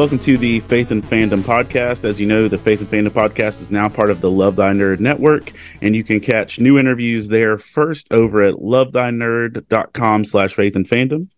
Welcome 0.00 0.18
to 0.20 0.38
the 0.38 0.60
Faith 0.60 0.92
and 0.92 1.04
Fandom 1.04 1.42
podcast. 1.42 2.06
As 2.06 2.18
you 2.18 2.26
know, 2.26 2.48
the 2.48 2.56
Faith 2.56 2.80
and 2.80 2.88
Fandom 2.88 3.10
podcast 3.10 3.60
is 3.60 3.70
now 3.70 3.86
part 3.86 4.08
of 4.08 4.22
the 4.22 4.30
Love 4.30 4.56
Thy 4.56 4.72
Nerd 4.72 4.98
network, 4.98 5.52
and 5.82 5.94
you 5.94 6.02
can 6.02 6.20
catch 6.20 6.58
new 6.58 6.78
interviews 6.78 7.28
there 7.28 7.58
first 7.58 8.10
over 8.10 8.42
at 8.42 8.54
lovethynerd.com 8.54 10.24
slash 10.24 10.54
faith 10.54 10.74
and 10.74 10.88
fandom 10.88 11.28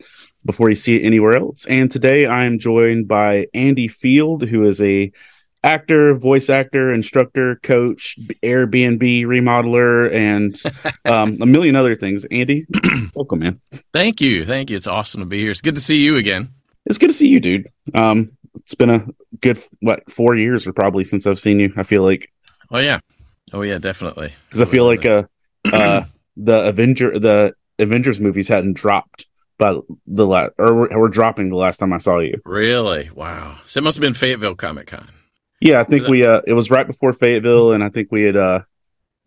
before 0.46 0.68
you 0.68 0.76
see 0.76 0.94
it 0.94 1.04
anywhere 1.04 1.36
else. 1.36 1.66
And 1.66 1.90
today 1.90 2.26
I 2.26 2.44
am 2.44 2.60
joined 2.60 3.08
by 3.08 3.48
Andy 3.52 3.88
Field, 3.88 4.44
who 4.44 4.64
is 4.64 4.80
a 4.80 5.10
actor, 5.64 6.14
voice 6.14 6.48
actor, 6.48 6.94
instructor, 6.94 7.56
coach, 7.64 8.16
Airbnb 8.44 9.24
remodeler, 9.24 10.12
and 10.14 10.56
um, 11.04 11.42
a 11.42 11.46
million 11.46 11.74
other 11.74 11.96
things. 11.96 12.26
Andy, 12.26 12.66
welcome, 13.16 13.40
man. 13.40 13.60
Thank 13.92 14.20
you. 14.20 14.44
Thank 14.44 14.70
you. 14.70 14.76
It's 14.76 14.86
awesome 14.86 15.20
to 15.20 15.26
be 15.26 15.40
here. 15.40 15.50
It's 15.50 15.60
good 15.60 15.74
to 15.74 15.80
see 15.80 16.04
you 16.04 16.16
again. 16.16 16.50
It's 16.86 16.98
good 16.98 17.08
to 17.08 17.14
see 17.14 17.28
you, 17.28 17.40
dude. 17.40 17.68
Um, 17.92 18.36
it's 18.56 18.74
been 18.74 18.90
a 18.90 19.06
good 19.40 19.58
what 19.80 20.10
four 20.10 20.36
years 20.36 20.66
or 20.66 20.72
probably 20.72 21.04
since 21.04 21.26
I've 21.26 21.40
seen 21.40 21.60
you. 21.60 21.72
I 21.76 21.82
feel 21.82 22.02
like. 22.02 22.30
Oh 22.70 22.78
yeah, 22.78 23.00
oh 23.52 23.62
yeah, 23.62 23.78
definitely. 23.78 24.32
Because 24.48 24.62
I 24.62 24.64
feel 24.64 24.84
like 24.84 25.04
uh, 25.04 25.24
uh, 25.72 26.04
the 26.36 26.66
Avenger, 26.66 27.18
the 27.18 27.54
Avengers 27.78 28.20
movies 28.20 28.48
hadn't 28.48 28.74
dropped, 28.74 29.26
but 29.58 29.82
the 30.06 30.26
last 30.26 30.52
or 30.58 30.74
were, 30.74 30.98
were 30.98 31.08
dropping 31.08 31.50
the 31.50 31.56
last 31.56 31.78
time 31.78 31.92
I 31.92 31.98
saw 31.98 32.18
you. 32.18 32.40
Really? 32.44 33.10
Wow. 33.10 33.56
So 33.66 33.78
it 33.78 33.84
must 33.84 33.96
have 33.96 34.02
been 34.02 34.14
Fayetteville 34.14 34.54
Comic 34.54 34.88
Con. 34.88 35.08
Yeah, 35.60 35.80
I 35.80 35.84
think 35.84 36.08
we 36.08 36.26
uh, 36.26 36.40
it 36.46 36.54
was 36.54 36.70
right 36.70 36.86
before 36.86 37.12
Fayetteville, 37.12 37.72
and 37.72 37.84
I 37.84 37.88
think 37.88 38.08
we 38.10 38.22
had 38.22 38.36
uh, 38.36 38.60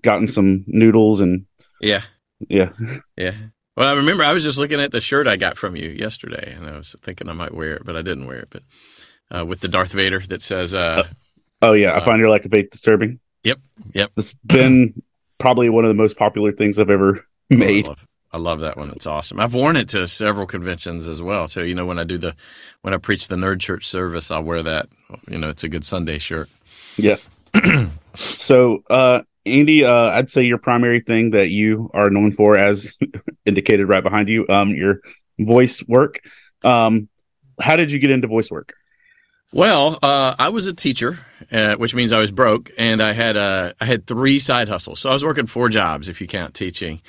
gotten 0.03 0.27
some 0.27 0.65
noodles 0.67 1.21
and 1.21 1.45
Yeah, 1.79 2.01
yeah, 2.49 2.71
yeah. 3.15 3.33
Well, 3.77 3.87
I 3.89 3.93
remember 3.93 4.23
I 4.23 4.33
was 4.33 4.43
just 4.43 4.57
looking 4.57 4.79
at 4.79 4.91
the 4.91 5.01
shirt 5.01 5.27
I 5.27 5.37
got 5.37 5.57
from 5.57 5.75
you 5.75 5.89
yesterday, 5.89 6.53
and 6.55 6.65
I 6.67 6.75
was 6.77 6.95
thinking 7.01 7.29
I 7.29 7.33
might 7.33 7.53
wear 7.53 7.75
it, 7.75 7.85
but 7.85 7.95
I 7.95 8.01
didn't 8.01 8.27
wear 8.27 8.39
it. 8.39 8.49
But 8.49 8.63
uh, 9.31 9.45
with 9.45 9.59
the 9.59 9.67
Darth 9.67 9.91
Vader 9.91 10.19
that 10.19 10.41
says, 10.41 10.73
uh, 10.73 11.07
oh 11.61 11.73
yeah, 11.73 11.95
I 11.95 12.03
find 12.03 12.19
your 12.19 12.29
lack 12.29 12.45
of 12.45 12.51
faith 12.51 12.69
disturbing. 12.71 13.19
"Yep, 13.43 13.59
yep." 13.93 14.11
It's 14.17 14.33
been 14.33 15.01
probably 15.39 15.69
one 15.69 15.85
of 15.85 15.89
the 15.89 15.95
most 15.95 16.17
popular 16.17 16.51
things 16.51 16.79
I've 16.79 16.89
ever 16.89 17.25
made. 17.49 17.85
I 17.85 17.89
love, 17.89 18.07
I 18.33 18.37
love 18.37 18.59
that 18.61 18.77
one. 18.77 18.89
It's 18.91 19.07
awesome. 19.07 19.39
I've 19.39 19.53
worn 19.53 19.75
it 19.75 19.89
to 19.89 20.07
several 20.07 20.45
conventions 20.45 21.07
as 21.07 21.21
well. 21.21 21.47
So 21.47 21.61
you 21.61 21.75
know, 21.75 21.85
when 21.85 21.99
I 21.99 22.03
do 22.03 22.17
the 22.17 22.35
when 22.81 22.93
I 22.93 22.97
preach 22.97 23.27
the 23.27 23.35
Nerd 23.35 23.59
Church 23.59 23.85
service, 23.85 24.31
I'll 24.31 24.43
wear 24.43 24.63
that. 24.63 24.87
You 25.29 25.37
know, 25.37 25.49
it's 25.49 25.63
a 25.63 25.69
good 25.69 25.83
Sunday 25.85 26.17
shirt. 26.17 26.49
Yeah. 26.97 27.17
so, 28.15 28.83
uh, 28.89 29.21
Andy, 29.45 29.85
uh, 29.85 30.09
I'd 30.09 30.31
say 30.31 30.43
your 30.43 30.57
primary 30.57 30.99
thing 30.99 31.31
that 31.31 31.49
you 31.49 31.89
are 31.93 32.09
known 32.09 32.31
for, 32.31 32.57
as 32.57 32.97
indicated 33.45 33.85
right 33.85 34.03
behind 34.03 34.29
you, 34.29 34.47
um, 34.49 34.71
your 34.71 35.01
voice 35.39 35.83
work. 35.87 36.19
Um, 36.63 37.09
how 37.59 37.75
did 37.75 37.91
you 37.91 37.99
get 37.99 38.09
into 38.09 38.27
voice 38.27 38.49
work? 38.49 38.73
Well, 39.53 39.99
uh, 40.01 40.35
I 40.37 40.49
was 40.49 40.65
a 40.65 40.75
teacher, 40.75 41.17
uh, 41.51 41.75
which 41.75 41.95
means 41.95 42.11
I 42.11 42.19
was 42.19 42.31
broke, 42.31 42.71
and 42.77 43.01
I 43.01 43.13
had 43.13 43.37
uh, 43.37 43.73
I 43.79 43.85
had 43.85 44.05
three 44.05 44.39
side 44.39 44.67
hustles. 44.67 44.99
So 44.99 45.09
I 45.09 45.13
was 45.13 45.23
working 45.23 45.45
four 45.45 45.69
jobs 45.69 46.09
if 46.09 46.19
you 46.19 46.27
count 46.27 46.53
teaching. 46.53 47.01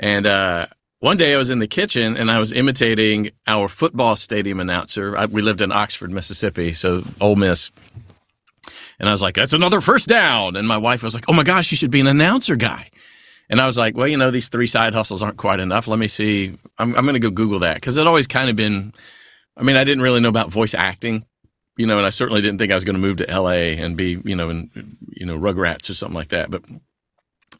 And 0.00 0.26
uh, 0.26 0.66
one 0.98 1.16
day 1.16 1.34
I 1.34 1.36
was 1.36 1.50
in 1.50 1.58
the 1.58 1.68
kitchen 1.68 2.16
and 2.16 2.30
I 2.30 2.38
was 2.38 2.52
imitating 2.52 3.30
our 3.46 3.68
football 3.68 4.16
stadium 4.16 4.58
announcer. 4.58 5.16
I, 5.16 5.26
we 5.26 5.42
lived 5.42 5.60
in 5.60 5.70
Oxford, 5.70 6.10
Mississippi, 6.10 6.72
so 6.72 7.04
Ole 7.20 7.36
Miss. 7.36 7.70
And 8.98 9.08
I 9.08 9.12
was 9.12 9.22
like, 9.22 9.34
"That's 9.34 9.52
another 9.52 9.80
first 9.80 10.08
down." 10.08 10.56
And 10.56 10.66
my 10.66 10.78
wife 10.78 11.02
was 11.02 11.14
like, 11.14 11.24
"Oh 11.28 11.34
my 11.34 11.44
gosh, 11.44 11.70
you 11.70 11.76
should 11.76 11.90
be 11.90 12.00
an 12.00 12.06
announcer 12.06 12.56
guy." 12.56 12.88
And 13.48 13.60
I 13.60 13.66
was 13.66 13.76
like, 13.76 13.96
"Well, 13.96 14.08
you 14.08 14.16
know, 14.16 14.30
these 14.30 14.48
three 14.48 14.66
side 14.66 14.94
hustles 14.94 15.22
aren't 15.22 15.36
quite 15.36 15.60
enough. 15.60 15.86
Let 15.86 15.98
me 15.98 16.08
see. 16.08 16.56
I'm, 16.78 16.96
I'm 16.96 17.04
going 17.04 17.14
to 17.14 17.20
go 17.20 17.30
Google 17.30 17.60
that 17.60 17.76
because 17.76 17.96
it 17.96 18.06
always 18.06 18.26
kind 18.26 18.50
of 18.50 18.56
been. 18.56 18.92
I 19.56 19.62
mean, 19.62 19.76
I 19.76 19.84
didn't 19.84 20.02
really 20.02 20.20
know 20.20 20.30
about 20.30 20.50
voice 20.50 20.74
acting 20.74 21.26
you 21.76 21.86
know, 21.86 21.96
and 21.98 22.06
I 22.06 22.10
certainly 22.10 22.42
didn't 22.42 22.58
think 22.58 22.70
I 22.70 22.74
was 22.74 22.84
going 22.84 22.94
to 22.94 23.00
move 23.00 23.16
to 23.18 23.30
L.A. 23.30 23.76
and 23.78 23.96
be, 23.96 24.20
you 24.24 24.36
know, 24.36 24.50
in, 24.50 24.70
you 25.08 25.26
know, 25.26 25.38
Rugrats 25.38 25.88
or 25.88 25.94
something 25.94 26.16
like 26.16 26.28
that. 26.28 26.50
But, 26.50 26.62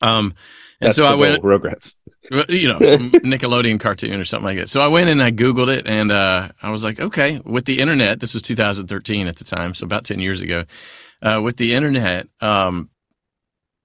um, 0.00 0.34
and 0.81 0.89
That's 0.89 0.97
so 0.97 1.06
I 1.06 1.15
went, 1.15 1.43
goal, 1.43 1.50
Rugrats. 1.50 1.95
you 2.49 2.69
know, 2.69 2.81
some 2.81 3.11
Nickelodeon 3.12 3.81
cartoon 3.81 4.21
or 4.21 4.25
something 4.25 4.45
like 4.47 4.59
that. 4.59 4.69
So 4.69 4.81
I 4.83 4.89
went 4.89 5.09
and 5.09 5.23
I 5.23 5.31
Googled 5.31 5.75
it 5.75 5.87
and, 5.87 6.12
uh, 6.12 6.49
I 6.62 6.71
was 6.71 6.84
like, 6.84 7.00
okay, 7.00 7.41
with 7.45 7.65
the 7.65 7.78
internet, 7.78 8.21
this 8.21 8.34
was 8.34 8.43
2013 8.43 9.27
at 9.27 9.37
the 9.37 9.45
time. 9.45 9.75
So 9.75 9.84
about 9.87 10.05
10 10.05 10.21
years 10.21 10.41
ago, 10.41 10.65
uh, 11.23 11.41
with 11.43 11.56
the 11.56 11.75
internet, 11.75 12.27
um, 12.41 12.91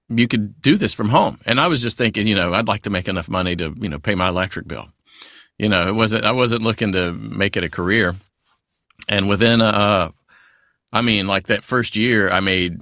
you 0.08 0.26
could 0.26 0.60
do 0.60 0.76
this 0.76 0.92
from 0.92 1.10
home. 1.10 1.38
And 1.46 1.60
I 1.60 1.68
was 1.68 1.82
just 1.82 1.98
thinking, 1.98 2.26
you 2.26 2.34
know, 2.34 2.52
I'd 2.52 2.68
like 2.68 2.82
to 2.82 2.90
make 2.90 3.08
enough 3.08 3.28
money 3.28 3.54
to, 3.56 3.74
you 3.78 3.88
know, 3.88 3.98
pay 3.98 4.14
my 4.14 4.28
electric 4.28 4.66
bill. 4.66 4.88
You 5.58 5.68
know, 5.68 5.86
it 5.88 5.94
wasn't, 5.94 6.24
I 6.24 6.32
wasn't 6.32 6.62
looking 6.62 6.92
to 6.92 7.12
make 7.12 7.56
it 7.56 7.64
a 7.64 7.68
career. 7.68 8.14
And 9.08 9.28
within, 9.28 9.60
uh, 9.62 10.10
I 10.92 11.02
mean, 11.02 11.26
like 11.26 11.48
that 11.48 11.62
first 11.62 11.96
year, 11.96 12.30
I 12.30 12.40
made 12.40 12.80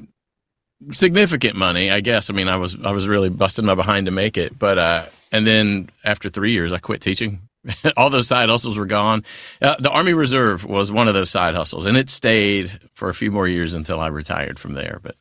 significant 0.93 1.57
money. 1.57 1.91
I 1.91 2.01
guess. 2.01 2.31
I 2.31 2.35
mean, 2.35 2.49
I 2.49 2.57
was 2.57 2.81
I 2.83 2.93
was 2.93 3.09
really 3.09 3.31
busting 3.31 3.65
my 3.65 3.75
behind 3.75 4.07
to 4.07 4.13
make 4.13 4.37
it, 4.37 4.59
but 4.59 4.79
uh, 4.79 5.07
and 5.33 5.47
then 5.47 5.91
after 6.05 6.29
three 6.29 6.53
years, 6.53 6.73
I 6.73 6.79
quit 6.79 7.01
teaching. 7.01 7.41
All 7.97 8.11
those 8.11 8.29
side 8.29 8.49
hustles 8.49 8.79
were 8.79 8.87
gone. 8.87 9.25
Uh, 9.61 9.75
the 9.79 9.91
Army 9.91 10.13
Reserve 10.13 10.65
was 10.65 10.93
one 10.93 11.09
of 11.09 11.15
those 11.15 11.31
side 11.31 11.55
hustles, 11.55 11.87
and 11.87 11.97
it 11.97 12.11
stayed 12.11 12.71
for 12.93 13.09
a 13.09 13.15
few 13.15 13.31
more 13.33 13.49
years 13.49 13.75
until 13.75 13.99
I 13.99 14.07
retired 14.09 14.59
from 14.59 14.75
there. 14.75 15.01
But 15.03 15.17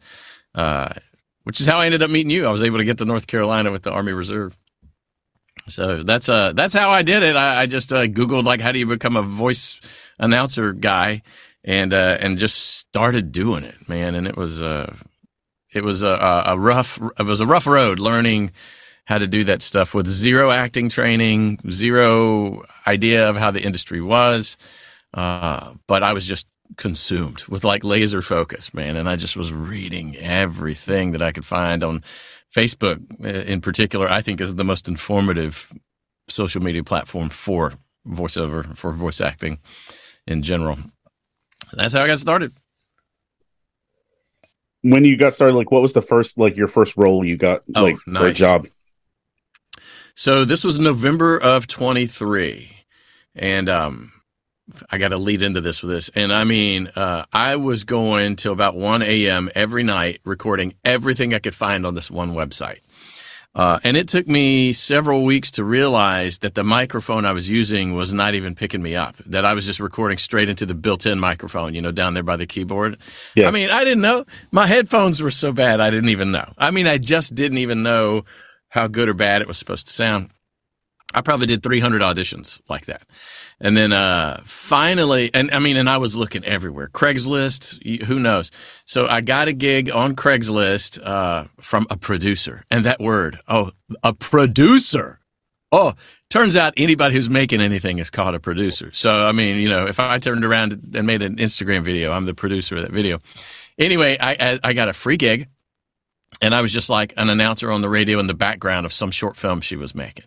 uh, 0.53 0.93
which 1.45 1.61
is 1.61 1.67
how 1.67 1.77
I 1.77 1.85
ended 1.85 2.03
up 2.03 2.09
meeting 2.09 2.31
you. 2.31 2.45
I 2.45 2.51
was 2.51 2.63
able 2.63 2.79
to 2.79 2.85
get 2.85 2.97
to 2.97 3.05
North 3.05 3.27
Carolina 3.27 3.71
with 3.71 3.83
the 3.83 3.91
Army 3.91 4.11
Reserve. 4.11 4.57
So 5.67 6.03
that's 6.03 6.29
uh 6.29 6.53
that's 6.53 6.73
how 6.73 6.89
I 6.89 7.01
did 7.01 7.23
it. 7.23 7.35
I, 7.35 7.61
I 7.61 7.65
just 7.65 7.91
uh, 7.91 8.05
googled 8.05 8.43
like 8.43 8.61
how 8.61 8.71
do 8.71 8.77
you 8.79 8.85
become 8.85 9.15
a 9.15 9.21
voice 9.23 9.79
announcer 10.19 10.73
guy, 10.73 11.23
and 11.65 11.93
uh, 11.93 12.17
and 12.21 12.37
just 12.37 12.77
started 12.77 13.31
doing 13.31 13.63
it, 13.63 13.89
man. 13.89 14.15
And 14.15 14.27
it 14.27 14.37
was 14.37 14.61
uh, 14.61 14.95
it 15.73 15.83
was 15.83 16.03
a, 16.03 16.43
a 16.45 16.57
rough 16.57 17.01
it 17.19 17.23
was 17.23 17.41
a 17.41 17.47
rough 17.47 17.67
road 17.67 17.99
learning 17.99 18.51
how 19.05 19.17
to 19.17 19.27
do 19.27 19.43
that 19.43 19.61
stuff 19.61 19.93
with 19.93 20.07
zero 20.07 20.49
acting 20.49 20.89
training, 20.89 21.59
zero 21.69 22.63
idea 22.87 23.29
of 23.29 23.35
how 23.35 23.51
the 23.51 23.61
industry 23.61 24.01
was. 24.01 24.57
Uh, 25.13 25.73
but 25.87 26.01
I 26.03 26.13
was 26.13 26.25
just 26.25 26.47
consumed 26.77 27.43
with 27.45 27.63
like 27.63 27.83
laser 27.83 28.21
focus, 28.21 28.73
man. 28.73 28.95
And 28.95 29.07
I 29.07 29.15
just 29.15 29.37
was 29.37 29.53
reading 29.53 30.15
everything 30.17 31.11
that 31.11 31.21
I 31.21 31.31
could 31.31 31.45
find 31.45 31.83
on 31.83 32.01
Facebook, 32.53 32.99
in 33.23 33.61
particular. 33.61 34.09
I 34.09 34.21
think 34.21 34.41
is 34.41 34.55
the 34.55 34.63
most 34.63 34.87
informative 34.87 35.71
social 36.27 36.61
media 36.61 36.83
platform 36.83 37.29
for 37.29 37.73
voiceover 38.07 38.75
for 38.75 38.91
voice 38.91 39.21
acting 39.21 39.59
in 40.27 40.41
general. 40.41 40.77
That's 41.73 41.93
how 41.93 42.03
I 42.03 42.07
got 42.07 42.19
started. 42.19 42.53
When 44.81 45.03
you 45.03 45.17
got 45.17 45.33
started, 45.33 45.55
like, 45.55 45.71
what 45.71 45.81
was 45.81 45.93
the 45.93 46.01
first, 46.01 46.37
like, 46.37 46.55
your 46.55 46.67
first 46.67 46.95
role 46.95 47.25
you 47.25 47.37
got? 47.37 47.63
Oh, 47.73 47.83
like, 47.83 47.97
nice. 48.05 48.21
great 48.21 48.35
job. 48.35 48.67
So 50.13 50.45
this 50.45 50.63
was 50.63 50.79
November 50.79 51.37
of 51.37 51.67
23. 51.67 52.71
And 53.35 53.67
um, 53.67 54.13
I 54.89 54.97
got 54.97 55.09
to 55.09 55.17
lead 55.17 55.41
into 55.41 55.61
this 55.61 55.81
with 55.81 55.91
this. 55.91 56.09
And 56.09 56.31
I 56.31 56.43
mean, 56.43 56.89
uh, 56.95 57.25
I 57.33 57.55
was 57.57 57.83
going 57.83 58.35
till 58.35 58.53
about 58.53 58.75
1 58.75 59.01
a.m. 59.01 59.49
every 59.55 59.83
night 59.83 60.21
recording 60.23 60.73
everything 60.83 61.33
I 61.33 61.39
could 61.39 61.55
find 61.55 61.85
on 61.85 61.95
this 61.95 62.09
one 62.09 62.33
website. 62.33 62.79
Uh, 63.55 63.79
and 63.85 63.95
it 63.95 64.09
took 64.09 64.27
me 64.27 64.73
several 64.73 65.23
weeks 65.23 65.49
to 65.51 65.63
realize 65.63 66.39
that 66.39 66.55
the 66.55 66.63
microphone 66.63 67.23
I 67.23 67.31
was 67.31 67.49
using 67.49 67.93
was 67.93 68.13
not 68.13 68.33
even 68.33 68.53
picking 68.53 68.81
me 68.81 68.97
up, 68.97 69.15
that 69.17 69.45
I 69.45 69.53
was 69.53 69.65
just 69.65 69.79
recording 69.79 70.17
straight 70.17 70.49
into 70.49 70.65
the 70.65 70.75
built 70.75 71.05
in 71.05 71.19
microphone, 71.19 71.73
you 71.73 71.81
know, 71.81 71.93
down 71.93 72.13
there 72.13 72.23
by 72.23 72.35
the 72.35 72.45
keyboard. 72.45 72.97
Yeah. 73.33 73.47
I 73.47 73.51
mean, 73.51 73.69
I 73.69 73.85
didn't 73.85 74.01
know. 74.01 74.25
My 74.51 74.67
headphones 74.67 75.23
were 75.23 75.31
so 75.31 75.53
bad, 75.53 75.79
I 75.79 75.89
didn't 75.89 76.09
even 76.09 76.31
know. 76.31 76.51
I 76.57 76.71
mean, 76.71 76.85
I 76.85 76.97
just 76.97 77.33
didn't 77.33 77.59
even 77.59 77.81
know 77.81 78.25
how 78.67 78.87
good 78.87 79.07
or 79.07 79.13
bad 79.13 79.41
it 79.41 79.47
was 79.47 79.57
supposed 79.57 79.87
to 79.87 79.93
sound. 79.93 80.31
I 81.15 81.21
probably 81.21 81.47
did 81.47 81.63
300 81.63 82.01
auditions 82.01 82.59
like 82.69 82.85
that. 82.85 83.05
And 83.59 83.75
then 83.77 83.93
uh, 83.93 84.41
finally, 84.43 85.31
and 85.33 85.49
I 85.51 85.59
mean, 85.59 85.77
and 85.77 85.89
I 85.89 85.97
was 85.97 86.15
looking 86.15 86.43
everywhere. 86.43 86.89
Craigslist, 86.89 88.03
who 88.03 88.19
knows? 88.19 88.51
So 88.85 89.07
I 89.07 89.21
got 89.21 89.47
a 89.47 89.53
gig 89.53 89.89
on 89.89 90.15
Craigslist 90.15 91.01
uh, 91.01 91.45
from 91.61 91.87
a 91.89 91.97
producer, 91.97 92.65
and 92.69 92.83
that 92.83 92.99
word, 92.99 93.39
oh, 93.47 93.71
a 94.03 94.13
producer. 94.13 95.19
Oh, 95.71 95.93
turns 96.29 96.57
out 96.57 96.73
anybody 96.75 97.15
who's 97.15 97.29
making 97.29 97.61
anything 97.61 97.99
is 97.99 98.09
called 98.09 98.35
a 98.35 98.39
producer. 98.39 98.91
So 98.91 99.25
I 99.25 99.31
mean, 99.31 99.55
you 99.55 99.69
know, 99.69 99.87
if 99.87 99.99
I 99.99 100.19
turned 100.19 100.43
around 100.43 100.73
and 100.93 101.07
made 101.07 101.21
an 101.21 101.37
Instagram 101.37 101.81
video, 101.81 102.11
I'm 102.11 102.25
the 102.25 102.35
producer 102.35 102.75
of 102.75 102.81
that 102.81 102.91
video. 102.91 103.19
Anyway, 103.79 104.17
I 104.19 104.31
I, 104.33 104.59
I 104.63 104.73
got 104.73 104.89
a 104.89 104.93
free 104.93 105.17
gig, 105.17 105.47
and 106.41 106.53
I 106.53 106.61
was 106.61 106.73
just 106.73 106.89
like 106.89 107.13
an 107.15 107.29
announcer 107.29 107.71
on 107.71 107.79
the 107.79 107.89
radio 107.89 108.19
in 108.19 108.27
the 108.27 108.33
background 108.33 108.85
of 108.85 108.91
some 108.91 109.11
short 109.11 109.37
film 109.37 109.61
she 109.61 109.77
was 109.77 109.95
making. 109.95 110.25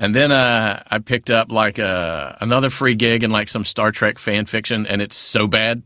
And 0.00 0.14
then 0.14 0.30
uh, 0.30 0.82
I 0.88 0.98
picked 1.00 1.30
up 1.30 1.50
like 1.50 1.78
a, 1.78 2.36
another 2.40 2.70
free 2.70 2.94
gig 2.94 3.24
in 3.24 3.30
like 3.30 3.48
some 3.48 3.64
Star 3.64 3.90
Trek 3.90 4.18
fan 4.18 4.46
fiction, 4.46 4.86
and 4.86 5.02
it's 5.02 5.16
so 5.16 5.46
bad. 5.46 5.82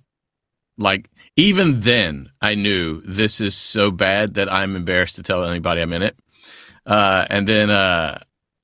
Like 0.76 1.08
even 1.36 1.80
then, 1.80 2.30
I 2.40 2.54
knew 2.54 3.00
this 3.02 3.40
is 3.40 3.54
so 3.54 3.90
bad 3.90 4.34
that 4.34 4.52
I'm 4.52 4.76
embarrassed 4.76 5.16
to 5.16 5.22
tell 5.22 5.44
anybody 5.44 5.80
I'm 5.80 5.92
in 5.92 6.02
it. 6.02 6.16
Uh, 6.84 7.26
and 7.30 7.46
then, 7.46 7.70
uh, 7.70 8.18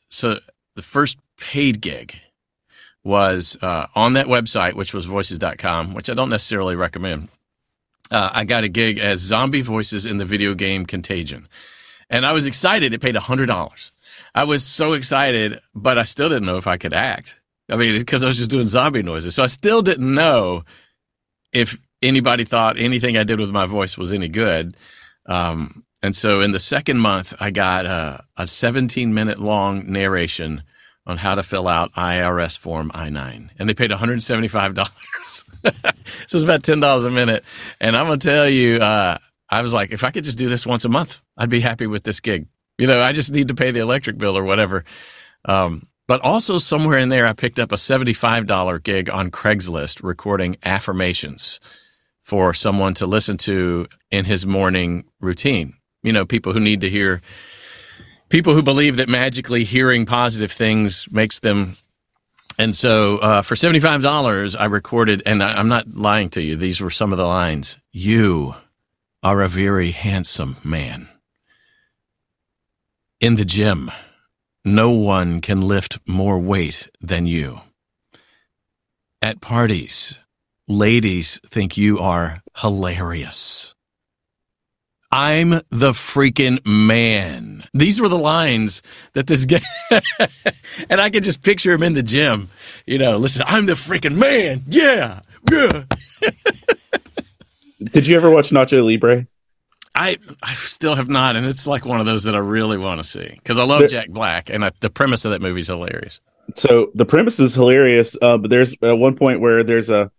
so 0.08 0.38
the 0.74 0.82
first 0.82 1.18
paid 1.38 1.80
gig 1.80 2.14
was 3.04 3.56
uh, 3.62 3.86
on 3.94 4.14
that 4.14 4.26
website, 4.26 4.74
which 4.74 4.92
was 4.92 5.06
voices.com, 5.06 5.94
which 5.94 6.10
I 6.10 6.14
don't 6.14 6.30
necessarily 6.30 6.76
recommend. 6.76 7.28
Uh, 8.10 8.30
I 8.32 8.44
got 8.44 8.64
a 8.64 8.68
gig 8.68 8.98
as 8.98 9.20
zombie 9.20 9.60
voices 9.60 10.04
in 10.04 10.16
the 10.16 10.24
video 10.24 10.54
game 10.54 10.84
Contagion. 10.84 11.48
And 12.10 12.24
I 12.24 12.32
was 12.32 12.46
excited. 12.46 12.94
It 12.94 13.00
paid 13.00 13.14
$100. 13.14 13.90
I 14.34 14.44
was 14.44 14.64
so 14.64 14.92
excited, 14.92 15.60
but 15.74 15.98
I 15.98 16.02
still 16.02 16.28
didn't 16.28 16.46
know 16.46 16.56
if 16.56 16.66
I 16.66 16.76
could 16.76 16.92
act. 16.92 17.40
I 17.70 17.76
mean, 17.76 17.98
because 17.98 18.24
I 18.24 18.26
was 18.26 18.38
just 18.38 18.50
doing 18.50 18.66
zombie 18.66 19.02
noises. 19.02 19.34
So 19.34 19.42
I 19.42 19.46
still 19.48 19.82
didn't 19.82 20.12
know 20.12 20.64
if 21.52 21.78
anybody 22.02 22.44
thought 22.44 22.78
anything 22.78 23.16
I 23.16 23.24
did 23.24 23.40
with 23.40 23.50
my 23.50 23.66
voice 23.66 23.98
was 23.98 24.12
any 24.12 24.28
good. 24.28 24.76
Um, 25.26 25.84
and 26.02 26.14
so 26.14 26.40
in 26.40 26.52
the 26.52 26.60
second 26.60 26.98
month, 26.98 27.34
I 27.40 27.50
got 27.50 27.86
a, 27.86 28.24
a 28.36 28.46
17 28.46 29.12
minute 29.12 29.38
long 29.38 29.90
narration 29.90 30.62
on 31.06 31.16
how 31.16 31.34
to 31.34 31.42
fill 31.42 31.66
out 31.66 31.92
IRS 31.94 32.58
Form 32.58 32.90
I 32.94 33.08
9. 33.08 33.50
And 33.58 33.68
they 33.68 33.74
paid 33.74 33.90
$175. 33.90 34.86
so 35.24 35.40
it's 35.64 36.34
about 36.34 36.62
$10 36.62 37.06
a 37.06 37.10
minute. 37.10 37.44
And 37.80 37.96
I'm 37.96 38.06
going 38.06 38.18
to 38.18 38.28
tell 38.28 38.48
you, 38.48 38.76
uh, 38.76 39.18
I 39.50 39.62
was 39.62 39.72
like, 39.72 39.90
if 39.90 40.04
I 40.04 40.10
could 40.10 40.24
just 40.24 40.38
do 40.38 40.48
this 40.48 40.66
once 40.66 40.84
a 40.84 40.90
month, 40.90 41.20
I'd 41.36 41.48
be 41.48 41.60
happy 41.60 41.86
with 41.86 42.04
this 42.04 42.20
gig. 42.20 42.46
You 42.78 42.86
know, 42.86 43.02
I 43.02 43.12
just 43.12 43.32
need 43.32 43.48
to 43.48 43.54
pay 43.54 43.70
the 43.72 43.80
electric 43.80 44.18
bill 44.18 44.38
or 44.38 44.44
whatever. 44.44 44.84
Um, 45.44 45.88
but 46.06 46.22
also, 46.22 46.56
somewhere 46.56 46.98
in 46.98 47.10
there, 47.10 47.26
I 47.26 47.34
picked 47.34 47.58
up 47.58 47.70
a 47.70 47.76
$75 47.76 48.82
gig 48.82 49.10
on 49.10 49.30
Craigslist 49.30 50.02
recording 50.02 50.56
affirmations 50.64 51.60
for 52.22 52.54
someone 52.54 52.94
to 52.94 53.06
listen 53.06 53.36
to 53.38 53.86
in 54.10 54.24
his 54.24 54.46
morning 54.46 55.04
routine. 55.20 55.74
You 56.02 56.12
know, 56.12 56.24
people 56.24 56.52
who 56.52 56.60
need 56.60 56.80
to 56.80 56.88
hear 56.88 57.20
people 58.28 58.54
who 58.54 58.62
believe 58.62 58.96
that 58.96 59.08
magically 59.08 59.64
hearing 59.64 60.06
positive 60.06 60.52
things 60.52 61.10
makes 61.10 61.40
them. 61.40 61.76
And 62.58 62.74
so 62.74 63.18
uh, 63.18 63.42
for 63.42 63.54
$75, 63.54 64.56
I 64.58 64.64
recorded, 64.64 65.22
and 65.26 65.42
I, 65.42 65.54
I'm 65.54 65.68
not 65.68 65.94
lying 65.94 66.28
to 66.30 66.42
you, 66.42 66.56
these 66.56 66.80
were 66.80 66.90
some 66.90 67.12
of 67.12 67.18
the 67.18 67.26
lines. 67.26 67.78
You 67.92 68.54
are 69.22 69.42
a 69.42 69.48
very 69.48 69.90
handsome 69.90 70.56
man. 70.64 71.08
In 73.20 73.34
the 73.34 73.44
gym, 73.44 73.90
no 74.64 74.90
one 74.92 75.40
can 75.40 75.60
lift 75.60 75.98
more 76.06 76.38
weight 76.38 76.88
than 77.00 77.26
you. 77.26 77.62
At 79.20 79.40
parties, 79.40 80.20
ladies 80.68 81.40
think 81.44 81.76
you 81.76 81.98
are 81.98 82.44
hilarious. 82.58 83.74
I'm 85.10 85.50
the 85.50 85.94
freaking 85.94 86.64
man. 86.64 87.64
These 87.74 88.00
were 88.00 88.08
the 88.08 88.16
lines 88.16 88.84
that 89.14 89.26
this 89.26 89.46
guy, 89.46 89.58
and 90.88 91.00
I 91.00 91.10
could 91.10 91.24
just 91.24 91.42
picture 91.42 91.72
him 91.72 91.82
in 91.82 91.94
the 91.94 92.04
gym. 92.04 92.50
You 92.86 92.98
know, 92.98 93.16
listen, 93.16 93.42
I'm 93.48 93.66
the 93.66 93.72
freaking 93.72 94.16
man. 94.16 94.62
Yeah, 94.68 95.22
yeah. 95.50 95.84
Did 97.92 98.06
you 98.06 98.16
ever 98.16 98.30
watch 98.30 98.50
Nacho 98.50 98.84
Libre? 98.84 99.26
I, 99.98 100.16
I 100.44 100.52
still 100.54 100.94
have 100.94 101.08
not, 101.08 101.34
and 101.34 101.44
it's 101.44 101.66
like 101.66 101.84
one 101.84 101.98
of 101.98 102.06
those 102.06 102.22
that 102.24 102.36
I 102.36 102.38
really 102.38 102.78
want 102.78 103.00
to 103.00 103.04
see 103.04 103.28
because 103.28 103.58
I 103.58 103.64
love 103.64 103.80
there, 103.80 103.88
Jack 103.88 104.10
Black, 104.10 104.48
and 104.48 104.64
I, 104.64 104.70
the 104.80 104.90
premise 104.90 105.24
of 105.24 105.32
that 105.32 105.42
movie 105.42 105.58
is 105.58 105.66
hilarious. 105.66 106.20
So 106.54 106.92
the 106.94 107.04
premise 107.04 107.40
is 107.40 107.54
hilarious, 107.54 108.16
uh, 108.22 108.38
but 108.38 108.48
there's 108.48 108.74
at 108.80 108.96
one 108.96 109.16
point 109.16 109.40
where 109.40 109.64
there's 109.64 109.90
a 109.90 110.12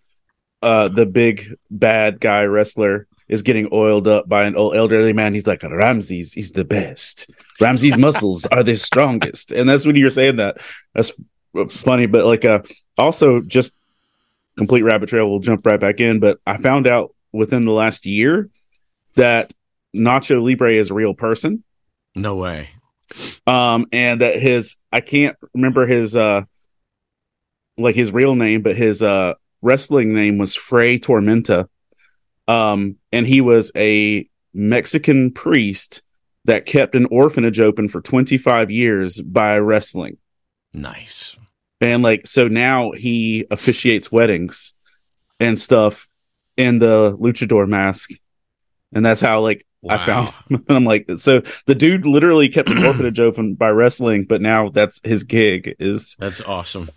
uh, 0.62 0.90
the 0.90 1.06
big 1.06 1.56
bad 1.72 2.20
guy 2.20 2.44
wrestler 2.44 3.08
is 3.30 3.42
getting 3.44 3.70
oiled 3.72 4.08
up 4.08 4.28
by 4.28 4.44
an 4.44 4.58
old 4.58 4.76
elderly 4.76 5.14
man. 5.14 5.34
He's 5.34 5.48
like, 5.48 5.64
Ramses, 5.64 6.34
he's 6.34 6.52
the 6.52 6.66
best. 6.66 7.30
Ramses' 7.62 7.98
muscles 7.98 8.46
are 8.48 8.64
the 8.64 8.76
strongest. 8.76 9.52
And 9.52 9.70
that's 9.70 9.86
when 9.86 9.96
you're 9.96 10.10
saying 10.10 10.38
that. 10.38 10.58
That's 10.94 11.14
funny. 11.70 12.08
But 12.08 12.26
like, 12.26 12.44
uh, 12.44 12.64
also 12.98 13.40
just 13.40 13.78
complete 14.58 14.82
rabbit 14.82 15.10
trail. 15.10 15.30
We'll 15.30 15.40
jump 15.40 15.66
right 15.66 15.80
back 15.80 16.02
in. 16.02 16.20
But 16.20 16.40
I 16.46 16.58
found 16.58 16.88
out 16.88 17.16
within 17.32 17.64
the 17.64 17.72
last 17.72 18.06
year 18.06 18.50
that 19.16 19.54
Nacho 19.96 20.44
Libre 20.44 20.74
is 20.74 20.92
a 20.92 20.94
real 20.94 21.14
person. 21.14 21.64
No 22.16 22.36
way. 22.36 22.70
Um, 23.48 23.88
and 23.92 24.22
that 24.22 24.36
his, 24.36 24.78
I 24.92 25.02
can't 25.02 25.36
remember 25.54 25.88
his, 25.88 26.16
uh, 26.16 26.44
like 27.78 27.96
his 27.96 28.12
real 28.12 28.36
name, 28.36 28.62
but 28.62 28.76
his, 28.76 29.02
uh, 29.02 29.34
wrestling 29.62 30.14
name 30.14 30.38
was 30.38 30.56
Fray 30.56 31.00
Tormenta 31.00 31.68
um, 32.50 32.96
and 33.12 33.28
he 33.28 33.42
was 33.42 33.72
a 33.76 34.28
Mexican 34.56 35.32
priest 35.32 36.02
that 36.46 36.66
kept 36.66 36.96
an 36.96 37.06
orphanage 37.12 37.60
open 37.60 37.88
for 37.88 38.02
25 38.02 38.72
years 38.72 39.22
by 39.22 39.60
wrestling. 39.60 40.18
Nice. 40.74 41.38
And 41.80 42.02
like, 42.02 42.26
so 42.26 42.48
now 42.48 42.92
he 42.92 43.46
officiates 43.52 44.12
weddings 44.12 44.74
and 45.40 45.60
stuff 45.60 46.10
in 46.58 46.80
the 46.80 47.16
luchador 47.20 47.68
mask. 47.68 48.10
And 48.92 49.06
that's 49.06 49.22
how, 49.22 49.42
like, 49.42 49.68
wow. 49.82 49.96
I 49.96 50.06
found, 50.06 50.66
I'm 50.70 50.84
like, 50.84 51.10
so 51.18 51.42
the 51.66 51.76
dude 51.76 52.06
literally 52.06 52.50
kept 52.50 52.70
the 52.70 52.86
orphanage 52.86 53.20
open 53.20 53.56
by 53.56 53.70
wrestling, 53.70 54.26
but 54.26 54.42
now 54.42 54.70
that's 54.70 55.02
his 55.04 55.24
gig 55.24 55.76
is. 55.80 56.16
That's 56.20 56.42
awesome. 56.42 56.90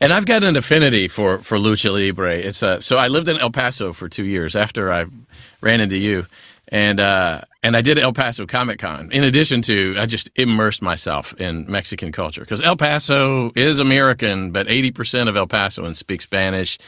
And 0.00 0.12
I've 0.12 0.26
got 0.26 0.44
an 0.44 0.56
affinity 0.56 1.08
for 1.08 1.38
for 1.38 1.56
lucha 1.56 1.90
libre. 1.90 2.36
It's 2.36 2.62
uh, 2.62 2.80
so 2.80 2.98
I 2.98 3.08
lived 3.08 3.28
in 3.28 3.38
El 3.38 3.50
Paso 3.50 3.92
for 3.92 4.08
two 4.08 4.24
years 4.26 4.54
after 4.54 4.92
I 4.92 5.06
ran 5.62 5.80
into 5.80 5.96
you, 5.96 6.26
and 6.68 7.00
uh, 7.00 7.40
and 7.62 7.76
I 7.76 7.80
did 7.80 7.98
El 7.98 8.12
Paso 8.12 8.46
Comic 8.46 8.78
Con. 8.78 9.10
In 9.12 9.24
addition 9.24 9.62
to, 9.62 9.96
I 9.98 10.06
just 10.06 10.30
immersed 10.36 10.82
myself 10.82 11.32
in 11.34 11.66
Mexican 11.68 12.12
culture 12.12 12.40
because 12.40 12.62
El 12.62 12.76
Paso 12.76 13.52
is 13.54 13.80
American, 13.80 14.50
but 14.50 14.68
eighty 14.68 14.90
percent 14.90 15.28
of 15.28 15.36
El 15.36 15.46
Pasoans 15.46 15.96
speak 15.96 16.22
Spanish, 16.22 16.78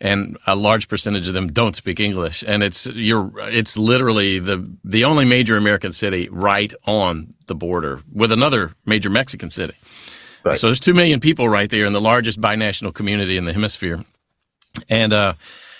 and 0.00 0.36
a 0.46 0.54
large 0.54 0.88
percentage 0.88 1.28
of 1.28 1.34
them 1.34 1.48
don't 1.48 1.74
speak 1.74 2.00
English. 2.00 2.44
And 2.46 2.62
it's 2.62 2.86
you're 2.86 3.32
it's 3.36 3.76
literally 3.76 4.38
the 4.38 4.68
the 4.84 5.04
only 5.04 5.24
major 5.24 5.56
American 5.56 5.92
city 5.92 6.28
right 6.30 6.72
on 6.86 7.34
the 7.46 7.54
border 7.54 8.00
with 8.12 8.32
another 8.32 8.72
major 8.86 9.10
Mexican 9.10 9.50
city. 9.50 9.74
Right. 10.44 10.58
So 10.58 10.68
there's 10.68 10.80
two 10.80 10.94
million 10.94 11.20
people 11.20 11.48
right 11.48 11.70
there 11.70 11.86
in 11.86 11.92
the 11.92 12.00
largest 12.00 12.40
binational 12.40 12.92
community 12.92 13.36
in 13.36 13.46
the 13.46 13.52
hemisphere, 13.52 14.04
and 14.88 15.12
uh, 15.12 15.34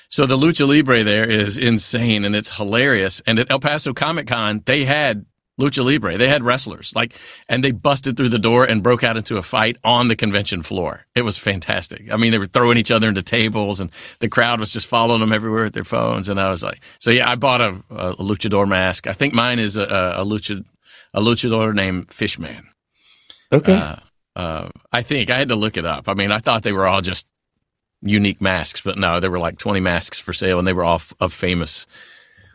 so 0.09 0.27
the 0.27 0.37
lucha 0.37 0.67
libre 0.67 1.05
there 1.05 1.29
is 1.29 1.59
insane 1.59 2.25
and 2.25 2.35
it's 2.37 2.57
hilarious. 2.57 3.23
And 3.27 3.39
at 3.39 3.51
El 3.51 3.61
Paso 3.61 3.93
Comic 3.93 4.27
Con, 4.27 4.63
they 4.65 4.85
had 4.85 5.27
lucha 5.61 5.85
libre. 5.85 6.17
They 6.17 6.29
had 6.29 6.43
wrestlers 6.43 6.93
like, 6.95 7.15
and 7.49 7.63
they 7.63 7.71
busted 7.71 8.17
through 8.17 8.31
the 8.31 8.39
door 8.39 8.65
and 8.65 8.83
broke 8.83 9.05
out 9.05 9.17
into 9.17 9.37
a 9.37 9.43
fight 9.43 9.77
on 9.85 10.09
the 10.09 10.17
convention 10.17 10.63
floor. 10.63 11.07
It 11.15 11.23
was 11.23 11.37
fantastic. 11.37 12.13
I 12.13 12.17
mean, 12.17 12.33
they 12.33 12.39
were 12.39 12.47
throwing 12.47 12.79
each 12.79 12.91
other 12.91 13.09
into 13.09 13.23
tables, 13.23 13.81
and 13.81 13.91
the 14.21 14.29
crowd 14.29 14.61
was 14.61 14.71
just 14.71 14.87
following 14.87 15.21
them 15.21 15.33
everywhere 15.33 15.65
with 15.65 15.75
their 15.75 15.85
phones. 15.85 16.29
And 16.29 16.41
I 16.41 16.49
was 16.51 16.63
like, 16.63 16.81
so 16.99 17.11
yeah, 17.11 17.31
I 17.31 17.37
bought 17.37 17.61
a, 17.61 17.83
a 17.91 18.17
luchador 18.17 18.69
mask. 18.69 19.07
I 19.07 19.13
think 19.13 19.35
mine 19.35 19.59
is 19.59 19.77
a, 19.77 19.85
a 19.85 20.25
lucha 20.25 20.65
a 21.13 21.21
luchador 21.21 21.73
named 21.75 22.11
Fishman. 22.11 22.69
Okay. 23.53 23.73
Uh, 23.73 23.97
uh, 24.37 24.69
I 24.93 25.03
think 25.03 25.31
I 25.31 25.39
had 25.39 25.49
to 25.51 25.55
look 25.55 25.77
it 25.77 25.87
up. 25.87 26.09
I 26.09 26.15
mean, 26.15 26.33
I 26.33 26.39
thought 26.39 26.65
they 26.65 26.73
were 26.73 26.87
all 26.87 27.01
just 27.01 27.27
unique 28.05 28.41
masks, 28.41 28.83
but 28.83 28.99
no, 28.99 29.21
there 29.21 29.31
were 29.31 29.39
like 29.39 29.59
20 29.59 29.81
masks 29.81 30.19
for 30.19 30.33
sale, 30.33 30.59
and 30.59 30.69
they 30.69 30.73
were 30.73 30.85
all 30.85 31.01
of 31.21 31.33
famous 31.33 31.87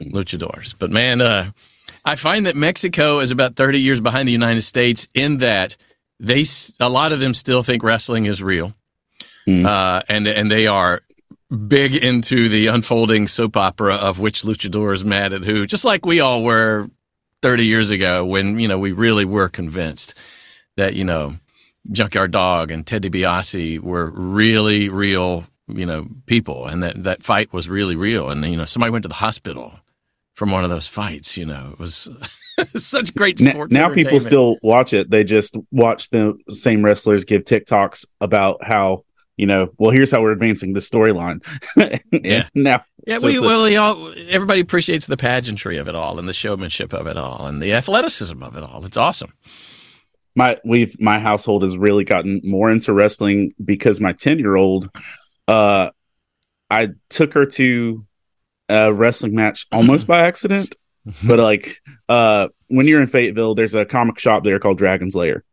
luchadors. 0.02 0.76
But 0.78 0.92
man, 0.92 1.22
uh, 1.22 1.52
I 2.06 2.16
find 2.16 2.46
that 2.46 2.56
Mexico 2.56 3.20
is 3.20 3.32
about 3.32 3.56
30 3.56 3.82
years 3.82 4.00
behind 4.00 4.28
the 4.28 4.32
United 4.34 4.62
States 4.62 5.08
in 5.14 5.38
that 5.38 5.76
they 6.20 6.46
a 6.80 6.90
lot 6.90 7.12
of 7.12 7.20
them 7.20 7.34
still 7.34 7.64
think 7.64 7.84
wrestling 7.84 8.26
is 8.26 8.44
real, 8.44 8.74
mm. 9.48 9.66
uh, 9.66 10.04
and 10.08 10.28
and 10.28 10.52
they 10.52 10.68
are 10.68 11.02
big 11.68 11.96
into 11.96 12.48
the 12.50 12.68
unfolding 12.68 13.28
soap 13.28 13.58
opera 13.58 13.96
of 13.96 14.20
which 14.20 14.44
luchador 14.44 14.94
is 14.94 15.04
mad 15.04 15.34
at 15.34 15.44
who, 15.44 15.66
just 15.66 15.86
like 15.86 16.06
we 16.06 16.20
all 16.20 16.44
were 16.44 16.90
30 17.42 17.66
years 17.66 17.90
ago 17.90 18.26
when 18.26 18.60
you 18.60 18.68
know 18.68 18.78
we 18.78 18.92
really 18.92 19.26
were 19.26 19.50
convinced 19.50 20.20
that 20.76 20.94
you 20.96 21.04
know 21.04 21.36
Junkyard 21.92 22.32
Dog 22.32 22.72
and 22.72 22.86
Ted 22.86 23.04
DiBiase 23.04 23.80
were 23.80 24.10
really 24.12 24.90
real, 24.90 25.46
you 25.68 25.86
know, 25.86 26.08
people, 26.26 26.66
and 26.66 26.84
that 26.84 27.04
that 27.04 27.24
fight 27.24 27.52
was 27.54 27.70
really 27.70 27.96
real. 27.96 28.30
And 28.30 28.44
you 28.46 28.58
know, 28.58 28.66
somebody 28.66 28.92
went 28.92 29.04
to 29.04 29.10
the 29.10 29.16
hospital 29.16 29.80
from 30.34 30.52
one 30.52 30.64
of 30.64 30.70
those 30.70 30.88
fights. 30.88 31.38
You 31.38 31.46
know, 31.46 31.70
it 31.74 31.80
was 31.80 32.10
such 32.66 33.16
great 33.16 33.40
sports. 33.40 33.74
Now, 33.74 33.88
now 33.88 33.94
people 33.94 34.20
still 34.20 34.58
watch 34.62 34.94
it. 34.94 35.10
They 35.10 35.24
just 35.24 35.56
watch 35.72 36.10
the 36.10 36.38
same 36.50 36.84
wrestlers 36.84 37.24
give 37.26 37.44
TikToks 37.44 38.06
about 38.22 38.64
how 38.64 39.04
you 39.38 39.46
know, 39.46 39.70
well, 39.78 39.92
here's 39.92 40.12
how 40.12 40.22
we're 40.22 40.34
advancing 40.34 40.74
the 40.74 40.82
storyline. 40.82 41.42
yeah. 42.12 42.50
Now, 42.54 42.84
yeah, 43.08 43.20
so 43.20 43.28
we, 43.28 43.40
well, 43.40 43.64
we 43.64 43.78
all, 43.78 44.14
everybody 44.28 44.60
appreciates 44.60 45.08
the 45.08 45.16
pageantry 45.16 45.78
of 45.78 45.88
it 45.88 45.96
all 45.96 46.20
and 46.20 46.28
the 46.28 46.34
showmanship 46.34 46.92
of 46.92 47.08
it 47.08 47.16
all 47.16 47.48
and 47.48 47.62
the 47.62 47.72
athleticism 47.72 48.44
of 48.44 48.58
it 48.58 48.64
all. 48.64 48.84
It's 48.84 48.98
awesome 48.98 49.32
my 50.40 50.58
we've 50.64 51.00
my 51.00 51.20
household 51.20 51.64
has 51.64 51.78
really 51.78 52.04
gotten 52.04 52.42
more 52.44 52.72
into 52.72 52.94
wrestling 52.94 53.54
because 53.64 54.00
my 54.00 54.14
10 54.14 54.40
year 54.40 54.56
old 54.56 54.90
uh 55.48 55.90
i 56.70 56.90
took 57.10 57.34
her 57.34 57.46
to 57.46 58.06
a 58.70 58.94
wrestling 58.94 59.36
match 59.36 59.68
almost 59.72 60.08
by 60.08 60.22
accident 60.22 60.76
but 61.28 61.40
like 61.40 61.82
uh 62.08 62.48
when 62.68 62.88
you're 62.88 63.02
in 63.02 63.08
fayetteville 63.08 63.54
there's 63.54 63.76
a 63.76 63.86
comic 63.86 64.18
shop 64.18 64.44
there 64.44 64.60
called 64.60 64.78
dragon's 64.78 65.16
lair 65.16 65.44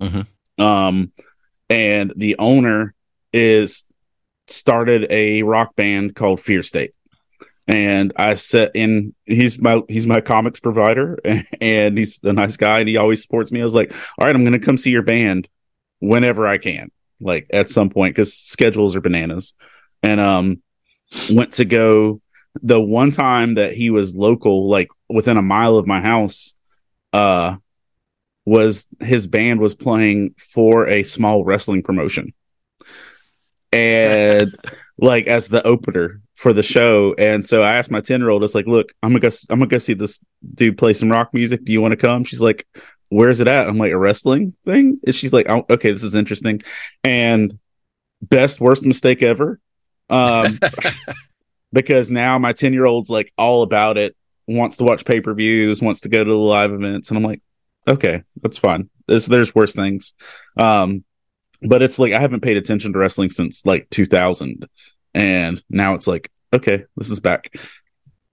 mm-hmm. 0.00 0.62
um 0.62 1.12
and 1.70 2.12
the 2.16 2.36
owner 2.38 2.94
is 3.32 3.84
started 4.46 5.06
a 5.10 5.42
rock 5.42 5.74
band 5.76 6.14
called 6.14 6.40
Fear 6.40 6.62
State. 6.62 6.92
And 7.68 8.12
I 8.16 8.34
set 8.34 8.72
in 8.74 9.14
he's 9.24 9.60
my 9.60 9.82
he's 9.88 10.06
my 10.06 10.20
comics 10.20 10.58
provider 10.58 11.18
and 11.60 11.96
he's 11.96 12.18
a 12.24 12.32
nice 12.32 12.56
guy 12.56 12.80
and 12.80 12.88
he 12.88 12.96
always 12.96 13.22
supports 13.22 13.52
me. 13.52 13.60
I 13.60 13.64
was 13.64 13.74
like, 13.74 13.94
all 14.18 14.26
right, 14.26 14.34
I'm 14.34 14.44
gonna 14.44 14.58
come 14.58 14.76
see 14.76 14.90
your 14.90 15.02
band 15.02 15.48
whenever 16.00 16.46
I 16.46 16.58
can, 16.58 16.90
like 17.20 17.46
at 17.50 17.70
some 17.70 17.88
point, 17.88 18.10
because 18.10 18.34
schedules 18.34 18.96
are 18.96 19.00
bananas. 19.00 19.54
And 20.02 20.20
um 20.20 20.62
went 21.32 21.52
to 21.54 21.64
go 21.64 22.20
the 22.62 22.80
one 22.80 23.12
time 23.12 23.54
that 23.54 23.74
he 23.74 23.90
was 23.90 24.14
local, 24.16 24.68
like 24.68 24.88
within 25.08 25.36
a 25.36 25.42
mile 25.42 25.76
of 25.76 25.86
my 25.86 26.00
house, 26.00 26.54
uh 27.12 27.56
was 28.44 28.86
his 28.98 29.28
band 29.28 29.60
was 29.60 29.76
playing 29.76 30.34
for 30.36 30.88
a 30.88 31.04
small 31.04 31.44
wrestling 31.44 31.84
promotion 31.84 32.34
and 33.72 34.54
like 34.98 35.26
as 35.26 35.48
the 35.48 35.66
opener 35.66 36.20
for 36.34 36.52
the 36.52 36.62
show. 36.62 37.14
And 37.18 37.44
so 37.44 37.62
I 37.62 37.76
asked 37.76 37.90
my 37.90 38.00
10 38.00 38.20
year 38.20 38.30
old, 38.30 38.44
it's 38.44 38.54
like, 38.54 38.66
look, 38.66 38.92
I'm 39.02 39.10
gonna 39.10 39.20
go, 39.20 39.30
I'm 39.50 39.58
gonna 39.58 39.68
go 39.68 39.78
see 39.78 39.94
this 39.94 40.20
dude 40.54 40.78
play 40.78 40.92
some 40.92 41.10
rock 41.10 41.32
music. 41.32 41.64
Do 41.64 41.72
you 41.72 41.80
want 41.80 41.92
to 41.92 41.96
come? 41.96 42.24
She's 42.24 42.40
like, 42.40 42.66
where's 43.08 43.40
it 43.40 43.48
at? 43.48 43.68
I'm 43.68 43.78
like, 43.78 43.92
a 43.92 43.98
wrestling 43.98 44.54
thing? 44.64 44.98
And 45.04 45.14
she's 45.14 45.32
like, 45.32 45.48
oh, 45.48 45.64
okay, 45.68 45.92
this 45.92 46.02
is 46.02 46.14
interesting. 46.14 46.62
And 47.04 47.58
best, 48.22 48.60
worst 48.60 48.84
mistake 48.84 49.22
ever. 49.22 49.60
Um, 50.08 50.58
because 51.72 52.10
now 52.10 52.38
my 52.38 52.52
10 52.52 52.72
year 52.72 52.86
old's 52.86 53.10
like 53.10 53.32
all 53.36 53.62
about 53.62 53.98
it, 53.98 54.16
wants 54.46 54.78
to 54.78 54.84
watch 54.84 55.04
pay 55.04 55.20
per 55.20 55.34
views, 55.34 55.82
wants 55.82 56.02
to 56.02 56.08
go 56.08 56.22
to 56.22 56.30
the 56.30 56.36
live 56.36 56.72
events. 56.72 57.10
And 57.10 57.18
I'm 57.18 57.24
like, 57.24 57.42
okay, 57.88 58.22
that's 58.40 58.58
fine. 58.58 58.88
There's, 59.06 59.26
there's 59.26 59.54
worse 59.54 59.72
things. 59.72 60.14
Um, 60.56 61.04
but 61.62 61.82
it's 61.82 61.98
like 61.98 62.12
I 62.12 62.20
haven't 62.20 62.40
paid 62.40 62.56
attention 62.56 62.92
to 62.92 62.98
wrestling 62.98 63.30
since 63.30 63.64
like 63.64 63.88
2000, 63.90 64.68
and 65.14 65.62
now 65.70 65.94
it's 65.94 66.06
like 66.06 66.30
okay, 66.54 66.84
this 66.96 67.10
is 67.10 67.20
back. 67.20 67.54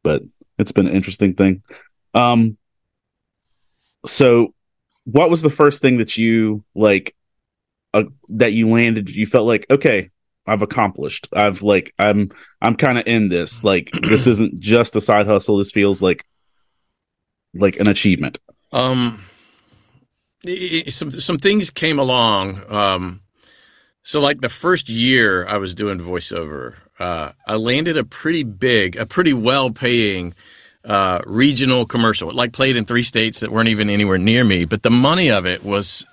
But 0.03 0.23
it's 0.57 0.71
been 0.71 0.87
an 0.87 0.95
interesting 0.95 1.33
thing. 1.33 1.63
Um, 2.13 2.57
so 4.05 4.53
what 5.05 5.29
was 5.29 5.41
the 5.41 5.49
first 5.49 5.81
thing 5.81 5.97
that 5.97 6.17
you 6.17 6.63
like 6.75 7.15
uh, 7.93 8.03
that 8.29 8.53
you 8.53 8.69
landed? 8.69 9.09
You 9.09 9.25
felt 9.25 9.47
like 9.47 9.65
okay, 9.69 10.09
I've 10.45 10.61
accomplished. 10.61 11.27
I've 11.33 11.61
like 11.61 11.93
I'm 11.99 12.29
I'm 12.61 12.75
kind 12.75 12.97
of 12.97 13.05
in 13.07 13.29
this. 13.29 13.63
Like 13.63 13.91
this 14.03 14.27
isn't 14.27 14.59
just 14.59 14.95
a 14.95 15.01
side 15.01 15.27
hustle. 15.27 15.57
This 15.57 15.71
feels 15.71 16.01
like 16.01 16.25
like 17.53 17.79
an 17.79 17.87
achievement. 17.87 18.39
Um 18.71 19.23
some 20.87 21.11
some 21.11 21.37
things 21.37 21.69
came 21.69 21.99
along. 21.99 22.61
Um, 22.71 23.21
so 24.01 24.19
like 24.19 24.41
the 24.41 24.49
first 24.49 24.89
year 24.89 25.47
I 25.47 25.57
was 25.57 25.73
doing 25.73 25.99
voiceover, 25.99 26.75
uh, 26.99 27.31
I 27.45 27.55
landed 27.55 27.97
a 27.97 28.03
pretty 28.03 28.43
big, 28.43 28.95
a 28.95 29.05
pretty 29.05 29.33
well 29.33 29.71
paying 29.71 30.33
uh, 30.85 31.19
regional 31.25 31.85
commercial. 31.85 32.29
It 32.29 32.35
like 32.35 32.53
played 32.53 32.77
in 32.77 32.85
three 32.85 33.03
states 33.03 33.41
that 33.41 33.51
weren't 33.51 33.69
even 33.69 33.89
anywhere 33.89 34.17
near 34.17 34.43
me, 34.43 34.65
but 34.65 34.83
the 34.83 34.89
money 34.89 35.29
of 35.29 35.45
it 35.45 35.63
was 35.63 36.05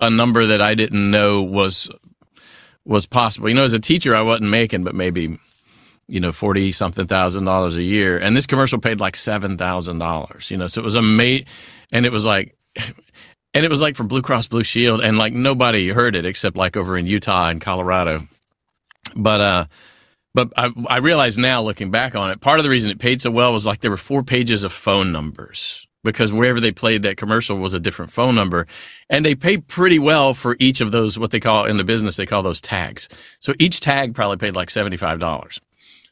a 0.00 0.10
number 0.10 0.46
that 0.46 0.60
I 0.60 0.74
didn't 0.74 1.10
know 1.10 1.42
was 1.42 1.90
was 2.84 3.06
possible. 3.06 3.48
You 3.48 3.54
know, 3.54 3.64
as 3.64 3.72
a 3.72 3.80
teacher, 3.80 4.14
I 4.14 4.22
wasn't 4.22 4.50
making, 4.50 4.84
but 4.84 4.94
maybe 4.94 5.38
you 6.06 6.20
know 6.20 6.32
forty 6.32 6.72
something 6.72 7.06
thousand 7.06 7.44
dollars 7.44 7.76
a 7.76 7.82
year, 7.82 8.18
and 8.18 8.36
this 8.36 8.46
commercial 8.46 8.78
paid 8.78 9.00
like 9.00 9.16
seven 9.16 9.56
thousand 9.56 9.98
dollars. 9.98 10.50
You 10.50 10.58
know, 10.58 10.66
so 10.66 10.80
it 10.80 10.84
was 10.84 10.96
a 10.96 11.02
mate, 11.02 11.48
and 11.92 12.04
it 12.04 12.12
was 12.12 12.26
like 12.26 12.56
and 13.54 13.64
it 13.64 13.70
was 13.70 13.80
like 13.80 13.96
for 13.96 14.04
Blue 14.04 14.22
Cross 14.22 14.48
Blue 14.48 14.62
Shield, 14.62 15.00
and 15.00 15.18
like 15.18 15.32
nobody 15.32 15.88
heard 15.88 16.14
it 16.14 16.26
except 16.26 16.56
like 16.56 16.76
over 16.76 16.96
in 16.96 17.06
Utah 17.06 17.48
and 17.48 17.60
Colorado. 17.60 18.26
But 19.16 19.40
uh, 19.40 19.64
but 20.34 20.52
I, 20.56 20.72
I 20.86 20.96
realize 20.98 21.36
now 21.36 21.60
looking 21.62 21.90
back 21.90 22.14
on 22.14 22.30
it, 22.30 22.40
part 22.40 22.58
of 22.58 22.64
the 22.64 22.70
reason 22.70 22.90
it 22.90 22.98
paid 22.98 23.20
so 23.20 23.30
well 23.30 23.52
was 23.52 23.66
like 23.66 23.80
there 23.80 23.90
were 23.90 23.96
four 23.96 24.22
pages 24.22 24.62
of 24.62 24.72
phone 24.72 25.10
numbers 25.10 25.86
because 26.04 26.32
wherever 26.32 26.60
they 26.60 26.72
played 26.72 27.02
that 27.02 27.16
commercial 27.16 27.58
was 27.58 27.74
a 27.74 27.80
different 27.80 28.12
phone 28.12 28.34
number, 28.34 28.66
and 29.08 29.24
they 29.24 29.34
paid 29.34 29.66
pretty 29.66 29.98
well 29.98 30.32
for 30.32 30.56
each 30.60 30.80
of 30.80 30.92
those 30.92 31.18
what 31.18 31.30
they 31.30 31.40
call 31.40 31.64
in 31.64 31.76
the 31.76 31.84
business 31.84 32.16
they 32.16 32.26
call 32.26 32.42
those 32.42 32.60
tags. 32.60 33.08
So 33.40 33.52
each 33.58 33.80
tag 33.80 34.14
probably 34.14 34.36
paid 34.36 34.54
like 34.54 34.70
seventy 34.70 34.96
five 34.96 35.18
dollars. 35.18 35.60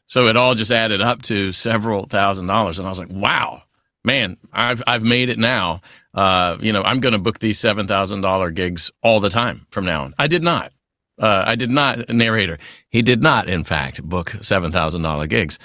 So 0.07 0.27
it 0.27 0.35
all 0.35 0.55
just 0.55 0.71
added 0.71 1.01
up 1.01 1.21
to 1.23 1.51
several 1.51 2.05
thousand 2.05 2.47
dollars, 2.47 2.79
and 2.79 2.87
I 2.87 2.89
was 2.89 2.99
like, 2.99 3.11
wow 3.11 3.63
man, 4.03 4.37
I've 4.51 4.81
I've 4.87 5.03
made 5.03 5.29
it 5.29 5.39
now. 5.39 5.81
Uh, 6.13 6.57
you 6.59 6.73
know, 6.73 6.81
I'm 6.81 6.99
going 6.99 7.13
to 7.13 7.19
book 7.19 7.39
these 7.39 7.59
seven 7.59 7.87
thousand 7.87 8.21
dollar 8.21 8.51
gigs 8.51 8.91
all 9.03 9.19
the 9.19 9.29
time 9.29 9.67
from 9.69 9.85
now 9.85 10.03
on. 10.05 10.13
I 10.17 10.27
did 10.27 10.43
not. 10.43 10.71
Uh, 11.19 11.43
I 11.45 11.55
did 11.55 11.69
not. 11.69 12.09
Narrator. 12.09 12.57
He 12.89 13.01
did 13.01 13.21
not, 13.21 13.47
in 13.47 13.63
fact, 13.63 14.03
book 14.03 14.29
seven 14.41 14.71
thousand 14.71 15.01
dollar 15.01 15.27
gigs. 15.27 15.59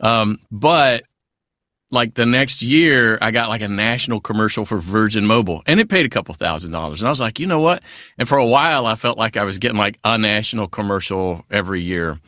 Um, 0.00 0.38
but 0.50 1.04
like 1.90 2.14
the 2.14 2.26
next 2.26 2.62
year, 2.62 3.18
I 3.20 3.30
got 3.30 3.48
like 3.48 3.62
a 3.62 3.68
national 3.68 4.20
commercial 4.20 4.64
for 4.64 4.78
Virgin 4.78 5.26
Mobile, 5.26 5.62
and 5.66 5.80
it 5.80 5.88
paid 5.88 6.06
a 6.06 6.10
couple 6.10 6.34
thousand 6.34 6.72
dollars. 6.72 7.02
And 7.02 7.08
I 7.08 7.10
was 7.10 7.20
like, 7.20 7.38
you 7.40 7.46
know 7.46 7.60
what? 7.60 7.82
And 8.16 8.28
for 8.28 8.38
a 8.38 8.46
while, 8.46 8.86
I 8.86 8.94
felt 8.94 9.18
like 9.18 9.36
I 9.36 9.44
was 9.44 9.58
getting 9.58 9.78
like 9.78 9.98
a 10.04 10.16
national 10.16 10.68
commercial 10.68 11.44
every 11.50 11.80
year. 11.80 12.18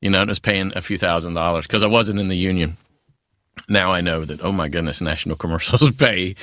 You 0.00 0.10
know, 0.10 0.20
and 0.20 0.28
it 0.28 0.30
was 0.30 0.38
paying 0.38 0.72
a 0.76 0.80
few 0.80 0.96
thousand 0.96 1.34
dollars 1.34 1.66
because 1.66 1.82
I 1.82 1.88
wasn't 1.88 2.20
in 2.20 2.28
the 2.28 2.36
union 2.36 2.76
now 3.68 3.92
I 3.92 4.00
know 4.00 4.24
that 4.24 4.42
oh 4.42 4.52
my 4.52 4.68
goodness, 4.68 5.00
national 5.00 5.36
commercials 5.42 5.90
pay 5.92 6.34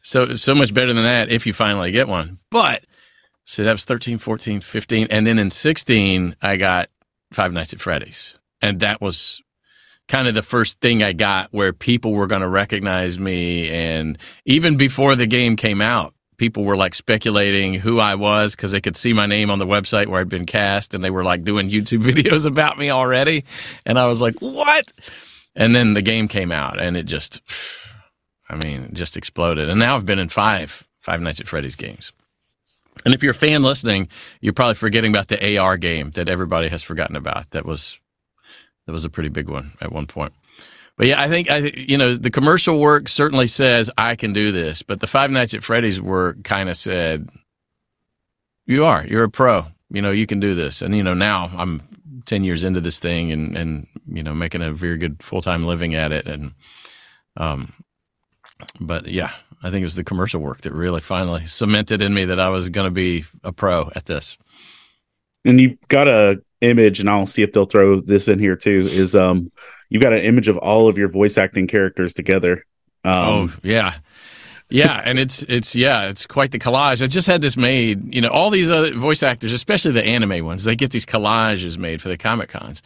so 0.00 0.36
so 0.36 0.54
much 0.54 0.74
better 0.74 0.92
than 0.92 1.04
that 1.04 1.30
if 1.30 1.46
you 1.46 1.52
finally 1.52 1.92
get 1.92 2.08
one. 2.08 2.38
But 2.50 2.84
so 3.44 3.64
that 3.64 3.72
was 3.72 3.84
13, 3.84 4.18
14, 4.18 4.60
15 4.60 5.08
and 5.10 5.26
then 5.26 5.38
in 5.38 5.50
16 5.50 6.36
I 6.40 6.56
got 6.56 6.88
Five 7.32 7.52
Nights 7.52 7.72
at 7.72 7.80
Freddy's. 7.80 8.38
And 8.62 8.80
that 8.80 9.00
was 9.00 9.42
kind 10.08 10.28
of 10.28 10.34
the 10.34 10.42
first 10.42 10.80
thing 10.80 11.02
I 11.02 11.12
got 11.12 11.48
where 11.50 11.72
people 11.72 12.12
were 12.12 12.26
going 12.26 12.42
to 12.42 12.48
recognize 12.48 13.18
me 13.18 13.70
and 13.70 14.18
even 14.44 14.76
before 14.76 15.16
the 15.16 15.26
game 15.26 15.56
came 15.56 15.80
out 15.80 16.14
people 16.36 16.64
were 16.64 16.76
like 16.76 16.94
speculating 16.94 17.74
who 17.74 18.00
I 18.00 18.14
was 18.14 18.56
because 18.56 18.72
they 18.72 18.80
could 18.80 18.96
see 18.96 19.12
my 19.12 19.26
name 19.26 19.50
on 19.50 19.58
the 19.58 19.66
website 19.66 20.06
where 20.06 20.20
I'd 20.20 20.28
been 20.28 20.46
cast 20.46 20.94
and 20.94 21.02
they 21.02 21.10
were 21.10 21.24
like 21.24 21.44
doing 21.44 21.70
YouTube 21.70 22.02
videos 22.10 22.46
about 22.46 22.78
me 22.78 22.90
already. 22.90 23.44
And 23.86 23.98
I 23.98 24.06
was 24.06 24.20
like, 24.20 24.36
what? 24.40 24.92
And 25.56 25.74
then 25.74 25.94
the 25.94 26.02
game 26.02 26.28
came 26.28 26.50
out 26.50 26.80
and 26.80 26.96
it 26.96 27.04
just, 27.04 27.40
I 28.48 28.56
mean, 28.56 28.90
just 28.92 29.16
exploded. 29.16 29.68
And 29.68 29.78
now 29.78 29.94
I've 29.96 30.06
been 30.06 30.18
in 30.18 30.28
five 30.28 30.88
Five 31.04 31.20
Nights 31.20 31.38
at 31.38 31.46
Freddy's 31.46 31.76
games. 31.76 32.12
And 33.04 33.12
if 33.12 33.22
you're 33.22 33.32
a 33.32 33.34
fan 33.34 33.62
listening, 33.62 34.08
you're 34.40 34.54
probably 34.54 34.74
forgetting 34.74 35.12
about 35.12 35.28
the 35.28 35.58
AR 35.58 35.76
game 35.76 36.12
that 36.12 36.30
everybody 36.30 36.68
has 36.68 36.82
forgotten 36.82 37.14
about. 37.14 37.50
That 37.50 37.66
was 37.66 38.00
that 38.86 38.92
was 38.92 39.04
a 39.04 39.10
pretty 39.10 39.28
big 39.28 39.50
one 39.50 39.72
at 39.82 39.92
one 39.92 40.06
point. 40.06 40.32
But 40.96 41.08
yeah, 41.08 41.20
I 41.20 41.28
think 41.28 41.50
I 41.50 41.58
you 41.76 41.98
know 41.98 42.14
the 42.14 42.30
commercial 42.30 42.80
work 42.80 43.10
certainly 43.10 43.46
says 43.48 43.90
I 43.98 44.16
can 44.16 44.32
do 44.32 44.50
this, 44.50 44.80
but 44.80 45.00
the 45.00 45.06
Five 45.06 45.30
Nights 45.30 45.52
at 45.52 45.62
Freddy's 45.62 46.00
work 46.00 46.42
kind 46.42 46.70
of 46.70 46.76
said 46.78 47.28
you 48.64 48.86
are 48.86 49.04
you're 49.06 49.24
a 49.24 49.30
pro. 49.30 49.66
You 49.90 50.00
know 50.00 50.10
you 50.10 50.26
can 50.26 50.40
do 50.40 50.54
this, 50.54 50.80
and 50.80 50.94
you 50.94 51.02
know 51.02 51.14
now 51.14 51.50
I'm 51.54 51.82
10 52.26 52.44
years 52.44 52.64
into 52.64 52.80
this 52.80 52.98
thing 52.98 53.32
and, 53.32 53.56
and 53.56 53.86
you 54.06 54.22
know, 54.22 54.34
making 54.34 54.62
a 54.62 54.72
very 54.72 54.98
good 54.98 55.22
full 55.22 55.40
time 55.40 55.64
living 55.64 55.94
at 55.94 56.12
it. 56.12 56.26
And, 56.26 56.52
um, 57.36 57.72
but 58.80 59.06
yeah, 59.06 59.30
I 59.62 59.70
think 59.70 59.82
it 59.82 59.86
was 59.86 59.96
the 59.96 60.04
commercial 60.04 60.40
work 60.40 60.60
that 60.62 60.72
really 60.72 61.00
finally 61.00 61.46
cemented 61.46 62.02
in 62.02 62.12
me 62.12 62.26
that 62.26 62.38
I 62.38 62.50
was 62.50 62.68
going 62.68 62.86
to 62.86 62.90
be 62.90 63.24
a 63.42 63.52
pro 63.52 63.90
at 63.94 64.06
this. 64.06 64.36
And 65.44 65.60
you've 65.60 65.78
got 65.88 66.08
a 66.08 66.42
image, 66.60 67.00
and 67.00 67.08
I'll 67.08 67.26
see 67.26 67.42
if 67.42 67.52
they'll 67.52 67.66
throw 67.66 68.00
this 68.00 68.28
in 68.28 68.38
here 68.38 68.56
too. 68.56 68.80
Is 68.80 69.14
um, 69.14 69.50
you've 69.88 70.02
got 70.02 70.12
an 70.12 70.22
image 70.22 70.48
of 70.48 70.58
all 70.58 70.88
of 70.88 70.98
your 70.98 71.08
voice 71.08 71.38
acting 71.38 71.66
characters 71.66 72.14
together. 72.14 72.64
Um, 73.04 73.14
oh 73.16 73.56
yeah, 73.62 73.94
yeah, 74.70 75.00
and 75.04 75.18
it's 75.18 75.42
it's 75.44 75.76
yeah, 75.76 76.08
it's 76.08 76.26
quite 76.26 76.50
the 76.50 76.58
collage. 76.58 77.02
I 77.02 77.06
just 77.06 77.26
had 77.26 77.42
this 77.42 77.56
made. 77.56 78.14
You 78.14 78.22
know, 78.22 78.30
all 78.30 78.50
these 78.50 78.70
other 78.70 78.94
voice 78.94 79.22
actors, 79.22 79.52
especially 79.52 79.92
the 79.92 80.04
anime 80.04 80.44
ones, 80.44 80.64
they 80.64 80.74
get 80.74 80.90
these 80.90 81.04
collages 81.06 81.76
made 81.76 82.00
for 82.00 82.08
the 82.08 82.16
comic 82.16 82.48
cons. 82.48 82.82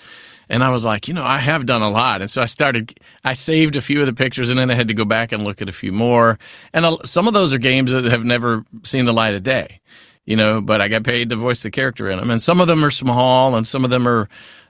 And 0.51 0.65
I 0.65 0.71
was 0.71 0.85
like, 0.85 1.09
you 1.09 1.15
know, 1.15 1.25
I 1.25 1.39
have 1.39 1.67
done 1.67 1.83
a 1.83 1.91
lot, 1.91 2.21
and 2.21 2.31
so 2.31 2.43
I 2.43 2.47
started. 2.47 2.99
I 3.25 3.35
saved 3.35 3.77
a 3.77 3.81
few 3.81 4.01
of 4.01 4.07
the 4.07 4.13
pictures, 4.13 4.51
and 4.51 4.59
then 4.59 4.71
I 4.71 4.75
had 4.75 4.89
to 4.89 4.95
go 4.95 5.05
back 5.05 5.31
and 5.31 5.45
look 5.45 5.63
at 5.63 5.69
a 5.69 5.73
few 5.73 5.93
more. 5.93 6.39
And 6.73 6.85
some 7.05 7.29
of 7.29 7.35
those 7.35 7.55
are 7.55 7.59
games 7.59 7.93
that 7.93 8.05
have 8.05 8.25
never 8.25 8.65
seen 8.83 9.05
the 9.05 9.13
light 9.13 9.35
of 9.35 9.43
day, 9.45 9.81
you 10.25 10.37
know. 10.37 10.61
But 10.61 10.81
I 10.81 10.89
got 10.89 11.05
paid 11.05 11.29
to 11.29 11.37
voice 11.37 11.63
the 11.63 11.71
character 11.71 12.11
in 12.11 12.19
them, 12.19 12.31
and 12.31 12.43
some 12.43 12.61
of 12.61 12.67
them 12.67 12.85
are 12.85 12.91
small, 12.91 13.55
and 13.55 13.67
some 13.67 13.85
of 13.85 13.91
them 13.91 14.09
are, 14.09 14.29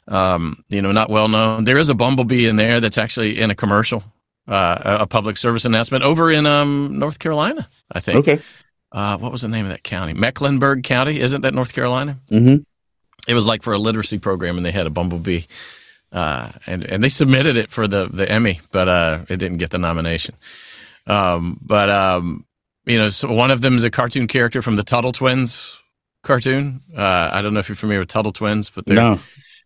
um, 0.09 0.63
you 0.69 0.83
know, 0.83 0.93
not 0.93 1.11
well 1.11 1.29
known. 1.29 1.65
There 1.65 1.79
is 1.79 1.89
a 1.89 1.95
Bumblebee 1.95 2.47
in 2.47 2.57
there 2.57 2.81
that's 2.81 2.99
actually 2.99 3.41
in 3.41 3.51
a 3.51 3.55
commercial 3.55 4.05
uh, 4.49 4.99
a 5.01 5.07
public 5.07 5.37
service 5.37 5.65
announcement 5.65 6.03
over 6.05 6.31
in 6.31 6.47
um, 6.47 6.99
North 6.99 7.19
Carolina, 7.19 7.69
I 7.93 8.01
think. 8.01 8.19
Okay. 8.21 8.41
Uh, 8.91 9.19
what 9.19 9.31
was 9.31 9.43
the 9.43 9.49
name 9.49 9.67
of 9.67 9.71
that 9.71 9.83
county? 9.83 10.15
Mecklenburg 10.15 10.83
County, 10.83 11.21
isn't 11.21 11.43
that 11.43 11.53
North 11.55 11.75
Carolina? 11.75 12.19
Mm-hmm. 12.31 12.63
It 13.31 13.35
was 13.35 13.47
like 13.47 13.63
for 13.63 13.75
a 13.75 13.79
literacy 13.79 14.19
program, 14.19 14.57
and 14.57 14.65
they 14.65 14.73
had 14.73 14.87
a 14.87 14.91
bumblebee, 14.91 15.43
uh, 16.13 16.51
and 16.67 16.83
and 16.85 17.03
they 17.03 17.11
submitted 17.11 17.59
it 17.59 17.71
for 17.71 17.87
the 17.87 18.09
the 18.11 18.31
Emmy, 18.31 18.61
but 18.73 18.89
uh, 18.89 19.25
it 19.29 19.37
didn't 19.37 19.59
get 19.59 19.69
the 19.71 19.79
nomination. 19.79 20.35
Um, 21.07 21.59
but 21.61 21.91
um, 21.91 22.47
you 22.87 22.97
know, 22.97 23.11
so 23.11 23.29
one 23.31 23.51
of 23.51 23.61
them 23.61 23.77
is 23.77 23.85
a 23.85 23.91
cartoon 23.91 24.27
character 24.29 24.63
from 24.63 24.77
the 24.77 24.83
Tuttle 24.83 25.13
Twins 25.13 25.83
cartoon. 26.23 26.81
Uh, 26.97 27.31
I 27.33 27.43
don't 27.43 27.53
know 27.53 27.61
if 27.61 27.69
you're 27.69 27.77
familiar 27.77 28.01
with 28.01 28.09
Tuttle 28.09 28.33
Twins, 28.33 28.71
but 28.71 28.87
they're 28.87 28.97
No. 28.97 29.19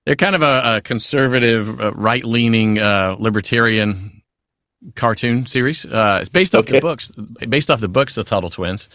they're 0.04 0.16
kind 0.16 0.34
of 0.34 0.42
a, 0.42 0.76
a 0.76 0.80
conservative, 0.80 1.80
uh, 1.80 1.92
right 1.92 2.24
leaning, 2.24 2.78
uh, 2.80 3.14
libertarian 3.18 4.21
cartoon 4.94 5.46
series. 5.46 5.84
Uh, 5.86 6.18
it's 6.20 6.28
based 6.28 6.54
off 6.54 6.64
Okay. 6.64 6.72
the 6.72 6.80
books, 6.80 7.12
based 7.48 7.70
off 7.70 7.80
the 7.80 7.88
books, 7.88 8.14
the 8.14 8.24
Tuttle 8.24 8.50
Twins. 8.50 8.88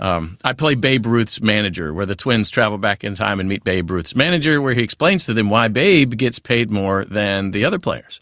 Um, 0.00 0.38
I 0.44 0.52
play 0.52 0.76
Babe 0.76 1.06
Ruth's 1.06 1.42
manager, 1.42 1.92
where 1.92 2.06
the 2.06 2.14
twins 2.14 2.50
travel 2.50 2.78
back 2.78 3.02
in 3.02 3.14
time 3.14 3.40
and 3.40 3.48
meet 3.48 3.64
Babe 3.64 3.90
Ruth's 3.90 4.14
manager, 4.14 4.62
where 4.62 4.72
he 4.74 4.82
explains 4.82 5.26
to 5.26 5.34
them 5.34 5.50
why 5.50 5.66
Babe 5.68 6.16
gets 6.16 6.38
paid 6.38 6.70
more 6.70 7.04
than 7.04 7.50
the 7.50 7.64
other 7.64 7.80
players, 7.80 8.20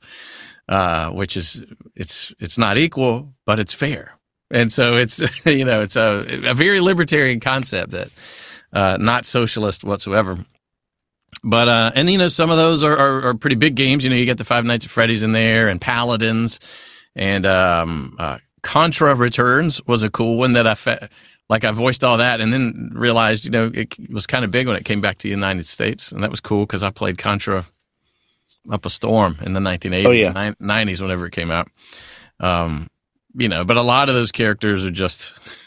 uh, 0.70 1.10
which 1.10 1.36
is 1.36 1.62
it's 1.94 2.32
it's 2.38 2.56
not 2.56 2.78
equal, 2.78 3.34
but 3.44 3.58
it's 3.58 3.74
fair. 3.74 4.12
And 4.50 4.72
so 4.72 4.96
it's 4.96 5.44
you 5.46 5.66
know 5.66 5.82
it's 5.82 5.96
a, 5.96 6.24
a 6.48 6.54
very 6.54 6.80
libertarian 6.80 7.40
concept 7.40 7.90
that 7.90 8.08
uh, 8.72 8.96
not 8.98 9.26
socialist 9.26 9.84
whatsoever. 9.84 10.38
But 11.48 11.68
uh, 11.68 11.92
and 11.94 12.10
you 12.10 12.18
know 12.18 12.26
some 12.26 12.50
of 12.50 12.56
those 12.56 12.82
are, 12.82 12.96
are, 12.98 13.28
are 13.28 13.34
pretty 13.34 13.54
big 13.54 13.76
games. 13.76 14.02
You 14.02 14.10
know 14.10 14.16
you 14.16 14.24
get 14.24 14.36
the 14.36 14.44
Five 14.44 14.64
Nights 14.64 14.84
at 14.84 14.90
Freddy's 14.90 15.22
in 15.22 15.30
there 15.30 15.68
and 15.68 15.80
Paladins 15.80 16.58
and 17.14 17.46
um, 17.46 18.16
uh, 18.18 18.38
Contra 18.62 19.14
Returns 19.14 19.80
was 19.86 20.02
a 20.02 20.10
cool 20.10 20.38
one 20.38 20.52
that 20.52 20.66
I 20.66 20.74
fe- 20.74 21.08
like. 21.48 21.64
I 21.64 21.70
voiced 21.70 22.02
all 22.02 22.16
that 22.18 22.40
and 22.40 22.52
then 22.52 22.90
realized 22.94 23.44
you 23.44 23.52
know 23.52 23.70
it 23.72 23.94
was 24.12 24.26
kind 24.26 24.44
of 24.44 24.50
big 24.50 24.66
when 24.66 24.74
it 24.76 24.84
came 24.84 25.00
back 25.00 25.18
to 25.18 25.22
the 25.28 25.30
United 25.30 25.66
States 25.66 26.10
and 26.10 26.24
that 26.24 26.32
was 26.32 26.40
cool 26.40 26.66
because 26.66 26.82
I 26.82 26.90
played 26.90 27.16
Contra 27.16 27.64
up 28.72 28.84
a 28.84 28.90
storm 28.90 29.36
in 29.42 29.52
the 29.52 29.60
1980s 29.60 30.06
Oh, 30.06 30.10
yeah. 30.10 30.32
and 30.34 30.58
90s 30.58 31.00
whenever 31.00 31.26
it 31.26 31.32
came 31.32 31.52
out. 31.52 31.68
Um, 32.40 32.88
you 33.36 33.48
know, 33.48 33.64
but 33.64 33.76
a 33.76 33.82
lot 33.82 34.08
of 34.08 34.16
those 34.16 34.32
characters 34.32 34.84
are 34.84 34.90
just. 34.90 35.32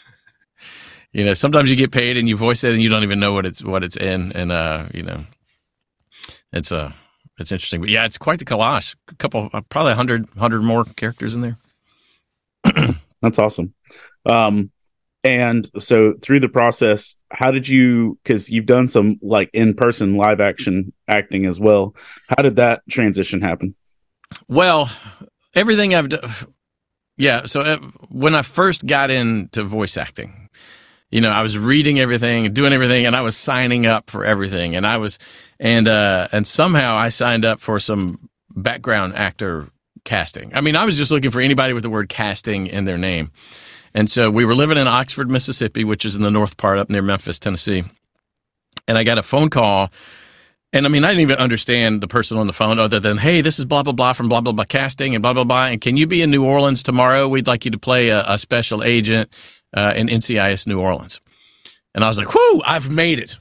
You 1.12 1.24
know, 1.24 1.34
sometimes 1.34 1.68
you 1.68 1.74
get 1.74 1.90
paid 1.90 2.16
and 2.16 2.28
you 2.28 2.36
voice 2.36 2.62
it 2.62 2.72
and 2.72 2.80
you 2.80 2.88
don't 2.88 3.02
even 3.02 3.18
know 3.18 3.32
what 3.32 3.44
it's 3.44 3.64
what 3.64 3.82
it's 3.82 3.96
in, 3.96 4.30
and 4.30 4.52
uh, 4.52 4.86
you 4.94 5.02
know, 5.02 5.18
it's 6.52 6.72
uh 6.72 6.92
it's 7.40 7.52
interesting. 7.52 7.80
But 7.80 7.90
yeah, 7.90 8.04
it's 8.04 8.18
quite 8.18 8.38
the 8.38 8.44
collage. 8.44 8.94
A 9.10 9.14
couple, 9.14 9.48
uh, 9.52 9.62
probably 9.62 9.92
a 9.92 9.96
hundred, 9.96 10.28
hundred 10.38 10.62
more 10.62 10.84
characters 10.84 11.34
in 11.34 11.40
there. 11.40 11.58
That's 13.22 13.38
awesome. 13.38 13.72
Um, 14.26 14.70
and 15.24 15.68
so 15.78 16.14
through 16.22 16.40
the 16.40 16.48
process, 16.48 17.16
how 17.30 17.50
did 17.50 17.68
you? 17.68 18.18
Because 18.22 18.50
you've 18.50 18.66
done 18.66 18.88
some 18.88 19.18
like 19.22 19.50
in 19.52 19.74
person 19.74 20.16
live 20.16 20.40
action 20.40 20.92
acting 21.08 21.46
as 21.46 21.58
well. 21.58 21.94
How 22.28 22.42
did 22.42 22.56
that 22.56 22.82
transition 22.88 23.40
happen? 23.40 23.74
Well, 24.48 24.90
everything 25.54 25.94
I've 25.94 26.08
done, 26.10 26.30
yeah. 27.16 27.44
So 27.46 27.60
uh, 27.60 27.78
when 28.08 28.34
I 28.34 28.42
first 28.42 28.86
got 28.86 29.10
into 29.10 29.62
voice 29.62 29.96
acting, 29.98 30.48
you 31.10 31.20
know, 31.20 31.30
I 31.30 31.42
was 31.42 31.58
reading 31.58 31.98
everything, 31.98 32.52
doing 32.52 32.72
everything, 32.72 33.04
and 33.04 33.16
I 33.16 33.20
was 33.20 33.36
signing 33.36 33.84
up 33.84 34.08
for 34.08 34.24
everything, 34.24 34.76
and 34.76 34.86
I 34.86 34.98
was, 34.98 35.18
and 35.60 35.86
uh, 35.86 36.26
and 36.32 36.46
somehow 36.46 36.96
I 36.96 37.10
signed 37.10 37.44
up 37.44 37.60
for 37.60 37.78
some 37.78 38.30
background 38.50 39.14
actor 39.14 39.68
casting. 40.04 40.52
I 40.54 40.62
mean, 40.62 40.74
I 40.74 40.84
was 40.84 40.96
just 40.96 41.10
looking 41.10 41.30
for 41.30 41.40
anybody 41.40 41.74
with 41.74 41.82
the 41.82 41.90
word 41.90 42.08
casting 42.08 42.66
in 42.66 42.86
their 42.86 42.98
name. 42.98 43.30
And 43.92 44.08
so 44.08 44.30
we 44.30 44.44
were 44.44 44.54
living 44.54 44.78
in 44.78 44.88
Oxford, 44.88 45.30
Mississippi, 45.30 45.84
which 45.84 46.04
is 46.04 46.16
in 46.16 46.22
the 46.22 46.30
north 46.30 46.56
part 46.56 46.78
up 46.78 46.88
near 46.88 47.02
Memphis, 47.02 47.38
Tennessee. 47.38 47.84
And 48.88 48.96
I 48.96 49.04
got 49.04 49.18
a 49.18 49.22
phone 49.22 49.50
call. 49.50 49.90
And 50.72 50.86
I 50.86 50.88
mean, 50.88 51.04
I 51.04 51.08
didn't 51.08 51.22
even 51.22 51.38
understand 51.38 52.00
the 52.00 52.06
person 52.06 52.38
on 52.38 52.46
the 52.46 52.52
phone 52.52 52.78
other 52.78 53.00
than, 53.00 53.18
hey, 53.18 53.40
this 53.40 53.58
is 53.58 53.64
blah, 53.64 53.82
blah, 53.82 53.92
blah 53.92 54.12
from 54.12 54.28
blah, 54.28 54.40
blah, 54.40 54.52
blah 54.52 54.64
casting 54.64 55.14
and 55.14 55.22
blah, 55.22 55.32
blah, 55.32 55.44
blah. 55.44 55.66
And 55.66 55.80
can 55.80 55.96
you 55.96 56.06
be 56.06 56.22
in 56.22 56.30
New 56.30 56.44
Orleans 56.44 56.84
tomorrow? 56.84 57.26
We'd 57.26 57.48
like 57.48 57.64
you 57.64 57.72
to 57.72 57.78
play 57.78 58.08
a, 58.10 58.24
a 58.26 58.38
special 58.38 58.84
agent 58.84 59.36
uh, 59.74 59.92
in 59.96 60.06
NCIS 60.06 60.68
New 60.68 60.80
Orleans. 60.80 61.20
And 61.92 62.04
I 62.04 62.08
was 62.08 62.18
like, 62.18 62.32
whoo, 62.32 62.62
I've 62.64 62.88
made 62.88 63.18
it. 63.18 63.38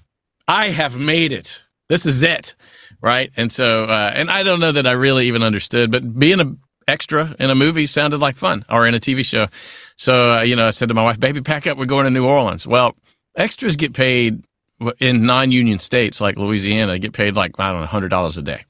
I 0.48 0.72
have 0.72 0.98
made 0.98 1.32
it. 1.32 1.64
This 1.90 2.06
is 2.06 2.24
it. 2.24 2.56
Right. 3.02 3.32
And 3.36 3.52
so, 3.52 3.86
uh, 3.86 4.12
and 4.14 4.30
I 4.30 4.44
don't 4.44 4.60
know 4.60 4.72
that 4.72 4.86
I 4.88 4.92
really 4.92 5.28
even 5.28 5.44
understood, 5.44 5.92
but 5.92 6.18
being 6.18 6.40
a 6.40 6.56
extra 6.88 7.36
in 7.40 7.50
a 7.50 7.56
movie 7.56 7.86
sounded 7.86 8.20
like 8.20 8.36
fun 8.36 8.66
or 8.70 8.88
in 8.88 8.96
a 8.96 9.00
TV 9.00 9.24
show. 9.24 9.48
So, 9.96 10.38
uh, 10.38 10.42
you 10.42 10.56
know, 10.56 10.66
I 10.68 10.72
said 10.72 10.90
to 10.90 10.96
my 10.96 11.04
wife, 11.04 11.20
baby, 11.20 11.42
pack 11.42 11.68
up. 11.68 11.78
We're 11.78 11.86
going 11.86 12.06
to 12.06 12.10
New 12.10 12.26
Orleans. 12.26 12.66
Well, 12.66 12.96
extras 13.36 13.76
get 13.76 13.94
paid 13.94 14.44
in 15.00 15.26
non 15.26 15.52
union 15.52 15.80
states 15.80 16.20
like 16.20 16.38
Louisiana, 16.38 17.00
get 17.00 17.14
paid 17.14 17.36
like, 17.36 17.60
I 17.60 17.72
don't 17.72 17.82
know, 17.82 17.88
$100 17.88 18.38
a 18.38 18.42
day. 18.42 18.66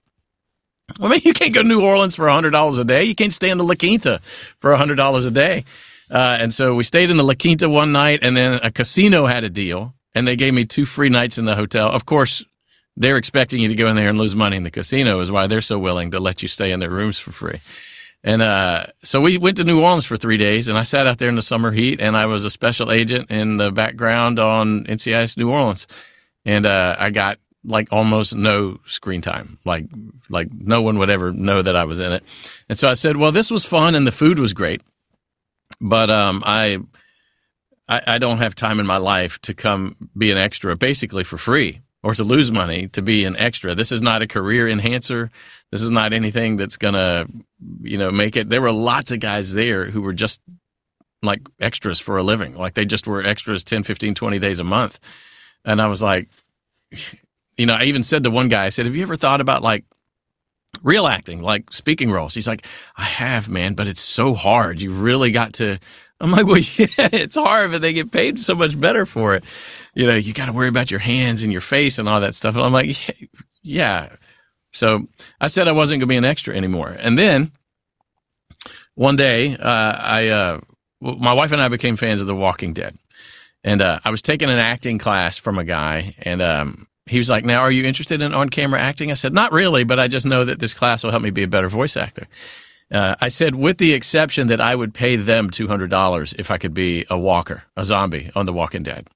I 0.99 1.07
mean, 1.07 1.21
you 1.23 1.33
can't 1.33 1.53
go 1.53 1.61
to 1.61 1.67
New 1.67 1.83
Orleans 1.83 2.15
for 2.15 2.25
$100 2.25 2.79
a 2.79 2.83
day. 2.83 3.03
You 3.03 3.15
can't 3.15 3.33
stay 3.33 3.49
in 3.49 3.57
the 3.57 3.63
La 3.63 3.75
Quinta 3.75 4.19
for 4.57 4.75
$100 4.75 5.27
a 5.27 5.31
day. 5.31 5.63
Uh, 6.09 6.37
and 6.39 6.51
so 6.51 6.73
we 6.73 6.83
stayed 6.83 7.11
in 7.11 7.17
the 7.17 7.23
La 7.23 7.35
Quinta 7.35 7.69
one 7.69 7.91
night, 7.91 8.19
and 8.23 8.35
then 8.35 8.59
a 8.63 8.71
casino 8.71 9.27
had 9.27 9.43
a 9.43 9.49
deal, 9.49 9.93
and 10.15 10.27
they 10.27 10.35
gave 10.35 10.53
me 10.53 10.65
two 10.65 10.85
free 10.85 11.09
nights 11.09 11.37
in 11.37 11.45
the 11.45 11.55
hotel. 11.55 11.89
Of 11.89 12.05
course, 12.07 12.43
they're 12.99 13.17
expecting 13.17 13.61
you 13.61 13.69
to 13.69 13.75
go 13.75 13.87
in 13.87 13.95
there 13.95 14.09
and 14.09 14.19
lose 14.19 14.35
money 14.35 14.57
in 14.57 14.63
the 14.63 14.71
casino, 14.71 15.21
is 15.21 15.31
why 15.31 15.47
they're 15.47 15.61
so 15.61 15.79
willing 15.79 16.11
to 16.11 16.19
let 16.19 16.41
you 16.41 16.47
stay 16.47 16.71
in 16.71 16.79
their 16.79 16.89
rooms 16.89 17.17
for 17.17 17.31
free. 17.31 17.59
And 18.23 18.41
uh, 18.41 18.87
so 19.01 19.21
we 19.21 19.37
went 19.37 19.57
to 19.57 19.63
New 19.63 19.81
Orleans 19.81 20.05
for 20.05 20.17
three 20.17 20.35
days, 20.35 20.67
and 20.67 20.77
I 20.77 20.83
sat 20.83 21.07
out 21.07 21.17
there 21.17 21.29
in 21.29 21.35
the 21.35 21.41
summer 21.41 21.71
heat, 21.71 22.01
and 22.01 22.17
I 22.17 22.25
was 22.25 22.43
a 22.43 22.49
special 22.49 22.91
agent 22.91 23.31
in 23.31 23.55
the 23.55 23.71
background 23.71 24.37
on 24.37 24.83
NCIS 24.83 25.37
New 25.37 25.49
Orleans, 25.49 25.87
and 26.45 26.65
uh, 26.65 26.97
I 26.99 27.09
got 27.09 27.39
like 27.63 27.87
almost 27.91 28.35
no 28.35 28.79
screen 28.85 29.21
time, 29.21 29.59
like 29.63 29.85
like 30.29 30.49
no 30.51 30.81
one 30.81 30.99
would 30.99 31.09
ever 31.09 31.31
know 31.31 31.61
that 31.61 31.77
I 31.77 31.85
was 31.85 32.01
in 32.01 32.11
it. 32.11 32.23
And 32.67 32.77
so 32.77 32.89
I 32.89 32.95
said, 32.95 33.15
"Well, 33.15 33.31
this 33.31 33.49
was 33.49 33.63
fun, 33.63 33.95
and 33.95 34.05
the 34.05 34.11
food 34.11 34.39
was 34.39 34.53
great, 34.53 34.81
but 35.79 36.09
um, 36.09 36.43
I, 36.45 36.79
I 37.87 38.01
I 38.05 38.17
don't 38.17 38.39
have 38.39 38.55
time 38.55 38.81
in 38.81 38.85
my 38.85 38.97
life 38.97 39.39
to 39.43 39.53
come 39.53 39.95
be 40.17 40.31
an 40.31 40.37
extra, 40.37 40.75
basically 40.75 41.23
for 41.23 41.37
free." 41.37 41.79
Or 42.01 42.13
to 42.13 42.23
lose 42.23 42.49
money 42.51 42.87
to 42.89 43.01
be 43.01 43.25
an 43.25 43.35
extra. 43.35 43.75
This 43.75 43.91
is 43.91 44.01
not 44.01 44.21
a 44.21 44.27
career 44.27 44.69
enhancer. 44.69 45.31
This 45.71 45.81
is 45.81 45.91
not 45.91 46.13
anything 46.13 46.55
that's 46.55 46.77
gonna 46.77 47.25
you 47.81 47.97
know, 47.97 48.11
make 48.11 48.37
it. 48.37 48.49
There 48.49 48.61
were 48.61 48.71
lots 48.71 49.11
of 49.11 49.19
guys 49.19 49.53
there 49.53 49.85
who 49.85 50.01
were 50.01 50.13
just 50.13 50.41
like 51.21 51.41
extras 51.59 51.99
for 51.99 52.17
a 52.17 52.23
living. 52.23 52.55
Like 52.55 52.73
they 52.73 52.85
just 52.85 53.07
were 53.07 53.23
extras 53.23 53.63
10, 53.63 53.83
15, 53.83 54.15
20 54.15 54.39
days 54.39 54.59
a 54.59 54.63
month. 54.63 54.99
And 55.65 55.81
I 55.81 55.87
was 55.87 56.01
like, 56.01 56.29
you 57.57 57.65
know, 57.65 57.73
I 57.73 57.83
even 57.83 58.03
said 58.03 58.23
to 58.23 58.31
one 58.31 58.49
guy, 58.49 58.65
I 58.65 58.69
said, 58.69 58.85
have 58.85 58.95
you 58.95 59.01
ever 59.03 59.17
thought 59.17 59.41
about 59.41 59.61
like 59.61 59.83
real 60.81 61.07
acting, 61.07 61.39
like 61.41 61.73
speaking 61.73 62.09
roles? 62.11 62.33
He's 62.33 62.47
like, 62.47 62.65
I 62.95 63.03
have, 63.03 63.49
man, 63.49 63.73
but 63.73 63.87
it's 63.87 64.01
so 64.01 64.33
hard. 64.33 64.81
You 64.81 64.93
really 64.93 65.31
got 65.31 65.53
to. 65.53 65.77
I'm 66.21 66.31
like, 66.31 66.45
well, 66.45 66.57
yeah, 66.77 67.09
it's 67.11 67.35
hard, 67.35 67.71
but 67.71 67.81
they 67.81 67.93
get 67.93 68.11
paid 68.11 68.39
so 68.39 68.55
much 68.55 68.79
better 68.79 69.05
for 69.05 69.35
it. 69.35 69.43
You 69.93 70.07
know, 70.07 70.15
you 70.15 70.33
got 70.33 70.45
to 70.45 70.53
worry 70.53 70.67
about 70.67 70.91
your 70.91 70.99
hands 70.99 71.43
and 71.43 71.51
your 71.51 71.61
face 71.61 71.99
and 71.99 72.07
all 72.07 72.21
that 72.21 72.35
stuff. 72.35 72.55
And 72.55 72.63
I'm 72.63 72.73
like, 72.73 72.95
yeah. 73.61 74.09
So 74.71 75.07
I 75.41 75.47
said 75.47 75.67
I 75.67 75.71
wasn't 75.71 75.99
going 75.99 76.07
to 76.07 76.13
be 76.13 76.17
an 76.17 76.25
extra 76.25 76.55
anymore. 76.55 76.95
And 76.99 77.17
then 77.17 77.51
one 78.95 79.15
day, 79.15 79.55
uh, 79.55 79.95
I, 79.99 80.27
uh, 80.27 80.59
my 81.01 81.33
wife 81.33 81.51
and 81.51 81.61
I 81.61 81.67
became 81.69 81.95
fans 81.95 82.21
of 82.21 82.27
The 82.27 82.35
Walking 82.35 82.73
Dead. 82.73 82.95
And 83.63 83.81
uh, 83.81 83.99
I 84.03 84.11
was 84.11 84.21
taking 84.21 84.49
an 84.49 84.59
acting 84.59 84.97
class 84.99 85.37
from 85.37 85.59
a 85.59 85.65
guy, 85.65 86.15
and 86.21 86.41
um, 86.41 86.87
he 87.05 87.17
was 87.17 87.29
like, 87.29 87.43
Now, 87.43 87.59
are 87.59 87.71
you 87.71 87.83
interested 87.83 88.21
in 88.21 88.33
on 88.33 88.49
camera 88.49 88.79
acting? 88.79 89.11
I 89.11 89.15
said, 89.15 89.33
Not 89.33 89.51
really, 89.51 89.83
but 89.83 89.99
I 89.99 90.07
just 90.07 90.25
know 90.25 90.45
that 90.45 90.59
this 90.59 90.73
class 90.73 91.03
will 91.03 91.11
help 91.11 91.23
me 91.23 91.29
be 91.29 91.43
a 91.43 91.47
better 91.47 91.67
voice 91.67 91.97
actor. 91.97 92.27
Uh, 92.91 93.15
I 93.19 93.27
said, 93.27 93.55
with 93.55 93.77
the 93.77 93.93
exception 93.93 94.47
that 94.47 94.61
I 94.61 94.75
would 94.75 94.93
pay 94.93 95.15
them 95.15 95.49
$200 95.49 96.39
if 96.39 96.49
I 96.49 96.57
could 96.57 96.73
be 96.73 97.05
a 97.09 97.19
walker, 97.19 97.63
a 97.75 97.83
zombie 97.83 98.31
on 98.35 98.45
The 98.45 98.53
Walking 98.53 98.81
Dead. 98.81 99.07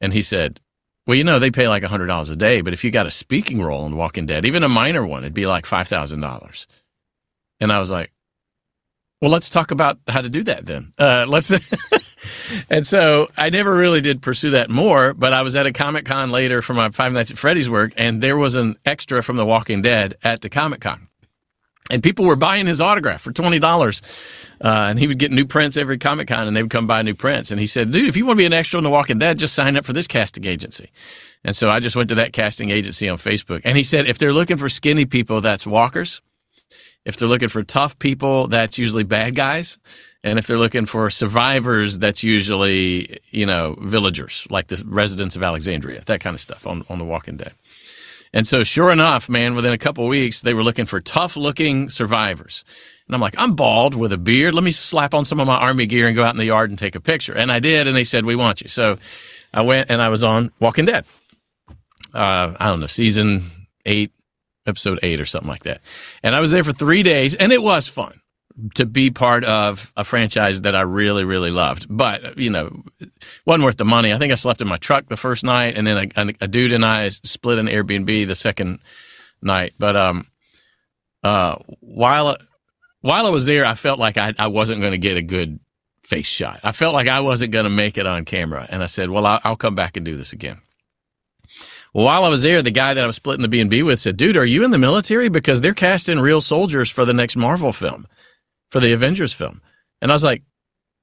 And 0.00 0.12
he 0.12 0.22
said, 0.22 0.60
well, 1.06 1.16
you 1.16 1.24
know, 1.24 1.38
they 1.38 1.50
pay 1.50 1.68
like 1.68 1.82
$100 1.82 2.30
a 2.30 2.36
day, 2.36 2.60
but 2.60 2.72
if 2.72 2.84
you 2.84 2.90
got 2.90 3.06
a 3.06 3.10
speaking 3.10 3.62
role 3.62 3.86
in 3.86 3.96
Walking 3.96 4.26
Dead, 4.26 4.44
even 4.44 4.62
a 4.62 4.68
minor 4.68 5.06
one, 5.06 5.24
it'd 5.24 5.34
be 5.34 5.46
like 5.46 5.64
$5,000. 5.64 6.66
And 7.60 7.72
I 7.72 7.78
was 7.78 7.90
like, 7.90 8.12
well, 9.20 9.30
let's 9.30 9.50
talk 9.50 9.70
about 9.70 9.98
how 10.06 10.20
to 10.20 10.28
do 10.28 10.44
that 10.44 10.64
then. 10.64 10.92
Uh, 10.96 11.26
let's. 11.28 11.50
and 12.70 12.86
so 12.86 13.28
I 13.36 13.50
never 13.50 13.74
really 13.74 14.00
did 14.00 14.22
pursue 14.22 14.50
that 14.50 14.70
more, 14.70 15.12
but 15.12 15.32
I 15.32 15.42
was 15.42 15.56
at 15.56 15.66
a 15.66 15.72
Comic 15.72 16.04
Con 16.04 16.30
later 16.30 16.62
for 16.62 16.74
my 16.74 16.90
Five 16.90 17.12
Nights 17.12 17.32
at 17.32 17.38
Freddy's 17.38 17.68
work, 17.68 17.92
and 17.96 18.20
there 18.20 18.36
was 18.36 18.54
an 18.54 18.76
extra 18.86 19.22
from 19.22 19.36
The 19.36 19.46
Walking 19.46 19.82
Dead 19.82 20.14
at 20.22 20.40
the 20.40 20.48
Comic 20.48 20.82
Con. 20.82 21.07
And 21.90 22.02
people 22.02 22.26
were 22.26 22.36
buying 22.36 22.66
his 22.66 22.80
autograph 22.80 23.22
for 23.22 23.32
twenty 23.32 23.58
dollars, 23.58 24.02
uh, 24.60 24.88
and 24.90 24.98
he 24.98 25.06
would 25.06 25.18
get 25.18 25.32
new 25.32 25.46
prints 25.46 25.76
every 25.76 25.96
Comic 25.96 26.28
Con, 26.28 26.46
and 26.46 26.56
they 26.56 26.62
would 26.62 26.70
come 26.70 26.86
buy 26.86 27.00
new 27.02 27.14
prints. 27.14 27.50
And 27.50 27.58
he 27.58 27.66
said, 27.66 27.90
"Dude, 27.90 28.08
if 28.08 28.16
you 28.16 28.26
want 28.26 28.36
to 28.36 28.42
be 28.42 28.46
an 28.46 28.52
extra 28.52 28.78
in 28.78 28.84
The 28.84 28.90
Walking 28.90 29.18
Dead, 29.18 29.38
just 29.38 29.54
sign 29.54 29.76
up 29.76 29.84
for 29.84 29.94
this 29.94 30.06
casting 30.06 30.44
agency." 30.44 30.90
And 31.44 31.56
so 31.56 31.70
I 31.70 31.80
just 31.80 31.96
went 31.96 32.10
to 32.10 32.16
that 32.16 32.32
casting 32.32 32.70
agency 32.70 33.08
on 33.08 33.16
Facebook, 33.16 33.62
and 33.64 33.76
he 33.76 33.82
said, 33.82 34.06
"If 34.06 34.18
they're 34.18 34.34
looking 34.34 34.58
for 34.58 34.68
skinny 34.68 35.06
people, 35.06 35.40
that's 35.40 35.66
walkers. 35.66 36.20
If 37.06 37.16
they're 37.16 37.28
looking 37.28 37.48
for 37.48 37.62
tough 37.62 37.98
people, 37.98 38.48
that's 38.48 38.78
usually 38.78 39.04
bad 39.04 39.34
guys." 39.34 39.78
And 40.24 40.38
if 40.38 40.46
they're 40.46 40.58
looking 40.58 40.84
for 40.84 41.10
survivors, 41.10 42.00
that's 42.00 42.24
usually, 42.24 43.20
you 43.30 43.46
know, 43.46 43.76
villagers, 43.80 44.48
like 44.50 44.66
the 44.66 44.82
residents 44.84 45.36
of 45.36 45.44
Alexandria, 45.44 46.02
that 46.06 46.20
kind 46.20 46.34
of 46.34 46.40
stuff 46.40 46.66
on, 46.66 46.84
on 46.88 46.98
The 46.98 47.04
Walking 47.04 47.36
Dead. 47.36 47.52
And 48.38 48.46
so, 48.46 48.62
sure 48.62 48.92
enough, 48.92 49.28
man, 49.28 49.56
within 49.56 49.72
a 49.72 49.78
couple 49.78 50.06
weeks, 50.06 50.42
they 50.42 50.54
were 50.54 50.62
looking 50.62 50.84
for 50.84 51.00
tough 51.00 51.36
looking 51.36 51.88
survivors. 51.88 52.64
And 53.08 53.16
I'm 53.16 53.20
like, 53.20 53.34
I'm 53.36 53.56
bald 53.56 53.96
with 53.96 54.12
a 54.12 54.16
beard. 54.16 54.54
Let 54.54 54.62
me 54.62 54.70
slap 54.70 55.12
on 55.12 55.24
some 55.24 55.40
of 55.40 55.48
my 55.48 55.56
army 55.56 55.86
gear 55.86 56.06
and 56.06 56.14
go 56.14 56.22
out 56.22 56.34
in 56.34 56.38
the 56.38 56.44
yard 56.44 56.70
and 56.70 56.78
take 56.78 56.94
a 56.94 57.00
picture. 57.00 57.32
And 57.32 57.50
I 57.50 57.58
did. 57.58 57.88
And 57.88 57.96
they 57.96 58.04
said, 58.04 58.24
We 58.24 58.36
want 58.36 58.60
you. 58.60 58.68
So 58.68 58.98
I 59.52 59.62
went 59.62 59.90
and 59.90 60.00
I 60.00 60.08
was 60.08 60.22
on 60.22 60.52
Walking 60.60 60.84
Dead. 60.84 61.04
Uh, 62.14 62.54
I 62.60 62.68
don't 62.68 62.78
know, 62.78 62.86
season 62.86 63.42
eight, 63.84 64.12
episode 64.66 65.00
eight 65.02 65.20
or 65.20 65.26
something 65.26 65.50
like 65.50 65.64
that. 65.64 65.80
And 66.22 66.36
I 66.36 66.38
was 66.38 66.52
there 66.52 66.62
for 66.62 66.70
three 66.70 67.02
days 67.02 67.34
and 67.34 67.50
it 67.50 67.60
was 67.60 67.88
fun 67.88 68.17
to 68.74 68.86
be 68.86 69.10
part 69.10 69.44
of 69.44 69.92
a 69.96 70.04
franchise 70.04 70.62
that 70.62 70.74
I 70.74 70.82
really, 70.82 71.24
really 71.24 71.50
loved. 71.50 71.86
But, 71.88 72.38
you 72.38 72.50
know, 72.50 72.82
wasn't 73.44 73.64
worth 73.64 73.76
the 73.76 73.84
money. 73.84 74.12
I 74.12 74.18
think 74.18 74.32
I 74.32 74.36
slept 74.36 74.60
in 74.60 74.68
my 74.68 74.76
truck 74.76 75.06
the 75.06 75.16
first 75.16 75.44
night 75.44 75.76
and 75.76 75.86
then 75.86 76.10
a, 76.16 76.32
a, 76.40 76.48
dude 76.48 76.72
and 76.72 76.84
I 76.84 77.08
split 77.08 77.58
an 77.58 77.66
Airbnb 77.66 78.26
the 78.26 78.34
second 78.34 78.80
night. 79.42 79.74
But, 79.78 79.96
um, 79.96 80.26
uh, 81.22 81.56
while, 81.80 82.36
while 83.00 83.26
I 83.26 83.30
was 83.30 83.46
there, 83.46 83.64
I 83.64 83.74
felt 83.74 83.98
like 83.98 84.16
I, 84.16 84.34
I 84.38 84.48
wasn't 84.48 84.80
going 84.80 84.92
to 84.92 84.98
get 84.98 85.16
a 85.16 85.22
good 85.22 85.60
face 86.02 86.26
shot. 86.26 86.60
I 86.64 86.72
felt 86.72 86.94
like 86.94 87.08
I 87.08 87.20
wasn't 87.20 87.52
going 87.52 87.64
to 87.64 87.70
make 87.70 87.98
it 87.98 88.06
on 88.06 88.24
camera. 88.24 88.66
And 88.68 88.82
I 88.82 88.86
said, 88.86 89.10
well, 89.10 89.26
I'll, 89.26 89.40
I'll 89.44 89.56
come 89.56 89.74
back 89.74 89.96
and 89.96 90.06
do 90.06 90.16
this 90.16 90.32
again. 90.32 90.60
Well, 91.94 92.04
while 92.04 92.24
I 92.24 92.28
was 92.28 92.42
there, 92.42 92.62
the 92.62 92.70
guy 92.70 92.94
that 92.94 93.02
I 93.02 93.06
was 93.06 93.16
splitting 93.16 93.42
the 93.42 93.48
B&B 93.48 93.82
with 93.82 93.98
said, 93.98 94.16
dude, 94.16 94.36
are 94.36 94.44
you 94.44 94.64
in 94.64 94.70
the 94.70 94.78
military? 94.78 95.28
Because 95.28 95.60
they're 95.60 95.74
casting 95.74 96.20
real 96.20 96.40
soldiers 96.40 96.90
for 96.90 97.04
the 97.04 97.14
next 97.14 97.36
Marvel 97.36 97.72
film, 97.72 98.06
for 98.70 98.80
the 98.80 98.92
Avengers 98.92 99.32
film. 99.32 99.60
And 100.00 100.10
I 100.10 100.14
was 100.14 100.24
like, 100.24 100.42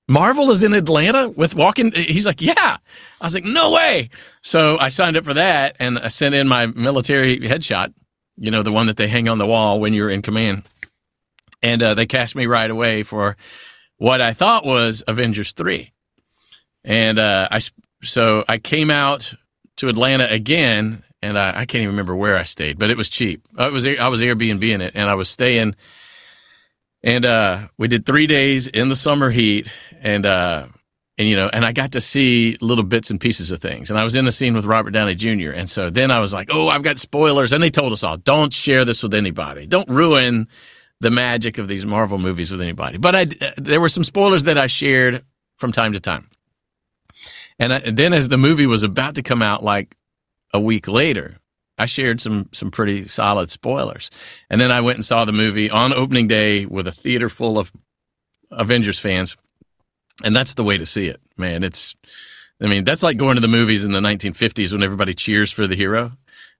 Marvel 0.08 0.52
is 0.52 0.62
in 0.62 0.74
Atlanta 0.74 1.30
with 1.30 1.56
walking. 1.56 1.92
He's 1.92 2.28
like, 2.28 2.42
yeah. 2.42 2.78
I 3.20 3.26
was 3.26 3.34
like, 3.34 3.44
no 3.44 3.72
way. 3.72 4.10
So 4.42 4.78
I 4.80 4.90
signed 4.90 5.18
up 5.18 5.24
for 5.24 5.34
that 5.34 5.78
and 5.80 5.98
I 5.98 6.10
sent 6.10 6.36
in 6.36 6.48
my 6.48 6.68
military 6.68 7.40
headshot, 7.40 7.94
you 8.38 8.52
know, 8.52 8.62
the 8.62 8.72
one 8.72 8.88
that 8.88 8.98
they 8.98 9.08
hang 9.08 9.28
on 9.28 9.40
the 9.40 9.48
wall 9.48 9.80
when 9.80 9.94
you're 9.94 10.10
in 10.10 10.22
command. 10.22 10.64
And 11.64 11.82
uh, 11.82 11.94
they 11.96 12.06
cast 12.06 12.36
me 12.36 12.46
right 12.46 12.70
away 12.70 13.02
for 13.02 13.36
what 13.98 14.22
I 14.22 14.34
thought 14.34 14.66
was 14.66 15.04
Avengers 15.08 15.54
3. 15.54 15.92
And 16.84 17.18
uh, 17.18 17.48
I, 17.50 17.60
so 18.04 18.46
I 18.48 18.60
came 18.60 18.92
out 18.92 19.34
to 19.78 19.90
Atlanta 19.90 20.30
again, 20.30 21.04
and 21.22 21.38
I, 21.38 21.50
I, 21.50 21.66
can't 21.66 21.82
even 21.82 21.90
remember 21.90 22.16
where 22.16 22.38
I 22.38 22.44
stayed, 22.44 22.80
but 22.80 22.90
it 22.90 22.98
was 22.98 23.10
cheap. 23.10 23.46
I 23.58 23.70
was 23.70 23.86
I 23.86 24.08
was 24.08 24.22
Airbnb 24.22 24.64
in 24.64 24.82
it, 24.82 24.94
and 24.96 25.10
I 25.10 25.16
was 25.16 25.28
staying, 25.28 25.76
and 27.06 27.26
uh, 27.26 27.68
we 27.78 27.88
did 27.88 28.06
three 28.06 28.28
days 28.28 28.68
in 28.68 28.90
the 28.90 28.96
summer 28.96 29.30
heat, 29.30 29.72
and 30.02 30.26
uh, 30.26 30.66
and 31.18 31.30
you 31.30 31.36
know, 31.36 31.50
and 31.54 31.64
I 31.64 31.72
got 31.72 31.94
to 31.94 32.02
see 32.02 32.58
little 32.60 32.84
bits 32.84 33.12
and 33.12 33.22
pieces 33.22 33.52
of 33.52 33.62
things, 33.62 33.92
and 33.92 34.00
I 34.00 34.04
was 34.04 34.16
in 34.16 34.26
the 34.26 34.32
scene 34.32 34.56
with 34.56 34.66
Robert 34.66 34.92
Downey 34.92 35.16
Jr., 35.16 35.52
and 35.52 35.70
so 35.70 35.90
then 35.92 36.10
I 36.10 36.20
was 36.20 36.34
like, 36.34 36.50
oh, 36.52 36.68
I've 36.68 36.84
got 36.84 36.98
spoilers, 36.98 37.54
and 37.54 37.64
they 37.64 37.70
told 37.70 37.94
us 37.94 38.04
all, 38.04 38.18
don't 38.18 38.52
share 38.52 38.84
this 38.84 39.04
with 39.04 39.14
anybody, 39.14 39.68
don't 39.68 39.88
ruin 39.88 40.48
the 41.00 41.12
magic 41.12 41.60
of 41.60 41.68
these 41.68 41.86
Marvel 41.86 42.18
movies 42.18 42.52
with 42.52 42.62
anybody. 42.62 42.98
But 42.98 43.16
I, 43.16 43.26
there 43.58 43.80
were 43.80 43.90
some 43.90 44.04
spoilers 44.04 44.46
that 44.46 44.58
I 44.58 44.68
shared 44.68 45.24
from 45.58 45.72
time 45.72 45.94
to 45.94 46.00
time. 46.00 46.28
And, 47.60 47.72
I, 47.72 47.78
and 47.78 47.98
then 47.98 48.14
as 48.14 48.30
the 48.30 48.38
movie 48.38 48.66
was 48.66 48.84
about 48.84 49.16
to 49.16 49.22
come 49.22 49.42
out, 49.42 49.64
like 49.64 49.96
a 50.54 50.60
week 50.60 50.88
later, 50.88 51.38
I 51.78 51.86
shared 51.86 52.22
some 52.22 52.50
some 52.54 52.72
pretty 52.72 53.08
solid 53.08 53.50
spoilers. 53.50 54.10
And 54.50 54.60
then 54.62 54.72
I 54.72 54.82
went 54.82 54.98
and 54.98 55.06
saw 55.06 55.26
the 55.26 55.34
movie 55.34 55.70
on 55.70 55.94
opening 55.94 56.28
day 56.28 56.66
with 56.66 56.88
a 56.88 56.92
theater 56.92 57.30
full 57.30 57.60
of 57.60 57.72
Avengers 58.52 59.00
fans. 59.00 59.36
And 60.24 60.36
that's 60.36 60.54
the 60.54 60.64
way 60.64 60.78
to 60.78 60.86
see 60.86 61.08
it, 61.08 61.20
man. 61.38 61.64
It's 61.64 61.96
I 62.62 62.68
mean, 62.68 62.86
that's 62.86 63.04
like 63.04 63.18
going 63.18 63.36
to 63.36 63.42
the 63.42 63.48
movies 63.50 63.84
in 63.84 63.92
the 63.92 64.00
1950s 64.00 64.72
when 64.72 64.84
everybody 64.84 65.14
cheers 65.14 65.52
for 65.52 65.68
the 65.68 65.76
hero. 65.76 66.14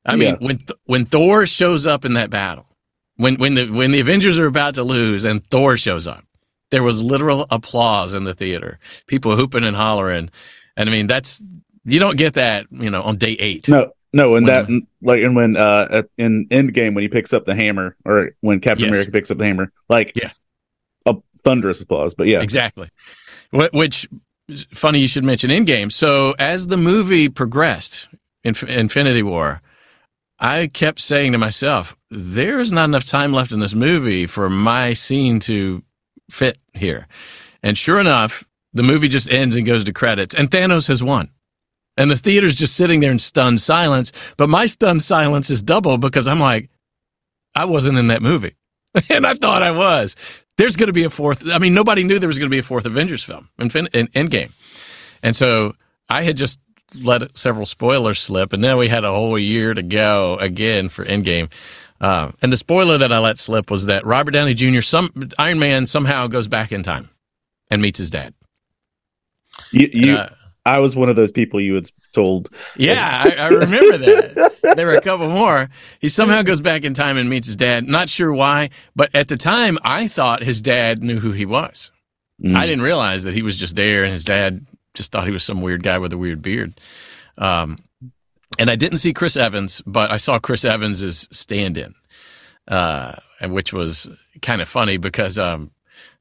I 0.06 0.18
mean, 0.18 0.36
when 0.40 0.60
when 0.86 1.06
Thor 1.06 1.46
shows 1.46 1.88
up 1.88 2.06
in 2.06 2.14
that 2.14 2.30
battle, 2.30 2.68
when 3.16 3.36
when 3.36 3.56
the 3.56 3.68
when 3.68 3.92
the 3.92 4.02
Avengers 4.02 4.38
are 4.38 4.46
about 4.46 4.76
to 4.76 4.84
lose 4.84 5.26
and 5.26 5.46
Thor 5.50 5.78
shows 5.78 6.08
up, 6.08 6.24
there 6.72 6.84
was 6.84 7.02
literal 7.02 7.46
applause 7.50 8.14
in 8.14 8.24
the 8.24 8.34
theater. 8.34 8.80
People 9.08 9.36
hooping 9.36 9.64
and 9.64 9.76
hollering. 9.76 10.30
And 10.78 10.90
I 10.90 10.92
mean, 10.92 11.08
that's 11.08 11.42
you 11.86 12.00
don't 12.00 12.18
get 12.18 12.34
that, 12.34 12.68
you 12.72 12.90
know, 12.90 13.02
on 13.02 13.18
day 13.18 13.32
eight. 13.40 13.70
No, 13.70 13.94
no, 14.16 14.36
and 14.38 14.48
that 14.48 14.70
like 15.02 15.22
and 15.22 15.36
when 15.36 15.58
uh 15.58 16.04
in 16.18 16.48
Endgame 16.48 16.96
when 16.96 17.02
he 17.02 17.10
picks 17.10 17.34
up 17.34 17.46
the 17.46 17.54
hammer 17.54 17.98
or 18.06 18.32
when 18.40 18.62
Captain 18.62 18.86
yes. 18.86 18.94
America 18.94 19.12
picks 19.12 19.30
up 19.30 19.38
the 19.38 19.46
hammer, 19.46 19.74
like 19.90 20.14
yeah, 20.16 20.32
a 21.06 21.16
thunderous 21.40 21.82
applause. 21.82 22.14
But 22.14 22.28
yeah, 22.28 22.40
exactly. 22.40 22.88
Which 23.52 24.08
funny 24.72 25.00
you 25.00 25.10
should 25.10 25.26
mention 25.26 25.50
Endgame. 25.50 25.92
So 25.92 26.34
as 26.40 26.68
the 26.68 26.78
movie 26.78 27.28
progressed, 27.28 28.08
in 28.46 28.56
Infinity 28.70 29.22
War, 29.22 29.62
I 30.40 30.68
kept 30.68 31.00
saying 31.00 31.34
to 31.34 31.38
myself, 31.38 31.98
"There 32.10 32.62
is 32.62 32.72
not 32.72 32.86
enough 32.86 33.04
time 33.04 33.34
left 33.34 33.52
in 33.52 33.60
this 33.60 33.76
movie 33.76 34.28
for 34.28 34.50
my 34.50 34.94
scene 34.94 35.42
to 35.42 35.84
fit 36.32 36.58
here." 36.74 37.06
And 37.62 37.78
sure 37.78 38.00
enough, 38.00 38.46
the 38.72 38.84
movie 38.84 39.10
just 39.10 39.30
ends 39.30 39.58
and 39.58 39.66
goes 39.66 39.84
to 39.84 39.92
credits, 39.92 40.34
and 40.34 40.50
Thanos 40.50 40.88
has 40.88 41.04
won. 41.04 41.32
And 41.98 42.12
the 42.12 42.16
theater's 42.16 42.56
just 42.56 42.76
sitting 42.76 43.00
there 43.00 43.12
in 43.12 43.20
stunned 43.20 43.62
silence. 43.62 44.12
But 44.38 44.50
my 44.50 44.66
stunned 44.66 45.02
silence 45.02 45.50
is 45.50 45.62
double 45.62 45.98
because 45.98 46.28
I'm 46.28 46.40
like, 46.40 46.70
I 47.56 47.66
wasn't 47.66 47.98
in 47.98 48.08
that 48.08 48.22
movie. 48.22 48.56
and 49.10 49.26
I 49.26 49.34
thought 49.34 49.64
I 49.64 49.72
was. 49.72 50.16
There's 50.58 50.76
going 50.78 50.88
to 50.88 50.94
be 50.94 51.04
a 51.04 51.10
fourth. 51.10 51.50
I 51.50 51.58
mean, 51.58 51.74
nobody 51.74 52.04
knew 52.04 52.20
there 52.20 52.28
was 52.30 52.40
going 52.40 52.50
to 52.50 52.54
be 52.56 52.60
a 52.60 52.64
fourth 52.64 52.86
Avengers 52.86 53.24
film 53.24 53.50
in, 53.60 53.68
in 53.68 54.08
Endgame. 54.08 54.52
And 55.24 55.36
so 55.36 55.76
I 56.10 56.24
had 56.24 56.38
just 56.38 56.60
let 57.04 57.38
several 57.38 57.66
spoilers 57.66 58.20
slip, 58.20 58.54
and 58.54 58.64
then 58.64 58.78
we 58.78 58.88
had 58.88 59.04
a 59.04 59.12
whole 59.12 59.40
year 59.40 59.74
to 59.74 59.82
go 59.82 60.38
again 60.38 60.88
for 60.90 61.04
Endgame. 61.04 61.52
Uh, 62.00 62.32
and 62.42 62.54
the 62.54 62.58
spoiler 62.58 62.98
that 62.98 63.12
I 63.12 63.20
let 63.20 63.38
slip 63.38 63.72
was 63.72 63.88
that 63.88 64.06
Robert 64.06 64.32
Downey 64.32 64.54
Jr., 64.54 64.82
some 64.82 65.12
Iron 65.40 65.60
Man, 65.60 65.86
somehow 65.86 66.28
goes 66.28 66.48
back 66.48 66.72
in 66.72 66.84
time 66.84 67.10
and 67.72 67.82
meets 67.82 67.98
his 68.00 68.10
dad. 68.10 68.34
You, 69.72 69.90
you 69.92 70.16
uh, 70.16 70.30
I 70.66 70.80
was 70.80 70.96
one 70.96 71.10
of 71.10 71.16
those 71.16 71.32
people 71.32 71.62
you 71.62 71.76
had 71.76 71.92
told. 72.12 72.50
Yeah, 72.76 73.24
I, 73.24 73.36
I 73.36 73.48
remember 73.50 73.98
that. 74.00 74.76
there 74.76 74.88
were 74.88 74.96
a 74.96 75.02
couple 75.02 75.30
more. 75.30 75.70
He 76.00 76.10
somehow 76.10 76.42
goes 76.42 76.60
back 76.60 76.84
in 76.84 76.96
time 76.96 77.18
and 77.18 77.30
meets 77.30 77.46
his 77.46 77.56
dad. 77.56 77.88
Not 77.88 78.10
sure 78.10 78.34
why, 78.34 78.72
but 78.96 79.14
at 79.14 79.28
the 79.28 79.38
time, 79.38 79.78
I 79.84 80.08
thought 80.08 80.42
his 80.42 80.62
dad 80.62 81.04
knew 81.04 81.20
who 81.20 81.32
he 81.32 81.46
was. 81.46 81.92
Mm. 82.44 82.56
I 82.56 82.66
didn't 82.66 82.82
realize 82.82 83.24
that 83.24 83.36
he 83.36 83.44
was 83.44 83.58
just 83.58 83.76
there, 83.76 84.04
and 84.04 84.12
his 84.12 84.26
dad 84.26 84.66
just 84.96 85.12
thought 85.12 85.28
he 85.28 85.32
was 85.32 85.44
some 85.44 85.62
weird 85.62 85.84
guy 85.84 86.00
with 86.00 86.14
a 86.14 86.18
weird 86.18 86.42
beard. 86.42 86.74
Um, 87.38 87.78
and 88.58 88.70
I 88.70 88.76
didn't 88.76 88.98
see 88.98 89.14
Chris 89.14 89.38
Evans, 89.38 89.84
but 89.86 90.10
I 90.12 90.18
saw 90.18 90.40
Chris 90.40 90.66
Evans's 90.66 91.28
stand-in, 91.32 91.94
uh, 92.68 93.14
which 93.44 93.72
was 93.72 94.10
kind 94.42 94.62
of 94.62 94.70
funny 94.70 94.98
because 94.98 95.38
um, 95.38 95.72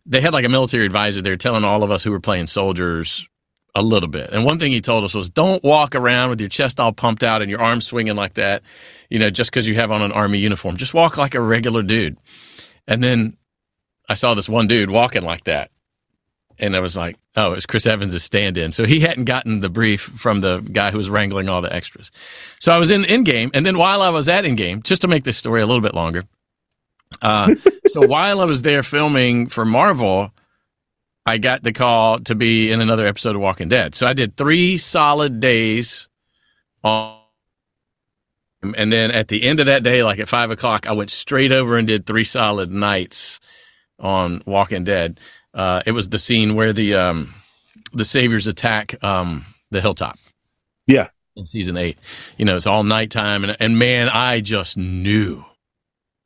they 0.05 0.21
had 0.21 0.35
like 0.35 0.45
a 0.45 0.51
military 0.51 0.85
advisor 0.85 1.23
there 1.23 1.37
telling 1.37 1.65
all 1.65 1.83
of 1.83 1.91
us 1.91 2.05
who 2.05 2.11
were 2.11 2.21
playing 2.21 2.47
soldiers 2.47 3.29
a 3.75 3.83
little 3.83 4.09
bit. 4.09 4.31
And 4.31 4.45
one 4.45 4.59
thing 4.59 4.73
he 4.73 4.81
told 4.81 5.05
us 5.05 5.15
was 5.15 5.29
don't 5.29 5.63
walk 5.65 5.95
around 5.95 6.31
with 6.31 6.41
your 6.41 6.49
chest 6.49 6.79
all 6.79 6.93
pumped 6.93 7.23
out 7.23 7.43
and 7.43 7.51
your 7.51 7.61
arms 7.61 7.87
swinging 7.87 8.15
like 8.17 8.35
that, 8.35 8.63
you 9.11 9.19
know, 9.19 9.31
just 9.31 9.51
because 9.51 9.67
you 9.67 9.75
have 9.75 9.91
on 9.91 10.03
an 10.03 10.13
army 10.13 10.39
uniform. 10.39 10.77
Just 10.77 10.95
walk 10.95 11.19
like 11.19 11.35
a 11.35 11.41
regular 11.41 11.83
dude. 11.83 12.17
And 12.87 13.03
then 13.03 13.37
I 14.09 14.15
saw 14.15 14.35
this 14.35 14.49
one 14.49 14.69
dude 14.69 14.91
walking 14.91 15.23
like 15.23 15.45
that. 15.45 15.71
And 16.59 16.77
I 16.77 16.81
was 16.81 16.97
like, 16.97 17.17
oh, 17.35 17.53
it's 17.53 17.67
Chris 17.67 17.85
Evans' 17.85 18.23
stand 18.23 18.57
in. 18.57 18.71
So 18.71 18.85
he 18.85 19.01
hadn't 19.01 19.25
gotten 19.25 19.59
the 19.59 19.69
brief 19.69 20.03
from 20.03 20.39
the 20.39 20.61
guy 20.61 20.93
who 20.93 20.97
was 20.97 21.11
wrangling 21.11 21.49
all 21.49 21.63
the 21.63 21.75
extras. 21.75 22.13
So 22.61 22.73
I 22.73 22.79
was 22.79 22.91
in 22.91 23.03
Endgame. 23.03 23.51
And 23.55 23.67
then 23.67 23.77
while 23.77 24.03
I 24.03 24.11
was 24.11 24.29
at 24.29 24.45
Endgame, 24.45 24.85
just 24.85 25.03
to 25.03 25.09
make 25.09 25.25
this 25.25 25.37
story 25.37 25.63
a 25.63 25.67
little 25.67 25.83
bit 25.83 25.95
longer, 25.95 26.23
uh, 27.23 27.55
so 27.87 28.07
while 28.07 28.41
I 28.41 28.45
was 28.45 28.63
there 28.63 28.85
filming 28.85 29.49
for 29.49 29.65
Marvel, 29.65 30.33
I 31.27 31.39
got 31.39 31.63
the 31.63 31.73
call 31.73 32.21
to 32.21 32.35
be 32.35 32.71
in 32.71 32.81
another 32.81 33.07
episode 33.07 33.35
of 33.35 33.41
Walking 33.41 33.69
Dead. 33.69 33.95
So 33.95 34.07
I 34.07 34.13
did 34.13 34.37
three 34.37 34.77
solid 34.77 35.41
days 35.41 36.09
on. 36.83 37.19
And 38.63 38.91
then 38.91 39.11
at 39.11 39.29
the 39.29 39.43
end 39.43 39.61
of 39.61 39.67
that 39.67 39.83
day, 39.83 40.03
like 40.03 40.19
at 40.19 40.29
five 40.29 40.51
o'clock, 40.51 40.87
I 40.87 40.93
went 40.93 41.11
straight 41.11 41.53
over 41.53 41.77
and 41.77 41.87
did 41.87 42.07
three 42.07 42.25
solid 42.25 42.71
nights 42.71 43.41
on 43.99 44.43
Walking 44.47 44.85
Dead. 44.85 45.21
Uh, 45.53 45.83
it 45.87 45.93
was 45.93 46.09
the 46.09 46.19
scene 46.19 46.55
where 46.55 46.73
the 46.73 46.95
um, 46.95 47.35
the 47.93 48.05
saviors 48.05 48.47
attack 48.47 49.03
um, 49.05 49.45
the 49.71 49.81
hilltop. 49.81 50.19
Yeah, 50.87 51.09
in 51.37 51.47
season 51.47 51.77
eight, 51.77 51.99
you 52.39 52.45
know, 52.45 52.57
it's 52.57 52.67
all 52.67 52.85
nighttime, 52.85 53.45
and 53.45 53.57
and 53.61 53.79
man, 53.79 54.09
I 54.09 54.41
just 54.41 54.77
knew 54.77 55.45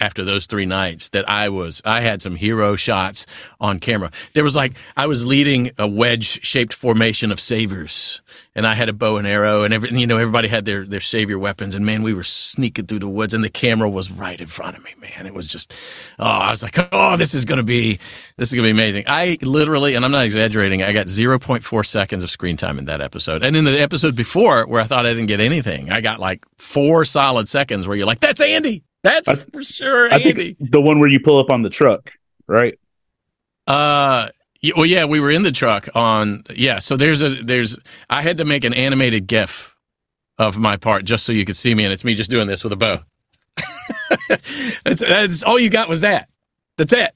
after 0.00 0.24
those 0.24 0.46
three 0.46 0.66
nights 0.66 1.08
that 1.10 1.28
I 1.28 1.48
was 1.48 1.82
I 1.84 2.00
had 2.00 2.22
some 2.22 2.36
hero 2.36 2.76
shots 2.76 3.26
on 3.60 3.80
camera. 3.80 4.10
There 4.34 4.44
was 4.44 4.54
like 4.54 4.74
I 4.96 5.06
was 5.06 5.26
leading 5.26 5.72
a 5.78 5.88
wedge 5.88 6.44
shaped 6.44 6.72
formation 6.72 7.32
of 7.32 7.40
saviors 7.40 8.20
and 8.54 8.66
I 8.66 8.74
had 8.74 8.88
a 8.88 8.92
bow 8.92 9.16
and 9.16 9.26
arrow 9.26 9.64
and 9.64 9.74
every 9.74 9.90
you 9.90 10.06
know 10.06 10.16
everybody 10.16 10.48
had 10.48 10.64
their 10.64 10.84
their 10.84 11.00
savior 11.00 11.38
weapons 11.38 11.74
and 11.74 11.84
man 11.84 12.02
we 12.02 12.14
were 12.14 12.22
sneaking 12.22 12.86
through 12.86 13.00
the 13.00 13.08
woods 13.08 13.34
and 13.34 13.42
the 13.42 13.48
camera 13.48 13.88
was 13.88 14.10
right 14.10 14.40
in 14.40 14.46
front 14.46 14.76
of 14.76 14.84
me 14.84 14.94
man 15.00 15.26
it 15.26 15.34
was 15.34 15.48
just 15.48 15.72
oh 16.18 16.24
I 16.24 16.50
was 16.50 16.62
like 16.62 16.76
oh 16.92 17.16
this 17.16 17.34
is 17.34 17.44
going 17.44 17.58
to 17.58 17.64
be 17.64 17.98
this 18.36 18.50
is 18.50 18.54
going 18.54 18.68
to 18.68 18.72
be 18.74 18.80
amazing. 18.80 19.04
I 19.06 19.38
literally 19.42 19.94
and 19.94 20.04
I'm 20.04 20.12
not 20.12 20.24
exaggerating 20.24 20.82
I 20.82 20.92
got 20.92 21.06
0.4 21.06 21.86
seconds 21.86 22.22
of 22.22 22.30
screen 22.30 22.56
time 22.56 22.78
in 22.78 22.84
that 22.84 23.00
episode. 23.00 23.42
And 23.42 23.56
in 23.56 23.64
the 23.64 23.80
episode 23.80 24.14
before 24.14 24.64
where 24.66 24.80
I 24.80 24.84
thought 24.84 25.06
I 25.06 25.10
didn't 25.10 25.26
get 25.26 25.40
anything 25.40 25.90
I 25.90 26.00
got 26.00 26.20
like 26.20 26.44
4 26.58 27.04
solid 27.04 27.48
seconds 27.48 27.88
where 27.88 27.96
you're 27.96 28.06
like 28.06 28.20
that's 28.20 28.40
Andy 28.40 28.84
that's 29.02 29.28
I, 29.28 29.34
for 29.34 29.62
sure, 29.62 30.12
I 30.12 30.18
Andy. 30.18 30.56
the 30.58 30.80
one 30.80 30.98
where 30.98 31.08
you 31.08 31.20
pull 31.20 31.38
up 31.38 31.50
on 31.50 31.62
the 31.62 31.70
truck, 31.70 32.12
right? 32.46 32.78
Uh, 33.66 34.28
well, 34.76 34.86
yeah, 34.86 35.04
we 35.04 35.20
were 35.20 35.30
in 35.30 35.42
the 35.42 35.52
truck 35.52 35.88
on. 35.94 36.44
Yeah, 36.54 36.78
so 36.78 36.96
there's 36.96 37.22
a 37.22 37.42
there's. 37.42 37.78
I 38.10 38.22
had 38.22 38.38
to 38.38 38.44
make 38.44 38.64
an 38.64 38.74
animated 38.74 39.26
GIF 39.26 39.74
of 40.38 40.58
my 40.58 40.76
part 40.76 41.04
just 41.04 41.24
so 41.24 41.32
you 41.32 41.44
could 41.44 41.56
see 41.56 41.74
me, 41.74 41.84
and 41.84 41.92
it's 41.92 42.04
me 42.04 42.14
just 42.14 42.30
doing 42.30 42.46
this 42.46 42.64
with 42.64 42.72
a 42.72 42.76
bow. 42.76 42.96
that's, 44.84 45.00
that's 45.00 45.42
all 45.42 45.58
you 45.58 45.70
got 45.70 45.88
was 45.88 46.00
that. 46.02 46.28
That's 46.76 46.92
it. 46.92 47.12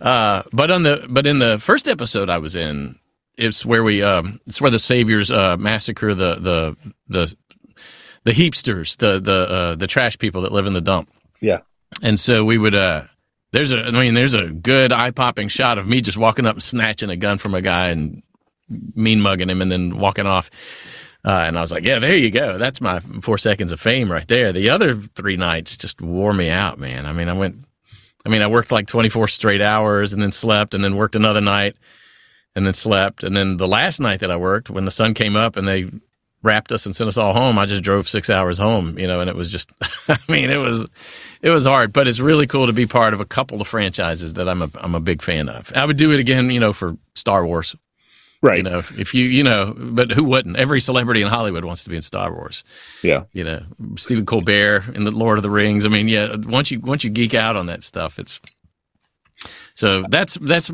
Uh, 0.00 0.42
but 0.52 0.70
on 0.70 0.82
the 0.82 1.06
but 1.08 1.26
in 1.26 1.38
the 1.38 1.58
first 1.58 1.88
episode 1.88 2.28
I 2.28 2.38
was 2.38 2.56
in, 2.56 2.98
it's 3.36 3.64
where 3.64 3.82
we 3.82 4.02
um, 4.02 4.40
it's 4.46 4.60
where 4.60 4.70
the 4.70 4.78
saviors 4.78 5.30
uh, 5.30 5.56
massacre 5.56 6.14
the 6.14 6.34
the 6.36 6.76
the 7.08 7.34
the 8.26 8.32
heapsters, 8.32 8.96
the 8.98 9.20
the 9.20 9.32
uh, 9.32 9.74
the 9.76 9.86
trash 9.86 10.18
people 10.18 10.42
that 10.42 10.52
live 10.52 10.66
in 10.66 10.72
the 10.72 10.80
dump. 10.80 11.08
Yeah. 11.40 11.60
And 12.02 12.18
so 12.18 12.44
we 12.44 12.58
would 12.58 12.74
uh 12.74 13.04
there's 13.52 13.72
a 13.72 13.84
I 13.84 13.90
mean 13.92 14.14
there's 14.14 14.34
a 14.34 14.50
good 14.50 14.92
eye 14.92 15.12
popping 15.12 15.46
shot 15.48 15.78
of 15.78 15.86
me 15.86 16.00
just 16.00 16.18
walking 16.18 16.44
up 16.44 16.56
and 16.56 16.62
snatching 16.62 17.08
a 17.08 17.16
gun 17.16 17.38
from 17.38 17.54
a 17.54 17.62
guy 17.62 17.88
and 17.88 18.22
mean 18.68 19.20
mugging 19.20 19.48
him 19.48 19.62
and 19.62 19.70
then 19.70 19.98
walking 19.98 20.26
off. 20.26 20.50
Uh, 21.24 21.44
and 21.46 21.56
I 21.56 21.60
was 21.60 21.72
like, 21.72 21.84
yeah, 21.84 22.00
there 22.00 22.16
you 22.16 22.30
go. 22.30 22.58
That's 22.58 22.80
my 22.80 23.00
four 23.00 23.38
seconds 23.38 23.72
of 23.72 23.80
fame 23.80 24.10
right 24.10 24.26
there. 24.26 24.52
The 24.52 24.70
other 24.70 24.94
three 24.94 25.36
nights 25.36 25.76
just 25.76 26.00
wore 26.00 26.32
me 26.32 26.50
out, 26.50 26.78
man. 26.78 27.04
I 27.06 27.12
mean, 27.12 27.28
I 27.28 27.32
went, 27.32 27.64
I 28.24 28.28
mean, 28.28 28.42
I 28.42 28.46
worked 28.46 28.70
like 28.70 28.86
24 28.86 29.26
straight 29.26 29.60
hours 29.60 30.12
and 30.12 30.22
then 30.22 30.30
slept 30.30 30.72
and 30.72 30.84
then 30.84 30.94
worked 30.94 31.16
another 31.16 31.40
night 31.40 31.76
and 32.54 32.64
then 32.64 32.74
slept. 32.74 33.24
And 33.24 33.36
then 33.36 33.56
the 33.56 33.66
last 33.66 33.98
night 33.98 34.20
that 34.20 34.30
I 34.30 34.36
worked, 34.36 34.70
when 34.70 34.84
the 34.84 34.92
sun 34.92 35.14
came 35.14 35.34
up 35.34 35.56
and 35.56 35.66
they 35.66 35.90
wrapped 36.46 36.72
us 36.72 36.86
and 36.86 36.94
sent 36.94 37.08
us 37.08 37.18
all 37.18 37.34
home, 37.34 37.58
I 37.58 37.66
just 37.66 37.82
drove 37.82 38.08
six 38.08 38.30
hours 38.30 38.56
home, 38.56 38.98
you 38.98 39.06
know, 39.06 39.20
and 39.20 39.28
it 39.28 39.36
was 39.36 39.50
just, 39.50 39.70
I 40.08 40.16
mean, 40.28 40.48
it 40.48 40.56
was, 40.56 40.86
it 41.42 41.50
was 41.50 41.66
hard, 41.66 41.92
but 41.92 42.08
it's 42.08 42.20
really 42.20 42.46
cool 42.46 42.66
to 42.66 42.72
be 42.72 42.86
part 42.86 43.12
of 43.12 43.20
a 43.20 43.26
couple 43.26 43.60
of 43.60 43.66
franchises 43.66 44.34
that 44.34 44.48
I'm 44.48 44.62
a, 44.62 44.70
I'm 44.76 44.94
a 44.94 45.00
big 45.00 45.20
fan 45.20 45.48
of. 45.48 45.70
I 45.74 45.84
would 45.84 45.96
do 45.98 46.12
it 46.12 46.20
again, 46.20 46.48
you 46.50 46.60
know, 46.60 46.72
for 46.72 46.96
Star 47.14 47.44
Wars. 47.44 47.74
Right. 48.42 48.58
You 48.58 48.62
know, 48.62 48.78
if, 48.78 48.96
if 48.98 49.14
you, 49.14 49.24
you 49.24 49.42
know, 49.42 49.74
but 49.76 50.12
who 50.12 50.22
wouldn't? 50.24 50.56
Every 50.56 50.80
celebrity 50.80 51.20
in 51.20 51.28
Hollywood 51.28 51.64
wants 51.64 51.84
to 51.84 51.90
be 51.90 51.96
in 51.96 52.02
Star 52.02 52.32
Wars. 52.32 52.62
Yeah. 53.02 53.24
You 53.32 53.44
know, 53.44 53.62
Stephen 53.96 54.24
Colbert 54.24 54.94
in 54.94 55.04
the 55.04 55.10
Lord 55.10 55.38
of 55.38 55.42
the 55.42 55.50
Rings. 55.50 55.84
I 55.84 55.88
mean, 55.88 56.06
yeah, 56.06 56.36
once 56.36 56.70
you, 56.70 56.80
once 56.80 57.02
you 57.02 57.10
geek 57.10 57.34
out 57.34 57.56
on 57.56 57.66
that 57.66 57.82
stuff, 57.82 58.18
it's, 58.18 58.40
so 59.74 60.02
that's, 60.02 60.34
that's, 60.34 60.70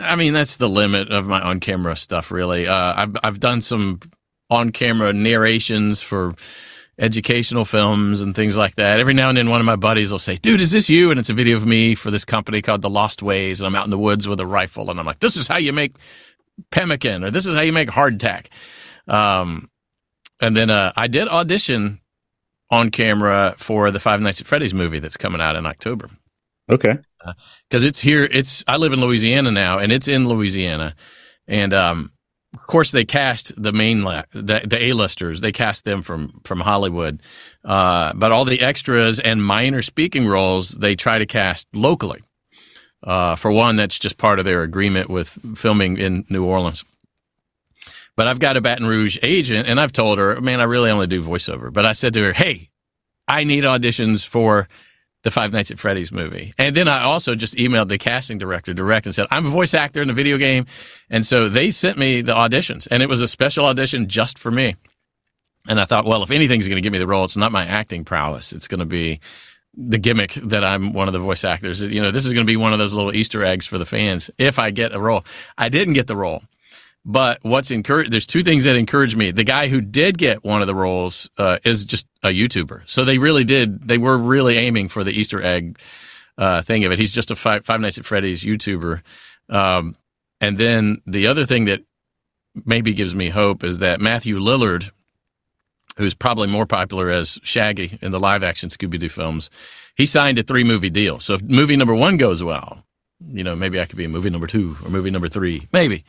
I 0.00 0.16
mean, 0.16 0.32
that's 0.32 0.56
the 0.56 0.68
limit 0.68 1.10
of 1.10 1.28
my 1.28 1.40
on 1.40 1.60
camera 1.60 1.96
stuff, 1.96 2.30
really. 2.30 2.66
Uh, 2.66 2.94
I've, 2.96 3.16
I've 3.22 3.40
done 3.40 3.60
some 3.60 4.00
on 4.50 4.70
camera 4.70 5.12
narrations 5.12 6.02
for 6.02 6.34
educational 6.98 7.64
films 7.64 8.20
and 8.20 8.34
things 8.34 8.58
like 8.58 8.74
that. 8.74 9.00
Every 9.00 9.14
now 9.14 9.30
and 9.30 9.38
then, 9.38 9.48
one 9.48 9.60
of 9.60 9.66
my 9.66 9.76
buddies 9.76 10.12
will 10.12 10.18
say, 10.18 10.36
Dude, 10.36 10.60
is 10.60 10.70
this 10.70 10.90
you? 10.90 11.10
And 11.10 11.18
it's 11.18 11.30
a 11.30 11.34
video 11.34 11.56
of 11.56 11.64
me 11.64 11.94
for 11.94 12.10
this 12.10 12.24
company 12.24 12.60
called 12.60 12.82
The 12.82 12.90
Lost 12.90 13.22
Ways. 13.22 13.60
And 13.60 13.66
I'm 13.66 13.74
out 13.74 13.86
in 13.86 13.90
the 13.90 13.98
woods 13.98 14.28
with 14.28 14.40
a 14.40 14.46
rifle. 14.46 14.90
And 14.90 15.00
I'm 15.00 15.06
like, 15.06 15.20
This 15.20 15.36
is 15.36 15.48
how 15.48 15.56
you 15.56 15.72
make 15.72 15.92
pemmican, 16.70 17.24
or 17.24 17.30
this 17.30 17.46
is 17.46 17.54
how 17.54 17.62
you 17.62 17.72
make 17.72 17.88
hardtack. 17.88 18.48
Um, 19.08 19.70
and 20.40 20.56
then 20.56 20.70
uh, 20.70 20.92
I 20.96 21.06
did 21.06 21.28
audition 21.28 22.00
on 22.70 22.90
camera 22.90 23.54
for 23.56 23.90
the 23.90 24.00
Five 24.00 24.20
Nights 24.20 24.40
at 24.40 24.46
Freddy's 24.46 24.74
movie 24.74 24.98
that's 24.98 25.16
coming 25.16 25.40
out 25.40 25.56
in 25.56 25.66
October. 25.66 26.10
Okay. 26.70 26.98
Because 27.68 27.84
uh, 27.84 27.88
it's 27.88 28.00
here. 28.00 28.24
It's 28.24 28.62
I 28.68 28.76
live 28.76 28.92
in 28.92 29.00
Louisiana 29.00 29.50
now, 29.50 29.78
and 29.78 29.90
it's 29.90 30.08
in 30.08 30.28
Louisiana, 30.28 30.94
and 31.48 31.74
um, 31.74 32.12
course 32.70 32.92
they 32.92 33.04
cast 33.04 33.60
the 33.60 33.72
main 33.72 34.00
la- 34.00 34.22
the, 34.32 34.62
the 34.64 34.82
A-listers. 34.86 35.40
They 35.40 35.52
cast 35.52 35.84
them 35.84 36.02
from 36.02 36.40
from 36.44 36.60
Hollywood, 36.60 37.22
uh, 37.64 38.12
but 38.14 38.32
all 38.32 38.44
the 38.44 38.60
extras 38.60 39.18
and 39.18 39.44
minor 39.44 39.82
speaking 39.82 40.26
roles 40.26 40.70
they 40.70 40.94
try 40.94 41.18
to 41.18 41.26
cast 41.26 41.66
locally. 41.74 42.20
Uh, 43.02 43.34
for 43.36 43.50
one, 43.50 43.76
that's 43.76 43.98
just 43.98 44.18
part 44.18 44.38
of 44.38 44.44
their 44.44 44.62
agreement 44.62 45.08
with 45.08 45.30
filming 45.56 45.96
in 45.96 46.24
New 46.28 46.44
Orleans. 46.44 46.84
But 48.16 48.26
I've 48.26 48.38
got 48.38 48.56
a 48.56 48.60
Baton 48.60 48.86
Rouge 48.86 49.18
agent, 49.22 49.66
and 49.66 49.80
I've 49.80 49.92
told 49.92 50.18
her, 50.18 50.40
man, 50.40 50.60
I 50.60 50.64
really 50.64 50.90
only 50.90 51.06
do 51.06 51.22
voiceover. 51.22 51.72
But 51.72 51.86
I 51.86 51.92
said 51.92 52.12
to 52.14 52.22
her, 52.22 52.32
hey, 52.32 52.68
I 53.26 53.44
need 53.44 53.64
auditions 53.64 54.26
for 54.26 54.68
the 55.22 55.30
Five 55.30 55.52
Nights 55.52 55.70
at 55.70 55.78
Freddy's 55.78 56.12
movie. 56.12 56.54
And 56.58 56.74
then 56.74 56.88
I 56.88 57.02
also 57.02 57.34
just 57.34 57.56
emailed 57.56 57.88
the 57.88 57.98
casting 57.98 58.38
director 58.38 58.72
direct 58.72 59.06
and 59.06 59.14
said, 59.14 59.26
I'm 59.30 59.46
a 59.46 59.50
voice 59.50 59.74
actor 59.74 60.00
in 60.00 60.08
the 60.08 60.14
video 60.14 60.38
game. 60.38 60.66
And 61.10 61.24
so 61.24 61.48
they 61.48 61.70
sent 61.70 61.98
me 61.98 62.22
the 62.22 62.34
auditions, 62.34 62.88
and 62.90 63.02
it 63.02 63.08
was 63.08 63.20
a 63.20 63.28
special 63.28 63.66
audition 63.66 64.08
just 64.08 64.38
for 64.38 64.50
me. 64.50 64.76
And 65.68 65.78
I 65.78 65.84
thought, 65.84 66.06
well, 66.06 66.22
if 66.22 66.30
anything's 66.30 66.68
going 66.68 66.76
to 66.76 66.82
give 66.82 66.92
me 66.92 66.98
the 66.98 67.06
role, 67.06 67.24
it's 67.24 67.36
not 67.36 67.52
my 67.52 67.66
acting 67.66 68.04
prowess. 68.04 68.52
It's 68.52 68.66
going 68.66 68.78
to 68.80 68.86
be 68.86 69.20
the 69.74 69.98
gimmick 69.98 70.32
that 70.32 70.64
I'm 70.64 70.92
one 70.92 71.06
of 71.06 71.12
the 71.12 71.20
voice 71.20 71.44
actors. 71.44 71.82
You 71.82 72.00
know, 72.00 72.10
this 72.10 72.26
is 72.26 72.32
going 72.32 72.46
to 72.46 72.50
be 72.50 72.56
one 72.56 72.72
of 72.72 72.78
those 72.78 72.94
little 72.94 73.14
Easter 73.14 73.44
eggs 73.44 73.66
for 73.66 73.78
the 73.78 73.84
fans 73.84 74.30
if 74.38 74.58
I 74.58 74.70
get 74.70 74.94
a 74.94 75.00
role. 75.00 75.24
I 75.58 75.68
didn't 75.68 75.94
get 75.94 76.06
the 76.06 76.16
role. 76.16 76.42
But 77.04 77.38
what's 77.42 77.70
encouraged, 77.70 78.12
there's 78.12 78.26
two 78.26 78.42
things 78.42 78.64
that 78.64 78.76
encourage 78.76 79.16
me. 79.16 79.30
The 79.30 79.44
guy 79.44 79.68
who 79.68 79.80
did 79.80 80.18
get 80.18 80.44
one 80.44 80.60
of 80.60 80.66
the 80.66 80.74
roles 80.74 81.30
uh, 81.38 81.58
is 81.64 81.84
just 81.84 82.06
a 82.22 82.28
YouTuber. 82.28 82.88
So 82.88 83.04
they 83.04 83.18
really 83.18 83.44
did, 83.44 83.88
they 83.88 83.96
were 83.96 84.18
really 84.18 84.56
aiming 84.56 84.88
for 84.88 85.02
the 85.02 85.12
Easter 85.12 85.42
egg 85.42 85.78
uh, 86.36 86.60
thing 86.62 86.84
of 86.84 86.92
it. 86.92 86.98
He's 86.98 87.14
just 87.14 87.30
a 87.30 87.36
five, 87.36 87.64
five 87.64 87.80
Nights 87.80 87.98
at 87.98 88.04
Freddy's 88.04 88.44
YouTuber. 88.44 89.00
Um, 89.48 89.96
and 90.40 90.58
then 90.58 91.00
the 91.06 91.26
other 91.26 91.44
thing 91.44 91.66
that 91.66 91.82
maybe 92.66 92.92
gives 92.92 93.14
me 93.14 93.30
hope 93.30 93.64
is 93.64 93.78
that 93.78 94.00
Matthew 94.00 94.36
Lillard, 94.36 94.90
who's 95.96 96.14
probably 96.14 96.48
more 96.48 96.66
popular 96.66 97.08
as 97.10 97.38
Shaggy 97.42 97.98
in 98.02 98.10
the 98.10 98.20
live 98.20 98.42
action 98.42 98.68
Scooby 98.68 98.98
Doo 98.98 99.08
films, 99.08 99.50
he 99.96 100.06
signed 100.06 100.38
a 100.38 100.42
three 100.42 100.64
movie 100.64 100.90
deal. 100.90 101.18
So 101.18 101.34
if 101.34 101.42
movie 101.42 101.76
number 101.76 101.94
one 101.94 102.16
goes 102.16 102.42
well, 102.42 102.84
you 103.26 103.44
know, 103.44 103.54
maybe 103.54 103.80
I 103.80 103.84
could 103.84 103.96
be 103.96 104.04
in 104.04 104.10
movie 104.10 104.30
number 104.30 104.46
two 104.46 104.76
or 104.84 104.90
movie 104.90 105.10
number 105.10 105.28
three, 105.28 105.68
maybe. 105.72 106.04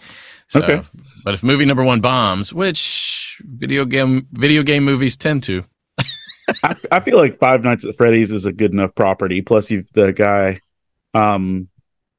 So, 0.48 0.62
Okay. 0.62 0.82
But 1.24 1.34
if 1.34 1.44
movie 1.44 1.66
number 1.66 1.84
one 1.84 2.02
bombs, 2.02 2.54
which 2.54 3.42
video 3.46 3.86
game 3.86 4.28
video 4.32 4.64
game 4.64 4.84
movies 4.84 5.18
tend 5.18 5.44
to, 5.44 5.64
I, 6.64 6.76
I 6.92 7.00
feel 7.00 7.18
like 7.18 7.38
Five 7.40 7.64
Nights 7.64 7.86
at 7.86 7.96
Freddy's 7.96 8.32
is 8.32 8.46
a 8.46 8.54
good 8.54 8.72
enough 8.74 8.96
property. 8.96 9.42
Plus, 9.42 9.72
you've 9.72 9.92
the 9.94 10.12
guy, 10.14 10.60
um, 11.14 11.68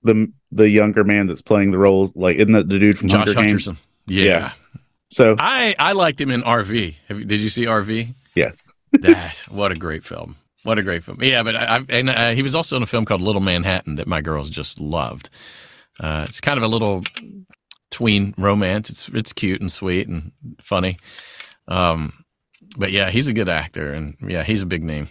the 0.02 0.32
the 0.50 0.68
younger 0.68 1.04
man 1.04 1.26
that's 1.26 1.42
playing 1.42 1.70
the 1.72 1.78
roles. 1.78 2.14
Like, 2.14 2.36
isn't 2.36 2.52
that 2.52 2.68
the 2.68 2.78
dude 2.78 2.98
from 2.98 3.08
Josh 3.08 3.34
Hunger 3.34 3.48
Games? 3.48 3.68
Hutcherson. 3.68 3.76
Yeah. 4.06 4.24
Yeah. 4.24 4.52
So 5.10 5.36
I 5.38 5.74
I 5.78 5.92
liked 5.92 6.20
him 6.20 6.30
in 6.30 6.42
RV. 6.42 6.94
Have, 7.08 7.26
did 7.28 7.40
you 7.40 7.48
see 7.48 7.66
RV? 7.66 8.14
Yeah. 8.34 8.52
that 8.92 9.44
what 9.50 9.72
a 9.72 9.74
great 9.74 10.04
film. 10.04 10.36
What 10.64 10.78
a 10.78 10.82
great 10.82 11.02
film. 11.02 11.18
Yeah, 11.20 11.42
but 11.42 11.56
I, 11.56 11.76
I 11.76 11.84
and 11.88 12.08
uh, 12.10 12.30
he 12.30 12.42
was 12.42 12.54
also 12.54 12.76
in 12.76 12.82
a 12.82 12.86
film 12.86 13.04
called 13.04 13.20
Little 13.20 13.42
Manhattan 13.42 13.96
that 13.96 14.06
my 14.06 14.20
girls 14.20 14.48
just 14.48 14.80
loved. 14.80 15.28
Uh, 15.98 16.24
it's 16.28 16.40
kind 16.40 16.56
of 16.56 16.62
a 16.62 16.68
little 16.68 17.02
tween 17.90 18.32
romance. 18.38 18.88
It's 18.90 19.08
it's 19.08 19.32
cute 19.32 19.60
and 19.60 19.70
sweet 19.70 20.08
and 20.08 20.32
funny. 20.60 20.98
Um, 21.68 22.12
but 22.78 22.92
yeah, 22.92 23.10
he's 23.10 23.28
a 23.28 23.32
good 23.34 23.48
actor, 23.48 23.90
and 23.92 24.16
yeah, 24.20 24.42
he's 24.44 24.62
a 24.62 24.66
big 24.66 24.84
name. 24.84 25.08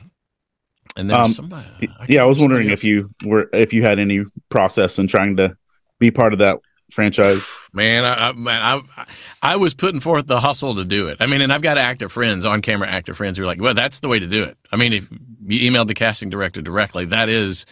And 0.98 1.10
there's 1.10 1.26
Um, 1.28 1.32
somebody. 1.34 1.68
yeah, 2.10 2.22
I 2.24 2.26
was 2.26 2.40
wondering 2.40 2.70
if 2.70 2.84
you 2.84 3.10
were 3.26 3.50
if 3.54 3.74
you 3.74 3.82
had 3.84 4.00
any 4.00 4.24
process 4.50 5.00
in 5.00 5.08
trying 5.08 5.38
to 5.38 5.56
be 6.00 6.12
part 6.12 6.34
of 6.34 6.40
that 6.40 6.60
franchise. 6.92 7.52
Man, 7.74 8.06
I, 8.06 8.30
I, 8.30 8.32
man, 8.34 8.62
I, 8.62 9.06
I 9.42 9.56
was 9.58 9.74
putting 9.74 10.00
forth 10.00 10.28
the 10.28 10.40
hustle 10.40 10.76
to 10.76 10.86
do 10.86 11.08
it. 11.08 11.18
I 11.20 11.26
mean, 11.26 11.42
and 11.42 11.52
I've 11.52 11.62
got 11.62 11.78
actor 11.78 12.10
friends, 12.10 12.46
on 12.46 12.62
camera 12.62 12.88
actor 12.90 13.14
friends 13.14 13.38
who 13.38 13.44
are 13.44 13.48
like, 13.48 13.62
well, 13.62 13.74
that's 13.74 14.00
the 14.00 14.08
way 14.08 14.20
to 14.20 14.28
do 14.28 14.44
it. 14.44 14.58
I 14.72 14.76
mean, 14.76 14.94
if 14.94 15.10
you 15.46 15.72
emailed 15.72 15.88
the 15.88 15.94
casting 15.94 16.30
director 16.30 16.62
directly, 16.62 17.06
that 17.06 17.30
is, 17.30 17.66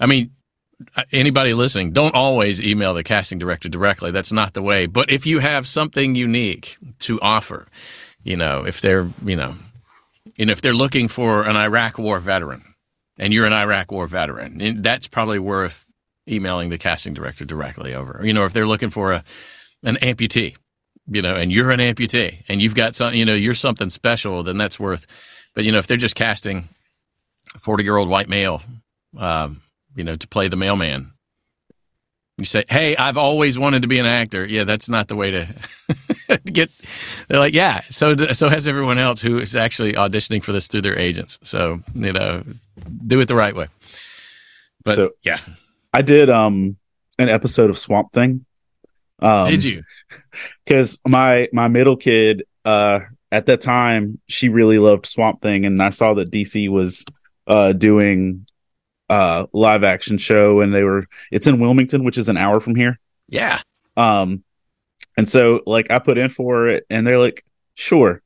I 0.00 0.06
mean, 0.06 0.30
anybody 1.12 1.54
listening, 1.54 1.92
don't 1.92 2.14
always 2.14 2.62
email 2.62 2.94
the 2.94 3.04
casting 3.04 3.38
director 3.38 3.68
directly. 3.68 4.10
That's 4.10 4.32
not 4.32 4.54
the 4.54 4.62
way. 4.62 4.86
But 4.86 5.10
if 5.10 5.26
you 5.26 5.38
have 5.38 5.66
something 5.66 6.14
unique 6.14 6.76
to 7.00 7.20
offer, 7.20 7.68
you 8.22 8.36
know, 8.36 8.64
if 8.66 8.80
they're, 8.80 9.08
you 9.24 9.36
know, 9.36 9.56
know, 10.38 10.52
if 10.52 10.60
they're 10.60 10.74
looking 10.74 11.08
for 11.08 11.42
an 11.42 11.56
Iraq 11.56 11.98
war 11.98 12.18
veteran 12.18 12.74
and 13.18 13.32
you're 13.32 13.46
an 13.46 13.52
Iraq 13.52 13.92
war 13.92 14.06
veteran, 14.06 14.82
that's 14.82 15.08
probably 15.08 15.38
worth 15.38 15.86
emailing 16.28 16.68
the 16.70 16.78
casting 16.78 17.14
director 17.14 17.44
directly 17.44 17.94
over. 17.94 18.20
You 18.22 18.32
know, 18.32 18.44
if 18.44 18.52
they're 18.52 18.66
looking 18.66 18.90
for 18.90 19.12
a 19.12 19.24
an 19.84 19.96
amputee, 19.96 20.56
you 21.08 21.22
know, 21.22 21.34
and 21.34 21.50
you're 21.50 21.70
an 21.70 21.80
amputee 21.80 22.42
and 22.48 22.62
you've 22.62 22.74
got 22.76 22.94
something, 22.94 23.18
you 23.18 23.24
know, 23.24 23.34
you're 23.34 23.54
something 23.54 23.90
special, 23.90 24.42
then 24.42 24.56
that's 24.56 24.78
worth. 24.78 25.06
But 25.54 25.64
you 25.64 25.72
know, 25.72 25.78
if 25.78 25.86
they're 25.86 25.96
just 25.96 26.14
casting 26.14 26.68
a 27.54 27.58
forty 27.58 27.84
year 27.84 27.96
old 27.96 28.08
white 28.08 28.28
male, 28.28 28.62
um, 29.18 29.60
you 29.94 30.04
know, 30.04 30.14
to 30.14 30.28
play 30.28 30.48
the 30.48 30.56
mailman, 30.56 31.10
you 32.38 32.44
say, 32.46 32.64
"Hey, 32.68 32.96
I've 32.96 33.18
always 33.18 33.58
wanted 33.58 33.82
to 33.82 33.88
be 33.88 33.98
an 33.98 34.06
actor." 34.06 34.44
Yeah, 34.46 34.64
that's 34.64 34.88
not 34.88 35.08
the 35.08 35.16
way 35.16 35.30
to 35.32 35.46
get. 36.52 36.70
They're 37.28 37.38
like, 37.40 37.52
"Yeah." 37.52 37.82
So 37.90 38.16
so 38.32 38.48
has 38.48 38.66
everyone 38.66 38.98
else 38.98 39.20
who 39.20 39.38
is 39.38 39.54
actually 39.54 39.92
auditioning 39.94 40.42
for 40.42 40.52
this 40.52 40.66
through 40.68 40.80
their 40.82 40.98
agents. 40.98 41.38
So 41.42 41.80
you 41.94 42.12
know, 42.12 42.42
do 43.06 43.20
it 43.20 43.28
the 43.28 43.34
right 43.34 43.54
way. 43.54 43.66
But 44.84 44.94
So- 44.94 45.10
yeah, 45.22 45.38
I 45.92 46.02
did 46.02 46.30
um 46.30 46.76
an 47.18 47.28
episode 47.28 47.70
of 47.70 47.78
Swamp 47.78 48.12
Thing. 48.12 48.44
Um, 49.18 49.46
did 49.46 49.62
you? 49.64 49.82
because 50.64 50.98
my 51.06 51.48
my 51.52 51.68
middle 51.68 51.96
kid 51.96 52.44
uh 52.64 53.00
at 53.30 53.46
that 53.46 53.60
time 53.60 54.20
she 54.28 54.48
really 54.48 54.78
loved 54.78 55.06
swamp 55.06 55.40
thing 55.40 55.64
and 55.64 55.80
i 55.82 55.90
saw 55.90 56.14
that 56.14 56.30
dc 56.30 56.68
was 56.68 57.04
uh 57.46 57.72
doing 57.72 58.46
uh 59.08 59.46
live 59.52 59.84
action 59.84 60.18
show 60.18 60.60
and 60.60 60.74
they 60.74 60.82
were 60.82 61.06
it's 61.30 61.46
in 61.46 61.58
wilmington 61.58 62.04
which 62.04 62.18
is 62.18 62.28
an 62.28 62.36
hour 62.36 62.60
from 62.60 62.74
here 62.74 62.98
Yeah. 63.28 63.58
Um, 63.96 64.44
and 65.16 65.28
so 65.28 65.60
like 65.66 65.90
I 65.90 65.98
put 65.98 66.18
in 66.18 66.30
for 66.30 66.68
it, 66.68 66.86
and 66.88 67.06
they're 67.06 67.18
like, 67.18 67.44
sure, 67.74 68.22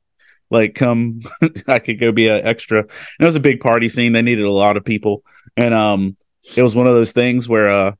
like 0.49 0.75
come, 0.75 1.21
I 1.67 1.79
could 1.79 1.99
go 1.99 2.11
be 2.11 2.27
an 2.27 2.45
extra. 2.45 2.79
And 2.79 2.89
it 3.19 3.25
was 3.25 3.35
a 3.35 3.41
big 3.41 3.59
party 3.59 3.89
scene. 3.89 4.13
They 4.13 4.21
needed 4.21 4.45
a 4.45 4.51
lot 4.51 4.77
of 4.77 4.85
people, 4.85 5.23
and 5.57 5.73
um, 5.73 6.17
it 6.55 6.63
was 6.63 6.75
one 6.75 6.87
of 6.87 6.93
those 6.93 7.11
things 7.11 7.49
where 7.49 7.69
uh, 7.69 7.91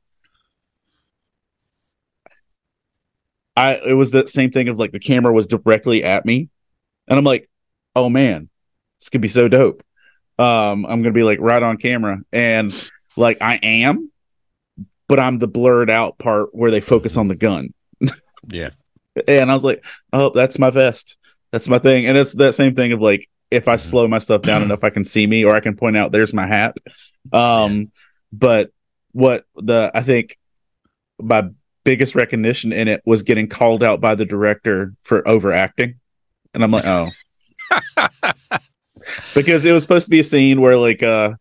I 3.56 3.74
it 3.74 3.94
was 3.94 4.10
the 4.10 4.26
same 4.26 4.50
thing 4.50 4.68
of 4.68 4.78
like 4.78 4.92
the 4.92 5.00
camera 5.00 5.32
was 5.32 5.46
directly 5.46 6.04
at 6.04 6.24
me, 6.24 6.48
and 7.06 7.18
I'm 7.18 7.24
like, 7.24 7.48
oh 7.94 8.08
man, 8.08 8.48
this 9.00 9.08
could 9.08 9.20
be 9.20 9.28
so 9.28 9.48
dope. 9.48 9.82
Um, 10.38 10.86
I'm 10.86 11.02
gonna 11.02 11.12
be 11.12 11.24
like 11.24 11.40
right 11.40 11.62
on 11.62 11.76
camera, 11.76 12.20
and 12.32 12.72
like 13.16 13.38
I 13.40 13.56
am, 13.56 14.10
but 15.08 15.18
I'm 15.18 15.38
the 15.38 15.48
blurred 15.48 15.90
out 15.90 16.18
part 16.18 16.54
where 16.54 16.70
they 16.70 16.80
focus 16.80 17.16
on 17.16 17.28
the 17.28 17.34
gun. 17.34 17.74
Yeah. 18.50 18.70
And 19.26 19.50
I 19.50 19.54
was 19.54 19.64
like, 19.64 19.84
oh, 20.12 20.30
that's 20.30 20.58
my 20.58 20.70
vest. 20.70 21.16
That's 21.52 21.68
my 21.68 21.78
thing. 21.78 22.06
And 22.06 22.16
it's 22.16 22.34
that 22.34 22.54
same 22.54 22.74
thing 22.74 22.92
of 22.92 23.00
like, 23.00 23.28
if 23.50 23.68
I 23.68 23.76
slow 23.76 24.06
my 24.06 24.18
stuff 24.18 24.42
down 24.42 24.62
enough, 24.64 24.84
I 24.84 24.90
can 24.90 25.04
see 25.04 25.26
me 25.26 25.44
or 25.44 25.54
I 25.54 25.60
can 25.60 25.76
point 25.76 25.96
out 25.96 26.12
there's 26.12 26.34
my 26.34 26.46
hat. 26.46 26.76
Um, 27.32 27.90
but 28.32 28.70
what 29.12 29.44
the, 29.56 29.90
I 29.94 30.02
think 30.02 30.38
my 31.18 31.48
biggest 31.84 32.14
recognition 32.14 32.72
in 32.72 32.88
it 32.88 33.02
was 33.04 33.22
getting 33.22 33.48
called 33.48 33.82
out 33.82 34.00
by 34.00 34.14
the 34.14 34.24
director 34.24 34.94
for 35.02 35.26
overacting. 35.26 35.98
And 36.54 36.62
I'm 36.62 36.70
like, 36.70 36.84
oh, 36.86 37.08
because 39.34 39.64
it 39.64 39.72
was 39.72 39.82
supposed 39.82 40.06
to 40.06 40.10
be 40.10 40.20
a 40.20 40.24
scene 40.24 40.60
where 40.60 40.76
like, 40.76 41.02
uh, 41.02 41.34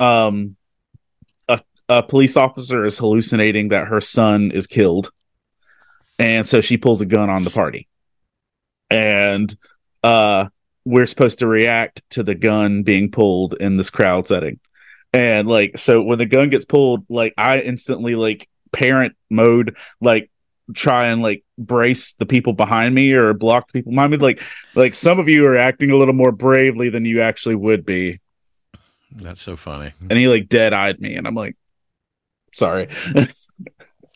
um, 0.00 0.56
a, 1.48 1.60
a 1.88 2.02
police 2.02 2.36
officer 2.36 2.84
is 2.84 2.98
hallucinating 2.98 3.68
that 3.68 3.88
her 3.88 4.00
son 4.00 4.50
is 4.50 4.66
killed. 4.66 5.10
And 6.18 6.46
so 6.46 6.60
she 6.60 6.76
pulls 6.76 7.00
a 7.00 7.06
gun 7.06 7.30
on 7.30 7.44
the 7.44 7.50
party. 7.50 7.88
And 8.90 9.56
uh 10.02 10.48
we're 10.84 11.06
supposed 11.06 11.38
to 11.38 11.46
react 11.46 12.02
to 12.10 12.22
the 12.22 12.34
gun 12.34 12.82
being 12.82 13.10
pulled 13.10 13.54
in 13.54 13.76
this 13.76 13.90
crowd 13.90 14.28
setting 14.28 14.60
and 15.14 15.48
like 15.48 15.78
so 15.78 16.02
when 16.02 16.18
the 16.18 16.26
gun 16.26 16.50
gets 16.50 16.64
pulled 16.66 17.04
like 17.08 17.32
i 17.38 17.58
instantly 17.60 18.14
like 18.16 18.48
parent 18.72 19.14
mode 19.30 19.76
like 20.00 20.30
try 20.74 21.06
and 21.06 21.22
like 21.22 21.44
brace 21.56 22.12
the 22.14 22.26
people 22.26 22.52
behind 22.52 22.94
me 22.94 23.12
or 23.12 23.32
block 23.32 23.66
the 23.68 23.72
people 23.74 23.92
behind 23.92 24.10
me 24.10 24.16
like 24.18 24.42
like 24.74 24.94
some 24.94 25.18
of 25.20 25.28
you 25.28 25.46
are 25.46 25.56
acting 25.56 25.90
a 25.90 25.96
little 25.96 26.14
more 26.14 26.32
bravely 26.32 26.90
than 26.90 27.04
you 27.04 27.20
actually 27.22 27.54
would 27.54 27.86
be 27.86 28.18
That's 29.12 29.40
so 29.42 29.56
funny. 29.56 29.92
and 30.10 30.18
he 30.18 30.26
like 30.28 30.48
dead-eyed 30.48 31.00
me 31.00 31.14
and 31.14 31.26
i'm 31.26 31.34
like 31.34 31.56
sorry 32.52 32.88
i 33.16 33.26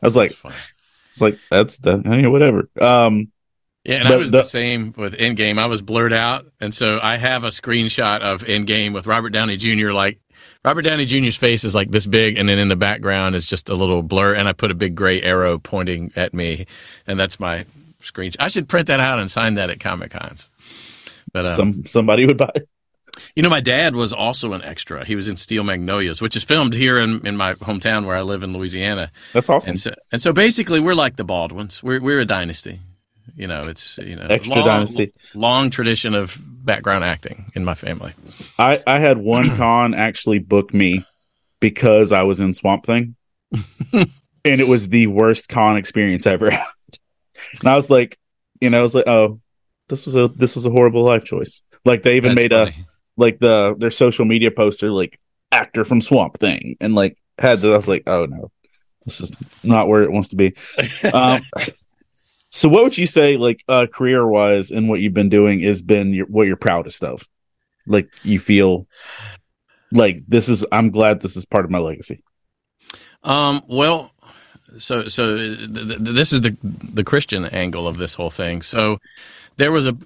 was 0.03 0.17
like 0.17 0.31
it's 0.31 1.21
like 1.21 1.39
that's 1.51 1.79
the 1.79 2.03
I 2.05 2.09
mean, 2.17 2.33
whatever 2.33 2.69
um 2.81 3.31
Yeah, 3.85 3.97
and 3.97 4.09
I 4.09 4.17
was 4.17 4.31
the- 4.31 4.39
the 4.39 4.43
same 4.45 4.93
with 4.97 5.17
Endgame. 5.19 5.59
I 5.59 5.67
was 5.67 5.81
blurred 5.83 6.13
out, 6.13 6.45
and 6.61 6.75
so 6.75 6.99
I 7.03 7.17
have 7.17 7.45
a 7.45 7.49
screenshot 7.49 8.21
of 8.21 8.45
Endgame 8.45 8.93
with 8.93 9.07
Robert 9.07 9.31
Downey 9.31 9.57
Jr. 9.57 9.93
Like 9.93 10.21
Robert 10.65 10.83
Downey 10.83 11.07
Jr.'s 11.07 11.37
face 11.37 11.65
is 11.65 11.75
like 11.75 11.91
this 11.91 12.07
big, 12.07 12.39
and 12.39 12.49
then 12.49 12.59
in 12.59 12.69
the 12.69 12.77
background 12.77 13.35
is 13.35 13.47
just 13.47 13.69
a 13.69 13.75
little 13.75 14.03
blur, 14.03 14.35
and 14.35 14.49
I 14.49 14.53
put 14.53 14.71
a 14.71 14.75
big 14.75 14.95
gray 14.95 15.23
arrow 15.23 15.59
pointing 15.59 16.13
at 16.17 16.35
me, 16.35 16.67
and 17.07 17.19
that's 17.19 17.39
my 17.41 17.65
screenshot. 18.01 18.37
I 18.41 18.49
should 18.49 18.69
print 18.69 18.87
that 18.89 19.01
out 19.01 19.19
and 19.19 19.31
sign 19.31 19.55
that 19.55 19.71
at 19.71 19.81
Comic 19.81 20.11
Cons. 20.11 20.49
But 21.33 21.47
um, 21.47 21.55
some 21.55 21.87
somebody 21.87 22.27
would 22.27 22.37
buy 22.39 22.51
it. 22.55 22.69
you 23.35 23.43
know, 23.43 23.51
my 23.51 23.61
dad 23.61 23.95
was 23.95 24.13
also 24.13 24.53
an 24.53 24.63
extra. 24.63 25.05
He 25.05 25.15
was 25.17 25.29
in 25.29 25.37
Steel 25.37 25.65
Magnolias, 25.65 26.23
which 26.23 26.37
is 26.37 26.45
filmed 26.45 26.75
here 26.75 26.99
in, 26.99 27.27
in 27.27 27.37
my 27.37 27.55
hometown 27.55 28.07
where 28.07 28.17
I 28.17 28.23
live 28.23 28.43
in 28.43 28.53
Louisiana. 28.53 29.11
that's 29.33 29.49
awesome 29.51 29.71
And 29.71 29.79
so, 29.79 29.91
and 30.13 30.23
so 30.23 30.33
basically, 30.33 30.81
we're 30.81 30.95
like 30.95 31.17
the 31.17 31.25
Baldwins. 31.25 31.83
We're 31.83 32.01
we're 32.01 32.21
a 32.21 32.25
dynasty. 32.25 32.81
You 33.37 33.47
know, 33.47 33.69
it's 33.69 33.99
you 33.99 34.17
know 34.17 34.27
Extra 34.29 34.57
long, 34.57 34.67
dynasty. 34.67 35.13
long 35.35 35.71
tradition 35.71 36.15
of 36.15 36.41
background 36.69 37.03
acting 37.03 37.51
in 37.55 37.65
my 37.65 37.73
family. 37.73 38.13
I, 38.59 38.81
I 38.87 39.01
had 39.01 39.17
one 39.17 39.49
con 39.57 39.95
actually 39.95 40.39
book 40.39 40.75
me 40.75 41.05
because 41.61 42.13
I 42.13 42.23
was 42.25 42.41
in 42.41 42.53
Swamp 42.53 42.85
Thing, 42.85 43.17
and 43.93 44.07
it 44.45 44.69
was 44.69 44.91
the 44.91 45.07
worst 45.07 45.49
con 45.49 45.79
experience 45.79 46.27
I 46.27 46.35
ever 46.35 46.51
had. 46.53 46.67
And 47.61 47.71
I 47.71 47.75
was 47.75 47.89
like, 47.89 48.19
you 48.61 48.69
know, 48.69 48.79
I 48.79 48.83
was 48.83 48.95
like, 48.95 49.09
oh, 49.09 49.41
this 49.89 50.05
was 50.05 50.15
a 50.15 50.29
this 50.29 50.55
was 50.55 50.67
a 50.67 50.71
horrible 50.71 51.03
life 51.03 51.25
choice. 51.25 51.63
Like 51.87 52.03
they 52.03 52.17
even 52.17 52.35
That's 52.35 52.43
made 52.43 52.53
a 52.53 52.71
like 53.17 53.39
the 53.39 53.75
their 53.79 53.91
social 53.91 54.27
media 54.27 54.51
poster 54.51 54.91
like 54.91 55.19
actor 55.51 55.87
from 55.87 56.03
Swamp 56.03 56.39
Thing, 56.39 56.77
and 56.81 56.95
like 56.95 57.17
had 57.39 57.61
that 57.61 57.73
I 57.73 57.77
was 57.77 57.89
like, 57.89 58.03
oh 58.07 58.27
no, 58.27 58.51
this 59.07 59.23
is 59.23 59.33
not 59.65 59.89
where 59.89 60.03
it 60.03 60.13
wants 60.13 60.29
to 60.29 60.37
be. 60.37 60.55
Um, 61.15 61.41
so 62.51 62.69
what 62.69 62.85
would 62.85 62.99
you 62.99 63.07
say, 63.07 63.37
like 63.37 63.63
uh, 63.69 63.87
career 63.87 64.27
wise, 64.27 64.71
and 64.71 64.89
what 64.89 65.01
you've 65.01 65.15
been 65.15 65.29
doing 65.29 65.61
has 65.61 65.83
been 65.83 66.15
your, 66.15 66.27
what 66.27 66.47
you're 66.47 66.57
proudest 66.57 67.05
of? 67.05 67.27
Like 67.87 68.11
you 68.25 68.39
feel 68.39 68.87
like 69.93 70.23
this 70.27 70.49
is. 70.49 70.65
I'm 70.73 70.91
glad 70.91 71.21
this 71.21 71.37
is 71.37 71.45
part 71.45 71.65
of 71.65 71.71
my 71.71 71.79
legacy. 71.79 72.23
Um, 73.23 73.63
well, 73.69 74.13
so 74.77 75.07
so 75.07 75.37
th- 75.37 75.73
th- 75.73 75.99
this 76.01 76.33
is 76.33 76.41
the 76.41 76.57
the 76.63 77.05
Christian 77.05 77.45
angle 77.47 77.87
of 77.87 77.99
this 77.99 78.15
whole 78.15 78.31
thing. 78.31 78.63
So 78.63 78.99
there 79.57 79.73
was 79.73 79.87
a. 79.87 79.97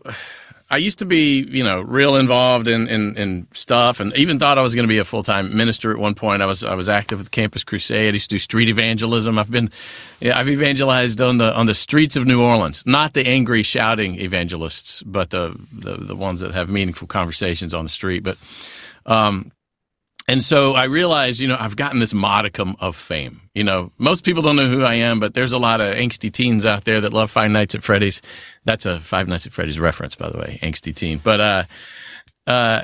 I 0.72 0.78
used 0.78 1.00
to 1.00 1.04
be, 1.04 1.46
you 1.50 1.62
know, 1.62 1.82
real 1.82 2.16
involved 2.16 2.66
in, 2.66 2.88
in, 2.88 3.14
in 3.18 3.46
stuff, 3.52 4.00
and 4.00 4.11
even 4.16 4.38
thought 4.38 4.56
I 4.56 4.62
was 4.62 4.74
going 4.74 4.85
to 4.85 4.88
be 4.88 4.96
a 4.96 5.04
full 5.04 5.22
time 5.22 5.54
minister 5.54 5.92
at 5.92 5.98
one 5.98 6.14
point. 6.14 6.40
I 6.40 6.46
was 6.46 6.64
I 6.64 6.74
was 6.74 6.88
active 6.88 7.18
with 7.18 7.26
the 7.26 7.30
Campus 7.30 7.62
Crusade. 7.62 8.08
I 8.08 8.12
used 8.14 8.30
to 8.30 8.37
do 8.37 8.38
street 8.38 8.70
evangelism. 8.70 9.38
I've 9.38 9.50
been, 9.50 9.70
yeah, 10.20 10.38
I've 10.38 10.48
evangelized 10.48 11.20
on 11.20 11.37
the 11.37 11.54
on 11.54 11.66
the 11.66 11.74
streets 11.74 12.16
of 12.16 12.24
New 12.24 12.42
Orleans, 12.42 12.85
not 12.87 13.12
the 13.12 13.26
angry 13.28 13.62
shouting 13.62 14.18
evangelists, 14.18 15.02
but 15.02 15.28
the 15.28 15.54
the, 15.78 15.96
the 15.96 16.16
ones 16.16 16.40
that 16.40 16.52
have 16.52 16.70
meaningful 16.70 17.06
conversations 17.06 17.74
on 17.74 17.85
the 17.85 17.90
street. 17.90 18.22
But 18.22 18.38
um, 19.04 19.52
and 20.28 20.42
so 20.42 20.74
I 20.74 20.85
realized, 20.85 21.40
you 21.40 21.48
know, 21.48 21.56
I've 21.58 21.76
gotten 21.76 21.98
this 21.98 22.14
modicum 22.14 22.76
of 22.80 22.94
fame. 22.96 23.40
You 23.54 23.64
know, 23.64 23.90
most 23.98 24.24
people 24.24 24.42
don't 24.42 24.56
know 24.56 24.68
who 24.68 24.82
I 24.85 24.94
am, 24.94 25.20
but 25.20 25.35
there's 25.35 25.52
a 25.52 25.58
lot 25.58 25.80
of 25.80 25.94
angsty 25.94 26.32
teens 26.32 26.64
out 26.64 26.85
there 26.85 27.00
that 27.00 27.12
love 27.12 27.30
Five 27.30 27.50
Nights 27.50 27.74
at 27.74 27.82
Freddy's. 27.82 28.22
That's 28.64 28.87
a 28.87 29.00
Five 29.00 29.28
Nights 29.28 29.46
at 29.46 29.52
Freddy's 29.52 29.80
reference, 29.80 30.14
by 30.14 30.30
the 30.30 30.38
way, 30.38 30.58
angsty 30.62 30.94
teen. 30.94 31.20
But 31.22 31.40
uh, 31.40 31.64
uh, 32.46 32.82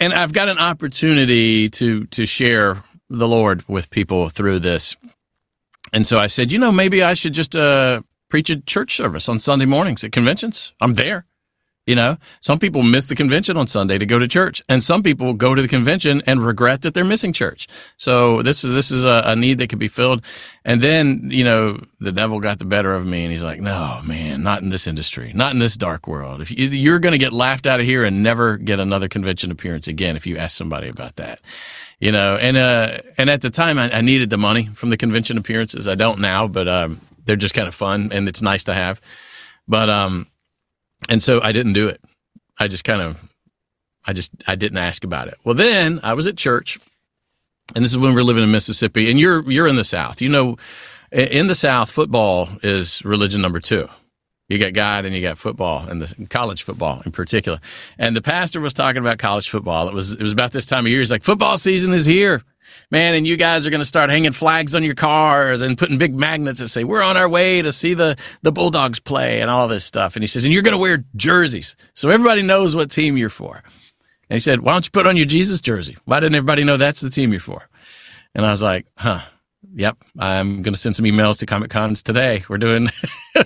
and 0.00 0.12
I've 0.12 0.32
got 0.32 0.48
an 0.48 0.58
opportunity 0.58 1.68
to 1.70 2.06
to 2.06 2.26
share 2.26 2.82
the 3.08 3.28
Lord 3.28 3.66
with 3.68 3.90
people 3.90 4.28
through 4.28 4.58
this. 4.58 4.96
And 5.92 6.06
so 6.06 6.18
I 6.18 6.26
said, 6.26 6.52
you 6.52 6.58
know, 6.58 6.72
maybe 6.72 7.02
I 7.02 7.14
should 7.14 7.34
just 7.34 7.54
uh, 7.54 8.02
preach 8.28 8.50
a 8.50 8.60
church 8.60 8.96
service 8.96 9.28
on 9.28 9.38
Sunday 9.38 9.66
mornings 9.66 10.02
at 10.04 10.12
conventions. 10.12 10.72
I'm 10.80 10.94
there. 10.94 11.26
You 11.84 11.96
know, 11.96 12.16
some 12.38 12.60
people 12.60 12.82
miss 12.82 13.06
the 13.06 13.16
convention 13.16 13.56
on 13.56 13.66
Sunday 13.66 13.98
to 13.98 14.06
go 14.06 14.16
to 14.16 14.28
church, 14.28 14.62
and 14.68 14.80
some 14.80 15.02
people 15.02 15.34
go 15.34 15.52
to 15.52 15.60
the 15.60 15.66
convention 15.66 16.22
and 16.28 16.44
regret 16.44 16.82
that 16.82 16.94
they're 16.94 17.04
missing 17.04 17.32
church. 17.32 17.66
So 17.96 18.40
this 18.40 18.62
is 18.62 18.72
this 18.72 18.92
is 18.92 19.04
a, 19.04 19.22
a 19.26 19.34
need 19.34 19.58
that 19.58 19.66
could 19.66 19.80
be 19.80 19.88
filled. 19.88 20.24
And 20.64 20.80
then 20.80 21.30
you 21.32 21.42
know, 21.42 21.82
the 21.98 22.12
devil 22.12 22.38
got 22.38 22.60
the 22.60 22.66
better 22.66 22.94
of 22.94 23.04
me, 23.04 23.24
and 23.24 23.32
he's 23.32 23.42
like, 23.42 23.60
"No, 23.60 24.00
man, 24.04 24.44
not 24.44 24.62
in 24.62 24.68
this 24.68 24.86
industry, 24.86 25.32
not 25.34 25.54
in 25.54 25.58
this 25.58 25.76
dark 25.76 26.06
world. 26.06 26.40
If 26.40 26.56
you, 26.56 26.68
you're 26.68 27.00
going 27.00 27.12
to 27.12 27.18
get 27.18 27.32
laughed 27.32 27.66
out 27.66 27.80
of 27.80 27.86
here 27.86 28.04
and 28.04 28.22
never 28.22 28.58
get 28.58 28.78
another 28.78 29.08
convention 29.08 29.50
appearance 29.50 29.88
again, 29.88 30.14
if 30.14 30.24
you 30.24 30.36
ask 30.36 30.56
somebody 30.56 30.88
about 30.88 31.16
that." 31.16 31.40
You 31.98 32.12
know, 32.12 32.36
and 32.36 32.56
uh, 32.56 32.98
and 33.18 33.28
at 33.28 33.42
the 33.42 33.50
time, 33.50 33.80
I, 33.80 33.90
I 33.90 34.00
needed 34.02 34.30
the 34.30 34.38
money 34.38 34.66
from 34.66 34.90
the 34.90 34.96
convention 34.96 35.36
appearances. 35.36 35.88
I 35.88 35.96
don't 35.96 36.20
now, 36.20 36.46
but 36.46 36.68
um, 36.68 37.00
they're 37.24 37.34
just 37.34 37.54
kind 37.54 37.66
of 37.66 37.74
fun, 37.74 38.10
and 38.12 38.28
it's 38.28 38.40
nice 38.40 38.64
to 38.64 38.74
have. 38.74 39.00
But 39.66 39.88
um, 39.88 40.26
and 41.08 41.22
so 41.22 41.40
I 41.42 41.52
didn't 41.52 41.72
do 41.74 41.88
it. 41.88 42.00
I 42.58 42.68
just 42.68 42.84
kind 42.84 43.02
of, 43.02 43.28
I 44.06 44.12
just, 44.12 44.32
I 44.46 44.54
didn't 44.54 44.78
ask 44.78 45.04
about 45.04 45.28
it. 45.28 45.34
Well, 45.44 45.54
then 45.54 46.00
I 46.02 46.14
was 46.14 46.26
at 46.26 46.36
church, 46.36 46.78
and 47.74 47.84
this 47.84 47.92
is 47.92 47.98
when 47.98 48.14
we're 48.14 48.22
living 48.22 48.44
in 48.44 48.50
Mississippi, 48.50 49.10
and 49.10 49.18
you're 49.18 49.48
you're 49.50 49.66
in 49.66 49.76
the 49.76 49.84
South. 49.84 50.20
You 50.20 50.28
know, 50.28 50.56
in 51.10 51.46
the 51.46 51.54
South, 51.54 51.90
football 51.90 52.48
is 52.62 53.04
religion 53.04 53.40
number 53.40 53.60
two. 53.60 53.88
You 54.48 54.58
got 54.58 54.74
God 54.74 55.06
and 55.06 55.14
you 55.14 55.22
got 55.22 55.38
football, 55.38 55.86
and 55.86 56.00
the 56.00 56.26
college 56.26 56.62
football 56.62 57.02
in 57.06 57.12
particular. 57.12 57.60
And 57.98 58.14
the 58.14 58.22
pastor 58.22 58.60
was 58.60 58.74
talking 58.74 59.00
about 59.00 59.18
college 59.18 59.48
football. 59.48 59.88
It 59.88 59.94
was 59.94 60.14
it 60.14 60.22
was 60.22 60.32
about 60.32 60.52
this 60.52 60.66
time 60.66 60.84
of 60.84 60.90
year. 60.90 61.00
He's 61.00 61.10
like, 61.10 61.22
football 61.22 61.56
season 61.56 61.92
is 61.92 62.04
here 62.04 62.42
man, 62.90 63.14
and 63.14 63.26
you 63.26 63.36
guys 63.36 63.66
are 63.66 63.70
going 63.70 63.80
to 63.80 63.86
start 63.86 64.10
hanging 64.10 64.32
flags 64.32 64.74
on 64.74 64.82
your 64.82 64.94
cars 64.94 65.62
and 65.62 65.76
putting 65.76 65.98
big 65.98 66.14
magnets 66.14 66.60
that 66.60 66.68
say 66.68 66.84
we're 66.84 67.02
on 67.02 67.16
our 67.16 67.28
way 67.28 67.62
to 67.62 67.72
see 67.72 67.94
the 67.94 68.16
the 68.42 68.52
Bulldogs 68.52 69.00
play 69.00 69.40
and 69.40 69.50
all 69.50 69.68
this 69.68 69.84
stuff. 69.84 70.16
And 70.16 70.22
he 70.22 70.26
says, 70.26 70.44
and 70.44 70.52
you're 70.52 70.62
going 70.62 70.72
to 70.72 70.78
wear 70.78 71.04
jerseys 71.16 71.76
so 71.94 72.10
everybody 72.10 72.42
knows 72.42 72.76
what 72.76 72.90
team 72.90 73.16
you're 73.16 73.28
for. 73.28 73.62
And 74.28 74.36
he 74.36 74.38
said, 74.38 74.60
why 74.60 74.72
don't 74.72 74.86
you 74.86 74.90
put 74.90 75.06
on 75.06 75.16
your 75.16 75.26
Jesus 75.26 75.60
jersey? 75.60 75.96
Why 76.04 76.20
didn't 76.20 76.36
everybody 76.36 76.64
know 76.64 76.76
that's 76.76 77.00
the 77.00 77.10
team 77.10 77.32
you're 77.32 77.40
for? 77.40 77.68
And 78.34 78.46
I 78.46 78.50
was 78.50 78.62
like, 78.62 78.86
huh. 78.96 79.20
Yep, 79.74 79.98
I'm 80.18 80.62
going 80.62 80.74
to 80.74 80.78
send 80.78 80.96
some 80.96 81.06
emails 81.06 81.38
to 81.40 81.46
Comic 81.46 81.70
Cons 81.70 82.02
today. 82.02 82.44
We're 82.48 82.58
doing. 82.58 82.88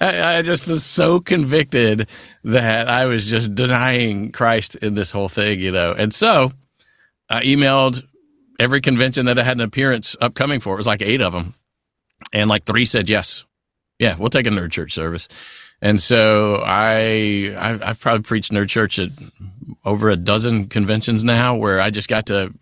I, 0.00 0.38
I 0.38 0.42
just 0.42 0.66
was 0.66 0.84
so 0.84 1.20
convicted 1.20 2.08
that 2.44 2.88
I 2.88 3.06
was 3.06 3.28
just 3.28 3.54
denying 3.54 4.32
Christ 4.32 4.76
in 4.76 4.94
this 4.94 5.10
whole 5.12 5.28
thing, 5.28 5.60
you 5.60 5.72
know. 5.72 5.92
And 5.92 6.14
so 6.14 6.52
I 7.28 7.42
emailed 7.44 8.02
every 8.60 8.80
convention 8.80 9.26
that 9.26 9.38
I 9.38 9.44
had 9.44 9.56
an 9.58 9.62
appearance 9.62 10.16
upcoming 10.20 10.60
for. 10.60 10.74
It 10.74 10.78
was 10.78 10.86
like 10.86 11.02
eight 11.02 11.20
of 11.20 11.32
them. 11.32 11.54
and 12.32 12.48
like 12.48 12.64
three 12.64 12.84
said 12.84 13.08
yes. 13.10 13.44
Yeah, 13.98 14.16
we'll 14.18 14.28
take 14.30 14.46
a 14.46 14.50
nerd 14.50 14.72
church 14.72 14.92
service. 14.92 15.28
And 15.82 16.00
so 16.00 16.62
I, 16.66 17.54
I've, 17.58 17.82
I've 17.82 18.00
probably 18.00 18.22
preached 18.22 18.52
nerd 18.52 18.68
church 18.68 18.98
at 18.98 19.10
over 19.84 20.08
a 20.10 20.16
dozen 20.16 20.68
conventions 20.68 21.24
now 21.24 21.54
where 21.56 21.80
I 21.80 21.90
just 21.90 22.08
got 22.08 22.26
to 22.26 22.52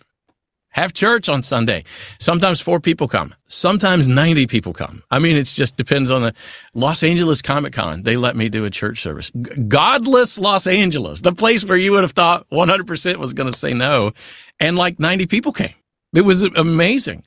have 0.75 0.93
church 0.93 1.29
on 1.29 1.43
Sunday. 1.43 1.85
Sometimes 2.19 2.61
four 2.61 2.81
people 2.81 3.07
come. 3.07 3.33
Sometimes 3.47 4.09
90 4.09 4.49
people 4.49 4.73
come. 4.73 5.05
I 5.11 5.21
mean, 5.21 5.37
it 5.37 5.45
just 5.45 5.77
depends 5.77 6.11
on 6.11 6.23
the 6.23 6.35
Los 6.75 7.05
Angeles 7.05 7.43
Comic 7.43 7.73
Con. 7.73 8.03
They 8.03 8.17
let 8.17 8.35
me 8.35 8.49
do 8.49 8.65
a 8.65 8.71
church 8.71 9.01
service. 9.01 9.31
Godless 9.69 10.39
Los 10.39 10.67
Angeles, 10.67 11.21
the 11.21 11.33
place 11.33 11.65
where 11.65 11.77
you 11.77 11.93
would 11.93 12.03
have 12.03 12.13
thought 12.13 12.49
100% 12.51 13.17
was 13.17 13.33
going 13.35 13.51
to 13.51 13.57
say 13.57 13.73
no. 13.73 14.13
And 14.59 14.77
like 14.77 14.99
90 14.99 15.27
people 15.27 15.53
came. 15.53 15.75
It 16.13 16.23
was 16.23 16.43
amazing. 16.43 17.25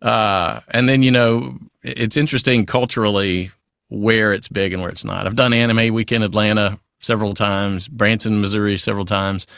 Uh, 0.00 0.60
and 0.68 0.88
then, 0.88 1.02
you 1.02 1.10
know, 1.10 1.58
it's 1.82 2.16
interesting 2.16 2.64
culturally 2.64 3.50
where 3.88 4.32
it's 4.32 4.48
big 4.48 4.72
and 4.72 4.80
where 4.82 4.90
it's 4.90 5.04
not. 5.04 5.26
I've 5.26 5.36
done 5.36 5.52
Anime 5.52 5.92
Weekend 5.92 6.22
Atlanta 6.22 6.78
several 7.00 7.34
times, 7.34 7.88
Branson, 7.88 8.40
Missouri 8.40 8.76
several 8.76 9.04
times. 9.04 9.48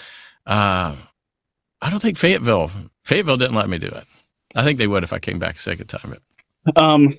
Uh, 0.46 0.96
I 1.82 1.90
don't 1.90 2.00
think 2.00 2.16
Fayetteville 2.16 2.70
Fayetteville 3.06 3.36
didn't 3.36 3.54
let 3.54 3.68
me 3.68 3.78
do 3.78 3.86
it. 3.86 4.04
I 4.56 4.64
think 4.64 4.78
they 4.80 4.88
would 4.88 5.04
if 5.04 5.12
I 5.12 5.20
came 5.20 5.38
back 5.38 5.54
a 5.54 5.58
second 5.58 5.86
time. 5.86 6.16
But. 6.64 6.76
Um, 6.76 7.16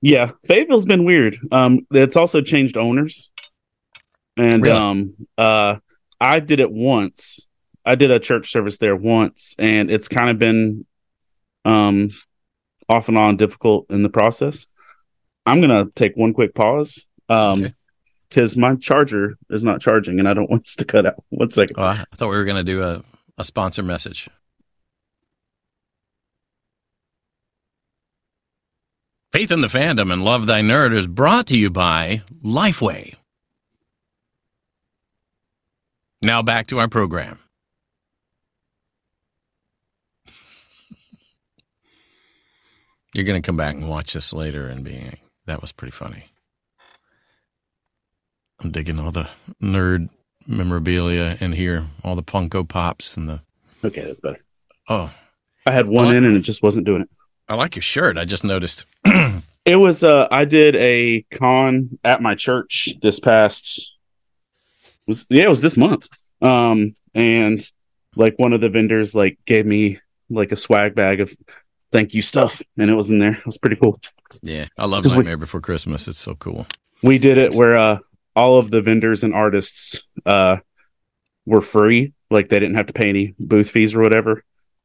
yeah, 0.00 0.30
Fayetteville's 0.46 0.86
been 0.86 1.04
weird. 1.04 1.36
Um, 1.52 1.86
it's 1.90 2.16
also 2.16 2.40
changed 2.40 2.78
owners, 2.78 3.30
and 4.38 4.62
really? 4.62 4.74
um, 4.74 5.14
uh, 5.36 5.76
I 6.18 6.40
did 6.40 6.58
it 6.58 6.72
once. 6.72 7.46
I 7.84 7.96
did 7.96 8.10
a 8.10 8.18
church 8.18 8.50
service 8.50 8.78
there 8.78 8.96
once, 8.96 9.54
and 9.58 9.90
it's 9.90 10.08
kind 10.08 10.30
of 10.30 10.38
been 10.38 10.86
um 11.66 12.08
off 12.88 13.08
and 13.08 13.18
on 13.18 13.36
difficult 13.36 13.90
in 13.90 14.02
the 14.02 14.08
process. 14.08 14.66
I'm 15.44 15.60
gonna 15.60 15.86
take 15.94 16.16
one 16.16 16.32
quick 16.32 16.54
pause. 16.54 17.06
Um, 17.28 17.74
because 18.30 18.56
my 18.56 18.76
charger 18.76 19.36
is 19.50 19.62
not 19.62 19.82
charging, 19.82 20.18
and 20.18 20.26
I 20.26 20.32
don't 20.32 20.48
want 20.50 20.64
us 20.64 20.76
to 20.76 20.86
cut 20.86 21.04
out. 21.04 21.22
One 21.28 21.50
second. 21.50 21.76
Oh, 21.78 21.82
I 21.82 22.04
thought 22.14 22.30
we 22.30 22.36
were 22.36 22.46
gonna 22.46 22.64
do 22.64 22.82
a 22.82 23.02
a 23.36 23.44
sponsor 23.44 23.82
message. 23.82 24.30
Faith 29.32 29.50
in 29.50 29.62
the 29.62 29.68
Fandom 29.68 30.12
and 30.12 30.22
Love 30.22 30.46
Thy 30.46 30.60
Nerd 30.60 30.94
is 30.94 31.06
brought 31.06 31.46
to 31.46 31.56
you 31.56 31.70
by 31.70 32.20
Lifeway. 32.44 33.14
Now 36.20 36.42
back 36.42 36.66
to 36.66 36.78
our 36.78 36.86
program. 36.86 37.38
You're 43.14 43.24
going 43.24 43.40
to 43.40 43.46
come 43.46 43.56
back 43.56 43.74
and 43.74 43.88
watch 43.88 44.12
this 44.12 44.34
later 44.34 44.68
and 44.68 44.84
be, 44.84 45.02
that 45.46 45.62
was 45.62 45.72
pretty 45.72 45.92
funny. 45.92 46.26
I'm 48.60 48.70
digging 48.70 48.98
all 48.98 49.12
the 49.12 49.30
nerd 49.62 50.10
memorabilia 50.46 51.38
in 51.40 51.54
here, 51.54 51.86
all 52.04 52.16
the 52.16 52.22
Funko 52.22 52.68
Pops 52.68 53.16
and 53.16 53.26
the. 53.26 53.40
Okay, 53.82 54.02
that's 54.02 54.20
better. 54.20 54.44
Oh. 54.90 55.10
I 55.64 55.72
had 55.72 55.86
one 55.86 56.14
in 56.14 56.24
and 56.24 56.36
it 56.36 56.40
just 56.40 56.62
wasn't 56.62 56.84
doing 56.84 57.00
it. 57.00 57.08
I 57.48 57.54
like 57.54 57.76
your 57.76 57.82
shirt. 57.82 58.18
I 58.18 58.24
just 58.24 58.44
noticed. 58.44 58.86
it 59.64 59.76
was 59.76 60.02
uh 60.02 60.28
I 60.30 60.44
did 60.44 60.76
a 60.76 61.22
con 61.32 61.98
at 62.04 62.22
my 62.22 62.34
church 62.34 62.90
this 63.00 63.20
past 63.20 63.94
was 65.06 65.26
yeah, 65.28 65.44
it 65.44 65.48
was 65.48 65.60
this 65.60 65.76
month. 65.76 66.08
Um 66.40 66.94
and 67.14 67.60
like 68.16 68.34
one 68.38 68.52
of 68.52 68.60
the 68.60 68.68
vendors 68.68 69.14
like 69.14 69.38
gave 69.46 69.66
me 69.66 69.98
like 70.30 70.52
a 70.52 70.56
swag 70.56 70.94
bag 70.94 71.20
of 71.20 71.34
thank 71.90 72.14
you 72.14 72.22
stuff 72.22 72.62
and 72.78 72.90
it 72.90 72.94
was 72.94 73.10
in 73.10 73.18
there. 73.18 73.32
It 73.32 73.46
was 73.46 73.58
pretty 73.58 73.76
cool. 73.76 74.00
Yeah. 74.42 74.66
I 74.78 74.86
love 74.86 75.04
Nightmare 75.04 75.36
we, 75.36 75.40
Before 75.40 75.60
Christmas. 75.60 76.08
It's 76.08 76.18
so 76.18 76.34
cool. 76.34 76.66
We 77.02 77.18
did 77.18 77.38
it 77.38 77.54
where 77.54 77.76
uh 77.76 77.98
all 78.34 78.58
of 78.58 78.70
the 78.70 78.80
vendors 78.80 79.24
and 79.24 79.34
artists 79.34 80.02
uh 80.24 80.58
were 81.44 81.60
free. 81.60 82.14
Like 82.30 82.48
they 82.48 82.58
didn't 82.58 82.76
have 82.76 82.86
to 82.86 82.92
pay 82.92 83.08
any 83.08 83.34
booth 83.38 83.70
fees 83.70 83.94
or 83.94 84.00
whatever. 84.00 84.42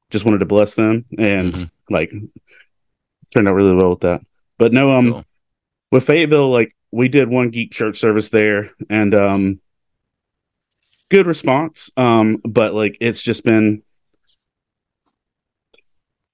Just 0.10 0.26
wanted 0.26 0.40
to 0.40 0.46
bless 0.46 0.76
them 0.76 1.06
and 1.18 1.54
mm-hmm. 1.54 1.94
like 1.94 2.14
turned 3.34 3.48
out 3.48 3.54
really 3.54 3.76
well 3.76 3.92
with 3.92 4.02
that. 4.02 4.22
But 4.58 4.74
no, 4.74 4.92
um, 4.92 5.12
cool. 5.12 5.26
with 5.92 6.06
Fayetteville, 6.06 6.50
like 6.50 6.76
we 6.92 7.10
did 7.10 7.30
one 7.30 7.50
geek 7.50 7.72
church 7.72 8.00
service 8.00 8.30
there, 8.30 8.72
and 8.90 9.14
um, 9.14 9.60
good 11.10 11.28
response. 11.28 11.90
Um, 11.98 12.42
but 12.44 12.74
like 12.74 12.98
it's 13.02 13.22
just 13.22 13.44
been, 13.44 13.84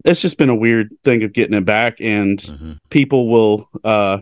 it's 0.05 0.21
just 0.21 0.38
been 0.38 0.49
a 0.49 0.55
weird 0.55 0.91
thing 1.03 1.24
of 1.24 1.34
getting 1.34 1.57
it 1.57 1.65
back, 1.65 1.99
and 1.99 2.38
mm-hmm. 2.38 2.74
people 2.89 3.30
will, 3.30 3.69
uh, 3.84 4.19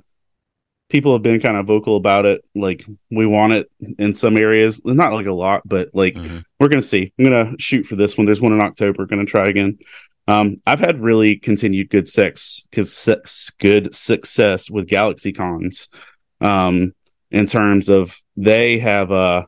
people 0.92 1.14
have 1.14 1.24
been 1.24 1.39
kind 1.39 1.56
of 1.56 1.66
vocal 1.66 1.96
about 1.96 2.26
it. 2.26 2.44
Like 2.54 2.86
we 3.10 3.26
want 3.26 3.54
it 3.54 3.72
in 3.98 4.14
some 4.14 4.38
areas, 4.38 4.82
not 4.84 5.14
like 5.14 5.26
a 5.26 5.34
lot, 5.34 5.62
but 5.66 5.89
like 5.94 6.16
mm-hmm. 6.16 6.39
we're 6.60 6.68
gonna 6.68 6.82
see. 6.82 7.14
I'm 7.18 7.26
gonna 7.26 7.54
shoot 7.58 7.86
for 7.86 7.96
this 7.96 8.18
one. 8.18 8.26
There's 8.26 8.42
one 8.42 8.52
in 8.52 8.62
October. 8.62 9.06
Gonna 9.06 9.26
try 9.26 9.48
again. 9.48 9.80
Um, 10.28 10.62
I've 10.68 10.82
had 10.82 11.02
really 11.02 11.38
continued 11.38 11.89
good 11.89 12.08
sex, 12.08 12.68
because 12.70 13.10
good 13.58 13.96
success 13.96 14.70
with 14.70 14.88
Galaxy 14.88 15.34
Cons, 15.34 15.89
um, 16.42 16.94
in 17.32 17.48
terms 17.48 17.89
of 17.89 18.22
they 18.38 18.78
have 18.80 19.12
uh 19.12 19.46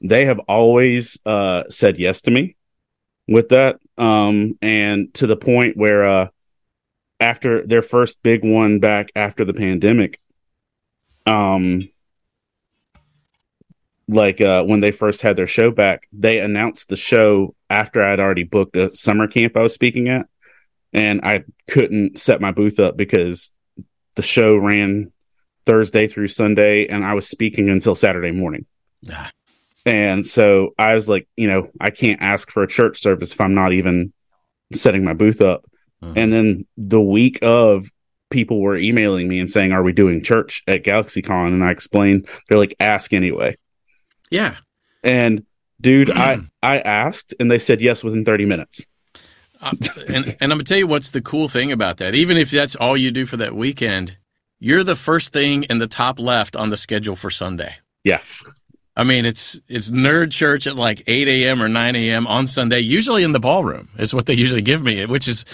they 0.00 0.26
have 0.26 0.38
always 0.40 1.18
uh 1.24 1.64
said 1.70 1.98
yes 1.98 2.22
to 2.22 2.30
me 2.30 2.56
with 3.26 3.48
that, 3.48 3.80
um, 3.96 4.58
and 4.60 5.12
to 5.14 5.26
the 5.26 5.36
point 5.36 5.76
where 5.76 6.06
uh 6.06 6.28
after 7.22 7.64
their 7.64 7.82
first 7.82 8.22
big 8.22 8.44
one 8.44 8.80
back 8.80 9.12
after 9.14 9.44
the 9.44 9.54
pandemic, 9.54 10.18
um, 11.24 11.88
like 14.08 14.40
uh, 14.40 14.64
when 14.64 14.80
they 14.80 14.90
first 14.90 15.22
had 15.22 15.36
their 15.36 15.46
show 15.46 15.70
back, 15.70 16.08
they 16.12 16.40
announced 16.40 16.88
the 16.88 16.96
show 16.96 17.54
after 17.70 18.02
I'd 18.02 18.18
already 18.18 18.42
booked 18.42 18.76
a 18.76 18.94
summer 18.94 19.28
camp 19.28 19.56
I 19.56 19.62
was 19.62 19.72
speaking 19.72 20.08
at, 20.08 20.26
and 20.92 21.20
I 21.22 21.44
couldn't 21.70 22.18
set 22.18 22.40
my 22.40 22.50
booth 22.50 22.80
up 22.80 22.96
because 22.96 23.52
the 24.16 24.22
show 24.22 24.56
ran 24.56 25.12
Thursday 25.64 26.08
through 26.08 26.28
Sunday, 26.28 26.88
and 26.88 27.04
I 27.04 27.14
was 27.14 27.28
speaking 27.28 27.70
until 27.70 27.94
Saturday 27.94 28.32
morning. 28.32 28.66
Ah. 29.10 29.30
And 29.86 30.26
so 30.26 30.74
I 30.76 30.94
was 30.94 31.08
like, 31.08 31.28
you 31.36 31.46
know, 31.46 31.70
I 31.80 31.90
can't 31.90 32.20
ask 32.20 32.50
for 32.50 32.64
a 32.64 32.68
church 32.68 33.00
service 33.00 33.32
if 33.32 33.40
I'm 33.40 33.54
not 33.54 33.72
even 33.72 34.12
setting 34.72 35.04
my 35.04 35.12
booth 35.12 35.40
up. 35.40 35.64
Mm-hmm. 36.02 36.18
And 36.18 36.32
then 36.32 36.66
the 36.76 37.00
week 37.00 37.38
of, 37.42 37.86
people 38.30 38.60
were 38.60 38.76
emailing 38.76 39.28
me 39.28 39.38
and 39.38 39.50
saying, 39.50 39.72
"Are 39.72 39.82
we 39.82 39.92
doing 39.92 40.22
church 40.22 40.62
at 40.66 40.82
GalaxyCon?" 40.82 41.48
And 41.48 41.62
I 41.62 41.70
explained, 41.70 42.26
they're 42.48 42.58
like, 42.58 42.74
"Ask 42.80 43.12
anyway." 43.12 43.56
Yeah. 44.30 44.56
And 45.04 45.44
dude, 45.80 46.10
I 46.10 46.40
I 46.62 46.78
asked 46.78 47.34
and 47.38 47.50
they 47.50 47.58
said 47.58 47.80
yes 47.80 48.02
within 48.02 48.24
30 48.24 48.46
minutes. 48.46 48.86
uh, 49.60 49.72
and 50.08 50.36
and 50.40 50.52
I'm 50.52 50.58
gonna 50.58 50.64
tell 50.64 50.78
you 50.78 50.86
what's 50.86 51.12
the 51.12 51.20
cool 51.20 51.48
thing 51.48 51.70
about 51.70 51.98
that. 51.98 52.14
Even 52.14 52.36
if 52.36 52.50
that's 52.50 52.74
all 52.74 52.96
you 52.96 53.10
do 53.10 53.26
for 53.26 53.36
that 53.36 53.54
weekend, 53.54 54.16
you're 54.58 54.84
the 54.84 54.96
first 54.96 55.32
thing 55.32 55.64
in 55.64 55.78
the 55.78 55.86
top 55.86 56.18
left 56.18 56.56
on 56.56 56.70
the 56.70 56.76
schedule 56.76 57.14
for 57.14 57.30
Sunday. 57.30 57.74
Yeah. 58.02 58.20
I 58.96 59.04
mean, 59.04 59.26
it's 59.26 59.60
it's 59.68 59.90
nerd 59.90 60.32
church 60.32 60.66
at 60.66 60.76
like 60.76 61.02
8 61.06 61.28
a.m. 61.28 61.62
or 61.62 61.68
9 61.68 61.96
a.m. 61.96 62.26
on 62.26 62.46
Sunday, 62.46 62.80
usually 62.80 63.24
in 63.24 63.32
the 63.32 63.40
ballroom 63.40 63.88
is 63.98 64.12
what 64.12 64.26
they 64.26 64.34
usually 64.34 64.62
give 64.62 64.82
me, 64.82 65.04
which 65.06 65.28
is 65.28 65.44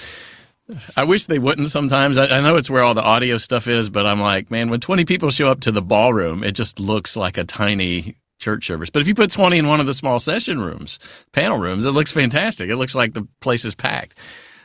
I 0.96 1.04
wish 1.04 1.26
they 1.26 1.38
wouldn't 1.38 1.68
sometimes. 1.68 2.18
I, 2.18 2.26
I, 2.26 2.40
know 2.40 2.56
it's 2.56 2.68
where 2.68 2.82
all 2.82 2.94
the 2.94 3.02
audio 3.02 3.38
stuff 3.38 3.68
is, 3.68 3.88
but 3.88 4.06
I'm 4.06 4.20
like, 4.20 4.50
man, 4.50 4.68
when 4.68 4.80
20 4.80 5.04
people 5.04 5.30
show 5.30 5.48
up 5.48 5.60
to 5.60 5.72
the 5.72 5.82
ballroom, 5.82 6.44
it 6.44 6.52
just 6.52 6.78
looks 6.78 7.16
like 7.16 7.38
a 7.38 7.44
tiny 7.44 8.16
church 8.38 8.66
service. 8.66 8.90
But 8.90 9.00
if 9.00 9.08
you 9.08 9.14
put 9.14 9.30
20 9.30 9.58
in 9.58 9.66
one 9.66 9.80
of 9.80 9.86
the 9.86 9.94
small 9.94 10.18
session 10.18 10.60
rooms, 10.60 10.98
panel 11.32 11.58
rooms, 11.58 11.84
it 11.84 11.92
looks 11.92 12.12
fantastic. 12.12 12.68
It 12.68 12.76
looks 12.76 12.94
like 12.94 13.14
the 13.14 13.26
place 13.40 13.64
is 13.64 13.74
packed. 13.74 14.20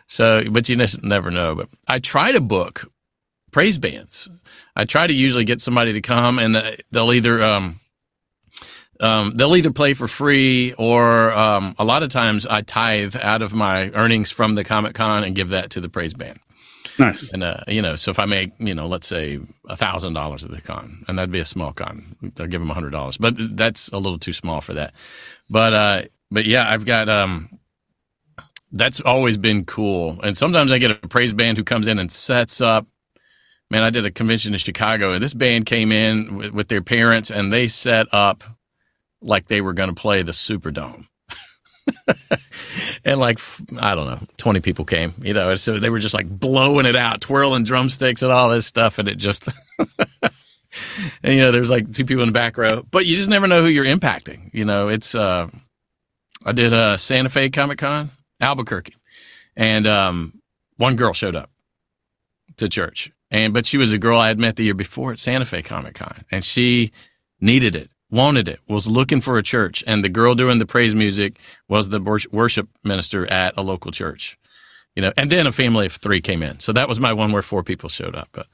So, 0.08 0.44
but 0.50 0.68
you 0.68 0.76
just 0.76 1.04
never 1.04 1.32
know. 1.32 1.56
But 1.56 1.70
I 1.88 2.00
try 2.00 2.34
to 2.34 2.42
book 2.42 2.86
praise 3.52 3.78
bands. 3.78 4.30
I 4.76 4.86
try 4.86 5.08
to 5.08 5.14
usually 5.14 5.46
get 5.46 5.62
somebody 5.62 5.94
to 5.94 6.02
come 6.02 6.38
and 6.38 6.78
they'll 6.92 7.14
either, 7.14 7.42
um, 7.42 7.80
um, 9.04 9.34
they'll 9.36 9.56
either 9.56 9.72
play 9.72 9.94
for 9.94 10.08
free 10.08 10.74
or 10.74 11.34
um, 11.34 11.76
a 11.78 11.84
lot 11.84 12.04
of 12.04 12.10
times 12.10 12.48
I 12.48 12.62
tithe 12.62 13.16
out 13.22 13.42
of 13.42 13.54
my 13.54 13.90
earnings 13.92 14.32
from 14.32 14.54
the 14.54 14.64
Comic 14.64 14.96
Con 14.96 15.24
and 15.24 15.36
give 15.36 15.50
that 15.50 15.72
to 15.72 15.82
the 15.82 15.90
praise 15.90 16.14
band. 16.14 16.40
Nice. 17.00 17.30
And 17.32 17.44
uh, 17.44 17.58
you 17.68 17.82
know, 17.82 17.96
so 17.96 18.12
if 18.12 18.20
I 18.20 18.26
make 18.26 18.52
you 18.60 18.76
know, 18.76 18.86
let's 18.86 19.08
say 19.08 19.40
a 19.68 19.76
thousand 19.76 20.14
dollars 20.14 20.44
at 20.44 20.52
the 20.52 20.62
con, 20.62 21.04
and 21.08 21.18
that'd 21.18 21.32
be 21.32 21.40
a 21.40 21.46
small 21.46 21.74
con, 21.74 22.04
I'll 22.40 22.48
give 22.48 22.62
them 22.62 22.70
a 22.70 22.74
hundred 22.74 22.92
dollars, 22.92 23.18
but 23.18 23.36
that's 23.58 23.90
a 23.90 23.98
little 23.98 24.20
too 24.20 24.34
small 24.34 24.62
for 24.62 24.74
that. 24.74 24.94
But 25.50 25.74
uh, 25.74 26.02
but 26.30 26.46
yeah, 26.46 26.70
I've 26.70 26.86
got 26.86 27.10
um, 27.10 27.50
that's 28.72 29.02
always 29.02 29.38
been 29.38 29.66
cool. 29.66 30.20
And 30.24 30.38
sometimes 30.38 30.72
I 30.72 30.78
get 30.78 30.92
a 30.92 31.08
praise 31.08 31.34
band 31.34 31.58
who 31.58 31.64
comes 31.64 31.88
in 31.88 32.00
and 32.00 32.12
sets 32.12 32.62
up. 32.62 32.86
Man, 33.70 33.82
I 33.82 33.90
did 33.90 34.06
a 34.06 34.12
convention 34.12 34.54
in 34.54 34.60
Chicago, 34.60 35.14
and 35.14 35.24
this 35.24 35.34
band 35.34 35.66
came 35.66 35.92
in 35.92 36.36
with, 36.36 36.52
with 36.52 36.68
their 36.68 36.82
parents, 36.82 37.32
and 37.32 37.52
they 37.52 37.68
set 37.68 38.06
up 38.14 38.44
like 39.24 39.48
they 39.48 39.62
were 39.62 39.74
going 39.74 39.90
to 39.90 39.96
play 40.00 40.22
the 40.22 40.32
Superdome. 40.32 41.08
and 43.06 43.20
like 43.20 43.40
I 43.80 43.96
don't 43.96 44.08
know, 44.08 44.20
twenty 44.38 44.62
people 44.62 44.86
came. 44.86 45.14
You 45.22 45.34
know, 45.34 45.56
so 45.56 45.80
they 45.80 45.90
were 45.90 46.00
just 46.00 46.14
like 46.14 46.30
blowing 46.30 46.86
it 46.86 46.96
out, 46.96 47.22
twirling 47.22 47.64
drumsticks 47.64 48.22
and 48.22 48.32
all 48.32 48.50
this 48.50 48.66
stuff, 48.68 49.00
and 49.00 49.10
it 49.10 49.18
just. 49.18 49.50
and 51.24 51.34
you 51.34 51.42
know, 51.42 51.52
there's 51.52 51.70
like 51.70 51.92
two 51.92 52.06
people 52.06 52.24
in 52.24 52.30
the 52.30 52.34
back 52.34 52.58
row, 52.58 52.84
but 52.90 53.06
you 53.06 53.16
just 53.16 53.30
never 53.30 53.48
know 53.48 53.62
who 53.62 53.68
you're 53.68 53.86
impacting. 53.86 54.50
You 54.54 54.66
know, 54.66 54.88
it's. 54.88 55.16
uh 55.16 55.50
I 56.46 56.52
did 56.52 56.74
a 56.74 56.98
Santa 56.98 57.30
Fe 57.30 57.50
Comic 57.50 57.78
Con, 57.78 58.10
Albuquerque, 58.42 58.96
and 59.56 59.88
um, 59.88 60.42
one 60.78 60.96
girl 60.96 61.14
showed 61.14 61.36
up 61.36 61.50
to 62.58 62.68
church, 62.68 63.12
and 63.32 63.54
but 63.54 63.66
she 63.66 63.78
was 63.78 63.94
a 63.94 63.98
girl 63.98 64.20
I 64.20 64.28
had 64.28 64.40
met 64.40 64.58
the 64.58 64.64
year 64.64 64.74
before 64.74 65.12
at 65.14 65.20
Santa 65.20 65.46
Fe 65.46 65.62
Comic 65.62 65.96
Con, 65.96 66.26
and 66.32 66.44
she 66.44 66.92
needed 67.40 67.76
it 67.76 67.90
wanted 68.14 68.48
it, 68.48 68.60
was 68.68 68.88
looking 68.88 69.20
for 69.20 69.38
a 69.38 69.44
church, 69.44 69.84
and 69.88 70.04
the 70.04 70.10
girl 70.10 70.36
doing 70.36 70.60
the 70.60 70.66
praise 70.66 70.94
music 70.94 71.40
was 71.68 71.90
the 71.90 72.00
worship 72.32 72.70
minister 72.84 73.26
at 73.32 73.58
a 73.58 73.64
local 73.64 73.92
church. 73.92 74.38
You 74.96 75.02
know, 75.02 75.12
and 75.18 75.32
then 75.32 75.48
a 75.48 75.52
family 75.52 75.88
of 75.88 75.94
three 75.94 76.22
came 76.22 76.44
in. 76.44 76.60
So 76.60 76.72
that 76.74 76.88
was 76.88 77.00
my 77.00 77.14
one 77.14 77.32
where 77.32 77.42
four 77.42 77.64
people 77.64 77.90
showed 77.90 78.14
up. 78.14 78.30
But, 78.32 78.46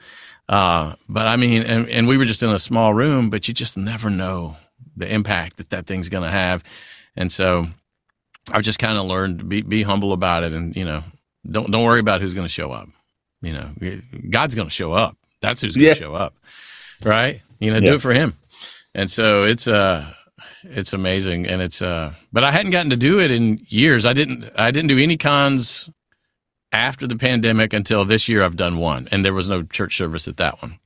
uh, 0.48 0.96
but 1.10 1.28
I 1.28 1.36
mean, 1.36 1.64
and, 1.64 1.90
and 1.90 2.08
we 2.08 2.18
were 2.18 2.24
just 2.24 2.42
in 2.42 2.50
a 2.50 2.58
small 2.58 2.94
room, 2.94 3.30
but 3.30 3.50
you 3.50 3.54
just 3.54 3.78
never 3.78 4.10
know 4.10 4.56
the 4.96 5.14
impact 5.14 5.58
that 5.58 5.72
that 5.72 5.86
thing's 5.86 6.08
going 6.08 6.24
to 6.24 6.30
have. 6.30 6.64
And 7.18 7.30
so 7.30 7.68
I've 8.54 8.62
just 8.62 8.80
kind 8.80 8.98
of 8.98 9.06
learned 9.06 9.40
to 9.40 9.46
be, 9.46 9.64
be 9.64 9.84
humble 9.84 10.14
about 10.14 10.46
it 10.46 10.54
and, 10.54 10.74
you 10.78 10.86
know, 10.86 11.04
don't, 11.50 11.70
don't 11.70 11.84
worry 11.84 12.00
about 12.00 12.22
who's 12.22 12.34
going 12.34 12.48
to 12.48 12.54
show 12.54 12.72
up. 12.72 12.88
You 13.42 13.52
know, 13.52 13.70
God's 14.30 14.56
going 14.56 14.68
to 14.68 14.74
show 14.74 14.94
up. 14.94 15.18
That's 15.42 15.60
who's 15.60 15.76
going 15.76 15.94
to 15.94 16.00
yeah. 16.00 16.08
show 16.08 16.16
up. 16.16 16.36
Right. 17.04 17.42
You 17.60 17.72
know, 17.72 17.80
yeah. 17.80 17.90
do 17.90 17.96
it 17.96 18.02
for 18.02 18.14
him 18.14 18.38
and 18.96 19.10
so 19.10 19.44
it's 19.44 19.68
uh 19.68 20.14
it's 20.64 20.94
amazing 20.94 21.48
and 21.48 21.62
it's 21.62 21.82
uh 21.82 22.14
but 22.32 22.44
I 22.44 22.52
hadn't 22.52 22.72
gotten 22.72 22.90
to 22.90 22.98
do 22.98 23.20
it 23.20 23.32
in 23.32 23.66
years. 23.68 24.06
I 24.06 24.14
didn't 24.14 24.50
I 24.56 24.72
didn't 24.72 24.90
do 24.90 24.98
any 24.98 25.18
cons 25.18 25.90
after 26.72 27.08
the 27.08 27.16
pandemic 27.16 27.74
until 27.74 28.06
this 28.06 28.28
year 28.30 28.44
I've 28.44 28.56
done 28.56 28.78
one 28.78 29.08
and 29.12 29.24
there 29.24 29.34
was 29.34 29.50
no 29.50 29.64
church 29.64 29.98
service 29.98 30.28
at 30.28 30.38
that 30.38 30.62
one. 30.62 30.80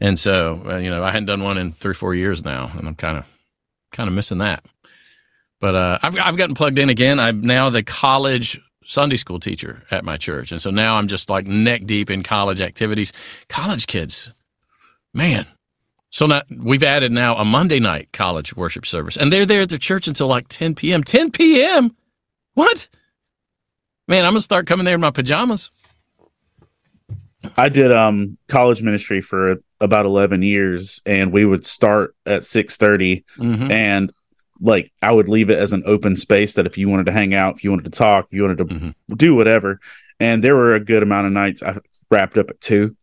And 0.00 0.18
so, 0.18 0.62
uh, 0.66 0.76
you 0.78 0.90
know, 0.90 1.04
I 1.04 1.12
hadn't 1.12 1.26
done 1.26 1.42
one 1.44 1.58
in 1.58 1.72
3 1.72 1.94
4 1.94 2.14
years 2.14 2.44
now 2.44 2.70
and 2.76 2.88
I'm 2.88 2.94
kind 2.94 3.18
of 3.18 3.32
kind 3.92 4.08
of 4.08 4.14
missing 4.14 4.38
that. 4.38 4.64
But 5.60 5.74
uh 5.74 5.98
I've 6.02 6.18
I've 6.18 6.36
gotten 6.36 6.54
plugged 6.54 6.78
in 6.78 6.90
again. 6.90 7.20
I'm 7.20 7.40
now 7.42 7.70
the 7.70 7.82
college 7.82 8.60
Sunday 8.84 9.16
school 9.16 9.38
teacher 9.38 9.82
at 9.90 10.04
my 10.04 10.16
church. 10.16 10.52
And 10.52 10.60
so 10.60 10.70
now 10.70 10.96
I'm 10.96 11.08
just 11.08 11.30
like 11.30 11.46
neck 11.46 11.84
deep 11.84 12.10
in 12.10 12.22
college 12.22 12.60
activities. 12.60 13.12
College 13.48 13.86
kids. 13.86 14.30
Man, 15.14 15.46
so 16.12 16.26
now 16.26 16.42
we've 16.50 16.82
added 16.82 17.10
now 17.10 17.36
a 17.36 17.44
Monday 17.44 17.80
night 17.80 18.12
college 18.12 18.54
worship 18.54 18.84
service, 18.84 19.16
and 19.16 19.32
they're 19.32 19.46
there 19.46 19.62
at 19.62 19.70
the 19.70 19.78
church 19.78 20.06
until 20.06 20.28
like 20.28 20.46
10 20.48 20.74
p.m. 20.74 21.02
10 21.02 21.32
p.m. 21.32 21.96
What? 22.52 22.88
Man, 24.06 24.26
I'm 24.26 24.32
gonna 24.32 24.40
start 24.40 24.66
coming 24.66 24.84
there 24.84 24.94
in 24.94 25.00
my 25.00 25.10
pajamas. 25.10 25.70
I 27.56 27.70
did 27.70 27.92
um 27.94 28.36
college 28.46 28.82
ministry 28.82 29.22
for 29.22 29.56
about 29.80 30.04
11 30.04 30.42
years, 30.42 31.00
and 31.06 31.32
we 31.32 31.46
would 31.46 31.64
start 31.64 32.14
at 32.26 32.42
6:30, 32.42 33.24
mm-hmm. 33.38 33.72
and 33.72 34.12
like 34.60 34.92
I 35.00 35.12
would 35.12 35.30
leave 35.30 35.48
it 35.48 35.58
as 35.58 35.72
an 35.72 35.82
open 35.86 36.16
space 36.16 36.54
that 36.54 36.66
if 36.66 36.76
you 36.76 36.90
wanted 36.90 37.06
to 37.06 37.12
hang 37.12 37.34
out, 37.34 37.56
if 37.56 37.64
you 37.64 37.70
wanted 37.70 37.90
to 37.90 37.98
talk, 37.98 38.26
if 38.26 38.34
you 38.34 38.42
wanted 38.42 38.58
to 38.58 38.64
mm-hmm. 38.66 39.14
do 39.14 39.34
whatever, 39.34 39.80
and 40.20 40.44
there 40.44 40.56
were 40.56 40.74
a 40.74 40.80
good 40.80 41.02
amount 41.02 41.26
of 41.26 41.32
nights 41.32 41.62
I 41.62 41.78
wrapped 42.10 42.36
up 42.36 42.50
at 42.50 42.60
two. 42.60 42.96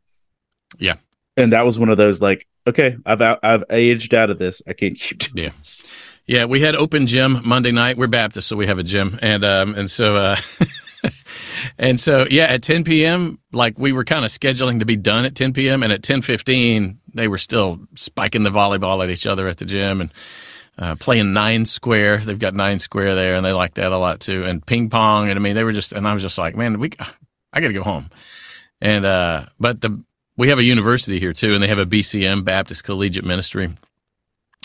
Yeah, 0.77 0.95
and 1.35 1.53
that 1.53 1.65
was 1.65 1.79
one 1.79 1.89
of 1.89 1.97
those 1.97 2.21
like 2.21 2.47
okay, 2.69 2.97
I've 3.05 3.21
I've 3.21 3.63
aged 3.69 4.13
out 4.13 4.29
of 4.29 4.39
this. 4.39 4.61
I 4.67 4.73
can't 4.73 4.97
keep 4.97 5.19
doing 5.19 5.45
yeah. 5.45 5.49
this. 5.59 6.19
Yeah, 6.25 6.45
we 6.45 6.61
had 6.61 6.75
open 6.75 7.07
gym 7.07 7.41
Monday 7.43 7.71
night. 7.71 7.97
We're 7.97 8.07
Baptist, 8.07 8.47
so 8.47 8.55
we 8.55 8.67
have 8.67 8.79
a 8.79 8.83
gym, 8.83 9.17
and 9.21 9.43
um, 9.43 9.75
and 9.75 9.89
so 9.89 10.15
uh, 10.15 10.35
and 11.79 11.99
so 11.99 12.27
yeah, 12.29 12.45
at 12.45 12.63
10 12.63 12.83
p.m., 12.83 13.39
like 13.51 13.79
we 13.79 13.93
were 13.93 14.03
kind 14.03 14.23
of 14.23 14.31
scheduling 14.31 14.79
to 14.79 14.85
be 14.85 14.95
done 14.95 15.25
at 15.25 15.35
10 15.35 15.53
p.m., 15.53 15.83
and 15.83 15.91
at 15.91 16.01
10:15, 16.01 16.97
they 17.13 17.27
were 17.27 17.37
still 17.37 17.79
spiking 17.95 18.43
the 18.43 18.51
volleyball 18.51 19.03
at 19.03 19.09
each 19.09 19.27
other 19.27 19.47
at 19.47 19.57
the 19.57 19.65
gym 19.65 20.01
and. 20.01 20.11
Uh, 20.81 20.95
playing 20.95 21.33
nine 21.33 21.65
square, 21.65 22.15
they've 22.19 22.39
got 22.39 22.53
nine 22.53 22.79
square 22.79 23.13
there, 23.13 23.35
and 23.35 23.45
they 23.45 23.51
like 23.51 23.73
that 23.73 23.91
a 23.91 23.97
lot 23.97 24.21
too. 24.21 24.45
And 24.45 24.65
ping 24.65 24.89
pong, 24.89 25.27
and 25.27 25.37
I 25.37 25.41
mean, 25.41 25.53
they 25.53 25.65
were 25.65 25.73
just, 25.73 25.91
and 25.91 26.07
I 26.07 26.13
was 26.13 26.21
just 26.21 26.37
like, 26.37 26.55
man, 26.55 26.79
we, 26.79 26.91
I 27.51 27.59
got 27.59 27.67
to 27.67 27.73
go 27.73 27.83
home. 27.83 28.09
And 28.79 29.05
uh, 29.05 29.47
but 29.59 29.81
the 29.81 30.01
we 30.39 30.47
have 30.47 30.57
a 30.57 30.63
university 30.63 31.19
here 31.19 31.33
too, 31.33 31.53
and 31.53 31.61
they 31.61 31.67
have 31.67 31.79
a 31.79 31.85
BCM 31.85 32.45
Baptist 32.45 32.85
Collegiate 32.85 33.25
Ministry, 33.25 33.69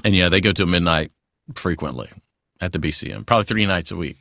and 0.05 0.15
yeah, 0.15 0.29
they 0.29 0.41
go 0.41 0.53
to 0.53 0.65
midnight 0.65 1.11
frequently 1.57 2.09
at 2.61 2.71
the 2.71 2.79
BCM, 2.79 3.27
probably 3.27 3.45
three 3.45 3.67
nights 3.67 3.91
a 3.91 3.97
week. 3.97 4.17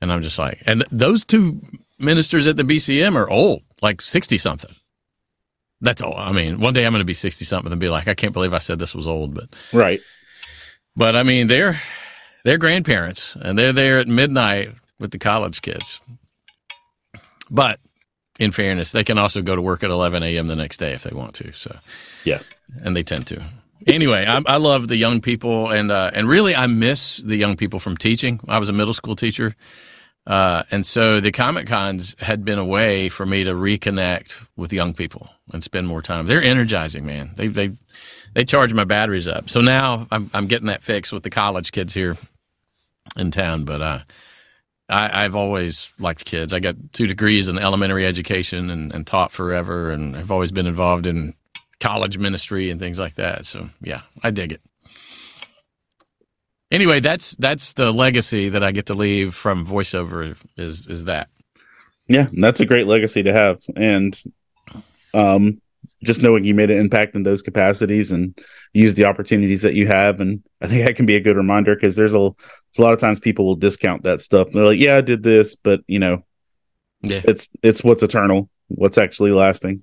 And 0.00 0.10
I'm 0.10 0.22
just 0.22 0.38
like, 0.38 0.62
and 0.66 0.82
those 0.90 1.26
two 1.26 1.60
ministers 1.98 2.46
at 2.46 2.56
the 2.56 2.62
BCM 2.62 3.14
are 3.14 3.28
old, 3.28 3.62
like 3.82 4.00
sixty 4.00 4.38
something. 4.38 4.74
That's 5.82 6.00
all. 6.00 6.16
I 6.16 6.32
mean, 6.32 6.60
one 6.60 6.72
day 6.72 6.86
I'm 6.86 6.92
going 6.92 7.00
to 7.00 7.04
be 7.04 7.12
sixty 7.12 7.44
something 7.44 7.70
and 7.70 7.80
be 7.80 7.90
like, 7.90 8.08
I 8.08 8.14
can't 8.14 8.32
believe 8.32 8.54
I 8.54 8.58
said 8.58 8.78
this 8.78 8.94
was 8.94 9.06
old, 9.06 9.34
but 9.34 9.44
right. 9.74 10.00
But 10.96 11.14
I 11.14 11.24
mean, 11.24 11.46
they're 11.46 11.78
they're 12.42 12.56
grandparents, 12.56 13.36
and 13.36 13.58
they're 13.58 13.74
there 13.74 13.98
at 13.98 14.08
midnight 14.08 14.70
with 14.98 15.10
the 15.10 15.18
college 15.18 15.60
kids. 15.60 16.00
But 17.50 17.80
in 18.40 18.52
fairness, 18.52 18.92
they 18.92 19.04
can 19.04 19.18
also 19.18 19.42
go 19.42 19.54
to 19.54 19.62
work 19.62 19.84
at 19.84 19.90
11 19.90 20.22
a.m. 20.22 20.48
the 20.48 20.56
next 20.56 20.78
day 20.78 20.92
if 20.92 21.02
they 21.02 21.14
want 21.14 21.34
to. 21.34 21.52
So, 21.52 21.76
yeah, 22.24 22.40
and 22.82 22.96
they 22.96 23.02
tend 23.02 23.26
to. 23.28 23.42
Anyway, 23.86 24.26
I, 24.26 24.42
I 24.46 24.56
love 24.56 24.88
the 24.88 24.96
young 24.96 25.20
people, 25.20 25.70
and 25.70 25.90
uh, 25.90 26.10
and 26.12 26.28
really, 26.28 26.56
I 26.56 26.66
miss 26.66 27.18
the 27.18 27.36
young 27.36 27.56
people 27.56 27.78
from 27.78 27.96
teaching. 27.96 28.40
I 28.48 28.58
was 28.58 28.68
a 28.68 28.72
middle 28.72 28.94
school 28.94 29.14
teacher, 29.14 29.54
uh, 30.26 30.64
and 30.70 30.84
so 30.84 31.20
the 31.20 31.32
Comic 31.32 31.66
Cons 31.66 32.16
had 32.18 32.44
been 32.44 32.58
a 32.58 32.64
way 32.64 33.08
for 33.08 33.24
me 33.24 33.44
to 33.44 33.52
reconnect 33.52 34.46
with 34.56 34.72
young 34.72 34.94
people 34.94 35.28
and 35.52 35.62
spend 35.62 35.86
more 35.86 36.02
time. 36.02 36.26
They're 36.26 36.42
energizing, 36.42 37.06
man. 37.06 37.32
They 37.36 37.48
they 37.48 37.72
they 38.34 38.44
charge 38.44 38.72
my 38.72 38.84
batteries 38.84 39.28
up. 39.28 39.50
So 39.50 39.60
now 39.60 40.06
I'm 40.10 40.30
I'm 40.32 40.46
getting 40.46 40.66
that 40.66 40.82
fixed 40.82 41.12
with 41.12 41.22
the 41.22 41.30
college 41.30 41.72
kids 41.72 41.94
here 41.94 42.16
in 43.18 43.30
town, 43.30 43.64
but 43.64 43.80
uh, 43.80 43.98
I, 44.90 45.22
have 45.22 45.36
always 45.36 45.92
liked 45.98 46.24
kids. 46.24 46.52
I 46.52 46.60
got 46.60 46.74
two 46.92 47.06
degrees 47.06 47.48
in 47.48 47.58
elementary 47.58 48.04
education 48.04 48.70
and, 48.70 48.94
and 48.94 49.06
taught 49.06 49.32
forever, 49.32 49.90
and 49.90 50.16
I've 50.16 50.32
always 50.32 50.52
been 50.52 50.66
involved 50.66 51.06
in 51.06 51.34
college 51.78 52.18
ministry 52.18 52.70
and 52.70 52.80
things 52.80 52.98
like 52.98 53.14
that. 53.14 53.46
So 53.46 53.70
yeah, 53.80 54.02
I 54.22 54.30
dig 54.30 54.52
it. 54.52 54.62
Anyway, 56.70 57.00
that's 57.00 57.34
that's 57.36 57.72
the 57.72 57.90
legacy 57.90 58.50
that 58.50 58.62
I 58.62 58.70
get 58.72 58.86
to 58.86 58.94
leave 58.94 59.34
from 59.34 59.66
voiceover 59.66 60.36
is 60.56 60.86
is 60.86 61.06
that. 61.06 61.28
Yeah, 62.06 62.28
that's 62.32 62.60
a 62.60 62.66
great 62.66 62.86
legacy 62.86 63.22
to 63.22 63.32
have, 63.32 63.62
and 63.76 64.20
um, 65.14 65.60
just 66.02 66.22
knowing 66.22 66.44
you 66.44 66.54
made 66.54 66.70
an 66.70 66.78
impact 66.78 67.14
in 67.14 67.22
those 67.22 67.42
capacities 67.42 68.12
and 68.12 68.38
use 68.72 68.94
the 68.94 69.04
opportunities 69.04 69.62
that 69.62 69.74
you 69.74 69.86
have. 69.86 70.20
And 70.20 70.42
I 70.60 70.66
think 70.66 70.84
that 70.86 70.96
can 70.96 71.06
be 71.06 71.16
a 71.16 71.20
good 71.20 71.36
reminder 71.36 71.74
because 71.74 71.96
there's 71.96 72.14
a, 72.14 72.18
a 72.18 72.32
lot 72.78 72.92
of 72.92 72.98
times 72.98 73.20
people 73.20 73.46
will 73.46 73.56
discount 73.56 74.04
that 74.04 74.20
stuff. 74.20 74.48
They're 74.52 74.64
like, 74.64 74.80
yeah, 74.80 74.96
I 74.96 75.00
did 75.02 75.22
this, 75.22 75.56
but 75.56 75.80
you 75.86 75.98
know, 75.98 76.24
yeah, 77.02 77.20
it's, 77.24 77.48
it's 77.62 77.84
what's 77.84 78.02
eternal, 78.02 78.48
what's 78.68 78.98
actually 78.98 79.32
lasting. 79.32 79.82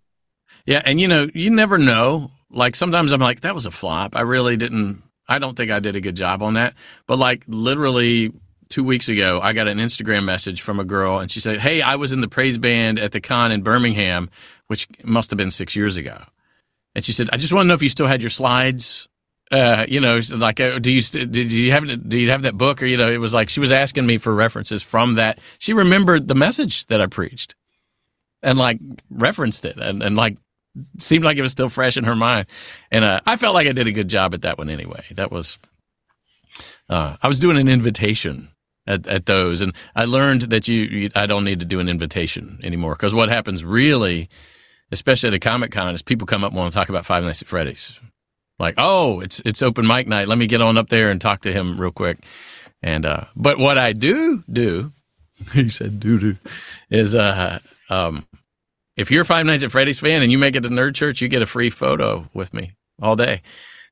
Yeah. 0.66 0.82
And 0.84 1.00
you 1.00 1.08
know, 1.08 1.28
you 1.34 1.50
never 1.50 1.78
know. 1.78 2.32
Like 2.50 2.76
sometimes 2.76 3.12
I'm 3.12 3.20
like, 3.20 3.42
that 3.42 3.54
was 3.54 3.66
a 3.66 3.72
flop. 3.72 4.16
I 4.16 4.22
really 4.22 4.58
didn't, 4.58 5.04
I 5.28 5.40
don't 5.40 5.56
think 5.56 5.72
I 5.72 5.80
did 5.80 5.96
a 5.96 6.02
good 6.02 6.16
job 6.16 6.42
on 6.42 6.56
that. 6.56 6.74
But 7.06 7.20
like 7.20 7.44
literally 7.48 8.32
two 8.70 8.84
weeks 8.84 9.10
ago, 9.10 9.40
I 9.42 9.54
got 9.54 9.68
an 9.68 9.78
Instagram 9.78 10.24
message 10.24 10.62
from 10.62 10.80
a 10.80 10.86
girl 10.86 11.20
and 11.20 11.32
she 11.32 11.40
said, 11.40 11.60
Hey, 11.60 11.82
I 11.82 11.96
was 11.96 12.12
in 12.12 12.22
the 12.22 12.28
praise 12.28 12.58
band 12.58 13.00
at 13.00 13.12
the 13.12 13.22
con 13.22 13.52
in 13.52 13.62
Birmingham 13.62 14.30
which 14.68 14.88
must 15.04 15.32
have 15.32 15.38
been 15.38 15.52
six 15.52 15.76
years 15.76 15.98
ago. 15.98 16.18
And 16.96 17.04
she 17.04 17.14
said, 17.14 17.30
"I 17.34 17.38
just 17.38 17.54
want 17.54 17.66
to 17.66 17.68
know 17.68 17.74
if 17.74 17.84
you 17.84 17.90
still 17.90 18.08
had 18.08 18.22
your 18.22 18.30
slides. 18.30 19.08
Uh, 19.50 19.86
you 19.88 20.02
know, 20.02 20.20
like, 20.36 20.60
uh, 20.60 20.78
do 20.80 20.92
you 20.92 21.02
did 21.02 21.54
you 21.54 21.72
have 21.72 22.10
do 22.10 22.18
you 22.18 22.30
have 22.30 22.42
that 22.42 22.58
book 22.58 22.82
or 22.82 22.86
you 22.86 22.98
know?" 22.98 23.10
It 23.10 23.20
was 23.20 23.34
like 23.34 23.50
she 23.50 23.60
was 23.60 23.72
asking 23.72 24.06
me 24.06 24.18
for 24.18 24.34
references 24.34 24.84
from 24.84 25.16
that. 25.16 25.40
She 25.60 25.74
remembered 25.74 26.28
the 26.28 26.36
message 26.36 26.86
that 26.88 27.00
I 27.00 27.08
preached, 27.08 27.56
and 28.42 28.58
like 28.58 28.80
referenced 29.10 29.64
it, 29.64 29.78
and 29.78 30.04
and 30.04 30.16
like 30.16 30.38
seemed 30.98 31.24
like 31.24 31.38
it 31.38 31.42
was 31.42 31.52
still 31.52 31.70
fresh 31.70 31.98
in 31.98 32.04
her 32.04 32.16
mind. 32.16 32.48
And 32.92 33.06
uh, 33.06 33.20
I 33.26 33.36
felt 33.36 33.54
like 33.54 33.68
I 33.68 33.72
did 33.72 33.88
a 33.88 33.92
good 33.92 34.08
job 34.10 34.34
at 34.34 34.42
that 34.42 34.58
one 34.58 34.70
anyway. 34.70 35.04
That 35.12 35.32
was 35.32 35.58
uh, 36.90 37.18
I 37.22 37.28
was 37.28 37.40
doing 37.40 37.58
an 37.58 37.68
invitation 37.68 38.50
at, 38.86 39.08
at 39.08 39.26
those, 39.26 39.62
and 39.62 39.74
I 39.96 40.06
learned 40.06 40.44
that 40.44 40.68
you, 40.68 40.82
you 40.84 41.10
I 41.16 41.26
don't 41.26 41.44
need 41.44 41.60
to 41.60 41.66
do 41.66 41.80
an 41.80 41.90
invitation 41.90 42.60
anymore 42.64 42.94
because 42.94 43.14
what 43.14 43.30
happens 43.30 43.66
really 43.66 44.30
especially 44.92 45.28
at 45.28 45.34
a 45.34 45.40
Comic 45.40 45.72
Con, 45.72 45.94
is 45.94 46.02
people 46.02 46.28
come 46.28 46.44
up 46.44 46.52
and 46.52 46.58
want 46.58 46.72
to 46.72 46.78
talk 46.78 46.90
about 46.90 47.06
Five 47.06 47.24
Nights 47.24 47.42
at 47.42 47.48
Freddy's. 47.48 48.02
Like, 48.60 48.76
oh, 48.78 49.20
it's 49.20 49.40
it's 49.46 49.62
open 49.62 49.86
mic 49.86 50.08
night. 50.08 50.28
Let 50.28 50.38
me 50.38 50.48
get 50.48 50.62
on 50.62 50.78
up 50.78 50.90
there 50.90 51.12
and 51.12 51.22
talk 51.22 51.42
to 51.42 51.54
him 51.54 51.80
real 51.80 51.92
quick. 51.92 52.18
And 52.82 53.06
uh, 53.06 53.26
but 53.36 53.60
what 53.60 53.78
I 53.78 53.94
do 53.94 54.44
do, 54.52 54.92
he 55.54 55.70
said 55.70 56.00
do 56.00 56.20
do, 56.20 56.38
is 56.90 57.14
uh 57.14 57.60
um, 57.90 58.26
if 58.98 59.12
you're 59.12 59.24
Five 59.24 59.46
Nights 59.46 59.64
at 59.64 59.72
Freddy's 59.72 60.00
fan 60.00 60.24
and 60.24 60.32
you 60.32 60.40
make 60.40 60.56
it 60.56 60.64
to 60.64 60.70
Nerd 60.70 60.96
Church, 60.96 61.22
you 61.22 61.28
get 61.28 61.44
a 61.44 61.46
free 61.46 61.70
photo 61.70 62.28
with 62.34 62.54
me 62.54 62.72
all 63.02 63.16
day. 63.16 63.42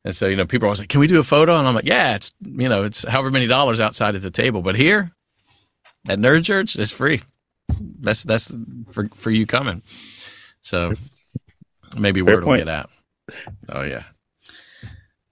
And 0.03 0.15
so, 0.15 0.27
you 0.27 0.35
know, 0.35 0.45
people 0.45 0.65
are 0.65 0.69
always 0.69 0.79
like, 0.79 0.89
can 0.89 0.99
we 0.99 1.07
do 1.07 1.19
a 1.19 1.23
photo? 1.23 1.57
And 1.57 1.67
I'm 1.67 1.73
like, 1.73 1.87
yeah, 1.87 2.15
it's, 2.15 2.33
you 2.43 2.69
know, 2.69 2.83
it's 2.83 3.07
however 3.07 3.31
many 3.31 3.47
dollars 3.47 3.79
outside 3.79 4.15
at 4.15 4.21
the 4.21 4.31
table. 4.31 4.61
But 4.61 4.75
here 4.75 5.11
at 6.07 6.19
Nerd 6.19 6.43
Church, 6.43 6.75
it's 6.75 6.91
free. 6.91 7.21
That's, 7.79 8.23
that's 8.23 8.55
for, 8.91 9.07
for 9.15 9.31
you 9.31 9.45
coming. 9.45 9.81
So 10.66 10.93
maybe 11.95 12.24
word 12.24 12.43
will 12.43 12.57
get 12.57 12.68
out. 12.68 12.89
Oh, 13.70 13.84
yeah. 13.84 14.03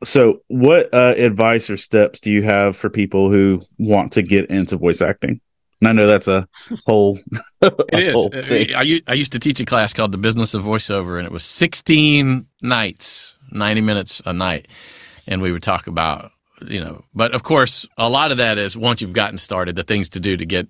So, 0.03 0.41
what 0.47 0.93
uh, 0.93 1.15
advice 1.17 1.71
or 1.71 1.77
steps 1.77 2.19
do 2.19 2.29
you 2.29 2.43
have 2.43 2.77
for 2.77 2.89
people 2.89 3.31
who 3.31 3.63
want 3.79 4.11
to 4.11 4.21
get 4.21 4.51
into 4.51 4.77
voice 4.77 5.01
acting? 5.01 5.41
And 5.81 5.87
I 5.87 5.91
know 5.93 6.05
that's 6.05 6.27
a 6.27 6.47
whole. 6.85 7.17
a 7.61 7.73
it 7.91 7.99
is. 7.99 8.13
Whole 8.13 8.29
I, 8.77 9.01
I 9.07 9.13
used 9.13 9.31
to 9.31 9.39
teach 9.39 9.59
a 9.59 9.65
class 9.65 9.91
called 9.91 10.11
The 10.11 10.19
Business 10.19 10.53
of 10.53 10.63
Voiceover, 10.63 11.17
and 11.17 11.25
it 11.25 11.31
was 11.31 11.43
16 11.43 12.45
nights, 12.61 13.35
90 13.51 13.81
minutes 13.81 14.21
a 14.25 14.33
night. 14.33 14.67
And 15.25 15.41
we 15.41 15.51
would 15.51 15.63
talk 15.63 15.87
about, 15.87 16.31
you 16.67 16.79
know, 16.79 17.05
but 17.15 17.33
of 17.33 17.41
course, 17.41 17.87
a 17.97 18.07
lot 18.07 18.31
of 18.31 18.37
that 18.37 18.59
is 18.59 18.77
once 18.77 19.01
you've 19.01 19.13
gotten 19.13 19.37
started, 19.37 19.75
the 19.75 19.83
things 19.83 20.09
to 20.09 20.19
do 20.19 20.37
to 20.37 20.45
get 20.45 20.67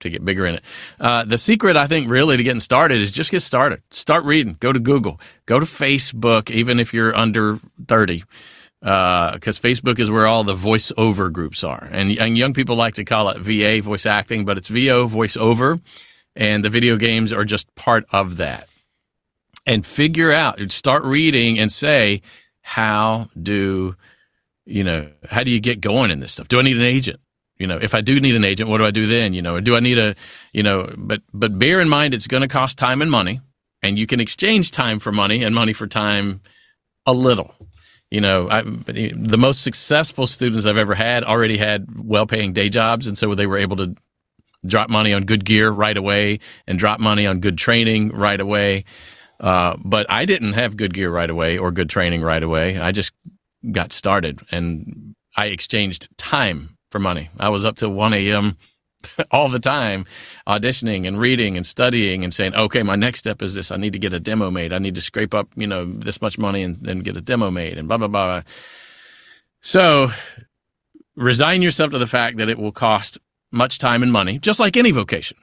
to 0.00 0.10
get 0.10 0.24
bigger 0.24 0.46
in 0.46 0.56
it. 0.56 0.64
Uh, 1.00 1.24
the 1.24 1.38
secret, 1.38 1.76
I 1.76 1.86
think, 1.86 2.10
really 2.10 2.36
to 2.36 2.42
getting 2.42 2.60
started 2.60 3.00
is 3.00 3.10
just 3.10 3.30
get 3.30 3.40
started. 3.40 3.82
Start 3.90 4.24
reading. 4.24 4.56
Go 4.60 4.72
to 4.72 4.80
Google. 4.80 5.20
Go 5.46 5.60
to 5.60 5.66
Facebook, 5.66 6.50
even 6.50 6.78
if 6.78 6.94
you're 6.94 7.14
under 7.14 7.60
30 7.86 8.22
because 8.80 9.58
uh, 9.58 9.62
Facebook 9.62 9.98
is 9.98 10.10
where 10.10 10.26
all 10.26 10.44
the 10.44 10.54
voiceover 10.54 11.32
groups 11.32 11.64
are, 11.64 11.88
and, 11.90 12.16
and 12.16 12.38
young 12.38 12.52
people 12.52 12.76
like 12.76 12.94
to 12.94 13.04
call 13.04 13.28
it 13.28 13.38
VA 13.38 13.82
voice 13.82 14.06
acting, 14.06 14.44
but 14.44 14.56
it's 14.56 14.68
VO 14.68 15.08
voiceover, 15.08 15.80
and 16.36 16.64
the 16.64 16.70
video 16.70 16.96
games 16.96 17.32
are 17.32 17.44
just 17.44 17.74
part 17.74 18.04
of 18.12 18.36
that. 18.36 18.68
And 19.66 19.84
figure 19.84 20.32
out, 20.32 20.60
start 20.70 21.02
reading, 21.02 21.58
and 21.58 21.72
say, 21.72 22.22
how 22.62 23.28
do 23.40 23.96
you 24.64 24.84
know? 24.84 25.10
How 25.28 25.42
do 25.42 25.50
you 25.50 25.60
get 25.60 25.80
going 25.80 26.10
in 26.10 26.20
this 26.20 26.32
stuff? 26.32 26.48
Do 26.48 26.58
I 26.58 26.62
need 26.62 26.76
an 26.76 26.82
agent? 26.82 27.20
You 27.58 27.66
know, 27.66 27.78
if 27.80 27.94
I 27.94 28.00
do 28.00 28.20
need 28.20 28.36
an 28.36 28.44
agent, 28.44 28.70
what 28.70 28.78
do 28.78 28.84
I 28.84 28.90
do 28.90 29.06
then? 29.06 29.34
You 29.34 29.42
know, 29.42 29.56
or 29.56 29.60
do 29.60 29.76
I 29.76 29.80
need 29.80 29.98
a, 29.98 30.14
you 30.52 30.62
know, 30.62 30.92
but 30.96 31.22
but 31.32 31.58
bear 31.58 31.80
in 31.80 31.88
mind 31.88 32.14
it's 32.14 32.26
going 32.26 32.42
to 32.42 32.48
cost 32.48 32.78
time 32.78 33.02
and 33.02 33.10
money, 33.10 33.40
and 33.82 33.98
you 33.98 34.06
can 34.06 34.20
exchange 34.20 34.70
time 34.70 34.98
for 34.98 35.12
money 35.12 35.42
and 35.42 35.54
money 35.54 35.72
for 35.72 35.86
time 35.86 36.40
a 37.06 37.12
little 37.12 37.54
you 38.10 38.22
know, 38.22 38.48
I, 38.48 38.62
the 38.62 39.36
most 39.38 39.62
successful 39.62 40.26
students 40.26 40.64
I've 40.64 40.78
ever 40.78 40.94
had 40.94 41.24
already 41.24 41.58
had 41.58 41.86
well-paying 41.98 42.54
day 42.54 42.70
jobs, 42.70 43.06
and 43.06 43.18
so 43.18 43.34
they 43.34 43.46
were 43.46 43.58
able 43.58 43.76
to 43.76 43.94
drop 44.66 44.88
money 44.88 45.12
on 45.12 45.24
good 45.24 45.44
gear 45.44 45.70
right 45.70 45.96
away 45.96 46.40
and 46.66 46.78
drop 46.78 47.00
money 47.00 47.26
on 47.26 47.40
good 47.40 47.58
training 47.58 48.08
right 48.08 48.40
away. 48.40 48.84
Uh, 49.38 49.76
but 49.84 50.06
I 50.10 50.24
didn't 50.24 50.54
have 50.54 50.76
good 50.76 50.94
gear 50.94 51.10
right 51.10 51.30
away 51.30 51.58
or 51.58 51.70
good 51.70 51.88
training 51.88 52.22
right 52.22 52.42
away. 52.42 52.78
I 52.78 52.92
just 52.92 53.12
got 53.70 53.92
started 53.92 54.40
and 54.50 55.14
I 55.36 55.46
exchanged 55.46 56.08
time 56.16 56.76
for 56.90 56.98
money. 56.98 57.30
I 57.38 57.48
was 57.48 57.64
up 57.64 57.76
till 57.76 57.92
1 57.92 58.14
a.m. 58.14 58.56
all 59.30 59.48
the 59.48 59.60
time 59.60 60.04
auditioning 60.46 61.06
and 61.06 61.20
reading 61.20 61.56
and 61.56 61.64
studying 61.64 62.24
and 62.24 62.32
saying, 62.32 62.54
okay, 62.54 62.82
my 62.82 62.96
next 62.96 63.20
step 63.20 63.42
is 63.42 63.54
this. 63.54 63.70
I 63.70 63.76
need 63.76 63.92
to 63.92 63.98
get 63.98 64.12
a 64.12 64.20
demo 64.20 64.50
made. 64.50 64.72
I 64.72 64.78
need 64.78 64.94
to 64.96 65.00
scrape 65.00 65.34
up, 65.34 65.48
you 65.56 65.66
know, 65.66 65.84
this 65.84 66.20
much 66.20 66.38
money 66.38 66.62
and, 66.62 66.86
and 66.86 67.04
get 67.04 67.16
a 67.16 67.20
demo 67.20 67.50
made 67.50 67.78
and 67.78 67.86
blah, 67.88 67.98
blah, 67.98 68.08
blah. 68.08 68.42
So 69.60 70.08
resign 71.16 71.62
yourself 71.62 71.90
to 71.92 71.98
the 71.98 72.06
fact 72.06 72.38
that 72.38 72.48
it 72.48 72.58
will 72.58 72.72
cost 72.72 73.18
much 73.50 73.78
time 73.78 74.02
and 74.02 74.12
money, 74.12 74.38
just 74.38 74.60
like 74.60 74.76
any 74.76 74.90
vocation. 74.90 75.36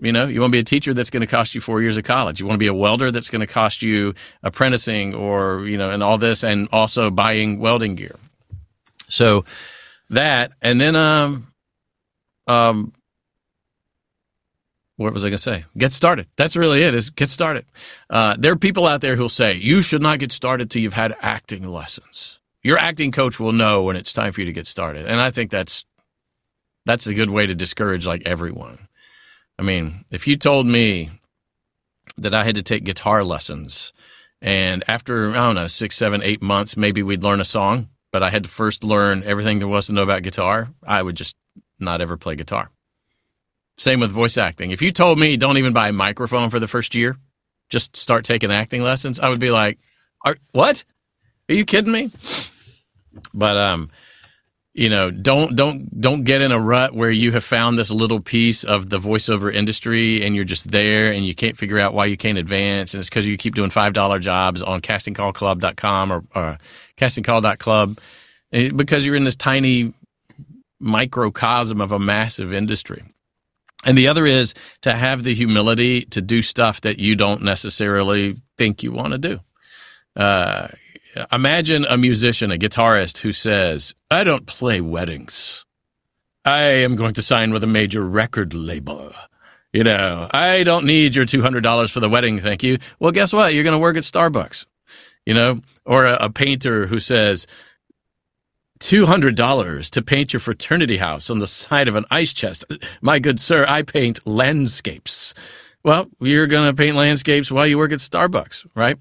You 0.00 0.12
know, 0.12 0.28
you 0.28 0.40
want 0.40 0.52
to 0.52 0.56
be 0.56 0.60
a 0.60 0.64
teacher 0.64 0.94
that's 0.94 1.10
going 1.10 1.22
to 1.22 1.26
cost 1.26 1.56
you 1.56 1.60
four 1.60 1.82
years 1.82 1.96
of 1.96 2.04
college. 2.04 2.38
You 2.38 2.46
want 2.46 2.54
to 2.54 2.62
be 2.62 2.68
a 2.68 2.74
welder 2.74 3.10
that's 3.10 3.30
going 3.30 3.40
to 3.40 3.48
cost 3.48 3.82
you 3.82 4.14
apprenticing 4.44 5.12
or, 5.12 5.66
you 5.66 5.76
know, 5.76 5.90
and 5.90 6.04
all 6.04 6.18
this 6.18 6.44
and 6.44 6.68
also 6.70 7.10
buying 7.10 7.58
welding 7.58 7.96
gear. 7.96 8.14
So 9.08 9.44
that, 10.10 10.52
and 10.62 10.80
then, 10.80 10.96
um, 10.96 11.52
um, 12.46 12.92
what 14.96 15.12
was 15.12 15.24
I 15.24 15.28
going 15.28 15.36
to 15.36 15.42
say? 15.42 15.64
Get 15.76 15.92
started. 15.92 16.26
That's 16.36 16.56
really 16.56 16.82
it. 16.82 16.94
Is 16.94 17.10
get 17.10 17.28
started. 17.28 17.64
Uh, 18.10 18.34
there 18.38 18.52
are 18.52 18.56
people 18.56 18.86
out 18.86 19.00
there 19.00 19.14
who'll 19.14 19.28
say 19.28 19.54
you 19.54 19.80
should 19.80 20.02
not 20.02 20.18
get 20.18 20.32
started 20.32 20.70
till 20.70 20.82
you've 20.82 20.94
had 20.94 21.14
acting 21.20 21.62
lessons. 21.62 22.40
Your 22.64 22.78
acting 22.78 23.12
coach 23.12 23.38
will 23.38 23.52
know 23.52 23.84
when 23.84 23.94
it's 23.94 24.12
time 24.12 24.32
for 24.32 24.40
you 24.40 24.46
to 24.46 24.52
get 24.52 24.66
started, 24.66 25.06
and 25.06 25.20
I 25.20 25.30
think 25.30 25.50
that's 25.50 25.84
that's 26.84 27.06
a 27.06 27.14
good 27.14 27.30
way 27.30 27.46
to 27.46 27.54
discourage 27.54 28.06
like 28.06 28.22
everyone. 28.26 28.88
I 29.58 29.62
mean, 29.62 30.04
if 30.10 30.26
you 30.26 30.36
told 30.36 30.66
me 30.66 31.10
that 32.16 32.34
I 32.34 32.44
had 32.44 32.56
to 32.56 32.62
take 32.62 32.84
guitar 32.84 33.22
lessons, 33.22 33.92
and 34.42 34.82
after 34.88 35.30
I 35.30 35.34
don't 35.34 35.54
know 35.54 35.68
six, 35.68 35.96
seven, 35.96 36.22
eight 36.22 36.42
months, 36.42 36.76
maybe 36.76 37.04
we'd 37.04 37.22
learn 37.22 37.40
a 37.40 37.44
song, 37.44 37.88
but 38.12 38.22
I 38.22 38.30
had 38.30 38.44
to 38.44 38.48
first 38.48 38.84
learn 38.84 39.22
everything 39.24 39.58
there 39.58 39.68
was 39.68 39.86
to 39.86 39.92
know 39.92 40.02
about 40.02 40.22
guitar, 40.22 40.68
I 40.86 41.02
would 41.02 41.16
just 41.16 41.36
not 41.78 42.00
ever 42.00 42.16
play 42.16 42.36
guitar. 42.36 42.70
Same 43.76 44.00
with 44.00 44.10
voice 44.10 44.36
acting. 44.36 44.70
If 44.72 44.82
you 44.82 44.90
told 44.90 45.18
me 45.18 45.36
don't 45.36 45.58
even 45.58 45.72
buy 45.72 45.88
a 45.88 45.92
microphone 45.92 46.50
for 46.50 46.58
the 46.58 46.66
first 46.66 46.94
year, 46.94 47.16
just 47.68 47.96
start 47.96 48.24
taking 48.24 48.50
acting 48.50 48.82
lessons, 48.82 49.20
I 49.20 49.28
would 49.28 49.40
be 49.40 49.50
like, 49.50 49.78
Are, 50.24 50.36
"What? 50.52 50.84
Are 51.48 51.54
you 51.54 51.64
kidding 51.64 51.92
me?" 51.92 52.10
But 53.34 53.56
um, 53.56 53.90
you 54.78 54.88
know, 54.88 55.10
don't 55.10 55.56
don't 55.56 56.00
don't 56.00 56.22
get 56.22 56.40
in 56.40 56.52
a 56.52 56.60
rut 56.60 56.94
where 56.94 57.10
you 57.10 57.32
have 57.32 57.42
found 57.42 57.76
this 57.76 57.90
little 57.90 58.20
piece 58.20 58.62
of 58.62 58.90
the 58.90 58.98
voiceover 58.98 59.52
industry 59.52 60.24
and 60.24 60.36
you're 60.36 60.44
just 60.44 60.70
there 60.70 61.10
and 61.12 61.26
you 61.26 61.34
can't 61.34 61.56
figure 61.56 61.80
out 61.80 61.94
why 61.94 62.04
you 62.04 62.16
can't 62.16 62.38
advance 62.38 62.94
and 62.94 63.00
it's 63.00 63.10
because 63.10 63.26
you 63.26 63.36
keep 63.36 63.56
doing 63.56 63.70
five 63.70 63.92
dollar 63.92 64.20
jobs 64.20 64.62
on 64.62 64.80
castingcallclub.com 64.80 66.12
or, 66.12 66.22
or 66.32 66.58
castingcall.club 66.96 67.98
eh, 68.52 68.70
because 68.70 69.04
you're 69.04 69.16
in 69.16 69.24
this 69.24 69.34
tiny 69.34 69.92
microcosm 70.78 71.80
of 71.80 71.90
a 71.90 71.98
massive 71.98 72.52
industry. 72.52 73.02
And 73.84 73.98
the 73.98 74.06
other 74.06 74.26
is 74.26 74.54
to 74.82 74.94
have 74.94 75.24
the 75.24 75.34
humility 75.34 76.02
to 76.06 76.20
do 76.20 76.40
stuff 76.40 76.82
that 76.82 77.00
you 77.00 77.16
don't 77.16 77.42
necessarily 77.42 78.36
think 78.56 78.84
you 78.84 78.92
want 78.92 79.12
to 79.12 79.18
do. 79.18 79.40
Uh, 80.14 80.68
imagine 81.32 81.84
a 81.84 81.96
musician, 81.96 82.50
a 82.50 82.56
guitarist 82.56 83.18
who 83.18 83.32
says, 83.32 83.94
I 84.10 84.24
don't 84.24 84.46
play 84.46 84.80
weddings. 84.80 85.64
I 86.44 86.62
am 86.62 86.96
going 86.96 87.14
to 87.14 87.22
sign 87.22 87.52
with 87.52 87.64
a 87.64 87.68
major 87.68 88.06
record 88.06 88.54
label. 88.54 89.12
You 89.72 89.84
know, 89.84 90.28
I 90.32 90.62
don't 90.62 90.86
need 90.86 91.14
your 91.14 91.26
$200 91.26 91.92
for 91.92 92.00
the 92.00 92.08
wedding, 92.08 92.38
thank 92.38 92.62
you. 92.62 92.78
Well, 92.98 93.12
guess 93.12 93.32
what? 93.32 93.52
You're 93.52 93.64
going 93.64 93.72
to 93.72 93.78
work 93.78 93.96
at 93.96 94.02
Starbucks. 94.02 94.66
You 95.26 95.34
know, 95.34 95.60
or 95.84 96.06
a, 96.06 96.16
a 96.20 96.30
painter 96.30 96.86
who 96.86 97.00
says, 97.00 97.46
$200 98.80 99.90
to 99.90 100.02
paint 100.02 100.32
your 100.32 100.40
fraternity 100.40 100.98
house 100.98 101.30
on 101.30 101.38
the 101.38 101.46
side 101.46 101.88
of 101.88 101.96
an 101.96 102.04
ice 102.10 102.32
chest. 102.32 102.64
My 103.02 103.18
good 103.18 103.40
sir, 103.40 103.66
I 103.68 103.82
paint 103.82 104.26
landscapes. 104.26 105.34
Well, 105.84 106.08
you're 106.20 106.46
going 106.46 106.68
to 106.68 106.76
paint 106.76 106.96
landscapes 106.96 107.50
while 107.50 107.66
you 107.66 107.78
work 107.78 107.92
at 107.92 107.98
Starbucks, 107.98 108.66
right? 108.74 108.96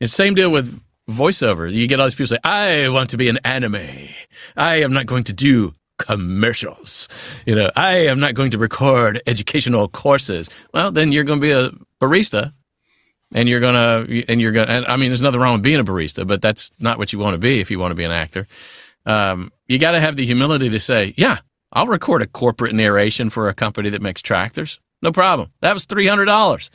And 0.00 0.10
same 0.10 0.34
deal 0.34 0.50
with 0.50 0.80
voiceover. 1.10 1.70
You 1.70 1.86
get 1.86 2.00
all 2.00 2.06
these 2.06 2.14
people 2.14 2.28
say, 2.28 2.38
I 2.44 2.88
want 2.88 3.10
to 3.10 3.16
be 3.16 3.28
an 3.28 3.38
anime. 3.44 4.08
I 4.56 4.82
am 4.82 4.92
not 4.92 5.06
going 5.06 5.24
to 5.24 5.32
do 5.32 5.72
commercials. 5.98 7.08
You 7.46 7.54
know, 7.54 7.70
I 7.76 8.06
am 8.06 8.20
not 8.20 8.34
going 8.34 8.50
to 8.52 8.58
record 8.58 9.22
educational 9.26 9.88
courses. 9.88 10.50
Well, 10.72 10.92
then 10.92 11.12
you're 11.12 11.24
going 11.24 11.40
to 11.40 11.46
be 11.46 11.52
a 11.52 11.70
barista 12.00 12.52
and 13.34 13.48
you're 13.48 13.60
going 13.60 13.74
to, 13.74 14.24
and 14.28 14.40
you're 14.40 14.52
going 14.52 14.68
to, 14.68 14.90
I 14.90 14.96
mean, 14.96 15.10
there's 15.10 15.22
nothing 15.22 15.40
wrong 15.40 15.54
with 15.54 15.62
being 15.62 15.80
a 15.80 15.84
barista, 15.84 16.26
but 16.26 16.42
that's 16.42 16.70
not 16.80 16.98
what 16.98 17.12
you 17.12 17.18
want 17.18 17.34
to 17.34 17.38
be 17.38 17.60
if 17.60 17.70
you 17.70 17.78
want 17.78 17.92
to 17.92 17.96
be 17.96 18.04
an 18.04 18.10
actor 18.10 18.46
um, 19.06 19.52
you 19.66 19.78
got 19.78 19.92
to 19.92 20.00
have 20.00 20.16
the 20.16 20.24
humility 20.24 20.68
to 20.68 20.80
say, 20.80 21.14
yeah, 21.16 21.38
I'll 21.72 21.86
record 21.86 22.22
a 22.22 22.26
corporate 22.26 22.74
narration 22.74 23.30
for 23.30 23.48
a 23.48 23.54
company 23.54 23.90
that 23.90 24.02
makes 24.02 24.22
tractors. 24.22 24.80
No 25.02 25.12
problem. 25.12 25.50
That 25.60 25.74
was 25.74 25.84
three 25.84 26.06
hundred 26.06 26.26
dollars. 26.26 26.70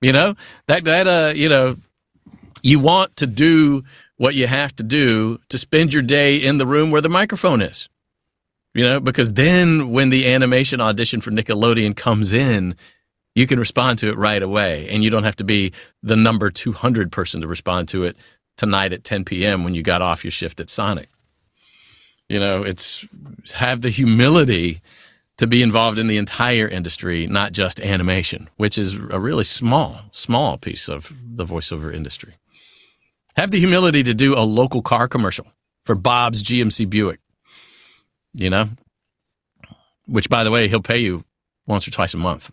You 0.00 0.12
know 0.12 0.34
that 0.66 0.84
that 0.84 1.06
uh 1.06 1.32
you 1.34 1.48
know 1.48 1.76
you 2.62 2.78
want 2.78 3.16
to 3.16 3.26
do 3.26 3.84
what 4.16 4.34
you 4.34 4.46
have 4.46 4.74
to 4.76 4.82
do 4.82 5.40
to 5.48 5.58
spend 5.58 5.92
your 5.92 6.02
day 6.02 6.36
in 6.36 6.58
the 6.58 6.66
room 6.66 6.90
where 6.90 7.00
the 7.00 7.08
microphone 7.08 7.62
is. 7.62 7.88
You 8.74 8.84
know, 8.84 9.00
because 9.00 9.32
then 9.32 9.90
when 9.90 10.10
the 10.10 10.32
animation 10.32 10.80
audition 10.80 11.20
for 11.20 11.30
Nickelodeon 11.30 11.96
comes 11.96 12.32
in, 12.32 12.76
you 13.34 13.46
can 13.46 13.58
respond 13.58 13.98
to 14.00 14.08
it 14.08 14.16
right 14.16 14.42
away, 14.42 14.88
and 14.90 15.02
you 15.02 15.10
don't 15.10 15.24
have 15.24 15.36
to 15.36 15.44
be 15.44 15.72
the 16.02 16.16
number 16.16 16.50
two 16.50 16.72
hundred 16.72 17.10
person 17.12 17.40
to 17.40 17.46
respond 17.46 17.88
to 17.88 18.04
it 18.04 18.16
tonight 18.56 18.92
at 18.92 19.04
10 19.04 19.24
p.m. 19.24 19.64
when 19.64 19.74
you 19.74 19.82
got 19.82 20.02
off 20.02 20.24
your 20.24 20.30
shift 20.30 20.60
at 20.60 20.68
Sonic. 20.68 21.08
You 22.28 22.40
know, 22.40 22.62
it's 22.62 23.06
have 23.54 23.80
the 23.80 23.88
humility 23.88 24.80
to 25.38 25.46
be 25.46 25.62
involved 25.62 25.98
in 25.98 26.08
the 26.08 26.18
entire 26.18 26.68
industry, 26.68 27.26
not 27.26 27.52
just 27.52 27.80
animation, 27.80 28.50
which 28.56 28.76
is 28.76 28.96
a 29.10 29.18
really 29.18 29.44
small, 29.44 30.02
small 30.10 30.58
piece 30.58 30.88
of 30.88 31.12
the 31.24 31.46
voiceover 31.46 31.94
industry. 31.94 32.32
Have 33.36 33.50
the 33.50 33.58
humility 33.60 34.02
to 34.02 34.14
do 34.14 34.36
a 34.36 34.40
local 34.42 34.82
car 34.82 35.08
commercial 35.08 35.46
for 35.84 35.94
Bob's 35.94 36.42
GMC 36.42 36.88
Buick, 36.90 37.20
you 38.34 38.50
know, 38.50 38.66
which 40.06 40.28
by 40.28 40.44
the 40.44 40.50
way, 40.50 40.68
he'll 40.68 40.82
pay 40.82 40.98
you 40.98 41.24
once 41.66 41.86
or 41.86 41.90
twice 41.92 42.14
a 42.14 42.18
month. 42.18 42.50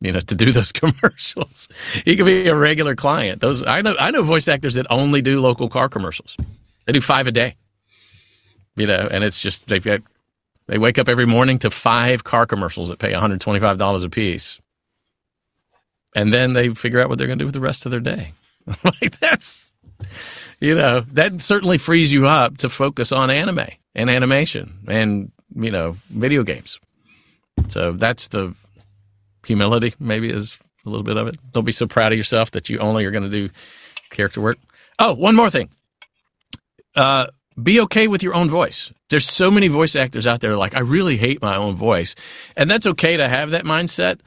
you 0.00 0.12
know, 0.12 0.20
to 0.20 0.34
do 0.34 0.52
those 0.52 0.72
commercials. 0.72 1.68
he 2.04 2.16
could 2.16 2.26
be 2.26 2.48
a 2.48 2.54
regular 2.54 2.94
client. 2.94 3.40
Those 3.40 3.64
I 3.66 3.82
know 3.82 3.94
I 3.98 4.10
know 4.10 4.22
voice 4.22 4.48
actors 4.48 4.74
that 4.74 4.86
only 4.90 5.22
do 5.22 5.40
local 5.40 5.68
car 5.68 5.88
commercials. 5.88 6.36
They 6.86 6.92
do 6.92 7.00
five 7.00 7.26
a 7.26 7.32
day. 7.32 7.56
You 8.76 8.86
know, 8.86 9.08
and 9.10 9.24
it's 9.24 9.42
just 9.42 9.66
they've 9.68 9.84
got 9.84 10.02
they 10.68 10.78
wake 10.78 10.98
up 10.98 11.08
every 11.08 11.26
morning 11.26 11.58
to 11.60 11.70
five 11.70 12.24
car 12.24 12.46
commercials 12.46 12.90
that 12.90 12.98
pay 12.98 13.12
$125 13.12 14.04
a 14.04 14.10
piece. 14.10 14.60
And 16.14 16.32
then 16.32 16.52
they 16.52 16.68
figure 16.70 17.00
out 17.00 17.08
what 17.08 17.18
they're 17.18 17.26
going 17.26 17.38
to 17.38 17.42
do 17.42 17.46
with 17.46 17.54
the 17.54 17.60
rest 17.60 17.86
of 17.86 17.92
their 17.92 18.00
day. 18.00 18.32
like 18.84 19.18
that's 19.18 19.67
you 20.60 20.74
know, 20.74 21.00
that 21.12 21.40
certainly 21.40 21.78
frees 21.78 22.12
you 22.12 22.26
up 22.26 22.58
to 22.58 22.68
focus 22.68 23.12
on 23.12 23.30
anime 23.30 23.66
and 23.94 24.10
animation 24.10 24.78
and, 24.88 25.32
you 25.54 25.70
know, 25.70 25.96
video 26.10 26.42
games. 26.42 26.78
So 27.68 27.92
that's 27.92 28.28
the 28.28 28.54
humility, 29.46 29.94
maybe, 29.98 30.30
is 30.30 30.58
a 30.86 30.88
little 30.88 31.04
bit 31.04 31.16
of 31.16 31.26
it. 31.26 31.36
Don't 31.52 31.64
be 31.64 31.72
so 31.72 31.86
proud 31.86 32.12
of 32.12 32.18
yourself 32.18 32.52
that 32.52 32.68
you 32.68 32.78
only 32.78 33.04
are 33.04 33.10
going 33.10 33.24
to 33.24 33.30
do 33.30 33.50
character 34.10 34.40
work. 34.40 34.58
Oh, 34.98 35.14
one 35.14 35.36
more 35.36 35.50
thing. 35.50 35.70
Uh, 36.94 37.28
be 37.60 37.80
okay 37.80 38.08
with 38.08 38.22
your 38.22 38.34
own 38.34 38.48
voice. 38.48 38.92
There's 39.10 39.28
so 39.28 39.50
many 39.50 39.68
voice 39.68 39.96
actors 39.96 40.26
out 40.26 40.40
there 40.40 40.56
like, 40.56 40.76
I 40.76 40.80
really 40.80 41.16
hate 41.16 41.42
my 41.42 41.56
own 41.56 41.74
voice. 41.74 42.14
And 42.56 42.70
that's 42.70 42.86
okay 42.86 43.16
to 43.16 43.28
have 43.28 43.50
that 43.50 43.64
mindset, 43.64 44.20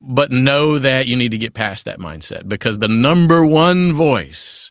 but 0.00 0.30
know 0.30 0.78
that 0.78 1.06
you 1.06 1.16
need 1.16 1.32
to 1.32 1.38
get 1.38 1.54
past 1.54 1.84
that 1.84 1.98
mindset 1.98 2.48
because 2.48 2.78
the 2.78 2.88
number 2.88 3.44
one 3.44 3.92
voice 3.92 4.70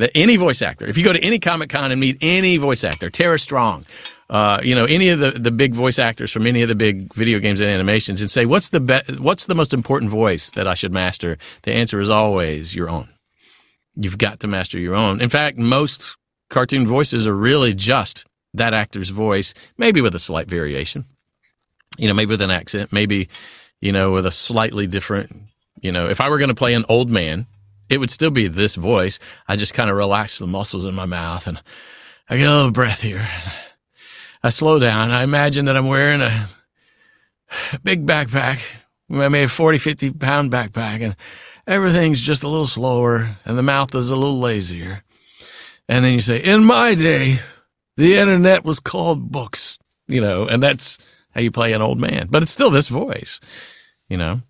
that 0.00 0.10
any 0.14 0.36
voice 0.36 0.62
actor, 0.62 0.86
if 0.86 0.98
you 0.98 1.04
go 1.04 1.12
to 1.12 1.22
any 1.22 1.38
Comic 1.38 1.70
Con 1.70 1.90
and 1.90 2.00
meet 2.00 2.18
any 2.20 2.56
voice 2.56 2.84
actor, 2.84 3.10
Tara 3.10 3.38
Strong, 3.38 3.86
uh, 4.30 4.60
you 4.62 4.74
know, 4.74 4.84
any 4.84 5.08
of 5.08 5.18
the, 5.18 5.32
the 5.32 5.50
big 5.50 5.74
voice 5.74 5.98
actors 5.98 6.30
from 6.30 6.46
any 6.46 6.62
of 6.62 6.68
the 6.68 6.74
big 6.74 7.12
video 7.14 7.40
games 7.40 7.60
and 7.60 7.68
animations 7.68 8.20
and 8.20 8.30
say, 8.30 8.46
what's 8.46 8.68
the 8.70 8.80
be- 8.80 9.14
what's 9.18 9.46
the 9.46 9.54
most 9.54 9.74
important 9.74 10.10
voice 10.10 10.52
that 10.52 10.66
I 10.66 10.74
should 10.74 10.92
master? 10.92 11.36
The 11.62 11.72
answer 11.72 12.00
is 12.00 12.10
always 12.10 12.74
your 12.74 12.88
own. 12.88 13.08
You've 13.96 14.18
got 14.18 14.40
to 14.40 14.48
master 14.48 14.78
your 14.78 14.94
own. 14.94 15.20
In 15.20 15.28
fact, 15.28 15.58
most 15.58 16.16
cartoon 16.48 16.86
voices 16.86 17.26
are 17.26 17.36
really 17.36 17.74
just 17.74 18.24
that 18.54 18.72
actor's 18.72 19.10
voice, 19.10 19.52
maybe 19.78 20.00
with 20.00 20.14
a 20.14 20.18
slight 20.18 20.48
variation. 20.48 21.04
You 21.98 22.06
know, 22.06 22.14
maybe 22.14 22.30
with 22.30 22.40
an 22.40 22.52
accent, 22.52 22.92
maybe, 22.92 23.28
you 23.80 23.90
know, 23.90 24.12
with 24.12 24.26
a 24.26 24.30
slightly 24.30 24.86
different, 24.86 25.36
you 25.80 25.90
know, 25.90 26.08
if 26.08 26.20
I 26.20 26.28
were 26.28 26.38
going 26.38 26.48
to 26.48 26.54
play 26.54 26.74
an 26.74 26.84
old 26.88 27.10
man, 27.10 27.46
it 27.90 27.98
would 27.98 28.10
still 28.10 28.30
be 28.30 28.46
this 28.46 28.76
voice. 28.76 29.18
I 29.48 29.56
just 29.56 29.74
kind 29.74 29.90
of 29.90 29.96
relax 29.96 30.38
the 30.38 30.46
muscles 30.46 30.86
in 30.86 30.94
my 30.94 31.06
mouth 31.06 31.46
and 31.46 31.60
I 32.28 32.36
get 32.36 32.48
a 32.48 32.54
little 32.54 32.70
breath 32.70 33.02
here. 33.02 33.26
I 34.42 34.50
slow 34.50 34.78
down. 34.78 35.10
I 35.10 35.24
imagine 35.24 35.64
that 35.66 35.76
I'm 35.76 35.88
wearing 35.88 36.22
a 36.22 36.46
big 37.82 38.06
backpack, 38.06 38.84
maybe 39.08 39.42
a 39.42 39.48
40, 39.48 39.78
50 39.78 40.12
pound 40.12 40.52
backpack, 40.52 41.02
and 41.02 41.16
everything's 41.66 42.20
just 42.20 42.44
a 42.44 42.48
little 42.48 42.68
slower, 42.68 43.36
and 43.44 43.58
the 43.58 43.62
mouth 43.62 43.94
is 43.94 44.10
a 44.10 44.16
little 44.16 44.38
lazier. 44.38 45.02
And 45.88 46.04
then 46.04 46.14
you 46.14 46.20
say, 46.20 46.40
In 46.40 46.64
my 46.64 46.94
day, 46.94 47.38
the 47.96 48.16
internet 48.16 48.64
was 48.64 48.80
called 48.80 49.30
books, 49.30 49.78
you 50.06 50.20
know, 50.20 50.46
and 50.46 50.62
that's 50.62 50.98
how 51.34 51.40
you 51.40 51.50
play 51.50 51.72
an 51.72 51.82
old 51.82 52.00
man. 52.00 52.28
But 52.30 52.42
it's 52.42 52.52
still 52.52 52.70
this 52.70 52.88
voice, 52.88 53.40
you 54.08 54.16
know. 54.16 54.40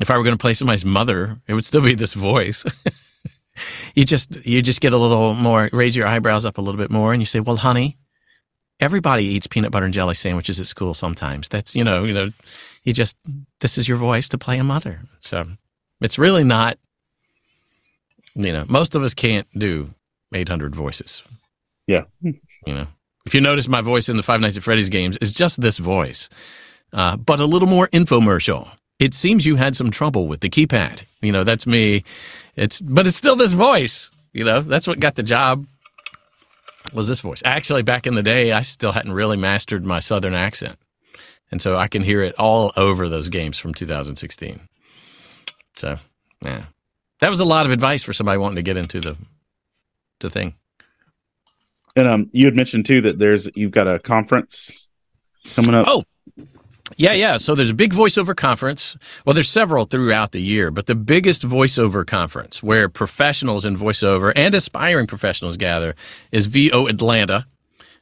If 0.00 0.10
I 0.10 0.16
were 0.16 0.24
going 0.24 0.36
to 0.36 0.42
play 0.42 0.54
somebody's 0.54 0.84
mother, 0.84 1.38
it 1.46 1.54
would 1.54 1.64
still 1.64 1.82
be 1.82 1.94
this 1.94 2.14
voice. 2.14 2.64
you 3.94 4.04
just 4.04 4.44
you 4.44 4.60
just 4.60 4.80
get 4.80 4.92
a 4.92 4.98
little 4.98 5.34
more 5.34 5.68
raise 5.72 5.94
your 5.94 6.06
eyebrows 6.06 6.44
up 6.44 6.58
a 6.58 6.60
little 6.60 6.78
bit 6.78 6.90
more 6.90 7.12
and 7.12 7.22
you 7.22 7.26
say, 7.26 7.40
"Well, 7.40 7.56
honey, 7.56 7.96
everybody 8.80 9.24
eats 9.24 9.46
peanut 9.46 9.72
butter 9.72 9.84
and 9.84 9.94
jelly 9.94 10.14
sandwiches 10.14 10.60
at 10.60 10.66
school 10.66 10.94
sometimes. 10.94 11.48
That's, 11.48 11.76
you 11.76 11.84
know, 11.84 12.04
you 12.04 12.14
know, 12.14 12.30
you 12.82 12.92
just, 12.92 13.16
this 13.60 13.78
is 13.78 13.88
your 13.88 13.98
voice 13.98 14.28
to 14.30 14.38
play 14.38 14.58
a 14.58 14.64
mother. 14.64 15.00
So 15.18 15.46
it's 16.00 16.18
really 16.18 16.44
not, 16.44 16.78
you 18.34 18.52
know, 18.52 18.64
most 18.68 18.94
of 18.94 19.02
us 19.02 19.14
can't 19.14 19.46
do 19.58 19.90
800 20.32 20.74
voices. 20.74 21.22
Yeah. 21.86 22.04
You 22.20 22.34
know, 22.66 22.86
if 23.26 23.34
you 23.34 23.40
notice 23.40 23.68
my 23.68 23.80
voice 23.80 24.08
in 24.08 24.16
the 24.16 24.22
Five 24.22 24.40
Nights 24.40 24.56
at 24.56 24.62
Freddy's 24.62 24.90
games, 24.90 25.16
is 25.18 25.32
just 25.32 25.60
this 25.60 25.78
voice, 25.78 26.28
uh, 26.92 27.16
but 27.16 27.40
a 27.40 27.46
little 27.46 27.68
more 27.68 27.88
infomercial. 27.88 28.68
It 28.98 29.14
seems 29.14 29.44
you 29.44 29.56
had 29.56 29.76
some 29.76 29.90
trouble 29.90 30.28
with 30.28 30.40
the 30.40 30.48
keypad. 30.48 31.04
You 31.20 31.32
know, 31.32 31.44
that's 31.44 31.66
me. 31.66 32.04
It's, 32.56 32.80
but 32.80 33.06
it's 33.06 33.16
still 33.16 33.36
this 33.36 33.52
voice. 33.52 34.10
You 34.32 34.44
know, 34.44 34.60
that's 34.60 34.86
what 34.86 35.00
got 35.00 35.14
the 35.14 35.22
job 35.22 35.66
was 36.92 37.08
this 37.08 37.20
voice. 37.20 37.42
Actually, 37.44 37.82
back 37.82 38.06
in 38.06 38.14
the 38.14 38.22
day, 38.22 38.52
I 38.52 38.62
still 38.62 38.92
hadn't 38.92 39.12
really 39.12 39.36
mastered 39.36 39.84
my 39.84 39.98
Southern 39.98 40.34
accent. 40.34 40.76
And 41.50 41.60
so 41.60 41.76
I 41.76 41.88
can 41.88 42.02
hear 42.02 42.22
it 42.22 42.34
all 42.38 42.72
over 42.76 43.08
those 43.08 43.28
games 43.28 43.58
from 43.58 43.74
2016. 43.74 44.60
So, 45.76 45.96
yeah. 46.42 46.64
That 47.20 47.30
was 47.30 47.40
a 47.40 47.44
lot 47.44 47.66
of 47.66 47.72
advice 47.72 48.02
for 48.02 48.12
somebody 48.12 48.38
wanting 48.38 48.56
to 48.56 48.62
get 48.62 48.76
into 48.76 49.00
the, 49.00 49.16
the 50.20 50.30
thing. 50.30 50.54
And 51.96 52.08
um, 52.08 52.30
you 52.32 52.46
had 52.46 52.56
mentioned 52.56 52.86
too 52.86 53.00
that 53.02 53.18
there's 53.18 53.48
you've 53.54 53.70
got 53.70 53.86
a 53.86 53.98
conference 53.98 54.88
coming 55.54 55.74
up. 55.74 55.86
Oh, 55.88 56.04
yeah, 56.96 57.12
yeah. 57.12 57.38
So 57.38 57.54
there's 57.54 57.70
a 57.70 57.74
big 57.74 57.94
voiceover 57.94 58.36
conference. 58.36 58.96
Well, 59.24 59.32
there's 59.34 59.48
several 59.48 59.84
throughout 59.86 60.32
the 60.32 60.40
year, 60.40 60.70
but 60.70 60.86
the 60.86 60.94
biggest 60.94 61.42
voiceover 61.42 62.06
conference 62.06 62.62
where 62.62 62.88
professionals 62.88 63.64
in 63.64 63.76
voiceover 63.76 64.32
and 64.36 64.54
aspiring 64.54 65.06
professionals 65.06 65.56
gather 65.56 65.94
is 66.30 66.46
VO 66.46 66.86
Atlanta. 66.86 67.46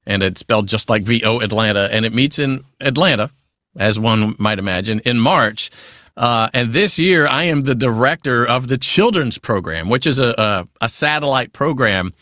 And 0.04 0.22
it's 0.22 0.40
spelled 0.40 0.66
just 0.66 0.90
like 0.90 1.04
VO 1.04 1.40
Atlanta. 1.40 1.88
And 1.92 2.04
it 2.04 2.12
meets 2.12 2.40
in 2.40 2.64
Atlanta, 2.80 3.30
as 3.78 4.00
one 4.00 4.34
might 4.38 4.58
imagine, 4.58 5.00
in 5.04 5.18
March. 5.18 5.70
Uh, 6.16 6.50
and 6.52 6.72
this 6.72 6.98
year, 6.98 7.26
I 7.26 7.44
am 7.44 7.60
the 7.60 7.76
director 7.76 8.44
of 8.44 8.66
the 8.66 8.76
children's 8.76 9.38
program, 9.38 9.88
which 9.88 10.08
is 10.08 10.18
a, 10.18 10.34
a, 10.36 10.68
a 10.80 10.88
satellite 10.88 11.52
program 11.52 12.12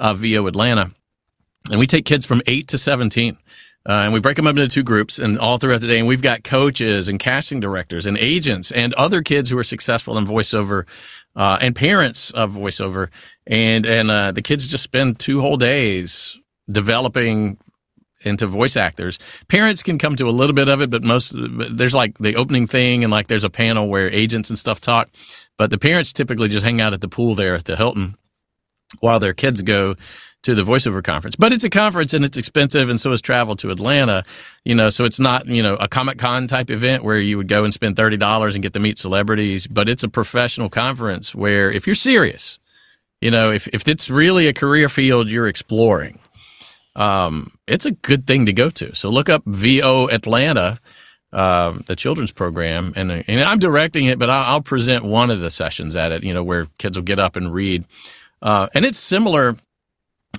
of 0.00 0.18
VO 0.18 0.48
Atlanta. 0.48 0.90
And 1.70 1.78
we 1.78 1.86
take 1.86 2.04
kids 2.04 2.26
from 2.26 2.42
8 2.46 2.66
to 2.68 2.78
17. 2.78 3.38
Uh, 3.88 4.02
and 4.04 4.12
we 4.12 4.20
break 4.20 4.36
them 4.36 4.46
up 4.46 4.56
into 4.56 4.68
two 4.68 4.82
groups 4.82 5.18
and 5.18 5.38
all 5.38 5.56
throughout 5.56 5.80
the 5.80 5.86
day. 5.86 5.98
And 5.98 6.06
we've 6.06 6.22
got 6.22 6.44
coaches 6.44 7.08
and 7.08 7.18
casting 7.18 7.60
directors 7.60 8.06
and 8.06 8.18
agents 8.18 8.70
and 8.70 8.92
other 8.94 9.22
kids 9.22 9.48
who 9.48 9.58
are 9.58 9.64
successful 9.64 10.18
in 10.18 10.26
voiceover 10.26 10.86
uh, 11.34 11.58
and 11.60 11.74
parents 11.74 12.30
of 12.32 12.52
voiceover. 12.52 13.08
And, 13.46 13.86
and 13.86 14.10
uh, 14.10 14.32
the 14.32 14.42
kids 14.42 14.68
just 14.68 14.84
spend 14.84 15.18
two 15.18 15.40
whole 15.40 15.56
days 15.56 16.38
developing 16.70 17.58
into 18.22 18.46
voice 18.46 18.76
actors. 18.76 19.18
Parents 19.48 19.82
can 19.82 19.98
come 19.98 20.14
to 20.16 20.28
a 20.28 20.30
little 20.30 20.54
bit 20.54 20.68
of 20.68 20.82
it, 20.82 20.90
but 20.90 21.02
most 21.02 21.34
there's 21.34 21.94
like 21.94 22.18
the 22.18 22.36
opening 22.36 22.66
thing 22.66 23.02
and 23.02 23.10
like 23.10 23.28
there's 23.28 23.44
a 23.44 23.50
panel 23.50 23.88
where 23.88 24.10
agents 24.10 24.50
and 24.50 24.58
stuff 24.58 24.80
talk. 24.80 25.08
But 25.56 25.70
the 25.70 25.78
parents 25.78 26.12
typically 26.12 26.48
just 26.48 26.64
hang 26.64 26.80
out 26.80 26.92
at 26.92 27.00
the 27.00 27.08
pool 27.08 27.34
there 27.34 27.54
at 27.54 27.64
the 27.64 27.76
Hilton 27.76 28.14
while 29.00 29.20
their 29.20 29.34
kids 29.34 29.62
go 29.62 29.94
to 30.42 30.54
the 30.54 30.62
voiceover 30.62 31.02
conference. 31.02 31.36
But 31.36 31.52
it's 31.52 31.64
a 31.64 31.70
conference 31.70 32.14
and 32.14 32.24
it's 32.24 32.36
expensive, 32.36 32.88
and 32.88 32.98
so 32.98 33.12
is 33.12 33.20
travel 33.20 33.56
to 33.56 33.70
Atlanta. 33.70 34.24
You 34.64 34.74
know, 34.74 34.90
so 34.90 35.04
it's 35.04 35.20
not 35.20 35.46
you 35.46 35.62
know 35.62 35.74
a 35.74 35.88
Comic 35.88 36.18
Con 36.18 36.46
type 36.46 36.70
event 36.70 37.04
where 37.04 37.18
you 37.18 37.36
would 37.36 37.48
go 37.48 37.64
and 37.64 37.72
spend 37.72 37.96
thirty 37.96 38.16
dollars 38.16 38.54
and 38.54 38.62
get 38.62 38.72
to 38.74 38.80
meet 38.80 38.98
celebrities. 38.98 39.66
But 39.66 39.88
it's 39.88 40.02
a 40.02 40.08
professional 40.08 40.68
conference 40.68 41.34
where 41.34 41.70
if 41.70 41.86
you're 41.86 41.94
serious, 41.94 42.58
you 43.20 43.30
know, 43.30 43.50
if 43.50 43.68
if 43.68 43.86
it's 43.86 44.10
really 44.10 44.46
a 44.46 44.52
career 44.52 44.88
field 44.88 45.30
you're 45.30 45.48
exploring, 45.48 46.18
um, 46.96 47.52
it's 47.66 47.86
a 47.86 47.92
good 47.92 48.26
thing 48.26 48.46
to 48.46 48.52
go 48.52 48.70
to. 48.70 48.94
So 48.94 49.10
look 49.10 49.28
up 49.28 49.42
VO 49.46 50.08
Atlanta. 50.08 50.78
Uh, 51.32 51.78
the 51.86 51.94
children's 51.94 52.32
program, 52.32 52.92
and 52.96 53.12
and 53.12 53.40
I'm 53.40 53.60
directing 53.60 54.06
it, 54.06 54.18
but 54.18 54.28
I'll, 54.28 54.54
I'll, 54.54 54.62
present 54.62 55.04
one 55.04 55.30
of 55.30 55.38
the 55.38 55.48
sessions 55.48 55.94
at 55.94 56.10
it. 56.10 56.24
You 56.24 56.34
know, 56.34 56.42
where 56.42 56.66
kids 56.78 56.98
will 56.98 57.04
get 57.04 57.20
up 57.20 57.36
and 57.36 57.54
read, 57.54 57.84
uh, 58.42 58.66
and 58.74 58.84
it's 58.84 58.98
similar 58.98 59.56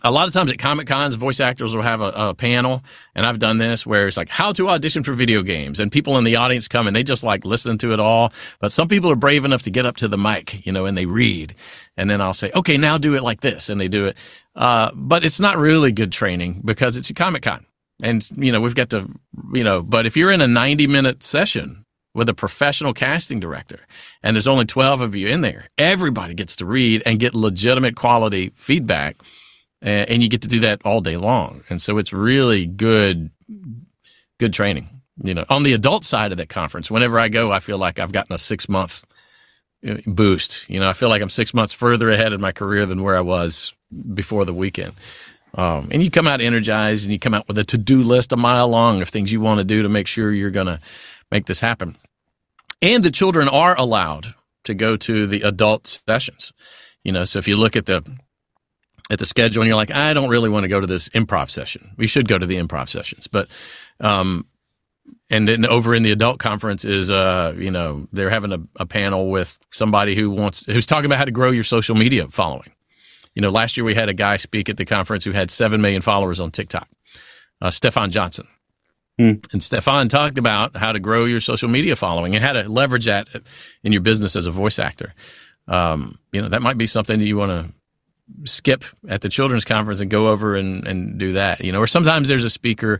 a 0.03 0.11
lot 0.11 0.27
of 0.27 0.33
times 0.33 0.51
at 0.51 0.57
Comic 0.57 0.87
Cons, 0.87 1.15
voice 1.15 1.39
actors 1.39 1.75
will 1.75 1.83
have 1.83 2.01
a, 2.01 2.11
a, 2.15 2.33
panel, 2.33 2.83
and 3.13 3.25
I've 3.25 3.39
done 3.39 3.57
this 3.57 3.85
where 3.85 4.07
it's 4.07 4.17
like 4.17 4.29
how 4.29 4.51
to 4.53 4.69
audition 4.69 5.03
for 5.03 5.13
video 5.13 5.43
games, 5.43 5.79
and 5.79 5.91
people 5.91 6.17
in 6.17 6.23
the 6.23 6.37
audience 6.37 6.67
come 6.67 6.87
and 6.87 6.95
they 6.95 7.03
just 7.03 7.23
like 7.23 7.45
listen 7.45 7.77
to 7.79 7.93
it 7.93 7.99
all. 7.99 8.33
But 8.59 8.71
some 8.71 8.87
people 8.87 9.11
are 9.11 9.15
brave 9.15 9.45
enough 9.45 9.63
to 9.63 9.71
get 9.71 9.85
up 9.85 9.97
to 9.97 10.07
the 10.07 10.17
mic, 10.17 10.65
you 10.65 10.71
know, 10.71 10.85
and 10.85 10.97
they 10.97 11.05
read, 11.05 11.53
and 11.97 12.09
then 12.09 12.21
I'll 12.21 12.33
say, 12.33 12.51
okay, 12.55 12.77
now 12.77 12.97
do 12.97 13.15
it 13.15 13.23
like 13.23 13.41
this, 13.41 13.69
and 13.69 13.79
they 13.79 13.87
do 13.87 14.05
it. 14.05 14.17
Uh, 14.55 14.91
but 14.95 15.23
it's 15.23 15.39
not 15.39 15.57
really 15.57 15.91
good 15.91 16.11
training 16.11 16.61
because 16.65 16.97
it's 16.97 17.09
a 17.09 17.13
Comic 17.13 17.43
Con, 17.43 17.65
and 18.01 18.27
you 18.35 18.51
know 18.51 18.61
we've 18.61 18.75
got 18.75 18.89
to, 18.91 19.07
you 19.53 19.63
know. 19.63 19.83
But 19.83 20.05
if 20.05 20.17
you're 20.17 20.31
in 20.31 20.41
a 20.41 20.47
90 20.47 20.87
minute 20.87 21.23
session 21.23 21.85
with 22.13 22.27
a 22.27 22.33
professional 22.33 22.93
casting 22.93 23.39
director, 23.39 23.79
and 24.23 24.35
there's 24.35 24.47
only 24.47 24.65
12 24.65 25.01
of 25.01 25.15
you 25.15 25.27
in 25.27 25.41
there, 25.41 25.67
everybody 25.77 26.33
gets 26.33 26.55
to 26.57 26.65
read 26.65 27.03
and 27.05 27.19
get 27.19 27.35
legitimate 27.35 27.95
quality 27.95 28.51
feedback 28.55 29.15
and 29.81 30.21
you 30.21 30.29
get 30.29 30.43
to 30.43 30.47
do 30.47 30.59
that 30.61 30.81
all 30.85 31.01
day 31.01 31.17
long. 31.17 31.63
And 31.69 31.81
so 31.81 31.97
it's 31.97 32.13
really 32.13 32.65
good, 32.67 33.31
good 34.39 34.53
training. 34.53 34.89
You 35.23 35.33
know, 35.33 35.45
on 35.49 35.63
the 35.63 35.73
adult 35.73 36.03
side 36.03 36.31
of 36.31 36.37
that 36.37 36.49
conference, 36.49 36.89
whenever 36.89 37.19
I 37.19 37.29
go, 37.29 37.51
I 37.51 37.59
feel 37.59 37.77
like 37.77 37.99
I've 37.99 38.11
gotten 38.11 38.33
a 38.33 38.37
six 38.37 38.67
month 38.69 39.03
uh, 39.87 39.97
boost. 40.05 40.69
You 40.69 40.79
know, 40.79 40.89
I 40.89 40.93
feel 40.93 41.09
like 41.09 41.21
I'm 41.21 41.29
six 41.29 41.53
months 41.53 41.73
further 41.73 42.09
ahead 42.09 42.33
in 42.33 42.41
my 42.41 42.51
career 42.51 42.85
than 42.85 43.03
where 43.03 43.17
I 43.17 43.21
was 43.21 43.75
before 44.13 44.45
the 44.45 44.53
weekend. 44.53 44.93
Um, 45.53 45.89
and 45.91 46.01
you 46.01 46.09
come 46.09 46.27
out 46.27 46.41
energized 46.41 47.05
and 47.05 47.11
you 47.11 47.19
come 47.19 47.33
out 47.33 47.47
with 47.47 47.57
a 47.57 47.63
to 47.65 47.77
do 47.77 48.01
list 48.01 48.31
a 48.31 48.37
mile 48.37 48.69
long 48.69 49.01
of 49.01 49.09
things 49.09 49.33
you 49.33 49.41
want 49.41 49.59
to 49.59 49.65
do 49.65 49.83
to 49.83 49.89
make 49.89 50.07
sure 50.07 50.31
you're 50.31 50.49
going 50.49 50.67
to 50.67 50.79
make 51.29 51.45
this 51.45 51.59
happen. 51.59 51.95
and 52.81 53.03
the 53.03 53.11
children 53.11 53.47
are 53.49 53.75
allowed 53.77 54.33
to 54.63 54.73
go 54.73 54.95
to 54.97 55.27
the 55.27 55.41
adult 55.41 55.87
sessions. 55.87 56.53
You 57.03 57.11
know, 57.11 57.25
so 57.25 57.39
if 57.39 57.47
you 57.47 57.57
look 57.57 57.75
at 57.75 57.85
the 57.85 58.03
at 59.11 59.19
the 59.19 59.25
schedule 59.25 59.61
and 59.61 59.67
you're 59.67 59.75
like, 59.75 59.91
I 59.91 60.13
don't 60.13 60.29
really 60.29 60.49
want 60.49 60.63
to 60.63 60.69
go 60.69 60.79
to 60.79 60.87
this 60.87 61.09
improv 61.09 61.49
session. 61.49 61.91
We 61.97 62.07
should 62.07 62.27
go 62.27 62.37
to 62.39 62.45
the 62.45 62.55
improv 62.55 62.87
sessions, 62.87 63.27
but 63.27 63.49
um, 63.99 64.47
and 65.29 65.47
then 65.47 65.65
over 65.65 65.93
in 65.93 66.03
the 66.03 66.11
adult 66.11 66.39
conference 66.39 66.85
is 66.85 67.11
uh 67.11 67.53
you 67.57 67.71
know 67.71 68.07
they're 68.11 68.29
having 68.29 68.51
a, 68.51 68.59
a, 68.75 68.85
panel 68.85 69.29
with 69.29 69.59
somebody 69.71 70.15
who 70.15 70.29
wants 70.29 70.65
who's 70.65 70.85
talking 70.85 71.05
about 71.05 71.17
how 71.17 71.25
to 71.25 71.31
grow 71.31 71.51
your 71.51 71.63
social 71.63 71.95
media 71.95 72.27
following 72.27 72.71
you 73.33 73.41
know 73.41 73.49
last 73.49 73.77
year 73.77 73.83
we 73.83 73.95
had 73.95 74.09
a 74.09 74.13
guy 74.13 74.37
speak 74.37 74.69
at 74.69 74.77
the 74.77 74.85
conference 74.85 75.23
who 75.23 75.31
had 75.31 75.49
7 75.49 75.81
million 75.81 76.01
followers 76.01 76.39
on 76.39 76.51
tiktok 76.51 76.87
uh, 77.61 77.71
stefan 77.71 78.11
johnson 78.11 78.47
hmm. 79.17 79.33
and 79.51 79.63
stefan 79.63 80.07
talked 80.07 80.37
about 80.37 80.75
how 80.75 80.91
to 80.91 80.99
grow 80.99 81.25
your 81.25 81.39
social 81.39 81.69
media 81.69 81.95
following 81.95 82.35
and 82.35 82.43
how 82.43 82.53
to 82.53 82.67
leverage 82.69 83.05
that 83.05 83.27
in 83.83 83.91
your 83.91 84.01
business 84.01 84.35
as 84.35 84.45
a 84.45 84.51
voice 84.51 84.79
actor 84.79 85.13
um, 85.67 86.19
you 86.31 86.41
know 86.41 86.47
that 86.47 86.61
might 86.61 86.77
be 86.77 86.85
something 86.85 87.19
that 87.19 87.25
you 87.25 87.37
want 87.37 87.51
to 87.51 87.73
skip 88.43 88.83
at 89.07 89.21
the 89.21 89.29
children's 89.29 89.65
conference 89.65 90.01
and 90.01 90.09
go 90.09 90.29
over 90.29 90.55
and, 90.55 90.85
and 90.87 91.17
do 91.17 91.33
that 91.33 91.61
you 91.61 91.71
know 91.71 91.79
or 91.79 91.87
sometimes 91.87 92.27
there's 92.27 92.45
a 92.45 92.49
speaker 92.49 92.99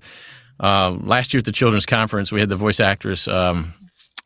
uh, 0.62 0.96
last 1.02 1.34
year 1.34 1.40
at 1.40 1.46
the 1.46 1.52
children's 1.52 1.88
conference, 1.88 2.32
we 2.32 2.40
had 2.40 2.50
the 2.50 2.56
voice 2.56 2.80
actress 2.80 3.28
um, 3.28 3.74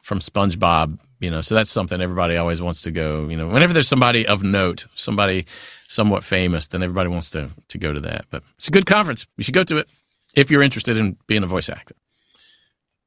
from 0.02 0.20
SpongeBob. 0.20 1.00
You 1.22 1.32
know, 1.32 1.40
so 1.40 1.56
that's 1.56 1.70
something 1.70 2.02
everybody 2.02 2.36
always 2.36 2.62
wants 2.62 2.82
to 2.84 2.92
go. 2.92 3.30
You 3.30 3.38
know, 3.38 3.48
whenever 3.48 3.74
there's 3.74 3.88
somebody 3.88 4.28
of 4.28 4.44
note, 4.44 4.86
somebody 4.94 5.46
somewhat 5.88 6.26
famous, 6.26 6.68
then 6.68 6.84
everybody 6.84 7.10
wants 7.10 7.30
to 7.32 7.50
to 7.70 7.78
go 7.78 7.94
to 7.94 8.02
that. 8.02 8.26
But 8.30 8.44
it's 8.58 8.68
a 8.68 8.72
good 8.72 8.86
conference. 8.86 9.26
You 9.38 9.46
should 9.46 9.54
go 9.54 9.64
to 9.64 9.78
it 9.78 9.90
if 10.36 10.52
you're 10.52 10.62
interested 10.62 10.98
in 10.98 11.16
being 11.26 11.44
a 11.44 11.48
voice 11.48 11.70
actor. 11.70 11.96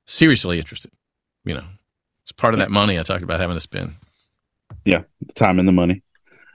Seriously 0.06 0.58
interested. 0.58 0.90
You 1.44 1.54
know, 1.54 1.64
it's 2.22 2.32
part 2.32 2.54
of 2.54 2.60
that 2.60 2.70
money 2.70 2.98
I 2.98 3.02
talked 3.02 3.22
about 3.22 3.40
having 3.40 3.56
to 3.56 3.60
spend. 3.60 3.92
Yeah, 4.86 5.02
the 5.20 5.34
time 5.34 5.58
and 5.58 5.68
the 5.68 5.72
money. 5.72 6.02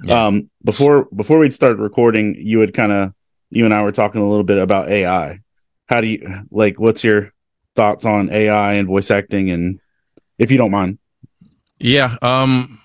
Yeah. 0.04 0.28
Um, 0.28 0.50
before 0.64 1.08
before 1.16 1.40
we'd 1.40 1.54
start 1.54 1.78
recording, 1.78 2.36
you 2.38 2.60
had 2.60 2.74
kind 2.74 2.92
of 2.92 3.14
you 3.50 3.66
and 3.66 3.74
I 3.74 3.84
were 3.84 3.92
talking 3.92 4.22
a 4.22 4.30
little 4.30 4.44
bit 4.44 4.58
about 4.58 4.90
AI 4.90 5.40
how 5.88 6.02
do 6.02 6.08
you 6.08 6.46
like 6.52 6.80
what's 6.80 7.04
your 7.04 7.32
thoughts 7.76 8.06
on 8.06 8.30
AI 8.30 8.74
and 8.74 8.88
voice 8.88 9.12
acting 9.12 9.50
and 9.50 9.80
if 10.38 10.52
you 10.52 10.58
don't 10.58 10.72
mind? 10.72 11.00
Yeah, 11.80 12.16
um 12.22 12.80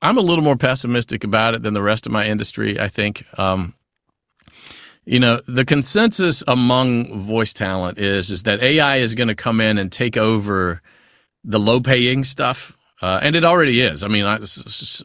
I'm 0.00 0.18
a 0.18 0.22
little 0.22 0.44
more 0.44 0.56
pessimistic 0.56 1.24
about 1.24 1.54
it 1.54 1.62
than 1.62 1.74
the 1.74 1.82
rest 1.82 2.06
of 2.06 2.12
my 2.12 2.26
industry, 2.26 2.78
I 2.78 2.88
think. 2.88 3.26
Um 3.38 3.74
you 5.04 5.18
know, 5.18 5.40
the 5.48 5.64
consensus 5.64 6.44
among 6.46 7.18
voice 7.18 7.52
talent 7.52 7.98
is 7.98 8.30
is 8.30 8.42
that 8.44 8.62
AI 8.62 8.98
is 8.98 9.14
going 9.14 9.28
to 9.28 9.34
come 9.34 9.60
in 9.60 9.78
and 9.78 9.90
take 9.90 10.16
over 10.16 10.82
the 11.44 11.58
low 11.58 11.80
paying 11.80 12.24
stuff. 12.24 12.76
Uh, 13.00 13.20
and 13.22 13.36
it 13.36 13.44
already 13.44 13.80
is. 13.80 14.02
I 14.02 14.08
mean, 14.08 14.24
I, 14.24 14.38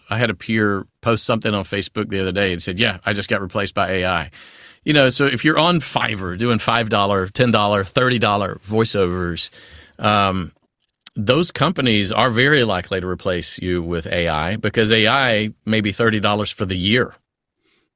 I 0.09 0.17
had 0.17 0.29
a 0.29 0.33
peer 0.33 0.85
post 1.01 1.25
something 1.25 1.53
on 1.53 1.63
Facebook 1.63 2.09
the 2.09 2.19
other 2.21 2.31
day 2.31 2.51
and 2.51 2.61
said, 2.61 2.79
"Yeah, 2.79 2.97
I 3.05 3.13
just 3.13 3.29
got 3.29 3.41
replaced 3.41 3.73
by 3.75 3.89
AI." 3.89 4.31
you 4.83 4.93
know, 4.93 5.09
so 5.09 5.25
if 5.25 5.45
you're 5.45 5.57
on 5.57 5.79
Fiverr 5.79 6.37
doing 6.37 6.57
$5, 6.57 6.89
$10, 6.89 7.31
$30 7.31 8.59
voiceovers, 8.61 9.49
um, 10.03 10.51
those 11.15 11.51
companies 11.51 12.11
are 12.11 12.29
very 12.29 12.63
likely 12.63 12.99
to 12.99 13.07
replace 13.07 13.59
you 13.59 13.81
with 13.81 14.07
AI 14.07 14.55
because 14.57 14.91
AI 14.91 15.49
may 15.65 15.79
be 15.81 15.91
$30 15.91 16.53
for 16.53 16.65
the 16.65 16.75
year, 16.75 17.13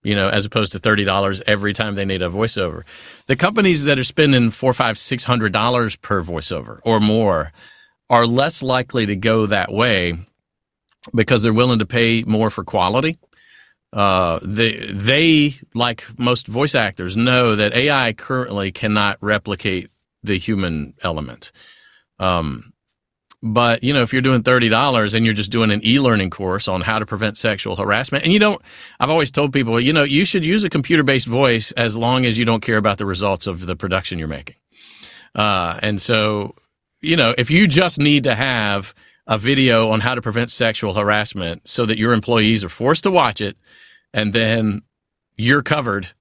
you 0.04 0.16
know, 0.16 0.30
as 0.30 0.46
opposed 0.46 0.72
to 0.74 0.80
$30 0.80 1.42
every 1.48 1.74
time 1.74 1.96
they 1.96 2.06
need 2.06 2.22
a 2.22 2.30
voiceover. 2.30 2.84
The 3.26 3.36
companies 3.36 3.86
that 3.86 4.00
are 4.00 4.04
spending 4.04 4.52
four, 4.52 4.72
five, 4.72 4.98
six 4.98 5.24
hundred 5.26 5.52
dollars 5.52 5.96
per 5.96 6.22
voiceover 6.22 6.80
or 6.84 7.00
more 7.00 7.52
are 8.10 8.28
less 8.28 8.64
likely 8.64 9.06
to 9.06 9.16
go 9.16 9.46
that 9.48 9.72
way 9.72 10.18
because 11.16 11.44
they're 11.44 11.54
willing 11.54 11.80
to 11.80 11.86
pay 11.86 12.24
more 12.26 12.50
for 12.50 12.64
quality 12.64 13.18
uh, 13.94 14.40
they, 14.44 14.78
they, 14.92 15.54
like 15.74 16.06
most 16.20 16.48
voice 16.48 16.76
actors, 16.76 17.16
know 17.16 17.56
that 17.56 17.74
AI 17.74 18.14
currently 18.14 18.72
cannot 18.72 19.18
replicate 19.22 19.90
the 20.24 20.38
human 20.38 20.94
element. 21.02 21.52
Um, 22.20 22.74
but 23.42 23.84
you 23.84 23.94
know, 23.94 24.02
if 24.02 24.14
you're 24.14 24.22
doing 24.22 24.42
thirty 24.44 24.68
dollars 24.68 25.14
and 25.14 25.24
you're 25.24 25.34
just 25.34 25.52
doing 25.52 25.72
an 25.72 25.82
e-learning 25.86 26.32
course 26.32 26.68
on 26.68 26.82
how 26.82 27.00
to 27.00 27.06
prevent 27.06 27.38
sexual 27.38 27.76
harassment, 27.76 28.24
and 28.24 28.34
you 28.34 28.40
don't, 28.40 28.62
I've 29.00 29.12
always 29.12 29.32
told 29.32 29.54
people, 29.54 29.80
you 29.80 29.94
know, 29.94 30.04
you 30.04 30.26
should 30.26 30.46
use 30.46 30.64
a 30.64 30.70
computer-based 30.70 31.28
voice 31.28 31.72
as 31.74 31.96
long 31.96 32.26
as 32.26 32.38
you 32.38 32.46
don't 32.46 32.62
care 32.62 32.78
about 32.78 32.98
the 32.98 33.06
results 33.06 33.48
of 33.48 33.66
the 33.68 33.76
production 33.76 34.18
you're 34.20 34.28
making. 34.28 34.56
Uh, 35.36 35.80
and 35.84 36.02
so, 36.02 36.56
you 37.02 37.16
know, 37.16 37.34
if 37.38 37.52
you 37.52 37.68
just 37.68 38.00
need 38.00 38.24
to 38.24 38.36
have 38.36 38.94
a 39.28 39.38
video 39.38 39.90
on 39.90 40.00
how 40.00 40.16
to 40.16 40.22
prevent 40.22 40.50
sexual 40.50 40.94
harassment 40.94 41.68
so 41.68 41.86
that 41.86 41.98
your 41.98 42.14
employees 42.14 42.64
are 42.64 42.70
forced 42.70 43.04
to 43.04 43.12
watch 43.12 43.42
it 43.42 43.58
and 44.14 44.34
then 44.34 44.82
you're 45.36 45.62
covered. 45.62 46.12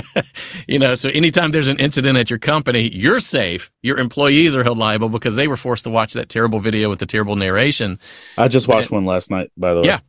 you 0.68 0.78
know, 0.78 0.94
so 0.94 1.08
anytime 1.10 1.50
there's 1.52 1.68
an 1.68 1.78
incident 1.78 2.18
at 2.18 2.30
your 2.30 2.38
company, 2.38 2.88
you're 2.90 3.20
safe. 3.20 3.70
Your 3.82 3.98
employees 3.98 4.54
are 4.54 4.62
held 4.62 4.78
liable 4.78 5.08
because 5.08 5.36
they 5.36 5.48
were 5.48 5.56
forced 5.56 5.84
to 5.84 5.90
watch 5.90 6.12
that 6.14 6.28
terrible 6.28 6.58
video 6.58 6.88
with 6.88 6.98
the 6.98 7.06
terrible 7.06 7.36
narration. 7.36 7.98
I 8.36 8.48
just 8.48 8.68
watched 8.68 8.90
and, 8.90 8.96
one 8.96 9.06
last 9.06 9.30
night, 9.30 9.50
by 9.56 9.74
the 9.74 9.80
way. 9.80 9.86
Yeah. 9.86 10.00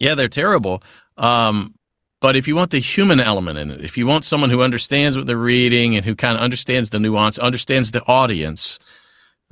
Yeah, 0.00 0.14
they're 0.14 0.28
terrible. 0.28 0.82
Um, 1.16 1.74
but 2.20 2.36
if 2.36 2.48
you 2.48 2.56
want 2.56 2.70
the 2.70 2.78
human 2.78 3.20
element 3.20 3.58
in 3.58 3.70
it, 3.70 3.84
if 3.84 3.98
you 3.98 4.06
want 4.06 4.24
someone 4.24 4.48
who 4.48 4.62
understands 4.62 5.16
what 5.16 5.26
they're 5.26 5.36
reading 5.36 5.96
and 5.96 6.04
who 6.04 6.14
kind 6.14 6.36
of 6.36 6.42
understands 6.42 6.90
the 6.90 7.00
nuance, 7.00 7.38
understands 7.38 7.90
the 7.90 8.02
audience, 8.06 8.78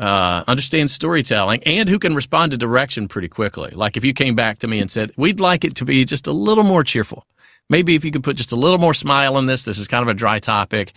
uh, 0.01 0.57
storytelling, 0.87 1.63
and 1.65 1.89
who 1.89 1.99
can 1.99 2.15
respond 2.15 2.53
to 2.53 2.59
direction 2.59 3.07
pretty 3.07 3.29
quickly. 3.29 3.71
Like 3.71 3.97
if 3.97 4.05
you 4.05 4.13
came 4.13 4.35
back 4.35 4.59
to 4.61 4.69
me 4.69 4.81
and 4.81 4.91
said, 4.91 5.13
"We'd 5.17 5.41
like 5.41 5.65
it 5.65 5.75
to 5.77 5.85
be 5.85 6.05
just 6.05 6.27
a 6.27 6.33
little 6.33 6.65
more 6.65 6.83
cheerful," 6.83 7.27
maybe 7.69 7.95
if 7.95 8.05
you 8.05 8.11
could 8.11 8.25
put 8.25 8.37
just 8.37 8.53
a 8.53 8.57
little 8.57 8.79
more 8.79 8.95
smile 8.95 9.39
in 9.39 9.47
this. 9.47 9.65
This 9.65 9.79
is 9.79 9.89
kind 9.89 10.03
of 10.03 10.09
a 10.09 10.15
dry 10.15 10.39
topic, 10.39 10.93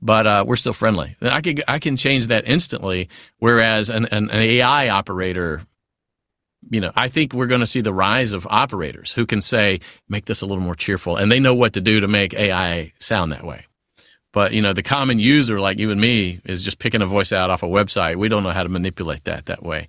but 0.00 0.26
uh, 0.26 0.44
we're 0.46 0.56
still 0.56 0.72
friendly. 0.72 1.14
I 1.20 1.40
can 1.40 1.58
I 1.68 1.78
can 1.78 1.96
change 1.96 2.28
that 2.28 2.48
instantly. 2.48 3.08
Whereas 3.38 3.90
an, 3.90 4.06
an, 4.06 4.30
an 4.30 4.40
AI 4.40 4.88
operator 4.88 5.62
you 6.70 6.80
know, 6.80 6.90
I 6.96 7.08
think 7.08 7.32
we're 7.32 7.46
going 7.46 7.60
to 7.60 7.66
see 7.66 7.80
the 7.80 7.92
rise 7.92 8.32
of 8.32 8.46
operators 8.50 9.12
who 9.12 9.26
can 9.26 9.40
say, 9.40 9.78
make 10.08 10.24
this 10.24 10.42
a 10.42 10.46
little 10.46 10.64
more 10.64 10.74
cheerful, 10.74 11.16
and 11.16 11.30
they 11.30 11.38
know 11.38 11.54
what 11.54 11.74
to 11.74 11.80
do 11.80 12.00
to 12.00 12.08
make 12.08 12.34
AI 12.34 12.92
sound 12.98 13.30
that 13.32 13.44
way. 13.44 13.66
But 14.36 14.52
you 14.52 14.60
know, 14.60 14.74
the 14.74 14.82
common 14.82 15.18
user 15.18 15.58
like 15.60 15.78
you 15.78 15.90
and 15.90 15.98
me 15.98 16.40
is 16.44 16.62
just 16.62 16.78
picking 16.78 17.00
a 17.00 17.06
voice 17.06 17.32
out 17.32 17.48
off 17.48 17.62
a 17.62 17.66
website. 17.66 18.16
We 18.16 18.28
don't 18.28 18.42
know 18.42 18.50
how 18.50 18.64
to 18.64 18.68
manipulate 18.68 19.24
that 19.24 19.46
that 19.46 19.62
way. 19.62 19.88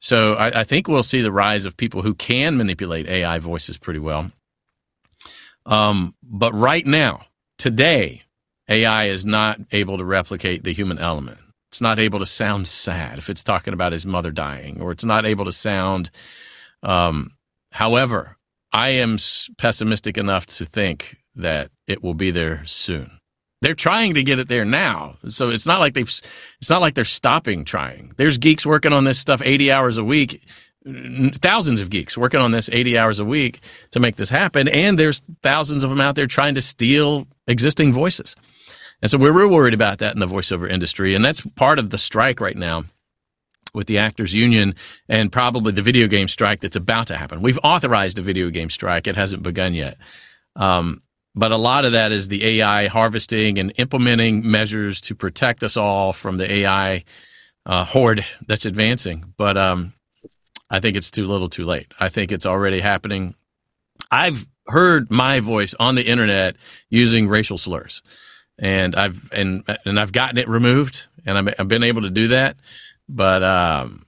So 0.00 0.34
I, 0.34 0.62
I 0.62 0.64
think 0.64 0.88
we'll 0.88 1.04
see 1.04 1.20
the 1.20 1.30
rise 1.30 1.64
of 1.64 1.76
people 1.76 2.02
who 2.02 2.12
can 2.12 2.56
manipulate 2.56 3.06
AI 3.06 3.38
voices 3.38 3.78
pretty 3.78 4.00
well. 4.00 4.32
Um, 5.64 6.16
but 6.24 6.52
right 6.54 6.84
now, 6.84 7.26
today, 7.56 8.22
AI 8.68 9.04
is 9.04 9.24
not 9.24 9.60
able 9.70 9.96
to 9.98 10.04
replicate 10.04 10.64
the 10.64 10.72
human 10.72 10.98
element. 10.98 11.38
It's 11.70 11.80
not 11.80 12.00
able 12.00 12.18
to 12.18 12.26
sound 12.26 12.66
sad 12.66 13.18
if 13.18 13.30
it's 13.30 13.44
talking 13.44 13.74
about 13.74 13.92
his 13.92 14.04
mother 14.04 14.32
dying, 14.32 14.80
or 14.80 14.90
it's 14.90 15.04
not 15.04 15.24
able 15.24 15.44
to 15.44 15.52
sound. 15.52 16.10
Um, 16.82 17.36
however, 17.70 18.38
I 18.72 18.88
am 18.88 19.18
pessimistic 19.56 20.18
enough 20.18 20.46
to 20.46 20.64
think 20.64 21.18
that 21.36 21.70
it 21.86 22.02
will 22.02 22.14
be 22.14 22.32
there 22.32 22.64
soon. 22.64 23.20
They're 23.64 23.72
trying 23.72 24.12
to 24.12 24.22
get 24.22 24.38
it 24.38 24.48
there 24.48 24.66
now. 24.66 25.14
So 25.30 25.48
it's 25.48 25.66
not 25.66 25.80
like 25.80 25.94
they've 25.94 26.02
it's 26.02 26.68
not 26.68 26.82
like 26.82 26.94
they're 26.94 27.02
stopping 27.02 27.64
trying. 27.64 28.12
There's 28.18 28.36
geeks 28.36 28.66
working 28.66 28.92
on 28.92 29.04
this 29.04 29.18
stuff 29.18 29.40
80 29.42 29.72
hours 29.72 29.96
a 29.96 30.04
week. 30.04 30.42
Thousands 30.86 31.80
of 31.80 31.88
geeks 31.88 32.18
working 32.18 32.40
on 32.40 32.50
this 32.50 32.68
80 32.70 32.98
hours 32.98 33.20
a 33.20 33.24
week 33.24 33.60
to 33.92 34.00
make 34.00 34.16
this 34.16 34.28
happen 34.28 34.68
and 34.68 34.98
there's 34.98 35.22
thousands 35.42 35.82
of 35.82 35.88
them 35.88 35.98
out 35.98 36.14
there 36.14 36.26
trying 36.26 36.54
to 36.56 36.60
steal 36.60 37.26
existing 37.46 37.90
voices. 37.90 38.36
And 39.00 39.10
so 39.10 39.16
we're 39.16 39.32
real 39.32 39.48
worried 39.48 39.72
about 39.72 39.96
that 40.00 40.12
in 40.12 40.20
the 40.20 40.26
voiceover 40.26 40.68
industry 40.68 41.14
and 41.14 41.24
that's 41.24 41.40
part 41.40 41.78
of 41.78 41.88
the 41.88 41.96
strike 41.96 42.42
right 42.42 42.58
now 42.58 42.84
with 43.72 43.86
the 43.86 43.96
actors 43.96 44.34
union 44.34 44.74
and 45.08 45.32
probably 45.32 45.72
the 45.72 45.80
video 45.80 46.06
game 46.06 46.28
strike 46.28 46.60
that's 46.60 46.76
about 46.76 47.06
to 47.06 47.16
happen. 47.16 47.40
We've 47.40 47.58
authorized 47.64 48.18
a 48.18 48.22
video 48.22 48.50
game 48.50 48.68
strike. 48.68 49.06
It 49.06 49.16
hasn't 49.16 49.42
begun 49.42 49.72
yet. 49.72 49.96
Um, 50.54 51.00
but 51.34 51.52
a 51.52 51.56
lot 51.56 51.84
of 51.84 51.92
that 51.92 52.12
is 52.12 52.28
the 52.28 52.44
AI 52.60 52.86
harvesting 52.86 53.58
and 53.58 53.72
implementing 53.76 54.48
measures 54.48 55.00
to 55.02 55.14
protect 55.14 55.64
us 55.64 55.76
all 55.76 56.12
from 56.12 56.38
the 56.38 56.50
AI 56.50 57.04
uh, 57.66 57.84
horde 57.84 58.24
that's 58.46 58.66
advancing. 58.66 59.34
But 59.36 59.56
um, 59.56 59.94
I 60.70 60.80
think 60.80 60.96
it's 60.96 61.10
too 61.10 61.26
little, 61.26 61.48
too 61.48 61.64
late. 61.64 61.92
I 61.98 62.08
think 62.08 62.32
it's 62.32 62.46
already 62.46 62.80
happening. 62.80 63.34
I've 64.10 64.46
heard 64.68 65.10
my 65.10 65.40
voice 65.40 65.74
on 65.78 65.94
the 65.94 66.06
internet 66.06 66.56
using 66.88 67.28
racial 67.28 67.58
slurs, 67.58 68.02
and 68.58 68.94
I've 68.94 69.30
and 69.32 69.64
and 69.84 69.98
I've 69.98 70.12
gotten 70.12 70.38
it 70.38 70.48
removed, 70.48 71.08
and 71.26 71.36
I've, 71.36 71.54
I've 71.58 71.68
been 71.68 71.82
able 71.82 72.02
to 72.02 72.10
do 72.10 72.28
that. 72.28 72.56
But 73.08 73.42
um, 73.42 74.06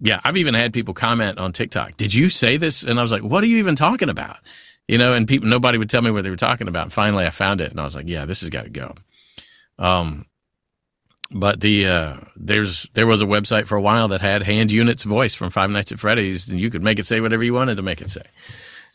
yeah, 0.00 0.20
I've 0.24 0.36
even 0.36 0.54
had 0.54 0.72
people 0.72 0.94
comment 0.94 1.38
on 1.38 1.52
TikTok. 1.52 1.96
Did 1.96 2.14
you 2.14 2.28
say 2.28 2.56
this? 2.56 2.82
And 2.82 2.98
I 2.98 3.02
was 3.02 3.12
like, 3.12 3.22
what 3.22 3.42
are 3.42 3.46
you 3.46 3.58
even 3.58 3.76
talking 3.76 4.08
about? 4.08 4.38
You 4.88 4.96
know, 4.98 5.12
and 5.12 5.28
people, 5.28 5.48
nobody 5.48 5.78
would 5.78 5.90
tell 5.90 6.02
me 6.02 6.10
what 6.10 6.24
they 6.24 6.30
were 6.30 6.36
talking 6.36 6.66
about. 6.66 6.92
Finally, 6.92 7.26
I 7.26 7.30
found 7.30 7.60
it, 7.60 7.70
and 7.70 7.78
I 7.78 7.84
was 7.84 7.94
like, 7.94 8.08
yeah, 8.08 8.24
this 8.24 8.40
has 8.40 8.50
got 8.50 8.64
to 8.64 8.70
go. 8.70 8.94
Um, 9.78 10.24
but 11.30 11.60
the 11.60 11.86
uh, 11.86 12.16
there's 12.36 12.88
there 12.94 13.06
was 13.06 13.20
a 13.20 13.26
website 13.26 13.66
for 13.66 13.76
a 13.76 13.82
while 13.82 14.08
that 14.08 14.22
had 14.22 14.42
hand 14.42 14.72
units 14.72 15.02
voice 15.02 15.34
from 15.34 15.50
Five 15.50 15.70
Nights 15.70 15.92
at 15.92 16.00
Freddy's, 16.00 16.48
and 16.48 16.58
you 16.58 16.70
could 16.70 16.82
make 16.82 16.98
it 16.98 17.04
say 17.04 17.20
whatever 17.20 17.44
you 17.44 17.52
wanted 17.52 17.76
to 17.76 17.82
make 17.82 18.00
it 18.00 18.10
say, 18.10 18.22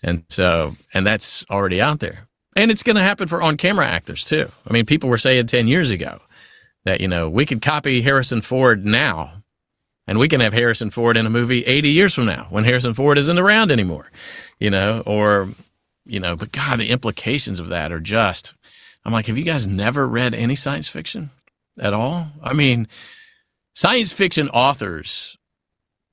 and 0.02 0.24
so 0.30 0.76
and 0.94 1.06
that's 1.06 1.46
already 1.52 1.80
out 1.80 2.00
there, 2.00 2.28
and 2.56 2.72
it's 2.72 2.84
going 2.84 2.96
to 2.96 3.04
happen 3.04 3.28
for 3.28 3.42
on 3.42 3.56
camera 3.56 3.86
actors 3.86 4.24
too. 4.24 4.52
I 4.68 4.74
mean, 4.74 4.88
people 4.88 5.10
were 5.10 5.18
saying 5.18 5.46
ten 5.46 5.68
years 5.68 5.92
ago 5.92 6.22
that 6.86 7.02
you 7.02 7.08
know 7.08 7.30
we 7.30 7.46
could 7.46 7.62
copy 7.62 8.02
Harrison 8.02 8.42
Ford 8.42 8.84
now, 8.84 9.44
and 10.08 10.18
we 10.18 10.28
can 10.28 10.42
have 10.42 10.54
Harrison 10.54 10.90
Ford 10.90 11.18
in 11.18 11.28
a 11.28 11.30
movie 11.30 11.62
eighty 11.66 11.90
years 11.90 12.16
from 12.16 12.26
now 12.26 12.48
when 12.50 12.64
Harrison 12.64 12.96
Ford 12.96 13.20
isn't 13.20 13.38
around 13.38 13.72
anymore, 13.72 14.12
you 14.60 14.72
know, 14.72 15.04
or 15.06 15.50
you 16.06 16.20
know, 16.20 16.36
but 16.36 16.52
God, 16.52 16.80
the 16.80 16.90
implications 16.90 17.60
of 17.60 17.70
that 17.70 17.92
are 17.92 18.00
just. 18.00 18.54
I'm 19.06 19.12
like, 19.12 19.26
have 19.26 19.38
you 19.38 19.44
guys 19.44 19.68
never 19.68 20.08
read 20.08 20.34
any 20.34 20.56
science 20.56 20.88
fiction? 20.88 21.30
at 21.80 21.94
all. 21.94 22.28
I 22.42 22.54
mean, 22.54 22.88
science 23.74 24.12
fiction 24.12 24.50
authors 24.50 25.38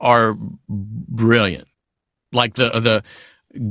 are 0.01 0.37
brilliant. 0.69 1.69
Like 2.33 2.55
the 2.55 2.71
the 2.71 3.03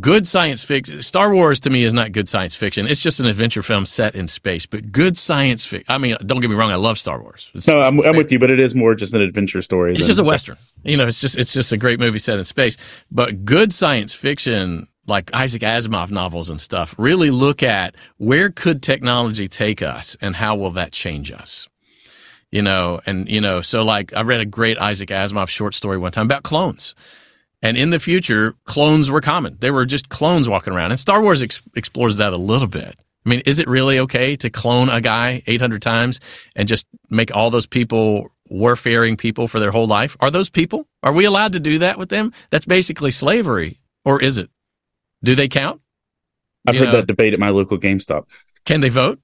good 0.02 0.28
science 0.28 0.62
fiction 0.62 1.02
Star 1.02 1.34
Wars 1.34 1.62
to 1.62 1.70
me 1.70 1.84
is 1.84 1.94
not 1.94 2.12
good 2.12 2.28
science 2.28 2.54
fiction. 2.56 2.86
It's 2.86 3.02
just 3.02 3.22
an 3.22 3.26
adventure 3.26 3.64
film 3.64 3.86
set 3.86 4.14
in 4.14 4.28
space. 4.28 4.66
But 4.66 4.92
good 4.92 5.16
science 5.16 5.66
fiction. 5.66 5.86
I 5.88 5.98
mean, 5.98 6.18
don't 6.26 6.42
get 6.42 6.50
me 6.50 6.56
wrong. 6.56 6.72
I 6.72 6.76
love 6.76 7.00
Star 7.00 7.22
Wars. 7.22 7.50
It's, 7.56 7.68
no, 7.68 7.80
I'm, 7.80 8.00
I'm, 8.02 8.18
with 8.18 8.32
you, 8.32 8.40
but 8.40 8.52
it 8.52 8.60
is 8.60 8.76
more 8.76 8.94
just 8.94 9.14
an 9.14 9.22
adventure 9.22 9.62
story. 9.62 9.92
It's 9.96 10.08
just 10.08 10.20
a 10.20 10.24
western. 10.24 10.58
You 10.84 10.98
know, 10.98 11.08
it's 11.08 11.22
just 11.22 11.38
it's 11.38 11.54
just 11.54 11.72
a 11.72 11.78
great 11.78 12.00
movie 12.00 12.20
set 12.20 12.38
in 12.38 12.46
space. 12.46 12.78
But 13.10 13.46
good 13.46 13.72
science 13.72 14.14
fiction 14.14 14.88
like 15.10 15.34
Isaac 15.34 15.64
Asimov 15.64 16.12
novels 16.12 16.50
and 16.50 16.62
stuff 16.62 16.96
really 16.98 17.32
look 17.32 17.64
at 17.64 17.96
where 18.18 18.50
could 18.50 18.82
technology 18.82 19.48
take 19.48 19.82
us 19.82 20.16
and 20.22 20.36
how 20.36 20.56
will 20.56 20.72
that 20.72 20.92
change 20.92 21.32
us 21.32 21.68
you 22.52 22.62
know, 22.62 23.00
and 23.06 23.30
you 23.30 23.42
know, 23.42 23.62
so 23.62 23.84
like 23.84 24.14
I 24.14 24.22
read 24.22 24.42
a 24.42 24.46
great 24.46 24.78
Isaac 24.78 25.10
Asimov 25.10 25.50
short 25.50 25.74
story 25.74 25.98
one 25.98 26.12
time 26.12 26.26
about 26.26 26.44
clones. 26.44 26.96
And 27.62 27.78
in 27.78 27.90
the 27.90 28.00
future, 28.00 28.56
clones 28.64 29.12
were 29.12 29.22
common. 29.22 29.58
They 29.60 29.70
were 29.70 29.86
just 29.86 30.10
clones 30.10 30.48
walking 30.48 30.74
around. 30.74 30.92
And 30.92 31.00
Star 31.00 31.22
Wars 31.22 31.44
ex- 31.44 31.62
explores 31.76 32.18
that 32.18 32.32
a 32.32 32.38
little 32.38 32.70
bit. 32.70 32.96
I 33.26 33.30
mean, 33.30 33.42
is 33.46 33.60
it 33.60 33.68
really 33.68 34.00
okay 34.00 34.38
to 34.38 34.50
clone 34.50 34.90
a 34.90 35.02
guy 35.02 35.44
800 35.46 35.82
times 35.82 36.22
and 36.56 36.70
just 36.70 36.86
make 37.10 37.36
all 37.36 37.52
those 37.52 37.68
people 37.68 38.30
warfaring 38.50 39.18
people 39.18 39.48
for 39.48 39.60
their 39.60 39.72
whole 39.72 39.88
life? 39.88 40.16
Are 40.22 40.32
those 40.32 40.50
people? 40.50 40.88
Are 41.04 41.12
we 41.12 41.26
allowed 41.26 41.54
to 41.54 41.60
do 41.60 41.80
that 41.80 41.98
with 41.98 42.10
them? 42.10 42.32
That's 42.50 42.66
basically 42.66 43.12
slavery. 43.12 43.78
Or 44.06 44.22
is 44.22 44.38
it? 44.38 44.50
Do 45.24 45.36
they 45.36 45.48
count? 45.48 45.82
I've 46.68 46.76
you 46.76 46.82
heard 46.82 46.88
know, 46.88 46.98
that 46.98 47.08
debate 47.08 47.34
at 47.34 47.40
my 47.40 47.50
local 47.50 47.78
GameStop. 47.78 48.26
Can 48.66 48.82
they 48.82 48.90
vote? 48.90 49.20